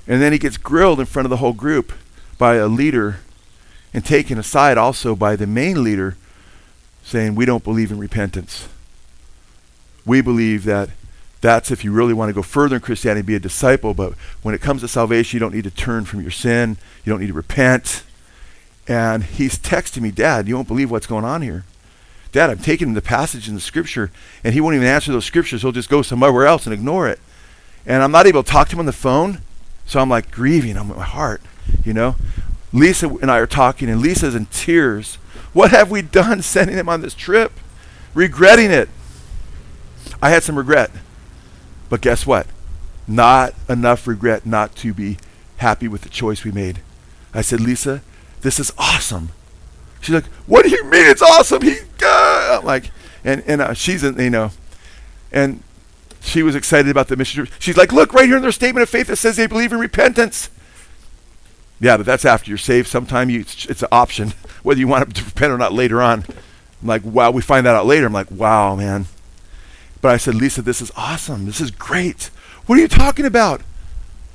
And 0.06 0.22
then 0.22 0.30
he 0.30 0.38
gets 0.38 0.56
grilled 0.56 1.00
in 1.00 1.06
front 1.06 1.26
of 1.26 1.30
the 1.30 1.38
whole 1.38 1.52
group 1.52 1.92
by 2.38 2.54
a 2.54 2.68
leader 2.68 3.18
and 3.92 4.04
taken 4.04 4.38
aside 4.38 4.78
also 4.78 5.16
by 5.16 5.34
the 5.34 5.48
main 5.48 5.82
leader 5.82 6.16
saying, 7.02 7.34
We 7.34 7.44
don't 7.44 7.64
believe 7.64 7.90
in 7.90 7.98
repentance. 7.98 8.68
We 10.06 10.20
believe 10.20 10.62
that 10.64 10.90
that's 11.42 11.70
if 11.70 11.84
you 11.84 11.92
really 11.92 12.14
want 12.14 12.30
to 12.30 12.32
go 12.32 12.40
further 12.40 12.76
in 12.76 12.82
Christianity, 12.82 13.26
be 13.26 13.34
a 13.34 13.40
disciple. 13.40 13.92
But 13.94 14.14
when 14.42 14.54
it 14.54 14.60
comes 14.60 14.80
to 14.80 14.88
salvation, 14.88 15.36
you 15.36 15.40
don't 15.40 15.54
need 15.54 15.64
to 15.64 15.70
turn 15.70 16.04
from 16.04 16.22
your 16.22 16.30
sin. 16.30 16.78
You 17.04 17.10
don't 17.10 17.20
need 17.20 17.26
to 17.26 17.32
repent. 17.34 18.04
And 18.88 19.24
he's 19.24 19.58
texting 19.58 20.02
me, 20.02 20.12
Dad, 20.12 20.48
you 20.48 20.54
won't 20.54 20.68
believe 20.68 20.90
what's 20.90 21.06
going 21.06 21.24
on 21.24 21.42
here. 21.42 21.64
Dad, 22.30 22.48
I'm 22.48 22.58
taking 22.58 22.94
the 22.94 23.02
passage 23.02 23.48
in 23.48 23.54
the 23.54 23.60
scripture, 23.60 24.10
and 24.42 24.54
he 24.54 24.60
won't 24.60 24.76
even 24.76 24.86
answer 24.86 25.12
those 25.12 25.26
scriptures. 25.26 25.62
He'll 25.62 25.72
just 25.72 25.90
go 25.90 26.00
somewhere 26.00 26.46
else 26.46 26.64
and 26.64 26.72
ignore 26.72 27.08
it. 27.08 27.18
And 27.84 28.02
I'm 28.02 28.12
not 28.12 28.26
able 28.26 28.42
to 28.42 28.50
talk 28.50 28.68
to 28.68 28.76
him 28.76 28.80
on 28.80 28.86
the 28.86 28.92
phone, 28.92 29.42
so 29.84 30.00
I'm 30.00 30.08
like 30.08 30.30
grieving 30.30 30.78
on 30.78 30.88
my 30.88 31.02
heart, 31.02 31.42
you 31.84 31.92
know. 31.92 32.16
Lisa 32.72 33.08
and 33.08 33.30
I 33.30 33.38
are 33.38 33.46
talking, 33.46 33.90
and 33.90 34.00
Lisa's 34.00 34.34
in 34.34 34.46
tears. 34.46 35.16
What 35.52 35.72
have 35.72 35.90
we 35.90 36.02
done 36.02 36.40
sending 36.42 36.76
him 36.76 36.88
on 36.88 37.02
this 37.02 37.14
trip? 37.14 37.52
Regretting 38.14 38.70
it. 38.70 38.88
I 40.22 40.30
had 40.30 40.42
some 40.44 40.56
regret. 40.56 40.90
But 41.92 42.00
guess 42.00 42.26
what? 42.26 42.46
Not 43.06 43.52
enough 43.68 44.06
regret 44.06 44.46
not 44.46 44.74
to 44.76 44.94
be 44.94 45.18
happy 45.58 45.88
with 45.88 46.00
the 46.00 46.08
choice 46.08 46.42
we 46.42 46.50
made. 46.50 46.80
I 47.34 47.42
said, 47.42 47.60
Lisa, 47.60 48.00
this 48.40 48.58
is 48.58 48.72
awesome. 48.78 49.28
She's 50.00 50.14
like, 50.14 50.24
What 50.46 50.64
do 50.64 50.70
you 50.70 50.84
mean 50.84 51.04
it's 51.04 51.20
awesome? 51.20 51.60
He, 51.60 51.76
uh, 52.02 52.62
like, 52.64 52.90
and 53.24 53.42
and 53.46 53.60
uh, 53.60 53.74
she's 53.74 54.02
you 54.02 54.30
know, 54.30 54.52
and 55.32 55.62
she 56.22 56.42
was 56.42 56.54
excited 56.54 56.90
about 56.90 57.08
the 57.08 57.16
mission. 57.16 57.46
She's 57.58 57.76
like, 57.76 57.92
look 57.92 58.14
right 58.14 58.24
here 58.24 58.36
in 58.36 58.42
their 58.42 58.52
statement 58.52 58.84
of 58.84 58.88
faith 58.88 59.08
that 59.08 59.16
says 59.16 59.36
they 59.36 59.46
believe 59.46 59.70
in 59.70 59.78
repentance. 59.78 60.48
Yeah, 61.78 61.98
but 61.98 62.06
that's 62.06 62.24
after 62.24 62.50
you're 62.50 62.56
saved. 62.56 62.88
Sometime 62.88 63.28
you, 63.28 63.40
it's, 63.40 63.66
it's 63.66 63.82
an 63.82 63.88
option 63.92 64.32
whether 64.62 64.80
you 64.80 64.88
want 64.88 65.14
to 65.14 65.24
repent 65.24 65.52
or 65.52 65.58
not 65.58 65.74
later 65.74 66.00
on. 66.00 66.24
I'm 66.80 66.88
like, 66.88 67.04
wow, 67.04 67.30
we 67.32 67.42
find 67.42 67.66
that 67.66 67.76
out 67.76 67.84
later. 67.84 68.06
I'm 68.06 68.14
like, 68.14 68.30
wow, 68.30 68.76
man. 68.76 69.08
But 70.02 70.10
I 70.10 70.16
said, 70.18 70.34
Lisa, 70.34 70.60
this 70.60 70.82
is 70.82 70.92
awesome. 70.96 71.46
This 71.46 71.60
is 71.60 71.70
great. 71.70 72.24
What 72.66 72.76
are 72.76 72.82
you 72.82 72.88
talking 72.88 73.24
about? 73.24 73.62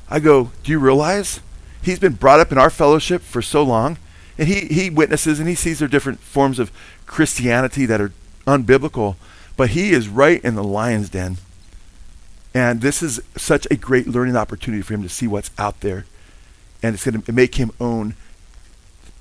I 0.10 0.20
go, 0.20 0.52
do 0.64 0.72
you 0.72 0.80
realize 0.80 1.42
he's 1.82 2.00
been 2.00 2.14
brought 2.14 2.40
up 2.40 2.52
in 2.52 2.58
our 2.58 2.72
fellowship 2.72 3.22
for 3.22 3.44
so 3.44 3.62
long, 3.62 3.98
and 4.38 4.48
he, 4.48 4.62
he 4.68 4.90
witnesses 4.90 5.40
and 5.40 5.48
he 5.48 5.56
sees 5.56 5.80
there 5.80 5.88
different 5.88 6.20
forms 6.20 6.58
of 6.58 6.72
Christianity 7.06 7.86
that 7.86 8.02
are 8.02 8.12
unbiblical, 8.48 9.18
but 9.56 9.72
he 9.72 9.92
is 9.92 10.08
right 10.08 10.44
in 10.44 10.56
the 10.56 10.64
lion's 10.64 11.10
den. 11.10 11.38
And 12.54 12.82
this 12.82 13.04
is 13.04 13.22
such 13.36 13.68
a 13.70 13.76
great 13.76 14.08
learning 14.08 14.36
opportunity 14.36 14.82
for 14.82 14.94
him 14.94 15.04
to 15.04 15.10
see 15.10 15.28
what's 15.28 15.52
out 15.60 15.82
there. 15.82 16.06
And 16.82 16.96
it's 16.96 17.06
going 17.06 17.22
to 17.22 17.32
make 17.32 17.56
him 17.56 17.72
own 17.80 18.16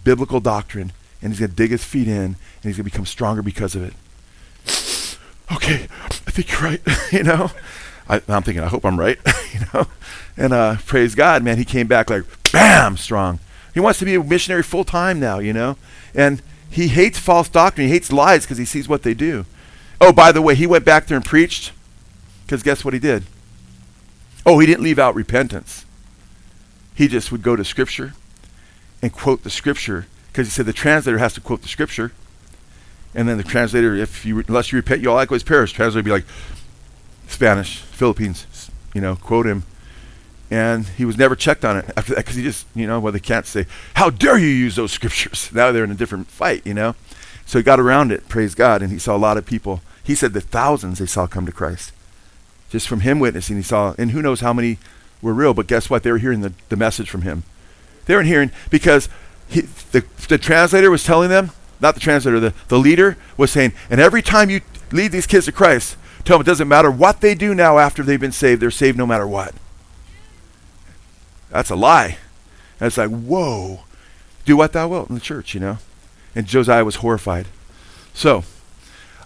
biblical 0.04 0.40
doctrine. 0.40 0.92
And 1.20 1.32
he's 1.32 1.40
going 1.40 1.50
to 1.50 1.56
dig 1.56 1.70
his 1.70 1.84
feet 1.84 2.08
in. 2.08 2.14
And 2.14 2.36
he's 2.62 2.76
going 2.76 2.84
to 2.84 2.90
become 2.90 3.04
stronger 3.04 3.42
because 3.42 3.74
of 3.74 3.82
it. 3.82 3.92
Okay, 5.52 5.86
I 6.02 6.30
think 6.30 6.50
you're 6.50 6.60
right. 6.60 6.80
you 7.12 7.22
know? 7.22 7.50
I, 8.08 8.20
am 8.28 8.42
thinking, 8.42 8.62
I 8.62 8.68
hope 8.68 8.84
I'm 8.84 8.98
right. 8.98 9.18
you 9.52 9.60
know? 9.72 9.86
And 10.36 10.52
uh, 10.52 10.76
praise 10.84 11.14
God, 11.14 11.42
man. 11.42 11.58
He 11.58 11.64
came 11.64 11.86
back 11.86 12.10
like, 12.10 12.24
bam, 12.52 12.96
strong. 12.96 13.40
He 13.74 13.80
wants 13.80 13.98
to 13.98 14.04
be 14.04 14.14
a 14.14 14.22
missionary 14.22 14.62
full 14.62 14.84
time 14.84 15.20
now, 15.20 15.38
you 15.38 15.52
know? 15.52 15.76
And 16.14 16.42
he 16.70 16.88
hates 16.88 17.18
false 17.18 17.48
doctrine. 17.48 17.86
He 17.86 17.92
hates 17.92 18.12
lies 18.12 18.44
because 18.44 18.58
he 18.58 18.64
sees 18.64 18.88
what 18.88 19.02
they 19.02 19.14
do. 19.14 19.46
Oh, 20.00 20.12
by 20.12 20.32
the 20.32 20.42
way, 20.42 20.54
he 20.54 20.66
went 20.66 20.84
back 20.84 21.06
there 21.06 21.16
and 21.16 21.24
preached 21.24 21.72
because 22.44 22.62
guess 22.62 22.84
what 22.84 22.94
he 22.94 23.00
did? 23.00 23.24
Oh, 24.44 24.58
he 24.58 24.66
didn't 24.66 24.84
leave 24.84 24.98
out 24.98 25.14
repentance. 25.14 25.84
He 26.94 27.08
just 27.08 27.32
would 27.32 27.42
go 27.42 27.56
to 27.56 27.64
Scripture 27.64 28.14
and 29.02 29.12
quote 29.12 29.42
the 29.42 29.50
Scripture 29.50 30.06
because 30.28 30.46
he 30.46 30.50
said 30.50 30.66
the 30.66 30.72
translator 30.72 31.18
has 31.18 31.34
to 31.34 31.40
quote 31.40 31.62
the 31.62 31.68
Scripture. 31.68 32.12
And 33.16 33.28
then 33.28 33.36
the 33.36 33.42
translator, 33.42 33.96
if 33.96 34.24
you 34.24 34.44
unless 34.46 34.70
you 34.70 34.76
repent, 34.76 35.02
you 35.02 35.10
all 35.10 35.16
likewise 35.16 35.42
perish. 35.42 35.72
Translator 35.72 36.04
be 36.04 36.12
like 36.12 36.26
Spanish, 37.26 37.78
Philippines, 37.78 38.70
you 38.94 39.00
know, 39.00 39.16
quote 39.16 39.46
him. 39.46 39.64
And 40.48 40.86
he 40.86 41.04
was 41.04 41.18
never 41.18 41.34
checked 41.34 41.64
on 41.64 41.76
it 41.76 41.90
after 41.96 42.14
that 42.14 42.18
because 42.24 42.36
he 42.36 42.44
just, 42.44 42.66
you 42.72 42.86
know, 42.86 43.00
well, 43.00 43.12
they 43.12 43.18
can't 43.18 43.46
say, 43.46 43.66
How 43.94 44.10
dare 44.10 44.38
you 44.38 44.46
use 44.46 44.76
those 44.76 44.92
scriptures? 44.92 45.50
Now 45.54 45.72
they're 45.72 45.82
in 45.82 45.90
a 45.90 45.96
different 45.96 46.28
fight, 46.28 46.64
you 46.64 46.74
know? 46.74 46.94
So 47.46 47.58
he 47.58 47.64
got 47.64 47.80
around 47.80 48.12
it, 48.12 48.28
praise 48.28 48.54
God, 48.54 48.82
and 48.82 48.92
he 48.92 48.98
saw 48.98 49.16
a 49.16 49.18
lot 49.18 49.36
of 49.36 49.46
people. 49.46 49.80
He 50.04 50.14
said 50.14 50.32
the 50.32 50.40
thousands 50.40 51.00
they 51.00 51.06
saw 51.06 51.26
come 51.26 51.46
to 51.46 51.52
Christ 51.52 51.92
just 52.70 52.88
from 52.88 53.00
him 53.00 53.18
witnessing, 53.18 53.56
he 53.56 53.62
saw, 53.62 53.94
and 53.98 54.10
who 54.10 54.22
knows 54.22 54.40
how 54.40 54.52
many 54.52 54.78
were 55.22 55.32
real, 55.32 55.54
but 55.54 55.66
guess 55.66 55.88
what? 55.88 56.02
They 56.02 56.12
were 56.12 56.18
hearing 56.18 56.40
the, 56.40 56.52
the 56.68 56.76
message 56.76 57.08
from 57.08 57.22
him. 57.22 57.42
They 58.06 58.14
weren't 58.14 58.28
hearing 58.28 58.50
because 58.70 59.08
he, 59.48 59.62
the, 59.62 60.04
the 60.28 60.38
translator 60.38 60.90
was 60.90 61.04
telling 61.04 61.30
them, 61.30 61.50
not 61.80 61.94
the 61.94 62.00
translator, 62.00 62.40
the, 62.40 62.54
the 62.68 62.78
leader 62.78 63.16
was 63.36 63.50
saying, 63.50 63.72
and 63.90 64.00
every 64.00 64.22
time 64.22 64.50
you 64.50 64.60
lead 64.92 65.12
these 65.12 65.26
kids 65.26 65.46
to 65.46 65.52
Christ, 65.52 65.96
tell 66.24 66.38
them 66.38 66.42
it 66.42 66.46
doesn't 66.46 66.68
matter 66.68 66.90
what 66.90 67.20
they 67.20 67.34
do 67.34 67.54
now 67.54 67.78
after 67.78 68.02
they've 68.02 68.20
been 68.20 68.32
saved, 68.32 68.60
they're 68.60 68.70
saved 68.70 68.96
no 68.96 69.06
matter 69.06 69.26
what. 69.26 69.54
That's 71.50 71.70
a 71.70 71.76
lie. 71.76 72.18
And 72.80 72.86
it's 72.86 72.98
like, 72.98 73.10
whoa, 73.10 73.80
do 74.44 74.56
what 74.56 74.72
thou 74.72 74.88
wilt 74.88 75.08
in 75.08 75.14
the 75.14 75.20
church, 75.20 75.54
you 75.54 75.60
know? 75.60 75.78
And 76.34 76.46
Josiah 76.46 76.84
was 76.84 76.96
horrified. 76.96 77.46
So, 78.12 78.44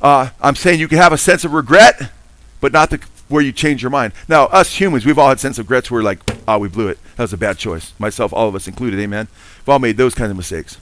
uh, 0.02 0.30
I'm 0.40 0.54
saying 0.54 0.80
you 0.80 0.88
can 0.88 0.98
have 0.98 1.12
a 1.12 1.18
sense 1.18 1.44
of 1.44 1.52
regret, 1.52 2.12
but 2.60 2.72
not 2.72 2.90
the 2.90 3.00
where 3.30 3.42
you 3.42 3.52
change 3.52 3.80
your 3.80 3.90
mind. 3.90 4.12
Now, 4.28 4.46
us 4.46 4.74
humans, 4.74 5.06
we've 5.06 5.18
all 5.18 5.28
had 5.28 5.38
sense 5.38 5.58
of 5.58 5.66
regrets 5.66 5.90
where 5.90 6.02
like, 6.02 6.18
ah, 6.48 6.56
oh, 6.56 6.58
we 6.58 6.68
blew 6.68 6.88
it. 6.88 6.98
That 7.16 7.22
was 7.22 7.32
a 7.32 7.38
bad 7.38 7.58
choice. 7.58 7.92
Myself, 7.98 8.32
all 8.32 8.48
of 8.48 8.56
us 8.56 8.66
included, 8.66 8.98
amen. 8.98 9.28
We've 9.60 9.68
all 9.68 9.78
made 9.78 9.96
those 9.96 10.16
kinds 10.16 10.32
of 10.32 10.36
mistakes. 10.36 10.78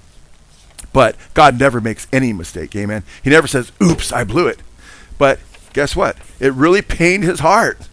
But 0.93 1.17
God 1.35 1.59
never 1.59 1.81
makes 1.81 2.07
any 2.13 2.33
mistake, 2.33 2.75
amen. 2.75 3.05
He 3.23 3.31
never 3.31 3.47
says, 3.47 3.73
oops, 3.83 4.13
I 4.13 4.25
blew 4.25 4.47
it. 4.47 4.61
But 5.19 5.39
guess 5.73 5.95
what? 5.95 6.17
It 6.41 6.53
really 6.55 6.83
pained 6.83 7.25
his 7.25 7.41
heart 7.41 7.89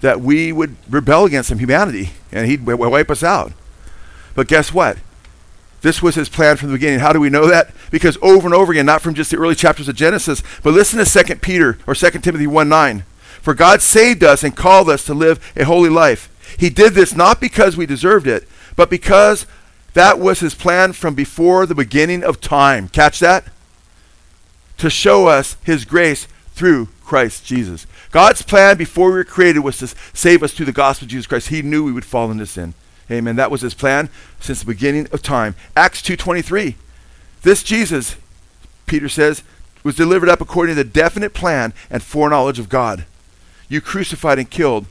that 0.00 0.20
we 0.20 0.52
would 0.52 0.76
rebel 0.90 1.24
against 1.24 1.50
him, 1.50 1.58
humanity, 1.58 2.10
and 2.32 2.46
he'd 2.46 2.66
w- 2.66 2.90
wipe 2.90 3.10
us 3.10 3.22
out. 3.22 3.52
But 4.34 4.48
guess 4.48 4.72
what? 4.72 4.98
This 5.82 6.02
was 6.02 6.14
his 6.16 6.28
plan 6.28 6.56
from 6.56 6.68
the 6.68 6.74
beginning. 6.74 7.00
How 7.00 7.12
do 7.12 7.20
we 7.20 7.30
know 7.30 7.46
that? 7.46 7.70
Because 7.90 8.18
over 8.20 8.46
and 8.46 8.54
over 8.54 8.72
again, 8.72 8.86
not 8.86 9.02
from 9.02 9.14
just 9.14 9.30
the 9.30 9.36
early 9.36 9.54
chapters 9.54 9.88
of 9.88 9.94
Genesis, 9.94 10.42
but 10.62 10.74
listen 10.74 10.98
to 11.04 11.24
2 11.24 11.36
Peter 11.36 11.78
or 11.86 11.94
2 11.94 12.10
Timothy 12.10 12.46
1 12.46 12.68
9. 12.68 13.04
For 13.40 13.54
God 13.54 13.80
saved 13.80 14.24
us 14.24 14.42
and 14.42 14.56
called 14.56 14.90
us 14.90 15.04
to 15.04 15.14
live 15.14 15.52
a 15.56 15.64
holy 15.64 15.90
life. 15.90 16.28
He 16.58 16.70
did 16.70 16.94
this 16.94 17.14
not 17.14 17.40
because 17.40 17.76
we 17.76 17.86
deserved 17.86 18.26
it, 18.26 18.48
but 18.74 18.90
because 18.90 19.46
that 19.96 20.20
was 20.20 20.38
his 20.38 20.54
plan 20.54 20.92
from 20.92 21.14
before 21.14 21.66
the 21.66 21.74
beginning 21.74 22.22
of 22.22 22.40
time. 22.40 22.88
Catch 22.88 23.18
that? 23.18 23.46
To 24.78 24.88
show 24.88 25.26
us 25.26 25.56
his 25.64 25.84
grace 25.84 26.28
through 26.52 26.88
Christ 27.04 27.44
Jesus. 27.44 27.86
God's 28.12 28.42
plan 28.42 28.76
before 28.76 29.08
we 29.08 29.16
were 29.16 29.24
created 29.24 29.60
was 29.60 29.78
to 29.78 29.88
save 30.14 30.42
us 30.42 30.52
through 30.52 30.66
the 30.66 30.72
gospel 30.72 31.06
of 31.06 31.10
Jesus 31.10 31.26
Christ. 31.26 31.48
He 31.48 31.62
knew 31.62 31.82
we 31.82 31.92
would 31.92 32.04
fall 32.04 32.30
into 32.30 32.46
sin. 32.46 32.74
Amen. 33.10 33.34
That 33.34 33.50
was 33.50 33.62
his 33.62 33.74
plan 33.74 34.08
since 34.38 34.60
the 34.60 34.66
beginning 34.66 35.08
of 35.12 35.22
time. 35.22 35.56
Acts 35.76 36.02
2:23. 36.02 36.76
This 37.42 37.62
Jesus, 37.62 38.16
Peter 38.86 39.08
says, 39.08 39.42
was 39.82 39.96
delivered 39.96 40.28
up 40.28 40.40
according 40.40 40.74
to 40.76 40.82
the 40.82 40.88
definite 40.88 41.32
plan 41.32 41.72
and 41.90 42.02
foreknowledge 42.02 42.58
of 42.58 42.68
God 42.68 43.04
you 43.68 43.80
crucified 43.80 44.38
and 44.38 44.50
killed 44.50 44.86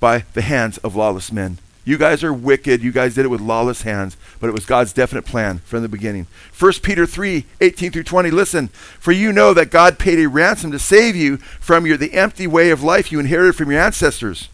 by 0.00 0.24
the 0.34 0.42
hands 0.42 0.78
of 0.78 0.96
lawless 0.96 1.32
men. 1.32 1.58
You 1.86 1.96
guys 1.96 2.24
are 2.24 2.32
wicked. 2.32 2.82
You 2.82 2.90
guys 2.90 3.14
did 3.14 3.24
it 3.24 3.28
with 3.28 3.40
lawless 3.40 3.82
hands, 3.82 4.16
but 4.40 4.48
it 4.48 4.52
was 4.52 4.66
God's 4.66 4.92
definite 4.92 5.24
plan 5.24 5.58
from 5.60 5.82
the 5.82 5.88
beginning. 5.88 6.26
1 6.58 6.72
Peter 6.82 7.06
3 7.06 7.46
18 7.60 7.92
through 7.92 8.02
20. 8.02 8.30
Listen, 8.32 8.66
for 8.98 9.12
you 9.12 9.32
know 9.32 9.54
that 9.54 9.70
God 9.70 9.96
paid 9.96 10.18
a 10.18 10.28
ransom 10.28 10.72
to 10.72 10.80
save 10.80 11.14
you 11.14 11.36
from 11.36 11.86
your, 11.86 11.96
the 11.96 12.14
empty 12.14 12.48
way 12.48 12.70
of 12.70 12.82
life 12.82 13.12
you 13.12 13.20
inherited 13.20 13.54
from 13.54 13.70
your 13.70 13.80
ancestors. 13.80 14.48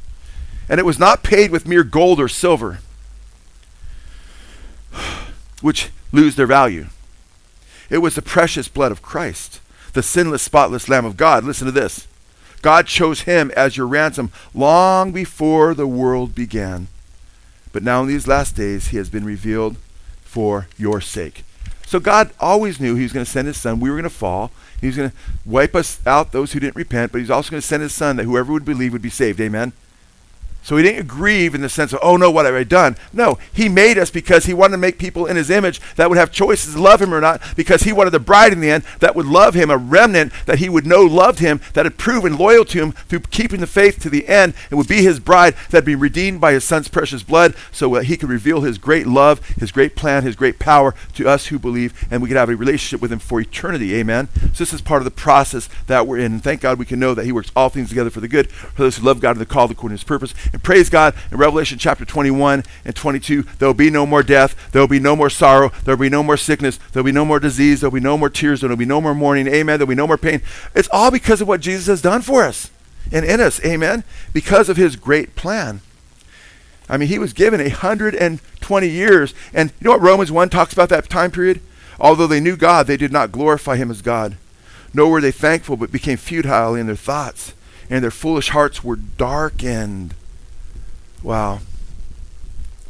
And 0.69 0.79
it 0.79 0.85
was 0.85 0.99
not 0.99 1.23
paid 1.23 1.51
with 1.51 1.67
mere 1.67 1.85
gold 1.85 2.21
or 2.21 2.29
silver, 2.29 2.81
which 5.63 5.89
lose 6.13 6.37
their 6.37 6.47
value. 6.47 6.89
It 7.89 7.99
was 7.99 8.15
the 8.15 8.21
precious 8.21 8.69
blood 8.69 8.93
of 8.93 9.01
Christ, 9.01 9.63
the 9.95 10.03
sinless, 10.03 10.43
spotless 10.43 10.87
Lamb 10.87 11.07
of 11.07 11.17
God. 11.17 11.45
Listen 11.45 11.65
to 11.65 11.73
this 11.73 12.07
God 12.61 12.87
chose 12.87 13.23
him 13.23 13.51
as 13.57 13.79
your 13.79 13.87
ransom 13.87 14.31
long 14.53 15.13
before 15.13 15.73
the 15.73 15.87
world 15.87 16.35
began. 16.35 16.89
But 17.73 17.83
now 17.83 18.03
in 18.03 18.09
these 18.09 18.29
last 18.29 18.55
days, 18.55 18.89
he 18.89 18.99
has 18.99 19.09
been 19.09 19.25
revealed 19.25 19.77
for 20.21 20.69
your 20.79 21.01
sake. 21.01 21.45
So 21.87 22.01
God 22.01 22.31
always 22.41 22.81
knew 22.81 22.95
he 22.95 23.03
was 23.03 23.13
going 23.13 23.25
to 23.25 23.31
send 23.31 23.47
his 23.47 23.57
son. 23.57 23.81
We 23.81 23.91
were 23.91 23.97
going 23.97 24.05
to 24.05 24.11
fall. 24.11 24.51
He 24.81 24.87
was 24.87 24.97
going 24.97 25.11
to 25.11 25.17
wipe 25.45 25.75
us 25.75 26.01
out, 26.07 26.33
those 26.33 26.53
who 26.53 26.61
didn't 26.61 26.77
repent, 26.77 27.13
but 27.13 27.19
he's 27.19 27.31
also 27.31 27.51
going 27.51 27.61
to 27.61 27.67
send 27.67 27.83
his 27.83 27.93
son 27.93 28.17
that 28.17 28.25
whoever 28.25 28.53
would 28.53 28.65
believe 28.65 28.93
would 28.93 29.03
be 29.03 29.11
saved. 29.11 29.41
Amen. 29.41 29.73
So 30.63 30.77
he 30.77 30.83
didn't 30.83 31.09
grieve 31.09 31.55
in 31.55 31.61
the 31.61 31.69
sense 31.69 31.93
of, 31.93 31.99
oh 32.03 32.17
no, 32.17 32.31
what 32.31 32.47
have 32.47 32.55
I 32.55 32.63
done? 32.63 32.97
No, 33.13 33.39
he 33.53 33.69
made 33.69 33.99
us 33.99 34.11
because 34.11 34.45
he 34.45 34.55
wanted 34.55 34.73
to 34.73 34.79
make 34.79 34.99
people 34.99 35.27
in 35.27 35.37
his 35.37 35.51
image 35.51 35.81
that 35.97 36.09
would 36.09 36.19
have 36.19 36.31
choices 36.31 36.75
to 36.75 36.81
love 36.81 37.03
him 37.03 37.13
or 37.13 37.21
not, 37.21 37.43
because 37.57 37.83
he 37.83 37.93
wanted 37.93 38.11
the 38.11 38.21
bride 38.21 38.53
in 38.53 38.61
the 38.61 38.71
end 38.71 38.85
that 39.01 39.17
would 39.17 39.27
love 39.27 39.55
him, 39.55 39.71
a 39.71 39.77
remnant 39.77 40.33
that 40.47 40.61
he 40.61 40.69
would 40.69 40.87
know 40.87 41.03
loved 41.03 41.41
him, 41.41 41.61
that 41.75 41.85
had 41.85 41.99
proven 41.99 42.37
loyal 42.39 42.65
to 42.67 42.81
him 42.81 42.93
through 42.93 43.21
keeping 43.21 43.61
the 43.61 43.67
faith 43.67 44.01
to 44.01 44.11
the 44.11 44.29
end, 44.29 44.55
and 44.71 44.79
would 44.79 44.89
be 44.89 45.03
his 45.03 45.19
bride 45.19 45.55
that'd 45.71 45.85
be 45.85 45.95
redeemed 45.95 46.41
by 46.41 46.53
his 46.53 46.65
son's 46.65 46.89
precious 46.89 47.23
blood 47.23 47.55
so 47.73 47.93
that 47.95 48.05
he 48.05 48.17
could 48.17 48.29
reveal 48.29 48.61
his 48.61 48.79
great 48.79 49.07
love, 49.07 49.45
his 49.57 49.73
great 49.73 49.97
plan, 49.97 50.23
his 50.23 50.37
great 50.37 50.59
power 50.59 50.95
to 51.15 51.27
us 51.27 51.47
who 51.47 51.59
believe, 51.59 52.07
and 52.11 52.23
we 52.23 52.29
could 52.29 52.37
have 52.37 52.49
a 52.49 52.57
relationship 52.57 53.03
with 53.03 53.13
him 53.13 53.19
for 53.19 53.41
eternity. 53.41 53.95
Amen. 53.97 54.29
So 54.35 54.59
this 54.59 54.73
is 54.73 54.81
part 54.81 55.01
of 55.01 55.05
the 55.05 55.11
process 55.11 55.69
that 55.89 56.07
we're 56.07 56.19
in. 56.19 56.39
Thank 56.39 56.61
God 56.61 56.79
we 56.79 56.85
can 56.85 57.01
know 57.01 57.15
that 57.15 57.25
he 57.25 57.33
works 57.33 57.51
all 57.57 57.69
things 57.69 57.89
together 57.89 58.11
for 58.11 58.21
the 58.21 58.29
good 58.29 58.51
for 58.51 58.83
those 58.83 58.99
who 58.99 59.05
love 59.05 59.21
God 59.21 59.33
and 59.33 59.41
the 59.41 59.47
called 59.47 59.71
according 59.71 59.97
to 59.97 60.01
his 60.01 60.07
purpose. 60.07 60.35
And 60.53 60.63
praise 60.63 60.91
God, 60.91 61.15
in 61.31 61.39
Revelation 61.39 61.79
chapter 61.79 62.05
21 62.05 62.65
and 62.85 62.95
22, 62.95 63.43
there 63.59 63.69
will 63.69 63.75
be 63.75 63.91
no 63.91 64.05
more 64.05 64.23
death, 64.23 64.71
there 64.73 64.83
will 64.83 64.89
be 64.89 65.01
no 65.01 65.17
more 65.17 65.31
sorrow, 65.31 65.71
there 65.85 65.97
will 65.97 66.03
be 66.03 66.11
no 66.11 66.23
more 66.23 66.37
sickness, 66.37 66.79
there 66.93 67.03
will 67.03 67.09
be 67.09 67.13
no 67.13 67.25
more 67.25 67.41
disease, 67.41 67.81
there 67.81 67.91
will 67.91 68.01
be 68.01 68.05
no 68.05 68.19
more 68.19 68.29
tears, 68.29 68.61
there 68.61 68.69
will 68.69 68.77
be 68.77 68.85
no 68.85 69.01
more 69.01 69.15
mourning. 69.15 69.49
Amen. 69.49 69.79
There 69.79 69.87
will 69.87 69.93
be 69.93 69.97
no 69.97 70.07
more 70.07 70.19
pain. 70.19 70.43
It's 70.75 70.89
all 70.93 71.11
because 71.11 71.41
of 71.41 71.49
what 71.49 71.61
Jesus 71.61 71.87
has 71.87 72.03
done 72.03 72.23
for 72.23 72.43
us 72.43 72.71
and 73.11 73.25
in 73.25 73.41
us. 73.41 73.65
Amen. 73.65 74.05
Because 74.33 74.69
of 74.69 74.77
his 74.77 74.97
great 74.97 75.35
plan. 75.35 75.81
I 76.89 76.99
mean, 76.99 77.09
he 77.09 77.19
was 77.19 77.33
given 77.33 77.61
120 77.61 78.89
years. 78.89 79.35
And 79.55 79.71
you 79.81 79.85
know 79.87 79.93
what 79.93 80.03
Romans 80.03 80.31
1 80.31 80.51
talks 80.51 80.75
about 80.75 80.91
that 80.91 81.09
time 81.09 81.31
period? 81.31 81.61
Although 81.99 82.27
they 82.27 82.41
knew 82.41 82.57
God, 82.57 82.87
they 82.87 82.97
did 82.97 83.13
not 83.13 83.33
glorify 83.33 83.77
him 83.77 83.91
as 83.91 84.03
God. 84.03 84.37
Nor 84.93 85.11
were 85.11 85.21
they 85.23 85.31
thankful, 85.31 85.79
but 85.79 85.91
became 85.91 86.19
futile 86.19 86.75
in 86.75 86.87
their 86.87 86.97
thoughts 86.97 87.55
and 87.93 88.03
their 88.03 88.11
foolish 88.11 88.49
hearts 88.49 88.83
were 88.83 88.97
darkened. 88.97 90.15
Wow. 91.23 91.61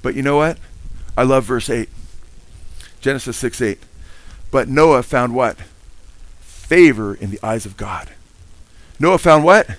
But 0.03 0.15
you 0.15 0.23
know 0.23 0.37
what? 0.37 0.59
I 1.17 1.23
love 1.23 1.45
verse 1.45 1.69
8. 1.69 1.89
Genesis 3.01 3.37
6 3.37 3.61
8. 3.61 3.79
But 4.51 4.69
Noah 4.69 5.03
found 5.03 5.35
what? 5.35 5.59
favor 6.73 7.15
in 7.15 7.31
the 7.31 7.39
eyes 7.43 7.67
of 7.67 7.77
God. 7.77 8.09
Noah 8.99 9.19
found 9.19 9.45
what? 9.45 9.77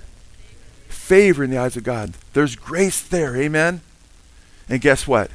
Favor 0.88 1.44
in 1.44 1.50
the 1.50 1.58
eyes 1.58 1.76
of 1.76 1.84
God. 1.84 2.14
There's 2.34 2.56
grace 2.56 3.02
there. 3.02 3.36
Amen. 3.36 3.82
And 4.70 4.80
guess 4.80 5.08
what? 5.08 5.32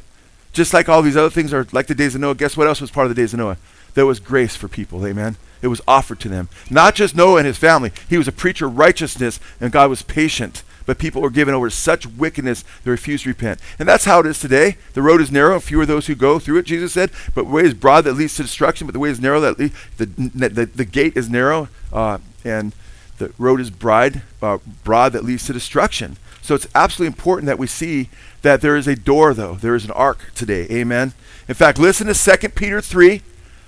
Just 0.52 0.72
like 0.72 0.88
all 0.88 1.02
these 1.02 1.16
other 1.16 1.30
things 1.30 1.52
are 1.52 1.66
like 1.72 1.88
the 1.88 1.96
days 1.96 2.14
of 2.14 2.20
Noah, 2.20 2.36
guess 2.36 2.56
what 2.56 2.68
else 2.68 2.80
was 2.80 2.92
part 2.92 3.06
of 3.06 3.16
the 3.16 3.20
days 3.20 3.32
of 3.32 3.40
Noah? 3.40 3.56
There 3.94 4.06
was 4.06 4.20
grace 4.20 4.54
for 4.54 4.68
people. 4.68 5.04
Amen. 5.04 5.36
It 5.60 5.66
was 5.66 5.80
offered 5.88 6.20
to 6.20 6.28
them. 6.28 6.48
Not 6.70 6.94
just 6.94 7.16
Noah 7.16 7.38
and 7.38 7.46
his 7.48 7.58
family. 7.58 7.90
He 8.08 8.18
was 8.18 8.28
a 8.28 8.32
preacher 8.32 8.66
of 8.66 8.78
righteousness, 8.78 9.40
and 9.60 9.72
God 9.72 9.90
was 9.90 10.02
patient. 10.02 10.62
But 10.88 10.96
people 10.96 11.20
were 11.20 11.28
given 11.28 11.52
over 11.52 11.68
to 11.68 11.76
such 11.76 12.06
wickedness 12.06 12.64
they 12.82 12.90
refused 12.90 13.24
to 13.24 13.28
repent. 13.28 13.60
And 13.78 13.86
that's 13.86 14.06
how 14.06 14.20
it 14.20 14.26
is 14.26 14.40
today. 14.40 14.78
The 14.94 15.02
road 15.02 15.20
is 15.20 15.30
narrow, 15.30 15.60
few 15.60 15.78
are 15.82 15.84
those 15.84 16.06
who 16.06 16.14
go 16.14 16.38
through 16.38 16.56
it, 16.56 16.64
Jesus 16.64 16.94
said. 16.94 17.10
But 17.34 17.44
the 17.44 17.50
way 17.50 17.64
is 17.64 17.74
broad 17.74 18.04
that 18.06 18.14
leads 18.14 18.36
to 18.36 18.42
destruction, 18.42 18.86
but 18.86 18.94
the 18.94 18.98
way 18.98 19.10
is 19.10 19.20
narrow 19.20 19.38
that 19.40 19.58
le- 19.58 19.68
the, 19.98 20.06
the, 20.48 20.64
the 20.64 20.86
gate 20.86 21.14
is 21.14 21.28
narrow, 21.28 21.68
uh, 21.92 22.16
and 22.42 22.74
the 23.18 23.34
road 23.36 23.60
is 23.60 23.68
broad, 23.68 24.22
uh, 24.40 24.56
broad 24.82 25.12
that 25.12 25.26
leads 25.26 25.44
to 25.48 25.52
destruction. 25.52 26.16
So 26.40 26.54
it's 26.54 26.66
absolutely 26.74 27.08
important 27.08 27.48
that 27.48 27.58
we 27.58 27.66
see 27.66 28.08
that 28.40 28.62
there 28.62 28.74
is 28.74 28.88
a 28.88 28.96
door, 28.96 29.34
though. 29.34 29.56
There 29.56 29.74
is 29.74 29.84
an 29.84 29.90
ark 29.90 30.30
today. 30.34 30.66
Amen. 30.70 31.12
In 31.48 31.54
fact, 31.54 31.78
listen 31.78 32.06
to 32.06 32.14
2 32.14 32.48
Peter 32.48 32.80
3, 32.80 33.20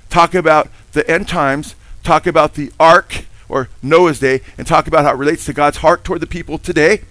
talk 0.09 0.35
about 0.35 0.71
the 0.93 1.07
end 1.07 1.29
times, 1.29 1.75
talk 2.03 2.27
about 2.27 2.55
the 2.55 2.73
ark 2.81 3.27
or 3.47 3.69
Noah's 3.83 4.21
day, 4.21 4.41
and 4.57 4.67
talk 4.67 4.87
about 4.87 5.05
how 5.05 5.13
it 5.13 5.19
relates 5.19 5.45
to 5.45 5.53
God's 5.53 5.79
heart 5.79 6.03
toward 6.03 6.23
the 6.23 6.27
people 6.27 6.57
today 6.57 7.03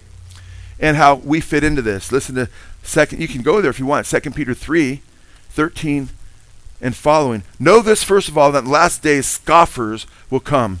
and 0.80 0.96
how 0.96 1.16
we 1.16 1.40
fit 1.40 1.62
into 1.62 1.82
this. 1.82 2.10
Listen 2.10 2.34
to 2.34 2.48
second, 2.82 3.20
you 3.20 3.28
can 3.28 3.42
go 3.42 3.60
there 3.60 3.70
if 3.70 3.78
you 3.78 3.86
want, 3.86 4.06
Second 4.06 4.34
Peter 4.34 4.54
3, 4.54 5.02
13 5.50 6.08
and 6.80 6.96
following. 6.96 7.42
Know 7.58 7.80
this, 7.80 8.02
first 8.02 8.28
of 8.28 8.38
all, 8.38 8.50
that 8.52 8.64
last 8.64 9.02
days 9.02 9.26
scoffers 9.26 10.06
will 10.30 10.40
come 10.40 10.80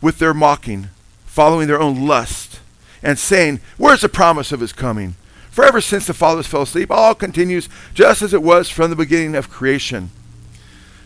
with 0.00 0.18
their 0.18 0.32
mocking, 0.32 0.88
following 1.26 1.66
their 1.66 1.80
own 1.80 2.06
lust, 2.06 2.60
and 3.02 3.18
saying, 3.18 3.60
Where's 3.76 4.02
the 4.02 4.08
promise 4.08 4.52
of 4.52 4.60
his 4.60 4.72
coming? 4.72 5.16
For 5.50 5.64
ever 5.64 5.80
since 5.80 6.06
the 6.06 6.14
fathers 6.14 6.46
fell 6.46 6.62
asleep, 6.62 6.90
all 6.90 7.16
continues 7.16 7.68
just 7.92 8.22
as 8.22 8.32
it 8.32 8.44
was 8.44 8.68
from 8.68 8.90
the 8.90 8.96
beginning 8.96 9.34
of 9.34 9.50
creation. 9.50 10.10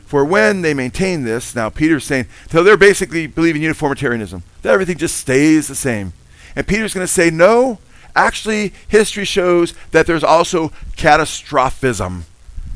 For 0.04 0.26
when 0.26 0.60
they 0.60 0.74
maintain 0.74 1.24
this, 1.24 1.54
now 1.54 1.70
Peter's 1.70 2.04
saying, 2.04 2.26
so 2.50 2.62
they're 2.62 2.76
basically 2.76 3.26
believing 3.26 3.62
uniformitarianism, 3.62 4.42
that 4.60 4.74
everything 4.74 4.98
just 4.98 5.16
stays 5.16 5.68
the 5.68 5.74
same. 5.74 6.12
And 6.54 6.66
Peter's 6.66 6.94
going 6.94 7.06
to 7.06 7.12
say, 7.12 7.30
no, 7.30 7.78
actually, 8.14 8.72
history 8.88 9.24
shows 9.24 9.74
that 9.90 10.06
there's 10.06 10.24
also 10.24 10.72
catastrophism, 10.96 12.24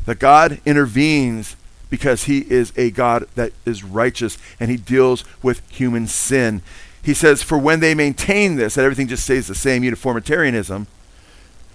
that 0.07 0.18
God 0.18 0.61
intervenes 0.64 1.57
because 1.91 2.24
he 2.24 2.41
is 2.51 2.72
a 2.77 2.91
God 2.91 3.27
that 3.35 3.53
is 3.64 3.85
righteous 3.85 4.39
and 4.59 4.70
he 4.70 4.77
deals 4.77 5.24
with 5.43 5.68
human 5.70 6.07
sin. 6.07 6.62
He 7.03 7.14
says, 7.14 7.43
for 7.43 7.57
when 7.57 7.81
they 7.81 7.95
maintain 7.95 8.57
this, 8.57 8.74
that 8.74 8.85
everything 8.85 9.07
just 9.07 9.24
stays 9.24 9.47
the 9.47 9.55
same, 9.55 9.85
uniformitarianism, 9.85 10.89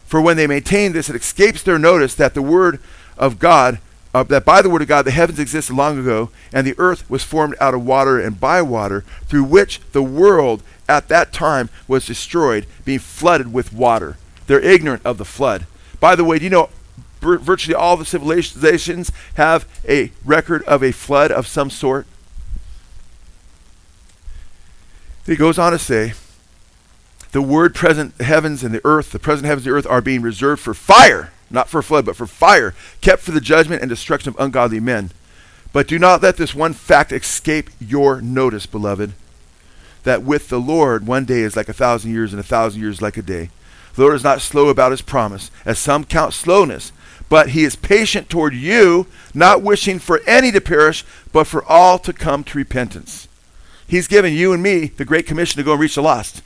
for 0.06 0.20
when 0.20 0.36
they 0.36 0.47
maintain 0.47 0.91
this, 0.91 1.10
it 1.10 1.16
escapes 1.16 1.64
their 1.64 1.80
notice 1.80 2.16
that 2.16 2.34
the 2.34 2.41
Word 2.41 2.82
of 3.18 3.39
God, 3.39 3.80
uh, 4.14 4.24
that 4.24 4.43
by 4.43 4.62
the 4.62 4.70
Word 4.70 4.82
of 4.82 4.89
God 4.89 5.06
the 5.06 5.12
heavens 5.12 5.39
existed 5.39 5.74
long 5.74 5.97
ago, 5.97 6.30
and 6.52 6.68
the 6.68 6.76
earth 6.78 7.10
was 7.10 7.24
formed 7.24 7.56
out 7.62 7.74
of 7.74 7.86
water 7.86 8.20
and 8.20 8.38
by 8.38 8.62
water, 8.62 9.06
through 9.28 9.45
which 9.45 9.80
the 9.93 10.04
world 10.04 10.64
at 10.92 11.08
that 11.08 11.32
time 11.32 11.70
was 11.88 12.06
destroyed, 12.06 12.66
being 12.84 13.00
flooded 13.00 13.54
with 13.54 13.72
water. 13.72 14.18
They're 14.48 14.60
ignorant 14.60 15.06
of 15.06 15.18
the 15.18 15.26
flood. 15.26 15.66
By 16.02 16.16
the 16.16 16.26
way, 16.26 16.38
do 16.38 16.44
you 16.44 16.50
know 16.50 16.70
virtually 17.22 17.76
all 17.76 17.96
the 17.96 18.04
civilizations 18.04 19.12
have 19.36 19.66
a 19.88 20.12
record 20.26 20.64
of 20.64 20.84
a 20.84 20.92
flood 20.92 21.32
of 21.32 21.48
some 21.48 21.70
sort? 21.70 22.06
He 25.26 25.38
goes 25.38 25.58
on 25.58 25.72
to 25.72 25.80
say, 25.80 26.14
the 27.32 27.42
word 27.42 27.74
present 27.74 28.20
heavens 28.20 28.62
and 28.62 28.74
the 28.74 28.82
earth, 28.84 29.12
the 29.12 29.20
present 29.20 29.46
heavens 29.46 29.66
and 29.66 29.74
the 29.74 29.78
earth 29.78 29.88
are 29.88 30.02
being 30.02 30.22
reserved 30.22 30.62
for 30.62 30.74
fire, 30.74 31.32
not 31.50 31.70
for 31.70 31.82
flood, 31.82 32.06
but 32.06 32.18
for 32.18 32.28
fire, 32.28 32.74
kept 33.00 33.22
for 33.22 33.32
the 33.32 33.39
judgment 33.39 33.82
and 33.82 33.89
destruction 33.89 34.30
of 34.30 34.39
ungodly 34.39 34.82
men. 34.82 35.12
But 35.72 35.88
do 35.88 35.98
not 35.98 36.22
let 36.22 36.36
this 36.36 36.54
one 36.54 36.74
fact 36.74 37.14
escape 37.14 37.70
your 37.80 38.20
notice, 38.20 38.66
beloved, 38.66 39.14
that 40.04 40.24
with 40.24 40.49
the 40.49 40.60
Lord 40.60 41.08
one 41.08 41.26
day 41.26 41.41
is 41.41 41.56
like 41.56 41.70
a 41.70 41.74
thousand 41.74 42.12
years, 42.12 42.34
and 42.34 42.39
a 42.39 42.43
thousand 42.43 42.82
years 42.82 43.02
like 43.02 43.18
a 43.18 43.22
day. 43.22 43.49
The 43.95 44.02
Lord 44.04 44.16
is 44.16 44.24
not 44.24 44.41
slow 44.41 44.70
about 44.70 44.91
his 44.91 45.02
promise, 45.02 45.52
as 45.66 45.78
some 45.78 46.04
count 46.06 46.34
slowness, 46.34 46.91
but 47.30 47.49
he 47.49 47.64
is 47.64 47.76
patient 47.76 48.30
toward 48.30 48.54
you, 48.54 49.08
not 49.34 49.62
wishing 49.62 49.99
for 49.99 50.22
any 50.26 50.52
to 50.52 50.62
perish, 50.62 51.04
but 51.32 51.47
for 51.47 51.64
all 51.66 51.99
to 51.99 52.14
come 52.14 52.43
to 52.45 52.58
repentance. 52.58 53.28
He's 53.88 54.08
given 54.08 54.34
you 54.34 54.54
and 54.54 54.64
me 54.64 54.86
the 54.86 55.06
great 55.06 55.28
commission 55.28 55.58
to 55.58 55.64
go 55.64 55.74
and 55.74 55.82
reach 55.82 55.95
the 55.95 56.02
lost. 56.02 56.41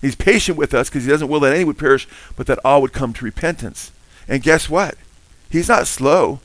He's 0.00 0.16
patient 0.16 0.58
with 0.58 0.74
us 0.74 0.88
because 0.88 1.04
he 1.04 1.10
doesn't 1.10 1.28
will 1.28 1.40
that 1.40 1.54
any 1.54 1.64
would 1.64 1.78
perish, 1.78 2.08
but 2.36 2.46
that 2.46 2.58
all 2.64 2.82
would 2.82 2.92
come 2.92 3.12
to 3.12 3.24
repentance. 3.24 3.92
And 4.26 4.42
guess 4.42 4.68
what? 4.68 4.96
He's 5.50 5.68
not 5.68 5.86
slow 5.86 6.40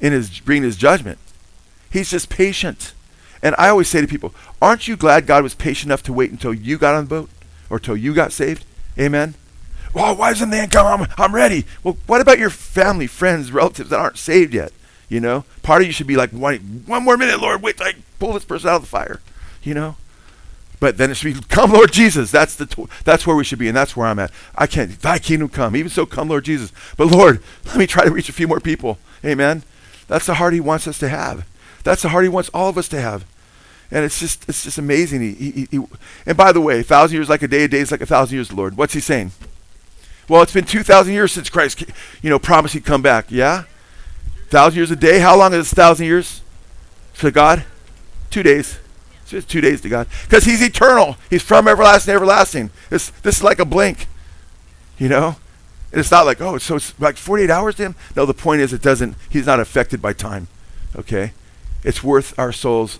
in 0.00 0.12
his 0.12 0.40
bringing 0.40 0.62
his 0.62 0.76
judgment. 0.76 1.18
He's 1.90 2.10
just 2.10 2.28
patient. 2.28 2.92
And 3.42 3.54
I 3.58 3.68
always 3.68 3.88
say 3.88 4.00
to 4.00 4.06
people, 4.06 4.34
aren't 4.60 4.88
you 4.88 4.96
glad 4.96 5.26
God 5.26 5.42
was 5.42 5.54
patient 5.54 5.86
enough 5.88 6.02
to 6.04 6.12
wait 6.12 6.30
until 6.30 6.52
you 6.52 6.78
got 6.78 6.94
on 6.94 7.04
the 7.04 7.08
boat 7.08 7.30
or 7.70 7.76
until 7.76 7.96
you 7.96 8.14
got 8.14 8.32
saved? 8.32 8.64
Amen. 8.98 9.34
Well, 9.94 10.16
why 10.16 10.30
doesn't 10.30 10.50
the 10.50 10.58
end 10.58 10.72
come? 10.72 11.02
I'm, 11.02 11.08
I'm 11.16 11.34
ready. 11.34 11.64
Well, 11.82 11.96
what 12.06 12.20
about 12.20 12.38
your 12.38 12.50
family, 12.50 13.06
friends, 13.06 13.52
relatives 13.52 13.90
that 13.90 13.98
aren't 13.98 14.18
saved 14.18 14.54
yet? 14.54 14.72
You 15.08 15.20
know, 15.20 15.44
part 15.62 15.80
of 15.80 15.86
you 15.86 15.92
should 15.92 16.06
be 16.06 16.16
like, 16.16 16.30
one, 16.30 16.82
one 16.86 17.04
more 17.04 17.16
minute, 17.16 17.40
Lord, 17.40 17.62
wait, 17.62 17.78
till 17.78 17.86
I 17.86 17.94
pull 18.18 18.34
this 18.34 18.44
person 18.44 18.68
out 18.68 18.76
of 18.76 18.82
the 18.82 18.88
fire. 18.88 19.20
You 19.62 19.74
know, 19.74 19.96
but 20.80 20.96
then 20.96 21.10
it 21.10 21.14
should 21.16 21.34
be, 21.34 21.40
come, 21.48 21.72
Lord 21.72 21.92
Jesus. 21.92 22.30
That's 22.30 22.54
the 22.54 22.66
tw- 22.66 22.90
that's 23.04 23.26
where 23.26 23.34
we 23.34 23.44
should 23.44 23.58
be, 23.58 23.68
and 23.68 23.76
that's 23.76 23.96
where 23.96 24.06
I'm 24.06 24.18
at. 24.18 24.30
I 24.54 24.66
can't. 24.66 24.98
Thy 25.00 25.18
kingdom 25.18 25.48
come. 25.48 25.74
Even 25.74 25.90
so, 25.90 26.06
come, 26.06 26.28
Lord 26.28 26.44
Jesus. 26.44 26.72
But 26.96 27.06
Lord, 27.06 27.42
let 27.66 27.76
me 27.76 27.86
try 27.86 28.04
to 28.04 28.10
reach 28.10 28.28
a 28.28 28.34
few 28.34 28.46
more 28.46 28.60
people. 28.60 28.98
Amen. 29.24 29.62
That's 30.06 30.26
the 30.26 30.34
heart 30.34 30.54
He 30.54 30.60
wants 30.60 30.86
us 30.86 30.98
to 31.00 31.08
have. 31.08 31.46
That's 31.84 32.02
the 32.02 32.10
heart 32.10 32.24
He 32.24 32.28
wants 32.28 32.50
all 32.54 32.68
of 32.68 32.78
us 32.78 32.88
to 32.88 33.00
have. 33.00 33.24
And 33.90 34.04
it's 34.04 34.20
just 34.20 34.48
it's 34.48 34.64
just 34.64 34.78
amazing. 34.78 35.22
He, 35.22 35.50
he, 35.50 35.68
he, 35.70 35.80
and 36.26 36.36
by 36.36 36.52
the 36.52 36.60
way, 36.60 36.80
a 36.80 36.82
thousand 36.82 37.16
years 37.16 37.28
like 37.28 37.42
a 37.42 37.48
day, 37.48 37.64
a 37.64 37.68
day 37.68 37.78
is 37.78 37.90
like 37.90 38.02
a 38.02 38.06
thousand 38.06 38.34
years, 38.34 38.52
Lord. 38.52 38.76
What's 38.76 38.92
He 38.92 39.00
saying? 39.00 39.32
Well, 40.28 40.42
it's 40.42 40.52
been 40.52 40.66
two 40.66 40.82
thousand 40.82 41.14
years 41.14 41.32
since 41.32 41.48
Christ, 41.48 41.84
you 42.20 42.28
know, 42.28 42.38
promised 42.38 42.74
He'd 42.74 42.84
come 42.84 43.00
back. 43.00 43.30
Yeah, 43.30 43.64
thousand 44.48 44.76
years 44.76 44.90
a 44.90 44.96
day. 44.96 45.20
How 45.20 45.38
long 45.38 45.54
is 45.54 45.72
a 45.72 45.74
thousand 45.74 46.06
years 46.06 46.42
to 47.18 47.30
God? 47.30 47.64
Two 48.30 48.42
days. 48.42 48.78
It's 49.22 49.30
just 49.30 49.50
two 49.50 49.60
days 49.60 49.82
to 49.82 49.88
God. 49.88 50.06
Because 50.24 50.44
He's 50.44 50.62
eternal. 50.62 51.16
He's 51.28 51.42
from 51.42 51.68
everlasting 51.68 52.14
everlasting. 52.14 52.70
This, 52.88 53.10
this 53.22 53.36
is 53.38 53.42
like 53.42 53.58
a 53.58 53.64
blink. 53.66 54.06
You 54.96 55.08
know? 55.08 55.36
And 55.92 56.00
it's 56.00 56.10
not 56.10 56.26
like, 56.26 56.40
oh, 56.40 56.58
so 56.58 56.76
it's 56.76 56.98
like 56.98 57.16
48 57.16 57.50
hours 57.50 57.74
to 57.76 57.82
Him? 57.84 57.94
No, 58.16 58.24
the 58.24 58.34
point 58.34 58.62
is, 58.62 58.72
it 58.72 58.82
doesn't, 58.82 59.16
He's 59.28 59.46
not 59.46 59.60
affected 59.60 60.00
by 60.00 60.14
time. 60.14 60.48
Okay? 60.96 61.32
It's 61.84 62.02
worth 62.02 62.38
our 62.38 62.52
souls 62.52 62.98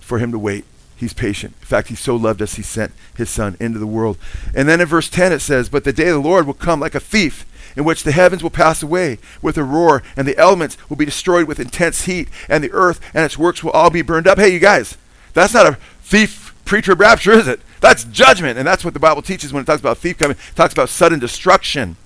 for 0.00 0.18
Him 0.18 0.32
to 0.32 0.38
wait. 0.38 0.64
He's 0.96 1.12
patient. 1.12 1.54
In 1.60 1.66
fact, 1.66 1.88
He 1.88 1.94
so 1.94 2.16
loved 2.16 2.42
us, 2.42 2.54
He 2.54 2.62
sent 2.62 2.92
His 3.16 3.30
Son 3.30 3.56
into 3.60 3.78
the 3.78 3.86
world. 3.86 4.18
And 4.54 4.68
then 4.68 4.80
in 4.80 4.86
verse 4.86 5.08
10 5.08 5.32
it 5.32 5.40
says, 5.40 5.68
But 5.68 5.84
the 5.84 5.92
day 5.92 6.08
of 6.08 6.22
the 6.22 6.28
Lord 6.28 6.46
will 6.46 6.54
come 6.54 6.80
like 6.80 6.94
a 6.94 7.00
thief 7.00 7.46
in 7.76 7.84
which 7.84 8.02
the 8.02 8.12
heavens 8.12 8.42
will 8.42 8.50
pass 8.50 8.82
away 8.82 9.18
with 9.40 9.56
a 9.56 9.62
roar, 9.62 10.02
and 10.16 10.26
the 10.26 10.36
elements 10.36 10.76
will 10.88 10.96
be 10.96 11.04
destroyed 11.04 11.46
with 11.46 11.60
intense 11.60 12.06
heat, 12.06 12.28
and 12.48 12.64
the 12.64 12.72
earth 12.72 13.00
and 13.14 13.24
its 13.24 13.38
works 13.38 13.62
will 13.62 13.70
all 13.70 13.90
be 13.90 14.02
burned 14.02 14.26
up. 14.26 14.38
Hey, 14.38 14.48
you 14.48 14.58
guys, 14.58 14.96
that's 15.32 15.54
not 15.54 15.66
a 15.66 15.78
thief 16.02 16.54
pre-trib 16.64 16.98
rapture, 16.98 17.32
is 17.32 17.46
it? 17.46 17.60
That's 17.80 18.04
judgment, 18.04 18.58
and 18.58 18.66
that's 18.66 18.84
what 18.84 18.94
the 18.94 19.00
Bible 19.00 19.22
teaches 19.22 19.52
when 19.52 19.62
it 19.62 19.66
talks 19.66 19.80
about 19.80 19.98
thief 19.98 20.18
coming. 20.18 20.36
It 20.36 20.56
talks 20.56 20.72
about 20.72 20.88
sudden 20.88 21.18
destruction. 21.18 21.96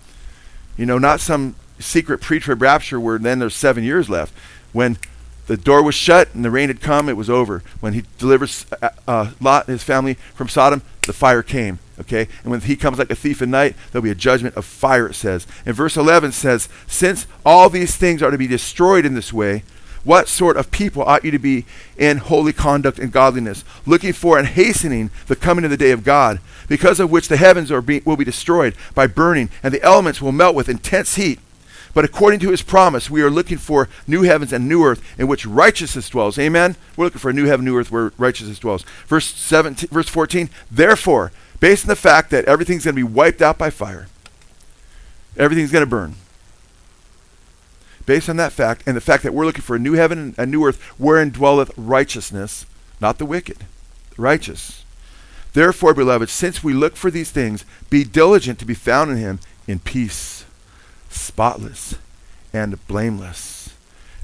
You 0.77 0.87
know, 0.87 0.99
not 0.99 1.21
some 1.21 1.57
secret 1.79 2.21
pre-trib 2.21 2.61
rapture 2.61 3.01
where 3.01 3.19
then 3.19 3.39
there's 3.39 3.57
seven 3.57 3.83
years 3.83 4.11
left. 4.11 4.35
When 4.73 4.99
the 5.47 5.57
door 5.57 5.83
was 5.83 5.95
shut 5.95 6.35
and 6.35 6.45
the 6.45 6.51
rain 6.51 6.69
had 6.69 6.81
come, 6.81 7.09
it 7.09 7.17
was 7.17 7.31
over. 7.31 7.63
When 7.81 7.95
he 7.95 8.05
delivers 8.19 8.67
uh, 8.81 8.91
uh, 9.09 9.31
Lot 9.41 9.67
and 9.67 9.73
his 9.73 9.83
family 9.83 10.15
from 10.35 10.49
Sodom, 10.49 10.83
the 11.07 11.13
fire 11.13 11.43
came. 11.43 11.79
Okay? 11.99 12.29
And 12.43 12.51
when 12.51 12.61
he 12.61 12.77
comes 12.77 12.99
like 12.99 13.11
a 13.11 13.15
thief 13.15 13.43
at 13.43 13.49
night, 13.49 13.77
there'll 13.91 14.05
be 14.05 14.11
a 14.11 14.15
judgment 14.15 14.57
of 14.57 14.65
fire, 14.65 15.09
it 15.09 15.15
says. 15.15 15.47
And 15.67 15.75
verse 15.75 15.97
11 15.97 16.33
says, 16.33 16.69
Since 16.87 17.27
all 17.45 17.69
these 17.69 17.97
things 17.97 18.23
are 18.23 18.31
to 18.31 18.39
be 18.39 18.47
destroyed 18.47 19.05
in 19.05 19.15
this 19.15 19.33
way, 19.33 19.65
what 20.05 20.29
sort 20.29 20.57
of 20.57 20.71
people 20.71 21.03
ought 21.03 21.25
you 21.25 21.31
to 21.31 21.39
be 21.39 21.65
in 21.97 22.19
holy 22.19 22.53
conduct 22.53 22.99
and 22.99 23.13
godliness, 23.13 23.65
looking 23.87 24.13
for 24.13 24.39
and 24.39 24.49
hastening 24.49 25.11
the 25.29 25.37
coming 25.37 25.65
of 25.65 25.71
the 25.71 25.77
day 25.77 25.93
of 25.93 26.03
God, 26.03 26.41
because 26.69 26.99
of 26.99 27.11
which 27.11 27.29
the 27.29 27.37
heavens 27.37 27.71
be, 27.85 28.01
will 28.01 28.17
be 28.17 28.25
destroyed 28.25 28.75
by 28.95 29.07
burning, 29.07 29.49
and 29.63 29.73
the 29.73 29.83
elements 29.83 30.21
will 30.21 30.33
melt 30.33 30.57
with 30.57 30.69
intense 30.69 31.15
heat? 31.15 31.39
But 31.95 32.05
according 32.05 32.41
to 32.41 32.51
his 32.51 32.63
promise, 32.63 33.11
we 33.11 33.23
are 33.23 33.31
looking 33.31 33.59
for 33.59 33.89
new 34.07 34.23
heavens 34.23 34.53
and 34.53 34.67
new 34.67 34.85
earth 34.85 35.03
in 35.19 35.27
which 35.27 35.45
righteousness 35.45 36.09
dwells. 36.09 36.39
Amen? 36.39 36.77
We're 36.97 37.05
looking 37.05 37.19
for 37.19 37.31
a 37.31 37.35
new 37.35 37.47
heaven, 37.47 37.65
new 37.65 37.77
earth 37.79 37.91
where 37.91 38.13
righteousness 38.17 38.59
dwells. 38.59 38.85
Verse 39.07 39.27
17, 39.27 39.91
verse 39.91 40.09
14, 40.09 40.49
therefore, 40.71 41.33
based 41.61 41.85
on 41.85 41.89
the 41.89 41.97
fact 41.97 42.31
that 42.31 42.47
everything's 42.47 42.85
going 42.85 42.95
to 42.95 43.01
be 43.01 43.03
wiped 43.03 43.43
out 43.43 43.59
by 43.59 43.71
fire, 43.71 44.09
everything's 45.37 45.71
going 45.73 45.85
to 45.85 45.91
burn 45.91 46.15
based 48.07 48.29
on 48.29 48.37
that 48.37 48.53
fact 48.53 48.83
and 48.87 48.97
the 48.97 49.01
fact 49.01 49.23
that 49.23 49.35
we're 49.35 49.45
looking 49.45 49.63
for 49.63 49.77
a 49.77 49.79
new 49.79 49.95
heaven 49.95 50.19
and 50.19 50.39
a 50.39 50.47
new 50.47 50.65
earth 50.65 50.81
wherein 50.99 51.31
dwelleth 51.31 51.71
righteousness, 51.77 52.67
not 53.01 53.19
the 53.19 53.27
wicked, 53.27 53.59
righteous. 54.17 54.85
Therefore, 55.53 55.95
beloved, 55.95 56.29
since 56.29 56.65
we 56.65 56.73
look 56.73 56.97
for 56.97 57.11
these 57.11 57.31
things, 57.31 57.65
be 57.91 58.05
diligent 58.05 58.59
to 58.59 58.65
be 58.65 58.75
found 58.75 59.11
in 59.11 59.19
him 59.19 59.41
in 59.67 59.79
peace, 59.79 60.42
spotless, 61.13 61.97
and 62.53 62.85
blameless. 62.87 63.75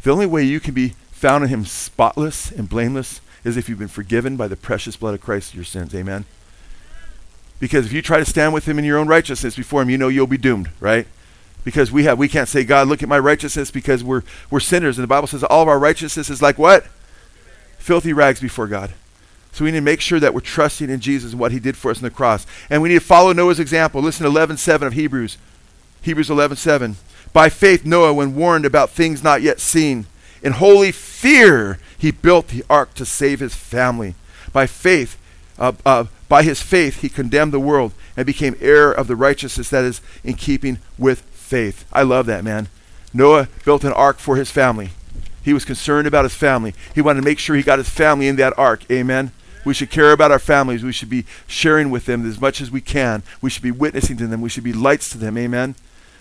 The 0.02 0.10
only 0.10 0.26
way 0.26 0.44
you 0.44 0.60
can 0.60 0.74
be 0.74 0.94
found 1.10 1.44
in 1.44 1.50
him 1.50 1.64
spotless 1.64 2.50
and 2.50 2.68
blameless 2.68 3.20
is 3.44 3.56
if 3.56 3.68
you've 3.68 3.78
been 3.78 3.88
forgiven 3.88 4.36
by 4.36 4.48
the 4.48 4.56
precious 4.56 4.96
blood 4.96 5.14
of 5.14 5.20
Christ 5.20 5.54
your 5.54 5.64
sins. 5.64 5.94
Amen. 5.94 6.24
Because 7.60 7.86
if 7.86 7.92
you 7.92 8.02
try 8.02 8.18
to 8.18 8.24
stand 8.24 8.54
with 8.54 8.68
him 8.68 8.78
in 8.78 8.84
your 8.84 8.98
own 8.98 9.08
righteousness 9.08 9.56
before 9.56 9.82
him, 9.82 9.90
you 9.90 9.98
know 9.98 10.08
you'll 10.08 10.26
be 10.26 10.38
doomed, 10.38 10.70
right? 10.80 11.06
Because 11.64 11.90
we 11.90 12.04
have 12.04 12.18
we 12.18 12.28
can't 12.28 12.48
say, 12.48 12.64
God, 12.64 12.88
look 12.88 13.02
at 13.02 13.08
my 13.08 13.18
righteousness 13.18 13.70
because 13.70 14.04
we're 14.04 14.22
we're 14.48 14.60
sinners. 14.60 14.96
And 14.96 15.02
the 15.02 15.08
Bible 15.08 15.26
says 15.26 15.42
all 15.42 15.62
of 15.62 15.68
our 15.68 15.78
righteousness 15.78 16.30
is 16.30 16.40
like 16.40 16.58
what? 16.58 16.86
Filthy 17.78 18.12
rags 18.12 18.40
before 18.40 18.68
God. 18.68 18.92
So 19.52 19.64
we 19.64 19.72
need 19.72 19.78
to 19.78 19.82
make 19.82 20.00
sure 20.00 20.20
that 20.20 20.34
we're 20.34 20.40
trusting 20.40 20.88
in 20.88 21.00
Jesus 21.00 21.32
and 21.32 21.40
what 21.40 21.50
he 21.50 21.58
did 21.58 21.76
for 21.76 21.90
us 21.90 21.98
on 21.98 22.04
the 22.04 22.10
cross. 22.10 22.46
And 22.70 22.80
we 22.80 22.90
need 22.90 23.00
to 23.00 23.04
follow 23.04 23.32
Noah's 23.32 23.58
example. 23.58 24.00
Listen 24.00 24.24
to 24.24 24.30
11:7 24.30 24.86
of 24.86 24.92
Hebrews. 24.92 25.36
Hebrews 26.02 26.30
11:7. 26.30 26.96
By 27.32 27.48
faith 27.48 27.84
Noah 27.84 28.14
when 28.14 28.34
warned 28.34 28.64
about 28.64 28.90
things 28.90 29.22
not 29.22 29.42
yet 29.42 29.60
seen, 29.60 30.06
in 30.42 30.52
holy 30.52 30.92
fear 30.92 31.78
he 31.96 32.10
built 32.10 32.48
the 32.48 32.64
ark 32.70 32.94
to 32.94 33.04
save 33.04 33.40
his 33.40 33.54
family. 33.54 34.14
By 34.52 34.66
faith 34.66 35.16
uh, 35.58 35.72
uh, 35.84 36.04
by 36.28 36.42
his 36.42 36.62
faith 36.62 37.00
he 37.00 37.08
condemned 37.08 37.52
the 37.52 37.60
world 37.60 37.92
and 38.16 38.26
became 38.26 38.56
heir 38.60 38.90
of 38.92 39.08
the 39.08 39.16
righteousness 39.16 39.70
that 39.70 39.84
is 39.84 40.00
in 40.22 40.34
keeping 40.34 40.78
with 40.96 41.22
faith. 41.32 41.84
I 41.92 42.02
love 42.02 42.26
that, 42.26 42.44
man. 42.44 42.68
Noah 43.12 43.48
built 43.64 43.84
an 43.84 43.92
ark 43.92 44.18
for 44.18 44.36
his 44.36 44.50
family. 44.50 44.90
He 45.42 45.54
was 45.54 45.64
concerned 45.64 46.06
about 46.06 46.24
his 46.24 46.34
family. 46.34 46.74
He 46.94 47.00
wanted 47.00 47.20
to 47.20 47.24
make 47.24 47.38
sure 47.38 47.56
he 47.56 47.62
got 47.62 47.78
his 47.78 47.88
family 47.88 48.28
in 48.28 48.36
that 48.36 48.56
ark. 48.58 48.82
Amen. 48.90 49.32
We 49.64 49.74
should 49.74 49.90
care 49.90 50.12
about 50.12 50.30
our 50.30 50.38
families. 50.38 50.84
We 50.84 50.92
should 50.92 51.10
be 51.10 51.24
sharing 51.46 51.90
with 51.90 52.06
them 52.06 52.28
as 52.28 52.40
much 52.40 52.60
as 52.60 52.70
we 52.70 52.80
can. 52.80 53.22
We 53.40 53.50
should 53.50 53.62
be 53.62 53.70
witnessing 53.70 54.16
to 54.18 54.26
them. 54.26 54.40
We 54.40 54.48
should 54.48 54.64
be 54.64 54.72
lights 54.72 55.10
to 55.10 55.18
them. 55.18 55.36
Amen. 55.36 55.74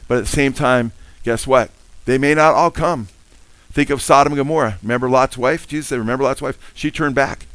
But 0.07 0.19
at 0.19 0.25
the 0.25 0.31
same 0.31 0.53
time, 0.53 0.91
guess 1.23 1.45
what? 1.45 1.71
They 2.05 2.17
may 2.17 2.33
not 2.33 2.53
all 2.53 2.71
come. 2.71 3.07
Think 3.71 3.89
of 3.89 4.01
Sodom 4.01 4.33
and 4.33 4.37
Gomorrah. 4.37 4.77
Remember 4.81 5.09
Lot's 5.09 5.37
wife? 5.37 5.67
Jesus 5.67 5.87
said, 5.87 5.99
Remember 5.99 6.23
Lot's 6.23 6.41
wife? 6.41 6.57
She 6.73 6.89
turned 6.89 7.15
back. 7.15 7.45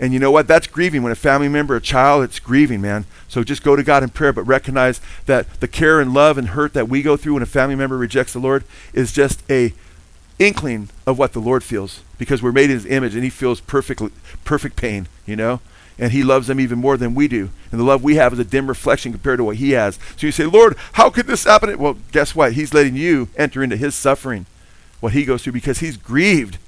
And 0.00 0.14
you 0.14 0.18
know 0.18 0.30
what? 0.30 0.48
That's 0.48 0.66
grieving. 0.66 1.02
When 1.02 1.12
a 1.12 1.16
family 1.16 1.48
member, 1.48 1.76
a 1.76 1.80
child, 1.80 2.24
it's 2.24 2.38
grieving, 2.38 2.80
man. 2.80 3.04
So 3.28 3.44
just 3.44 3.62
go 3.62 3.76
to 3.76 3.82
God 3.82 4.02
in 4.02 4.08
prayer, 4.08 4.32
but 4.32 4.44
recognize 4.44 5.00
that 5.26 5.60
the 5.60 5.68
care 5.68 6.00
and 6.00 6.14
love 6.14 6.38
and 6.38 6.48
hurt 6.48 6.72
that 6.72 6.88
we 6.88 7.02
go 7.02 7.18
through 7.18 7.34
when 7.34 7.42
a 7.42 7.46
family 7.46 7.76
member 7.76 7.98
rejects 7.98 8.32
the 8.32 8.38
Lord 8.38 8.64
is 8.94 9.12
just 9.12 9.42
a 9.50 9.74
inkling 10.38 10.88
of 11.06 11.18
what 11.18 11.34
the 11.34 11.38
Lord 11.38 11.62
feels 11.62 12.02
because 12.16 12.42
we're 12.42 12.50
made 12.50 12.70
in 12.70 12.76
his 12.76 12.86
image 12.86 13.14
and 13.14 13.22
he 13.22 13.28
feels 13.30 13.60
perfect 13.60 14.02
perfect 14.42 14.74
pain, 14.74 15.06
you 15.26 15.36
know? 15.36 15.60
And 16.00 16.10
he 16.12 16.24
loves 16.24 16.48
them 16.48 16.58
even 16.58 16.78
more 16.80 16.96
than 16.96 17.14
we 17.14 17.28
do. 17.28 17.50
And 17.70 17.78
the 17.78 17.84
love 17.84 18.02
we 18.02 18.16
have 18.16 18.32
is 18.32 18.38
a 18.40 18.44
dim 18.44 18.66
reflection 18.66 19.12
compared 19.12 19.38
to 19.38 19.44
what 19.44 19.56
he 19.56 19.72
has. 19.72 19.98
So 20.16 20.26
you 20.26 20.32
say, 20.32 20.46
Lord, 20.46 20.76
how 20.94 21.10
could 21.10 21.26
this 21.26 21.44
happen? 21.44 21.78
Well, 21.78 21.98
guess 22.10 22.34
what? 22.34 22.54
He's 22.54 22.74
letting 22.74 22.96
you 22.96 23.28
enter 23.36 23.62
into 23.62 23.76
his 23.76 23.94
suffering, 23.94 24.46
what 25.00 25.12
he 25.12 25.24
goes 25.24 25.44
through, 25.44 25.52
because 25.52 25.78
he's 25.80 25.96
grieved 25.96 26.58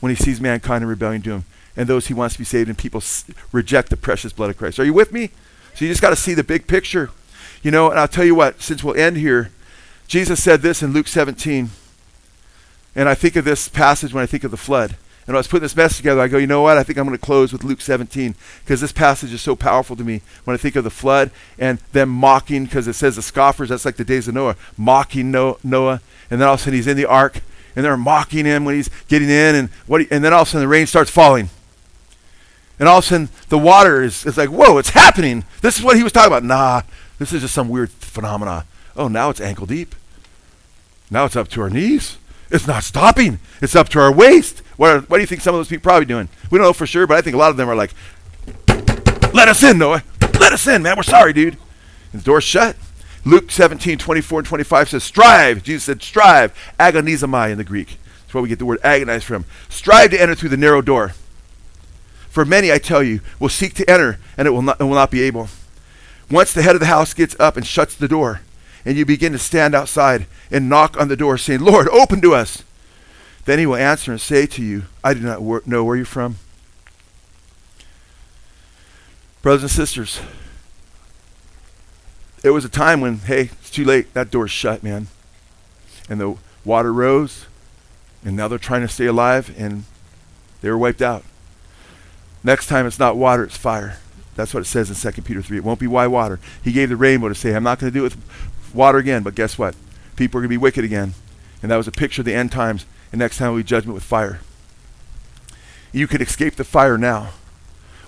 when 0.00 0.10
he 0.10 0.16
sees 0.16 0.40
mankind 0.40 0.82
in 0.82 0.88
rebellion 0.88 1.20
to 1.22 1.32
him 1.32 1.44
and 1.76 1.88
those 1.88 2.06
he 2.06 2.14
wants 2.14 2.34
to 2.34 2.38
be 2.38 2.44
saved, 2.44 2.68
and 2.68 2.78
people 2.78 2.98
s- 2.98 3.26
reject 3.52 3.90
the 3.90 3.96
precious 3.96 4.32
blood 4.32 4.50
of 4.50 4.56
Christ. 4.56 4.78
Are 4.78 4.84
you 4.84 4.94
with 4.94 5.12
me? 5.12 5.30
So 5.74 5.84
you 5.84 5.90
just 5.90 6.00
got 6.00 6.10
to 6.10 6.16
see 6.16 6.32
the 6.32 6.42
big 6.42 6.66
picture. 6.66 7.10
You 7.62 7.70
know, 7.70 7.90
and 7.90 8.00
I'll 8.00 8.08
tell 8.08 8.24
you 8.24 8.34
what, 8.34 8.62
since 8.62 8.82
we'll 8.82 8.96
end 8.96 9.18
here, 9.18 9.50
Jesus 10.08 10.42
said 10.42 10.62
this 10.62 10.82
in 10.82 10.92
Luke 10.92 11.08
17. 11.08 11.70
And 12.94 13.08
I 13.08 13.14
think 13.14 13.36
of 13.36 13.44
this 13.44 13.68
passage 13.68 14.14
when 14.14 14.22
I 14.22 14.26
think 14.26 14.44
of 14.44 14.50
the 14.50 14.56
flood. 14.56 14.96
And 15.26 15.32
when 15.32 15.36
I 15.36 15.40
was 15.40 15.48
putting 15.48 15.64
this 15.64 15.74
message 15.74 15.96
together, 15.96 16.20
I 16.20 16.28
go, 16.28 16.38
you 16.38 16.46
know 16.46 16.62
what? 16.62 16.78
I 16.78 16.84
think 16.84 16.98
I'm 16.98 17.06
going 17.06 17.18
to 17.18 17.24
close 17.24 17.52
with 17.52 17.64
Luke 17.64 17.80
17 17.80 18.36
because 18.64 18.80
this 18.80 18.92
passage 18.92 19.32
is 19.32 19.42
so 19.42 19.56
powerful 19.56 19.96
to 19.96 20.04
me 20.04 20.20
when 20.44 20.54
I 20.54 20.56
think 20.56 20.76
of 20.76 20.84
the 20.84 20.90
flood 20.90 21.32
and 21.58 21.80
them 21.92 22.10
mocking, 22.10 22.64
because 22.64 22.86
it 22.86 22.92
says 22.92 23.16
the 23.16 23.22
scoffers, 23.22 23.70
that's 23.70 23.84
like 23.84 23.96
the 23.96 24.04
days 24.04 24.28
of 24.28 24.34
Noah, 24.34 24.54
mocking 24.76 25.32
Noah. 25.32 26.00
And 26.30 26.40
then 26.40 26.42
all 26.42 26.54
of 26.54 26.60
a 26.60 26.62
sudden 26.62 26.74
he's 26.74 26.86
in 26.86 26.96
the 26.96 27.06
ark 27.06 27.40
and 27.74 27.84
they're 27.84 27.96
mocking 27.96 28.44
him 28.44 28.64
when 28.64 28.76
he's 28.76 28.88
getting 29.08 29.28
in. 29.28 29.56
And, 29.56 29.68
what 29.88 30.02
and 30.12 30.24
then 30.24 30.32
all 30.32 30.42
of 30.42 30.48
a 30.48 30.50
sudden 30.52 30.62
the 30.64 30.68
rain 30.68 30.86
starts 30.86 31.10
falling. 31.10 31.50
And 32.78 32.88
all 32.88 32.98
of 32.98 33.04
a 33.04 33.06
sudden, 33.06 33.28
the 33.48 33.58
water 33.58 34.02
is, 34.02 34.26
is 34.26 34.36
like, 34.36 34.50
whoa, 34.50 34.78
it's 34.78 34.90
happening. 34.90 35.44
This 35.62 35.78
is 35.78 35.84
what 35.84 35.96
he 35.96 36.02
was 36.02 36.12
talking 36.12 36.28
about. 36.28 36.44
Nah, 36.44 36.82
this 37.18 37.32
is 37.32 37.40
just 37.40 37.54
some 37.54 37.68
weird 37.68 37.90
phenomena. 37.90 38.66
Oh, 38.96 39.08
now 39.08 39.30
it's 39.30 39.40
ankle 39.40 39.66
deep. 39.66 39.94
Now 41.10 41.24
it's 41.24 41.36
up 41.36 41.48
to 41.48 41.62
our 41.62 41.70
knees. 41.70 42.18
It's 42.50 42.66
not 42.66 42.84
stopping. 42.84 43.38
It's 43.60 43.74
up 43.74 43.88
to 43.90 44.00
our 44.00 44.12
waist. 44.12 44.60
What, 44.76 44.90
are, 44.90 45.00
what 45.00 45.16
do 45.16 45.20
you 45.20 45.26
think 45.26 45.40
some 45.40 45.54
of 45.54 45.58
those 45.58 45.68
people 45.68 45.82
probably 45.82 46.06
doing? 46.06 46.28
We 46.50 46.58
don't 46.58 46.66
know 46.66 46.72
for 46.72 46.86
sure, 46.86 47.06
but 47.06 47.16
I 47.16 47.22
think 47.22 47.34
a 47.34 47.38
lot 47.38 47.50
of 47.50 47.56
them 47.56 47.68
are 47.68 47.74
like, 47.74 47.92
let 49.34 49.48
us 49.48 49.62
in, 49.62 49.78
Noah. 49.78 50.02
Let 50.38 50.52
us 50.52 50.66
in, 50.66 50.82
man. 50.82 50.96
We're 50.96 51.02
sorry, 51.02 51.32
dude. 51.32 51.56
And 52.12 52.20
the 52.20 52.24
door's 52.24 52.44
shut. 52.44 52.76
Luke 53.24 53.50
17, 53.50 53.98
24 53.98 54.40
and 54.40 54.46
25 54.46 54.90
says, 54.90 55.02
strive. 55.02 55.62
Jesus 55.62 55.84
said, 55.84 56.02
strive. 56.02 56.54
Agonizomai 56.78 57.50
in 57.50 57.58
the 57.58 57.64
Greek. 57.64 57.98
That's 58.22 58.34
where 58.34 58.42
we 58.42 58.48
get 58.48 58.58
the 58.60 58.64
word 58.64 58.78
agonize 58.84 59.24
from. 59.24 59.44
Strive 59.68 60.10
to 60.10 60.20
enter 60.20 60.34
through 60.34 60.50
the 60.50 60.56
narrow 60.56 60.80
door. 60.80 61.14
For 62.28 62.44
many, 62.44 62.70
I 62.70 62.78
tell 62.78 63.02
you, 63.02 63.20
will 63.40 63.48
seek 63.48 63.74
to 63.74 63.90
enter, 63.90 64.18
and 64.36 64.46
it 64.46 64.52
will 64.52 64.62
not, 64.62 64.80
it 64.80 64.84
will 64.84 64.94
not 64.94 65.10
be 65.10 65.22
able. 65.22 65.48
Once 66.30 66.52
the 66.52 66.62
head 66.62 66.76
of 66.76 66.80
the 66.80 66.86
house 66.86 67.14
gets 67.14 67.34
up 67.40 67.56
and 67.56 67.66
shuts 67.66 67.94
the 67.94 68.08
door, 68.08 68.42
and 68.86 68.96
you 68.96 69.04
begin 69.04 69.32
to 69.32 69.38
stand 69.38 69.74
outside 69.74 70.26
and 70.50 70.68
knock 70.68 70.98
on 70.98 71.08
the 71.08 71.16
door, 71.16 71.36
saying, 71.36 71.60
Lord, 71.60 71.88
open 71.88 72.20
to 72.22 72.34
us. 72.34 72.62
Then 73.44 73.58
he 73.58 73.66
will 73.66 73.74
answer 73.76 74.12
and 74.12 74.20
say 74.20 74.46
to 74.46 74.62
you, 74.62 74.84
I 75.02 75.12
do 75.12 75.20
not 75.20 75.42
wor- 75.42 75.62
know 75.66 75.82
where 75.82 75.96
you're 75.96 76.06
from. 76.06 76.36
Brothers 79.42 79.62
and 79.62 79.70
sisters, 79.70 80.20
there 82.42 82.52
was 82.52 82.64
a 82.64 82.68
time 82.68 83.00
when, 83.00 83.18
hey, 83.18 83.50
it's 83.60 83.70
too 83.70 83.84
late. 83.84 84.14
That 84.14 84.30
door's 84.30 84.52
shut, 84.52 84.84
man. 84.84 85.08
And 86.08 86.20
the 86.20 86.36
water 86.64 86.92
rose, 86.92 87.46
and 88.24 88.36
now 88.36 88.46
they're 88.46 88.58
trying 88.58 88.82
to 88.82 88.88
stay 88.88 89.06
alive, 89.06 89.52
and 89.58 89.84
they 90.60 90.70
were 90.70 90.78
wiped 90.78 91.02
out. 91.02 91.24
Next 92.44 92.68
time 92.68 92.86
it's 92.86 93.00
not 93.00 93.16
water, 93.16 93.42
it's 93.42 93.56
fire. 93.56 93.98
That's 94.36 94.52
what 94.52 94.60
it 94.60 94.66
says 94.66 94.90
in 94.90 95.12
2 95.12 95.22
Peter 95.22 95.42
3. 95.42 95.56
It 95.56 95.64
won't 95.64 95.80
be 95.80 95.86
why 95.86 96.06
water. 96.06 96.38
He 96.62 96.70
gave 96.70 96.90
the 96.90 96.96
rainbow 96.96 97.28
to 97.28 97.34
say, 97.34 97.54
I'm 97.54 97.64
not 97.64 97.78
going 97.80 97.92
to 97.92 97.98
do 97.98 98.04
it 98.04 98.14
with 98.14 98.55
water 98.76 98.98
again, 98.98 99.22
but 99.22 99.34
guess 99.34 99.58
what? 99.58 99.74
People 100.16 100.38
are 100.38 100.42
going 100.42 100.50
to 100.50 100.54
be 100.54 100.56
wicked 100.56 100.84
again. 100.84 101.14
And 101.62 101.70
that 101.70 101.76
was 101.76 101.88
a 101.88 101.92
picture 101.92 102.22
of 102.22 102.26
the 102.26 102.34
end 102.34 102.52
times. 102.52 102.86
And 103.10 103.18
next 103.18 103.38
time 103.38 103.56
be 103.56 103.62
judgment 103.62 103.94
with 103.94 104.04
fire. 104.04 104.40
You 105.92 106.06
could 106.06 106.20
escape 106.20 106.56
the 106.56 106.64
fire 106.64 106.98
now. 106.98 107.30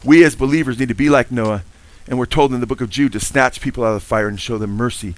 We 0.05 0.25
as 0.25 0.37
believers 0.37 0.79
need 0.79 0.89
to 0.89 0.95
be 0.95 1.09
like 1.09 1.33
Noah. 1.33 1.65
And 2.07 2.19
we're 2.19 2.27
told 2.27 2.53
in 2.53 2.61
the 2.61 2.67
book 2.67 2.81
of 2.81 2.91
Jude 2.91 3.13
to 3.13 3.21
snatch 3.21 3.61
people 3.61 3.85
out 3.85 3.95
of 3.95 4.01
the 4.01 4.07
fire 4.07 4.29
and 4.29 4.41
show 4.41 4.59
them 4.59 4.71
mercy. 4.71 5.15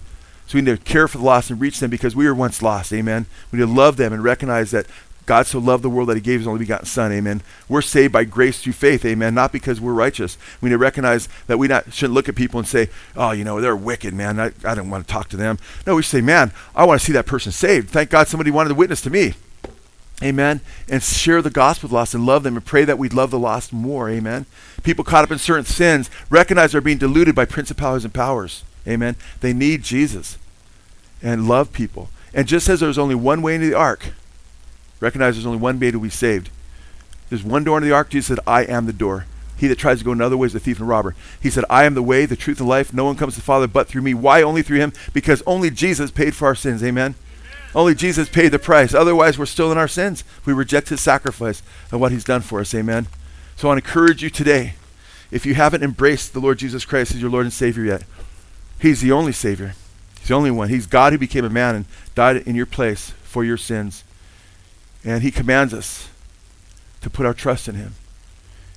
So 0.46 0.58
we 0.58 0.62
need 0.62 0.76
to 0.76 0.82
care 0.82 1.06
for 1.06 1.18
the 1.18 1.24
lost 1.24 1.50
and 1.50 1.60
reach 1.60 1.78
them 1.78 1.90
because 1.90 2.16
we 2.16 2.26
were 2.26 2.34
once 2.34 2.62
lost. 2.62 2.92
Amen. 2.92 3.26
We 3.52 3.58
need 3.58 3.66
to 3.66 3.72
love 3.72 3.96
them 3.96 4.12
and 4.12 4.24
recognize 4.24 4.72
that 4.72 4.86
God 5.30 5.46
so 5.46 5.60
loved 5.60 5.84
the 5.84 5.88
world 5.88 6.08
that 6.08 6.16
he 6.16 6.20
gave 6.20 6.40
his 6.40 6.48
only 6.48 6.58
begotten 6.58 6.86
Son. 6.86 7.12
Amen. 7.12 7.40
We're 7.68 7.82
saved 7.82 8.12
by 8.12 8.24
grace 8.24 8.60
through 8.60 8.72
faith. 8.72 9.04
Amen. 9.04 9.32
Not 9.32 9.52
because 9.52 9.80
we're 9.80 9.92
righteous. 9.92 10.36
We 10.60 10.68
need 10.68 10.74
to 10.74 10.78
recognize 10.78 11.28
that 11.46 11.56
we 11.56 11.68
not, 11.68 11.92
shouldn't 11.92 12.14
look 12.14 12.28
at 12.28 12.34
people 12.34 12.58
and 12.58 12.66
say, 12.66 12.88
oh, 13.14 13.30
you 13.30 13.44
know, 13.44 13.60
they're 13.60 13.76
wicked, 13.76 14.12
man. 14.12 14.40
I, 14.40 14.50
I 14.64 14.74
don't 14.74 14.90
want 14.90 15.06
to 15.06 15.12
talk 15.12 15.28
to 15.28 15.36
them. 15.36 15.60
No, 15.86 15.94
we 15.94 16.02
say, 16.02 16.20
man, 16.20 16.50
I 16.74 16.84
want 16.84 17.00
to 17.00 17.06
see 17.06 17.12
that 17.12 17.26
person 17.26 17.52
saved. 17.52 17.90
Thank 17.90 18.10
God 18.10 18.26
somebody 18.26 18.50
wanted 18.50 18.70
to 18.70 18.74
witness 18.74 19.02
to 19.02 19.10
me. 19.10 19.34
Amen. 20.20 20.62
And 20.88 21.00
share 21.00 21.42
the 21.42 21.48
gospel 21.48 21.86
with 21.86 21.90
the 21.92 21.96
lost 21.98 22.12
and 22.12 22.26
love 22.26 22.42
them 22.42 22.56
and 22.56 22.66
pray 22.66 22.84
that 22.84 22.98
we'd 22.98 23.14
love 23.14 23.30
the 23.30 23.38
lost 23.38 23.72
more. 23.72 24.10
Amen. 24.10 24.46
People 24.82 25.04
caught 25.04 25.22
up 25.22 25.30
in 25.30 25.38
certain 25.38 25.64
sins 25.64 26.10
recognize 26.28 26.72
they're 26.72 26.80
being 26.80 26.98
deluded 26.98 27.36
by 27.36 27.44
principalities 27.44 28.04
and 28.04 28.12
powers. 28.12 28.64
Amen. 28.84 29.14
They 29.42 29.52
need 29.52 29.84
Jesus 29.84 30.38
and 31.22 31.46
love 31.46 31.72
people. 31.72 32.08
And 32.34 32.48
just 32.48 32.68
as 32.68 32.80
there's 32.80 32.98
only 32.98 33.14
one 33.14 33.42
way 33.42 33.54
into 33.54 33.68
the 33.68 33.76
ark, 33.76 34.12
Recognize 35.00 35.34
there's 35.34 35.46
only 35.46 35.58
one 35.58 35.80
way 35.80 35.90
to 35.90 36.00
be 36.00 36.10
saved. 36.10 36.50
There's 37.28 37.42
one 37.42 37.64
door 37.64 37.78
into 37.78 37.88
the 37.88 37.94
ark. 37.94 38.10
Jesus 38.10 38.28
said, 38.28 38.40
I 38.46 38.64
am 38.64 38.86
the 38.86 38.92
door. 38.92 39.26
He 39.56 39.68
that 39.68 39.78
tries 39.78 39.98
to 39.98 40.04
go 40.04 40.12
another 40.12 40.36
way 40.36 40.46
is 40.46 40.54
a 40.54 40.60
thief 40.60 40.78
and 40.78 40.88
robber. 40.88 41.14
He 41.40 41.50
said, 41.50 41.64
I 41.68 41.84
am 41.84 41.94
the 41.94 42.02
way, 42.02 42.24
the 42.24 42.36
truth, 42.36 42.60
and 42.60 42.68
life. 42.68 42.94
No 42.94 43.04
one 43.04 43.16
comes 43.16 43.34
to 43.34 43.40
the 43.40 43.44
Father 43.44 43.66
but 43.66 43.88
through 43.88 44.02
me. 44.02 44.14
Why 44.14 44.42
only 44.42 44.62
through 44.62 44.78
him? 44.78 44.92
Because 45.12 45.42
only 45.46 45.70
Jesus 45.70 46.10
paid 46.10 46.34
for 46.34 46.46
our 46.46 46.54
sins. 46.54 46.82
Amen? 46.82 46.90
Amen. 46.90 47.14
Only 47.74 47.94
Jesus 47.94 48.28
paid 48.28 48.48
the 48.48 48.58
price. 48.58 48.94
Otherwise, 48.94 49.38
we're 49.38 49.46
still 49.46 49.70
in 49.70 49.78
our 49.78 49.86
sins. 49.86 50.24
We 50.44 50.52
reject 50.52 50.88
his 50.88 51.00
sacrifice 51.00 51.62
and 51.92 52.00
what 52.00 52.10
he's 52.10 52.24
done 52.24 52.40
for 52.40 52.60
us. 52.60 52.74
Amen? 52.74 53.06
So 53.56 53.68
I 53.68 53.72
want 53.72 53.84
to 53.84 53.88
encourage 53.88 54.22
you 54.22 54.30
today, 54.30 54.74
if 55.30 55.46
you 55.46 55.54
haven't 55.54 55.82
embraced 55.82 56.32
the 56.32 56.40
Lord 56.40 56.58
Jesus 56.58 56.84
Christ 56.84 57.12
as 57.14 57.20
your 57.20 57.30
Lord 57.30 57.44
and 57.44 57.52
Savior 57.52 57.84
yet, 57.84 58.02
he's 58.80 59.02
the 59.02 59.12
only 59.12 59.32
Savior. 59.32 59.74
He's 60.18 60.28
the 60.28 60.34
only 60.34 60.50
one. 60.50 60.70
He's 60.70 60.86
God 60.86 61.12
who 61.12 61.18
became 61.18 61.44
a 61.44 61.50
man 61.50 61.74
and 61.76 61.84
died 62.14 62.38
in 62.38 62.56
your 62.56 62.66
place 62.66 63.10
for 63.22 63.44
your 63.44 63.58
sins. 63.58 64.04
And 65.04 65.22
he 65.22 65.30
commands 65.30 65.72
us 65.72 66.08
to 67.00 67.10
put 67.10 67.26
our 67.26 67.34
trust 67.34 67.68
in 67.68 67.74
him. 67.74 67.94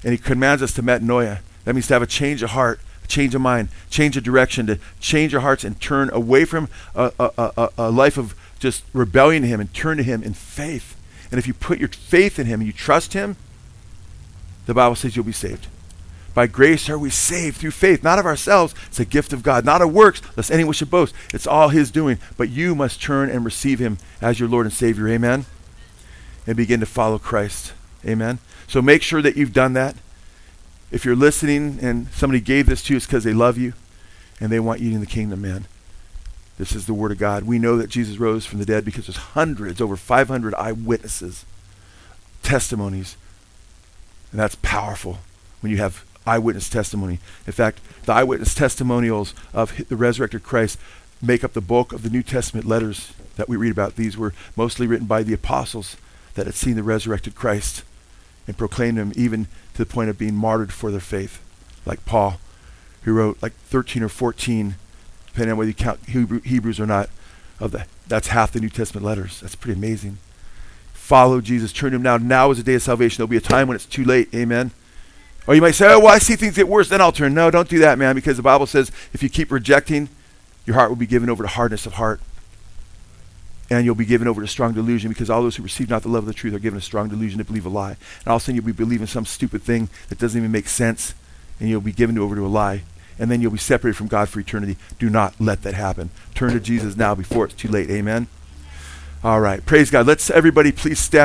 And 0.03 0.11
he 0.11 0.17
commands 0.17 0.61
us 0.61 0.73
to 0.73 0.83
metanoia. 0.83 1.39
That 1.65 1.73
means 1.73 1.87
to 1.87 1.93
have 1.93 2.01
a 2.01 2.07
change 2.07 2.43
of 2.43 2.51
heart, 2.51 2.79
a 3.03 3.07
change 3.07 3.35
of 3.35 3.41
mind, 3.41 3.69
change 3.89 4.17
of 4.17 4.23
direction, 4.23 4.67
to 4.67 4.79
change 4.99 5.33
our 5.33 5.41
hearts 5.41 5.63
and 5.63 5.79
turn 5.79 6.09
away 6.11 6.45
from 6.45 6.69
a, 6.95 7.11
a, 7.19 7.31
a, 7.37 7.69
a 7.77 7.91
life 7.91 8.17
of 8.17 8.35
just 8.59 8.83
rebellion 8.93 9.41
to 9.43 9.47
him 9.47 9.59
and 9.59 9.73
turn 9.73 9.97
to 9.97 10.03
him 10.03 10.23
in 10.23 10.33
faith. 10.33 10.95
And 11.31 11.39
if 11.39 11.47
you 11.47 11.53
put 11.53 11.79
your 11.79 11.89
faith 11.89 12.39
in 12.39 12.45
him 12.45 12.61
and 12.61 12.67
you 12.67 12.73
trust 12.73 13.13
him, 13.13 13.35
the 14.65 14.73
Bible 14.73 14.95
says 14.95 15.15
you'll 15.15 15.25
be 15.25 15.31
saved. 15.31 15.67
By 16.33 16.47
grace 16.47 16.89
are 16.89 16.97
we 16.97 17.09
saved 17.09 17.57
through 17.57 17.71
faith, 17.71 18.03
not 18.03 18.17
of 18.17 18.25
ourselves. 18.25 18.73
It's 18.87 18.99
a 18.99 19.05
gift 19.05 19.33
of 19.33 19.43
God, 19.43 19.65
not 19.65 19.81
of 19.81 19.93
works, 19.93 20.21
lest 20.35 20.51
anyone 20.51 20.73
should 20.73 20.89
boast. 20.89 21.13
It's 21.33 21.45
all 21.45 21.69
His 21.69 21.91
doing. 21.91 22.17
But 22.37 22.49
you 22.49 22.73
must 22.73 23.01
turn 23.01 23.29
and 23.29 23.45
receive 23.45 23.79
Him 23.79 23.99
as 24.21 24.39
your 24.39 24.49
Lord 24.49 24.65
and 24.65 24.73
Savior. 24.73 25.07
Amen. 25.09 25.45
And 26.45 26.57
begin 26.57 26.79
to 26.81 26.85
follow 26.85 27.17
Christ. 27.17 27.73
Amen. 28.05 28.39
So 28.67 28.81
make 28.81 29.01
sure 29.01 29.21
that 29.21 29.37
you've 29.37 29.53
done 29.53 29.73
that. 29.73 29.95
If 30.91 31.05
you're 31.05 31.15
listening 31.15 31.79
and 31.81 32.07
somebody 32.09 32.41
gave 32.41 32.65
this 32.65 32.83
to 32.83 32.93
you, 32.93 32.97
it's 32.97 33.05
because 33.05 33.23
they 33.23 33.33
love 33.33 33.57
you 33.57 33.73
and 34.39 34.51
they 34.51 34.59
want 34.59 34.81
you 34.81 34.91
in 34.93 34.99
the 34.99 35.05
kingdom, 35.05 35.41
man. 35.41 35.65
This 36.57 36.73
is 36.73 36.85
the 36.85 36.93
Word 36.93 37.11
of 37.11 37.17
God. 37.17 37.43
We 37.43 37.59
know 37.59 37.77
that 37.77 37.89
Jesus 37.89 38.17
rose 38.17 38.45
from 38.45 38.59
the 38.59 38.65
dead 38.65 38.85
because 38.85 39.07
there's 39.07 39.17
hundreds, 39.17 39.81
over 39.81 39.95
500 39.95 40.53
eyewitnesses, 40.55 41.45
testimonies. 42.43 43.17
And 44.31 44.39
that's 44.39 44.55
powerful 44.55 45.19
when 45.61 45.71
you 45.71 45.77
have 45.77 46.05
eyewitness 46.27 46.69
testimony. 46.69 47.19
In 47.47 47.53
fact, 47.53 47.79
the 48.05 48.13
eyewitness 48.13 48.53
testimonials 48.53 49.33
of 49.53 49.87
the 49.87 49.95
resurrected 49.95 50.43
Christ 50.43 50.77
make 51.21 51.43
up 51.43 51.53
the 51.53 51.61
bulk 51.61 51.91
of 51.91 52.03
the 52.03 52.09
New 52.09 52.23
Testament 52.23 52.67
letters 52.67 53.13
that 53.35 53.49
we 53.49 53.55
read 53.55 53.71
about. 53.71 53.95
These 53.95 54.17
were 54.17 54.33
mostly 54.55 54.85
written 54.85 55.07
by 55.07 55.23
the 55.23 55.33
apostles 55.33 55.97
that 56.35 56.45
had 56.45 56.55
seen 56.55 56.75
the 56.75 56.83
resurrected 56.83 57.35
Christ 57.35 57.83
and 58.47 58.57
proclaimed 58.57 58.97
him 58.97 59.13
even 59.15 59.45
to 59.73 59.79
the 59.79 59.85
point 59.85 60.09
of 60.09 60.17
being 60.17 60.35
martyred 60.35 60.73
for 60.73 60.91
their 60.91 60.99
faith, 60.99 61.41
like 61.85 62.05
Paul, 62.05 62.39
who 63.03 63.13
wrote 63.13 63.37
like 63.41 63.53
13 63.53 64.03
or 64.03 64.09
14, 64.09 64.75
depending 65.27 65.51
on 65.51 65.57
whether 65.57 65.69
you 65.69 65.75
count 65.75 65.99
Hebrew, 66.07 66.41
Hebrews 66.41 66.79
or 66.79 66.85
not, 66.85 67.09
of 67.59 67.71
the 67.71 67.85
that's 68.07 68.27
half 68.27 68.51
the 68.51 68.59
New 68.59 68.69
Testament 68.69 69.05
letters. 69.05 69.39
That's 69.39 69.55
pretty 69.55 69.77
amazing. 69.79 70.17
Follow 70.93 71.41
Jesus, 71.41 71.71
turn 71.71 71.91
to 71.91 71.95
him 71.97 72.01
now. 72.01 72.17
Now 72.17 72.51
is 72.51 72.57
the 72.57 72.63
day 72.63 72.75
of 72.75 72.81
salvation. 72.81 73.17
There'll 73.17 73.27
be 73.27 73.37
a 73.37 73.41
time 73.41 73.67
when 73.67 73.75
it's 73.75 73.85
too 73.85 74.03
late. 74.03 74.33
Amen. 74.33 74.71
Or 75.47 75.55
you 75.55 75.61
might 75.61 75.71
say, 75.71 75.93
oh, 75.93 75.99
well, 75.99 76.13
I 76.13 76.19
see 76.19 76.35
things 76.35 76.55
get 76.55 76.67
worse, 76.67 76.89
then 76.89 77.01
I'll 77.01 77.11
turn. 77.11 77.33
No, 77.33 77.51
don't 77.51 77.67
do 77.67 77.79
that, 77.79 77.97
man, 77.97 78.15
because 78.15 78.37
the 78.37 78.43
Bible 78.43 78.65
says 78.65 78.91
if 79.11 79.21
you 79.21 79.29
keep 79.29 79.51
rejecting, 79.51 80.09
your 80.65 80.75
heart 80.75 80.89
will 80.89 80.95
be 80.95 81.05
given 81.05 81.29
over 81.29 81.43
to 81.43 81.49
hardness 81.49 81.85
of 81.85 81.93
heart. 81.93 82.21
And 83.73 83.85
you'll 83.85 83.95
be 83.95 84.05
given 84.05 84.27
over 84.27 84.39
to 84.39 84.47
strong 84.47 84.73
delusion 84.73 85.09
because 85.09 85.31
all 85.31 85.41
those 85.41 85.55
who 85.55 85.63
receive 85.63 85.89
not 85.89 86.03
the 86.03 86.07
love 86.07 86.23
of 86.23 86.27
the 86.27 86.33
truth 86.33 86.53
are 86.53 86.59
given 86.59 86.77
a 86.77 86.81
strong 86.81 87.09
delusion 87.09 87.39
to 87.39 87.43
believe 87.43 87.65
a 87.65 87.69
lie. 87.69 87.97
And 88.19 88.27
all 88.27 88.35
of 88.35 88.43
a 88.43 88.45
sudden 88.45 88.55
you'll 88.55 88.65
be 88.65 88.71
believing 88.71 89.07
some 89.07 89.25
stupid 89.25 89.63
thing 89.63 89.89
that 90.09 90.19
doesn't 90.19 90.39
even 90.39 90.51
make 90.51 90.67
sense, 90.67 91.15
and 91.59 91.67
you'll 91.67 91.81
be 91.81 91.91
given 91.91 92.19
over 92.19 92.35
to 92.35 92.45
a 92.45 92.47
lie. 92.47 92.83
And 93.17 93.31
then 93.31 93.41
you'll 93.41 93.51
be 93.51 93.57
separated 93.57 93.97
from 93.97 94.07
God 94.07 94.29
for 94.29 94.39
eternity. 94.39 94.77
Do 94.99 95.09
not 95.09 95.33
let 95.39 95.63
that 95.63 95.73
happen. 95.73 96.11
Turn 96.35 96.53
to 96.53 96.59
Jesus 96.59 96.95
now 96.95 97.15
before 97.15 97.45
it's 97.45 97.55
too 97.55 97.67
late. 97.67 97.89
Amen. 97.89 98.27
All 99.23 99.39
right. 99.39 99.65
Praise 99.65 99.89
God. 99.89 100.05
Let's 100.05 100.29
everybody 100.29 100.71
please 100.71 100.99
stand. 100.99 101.21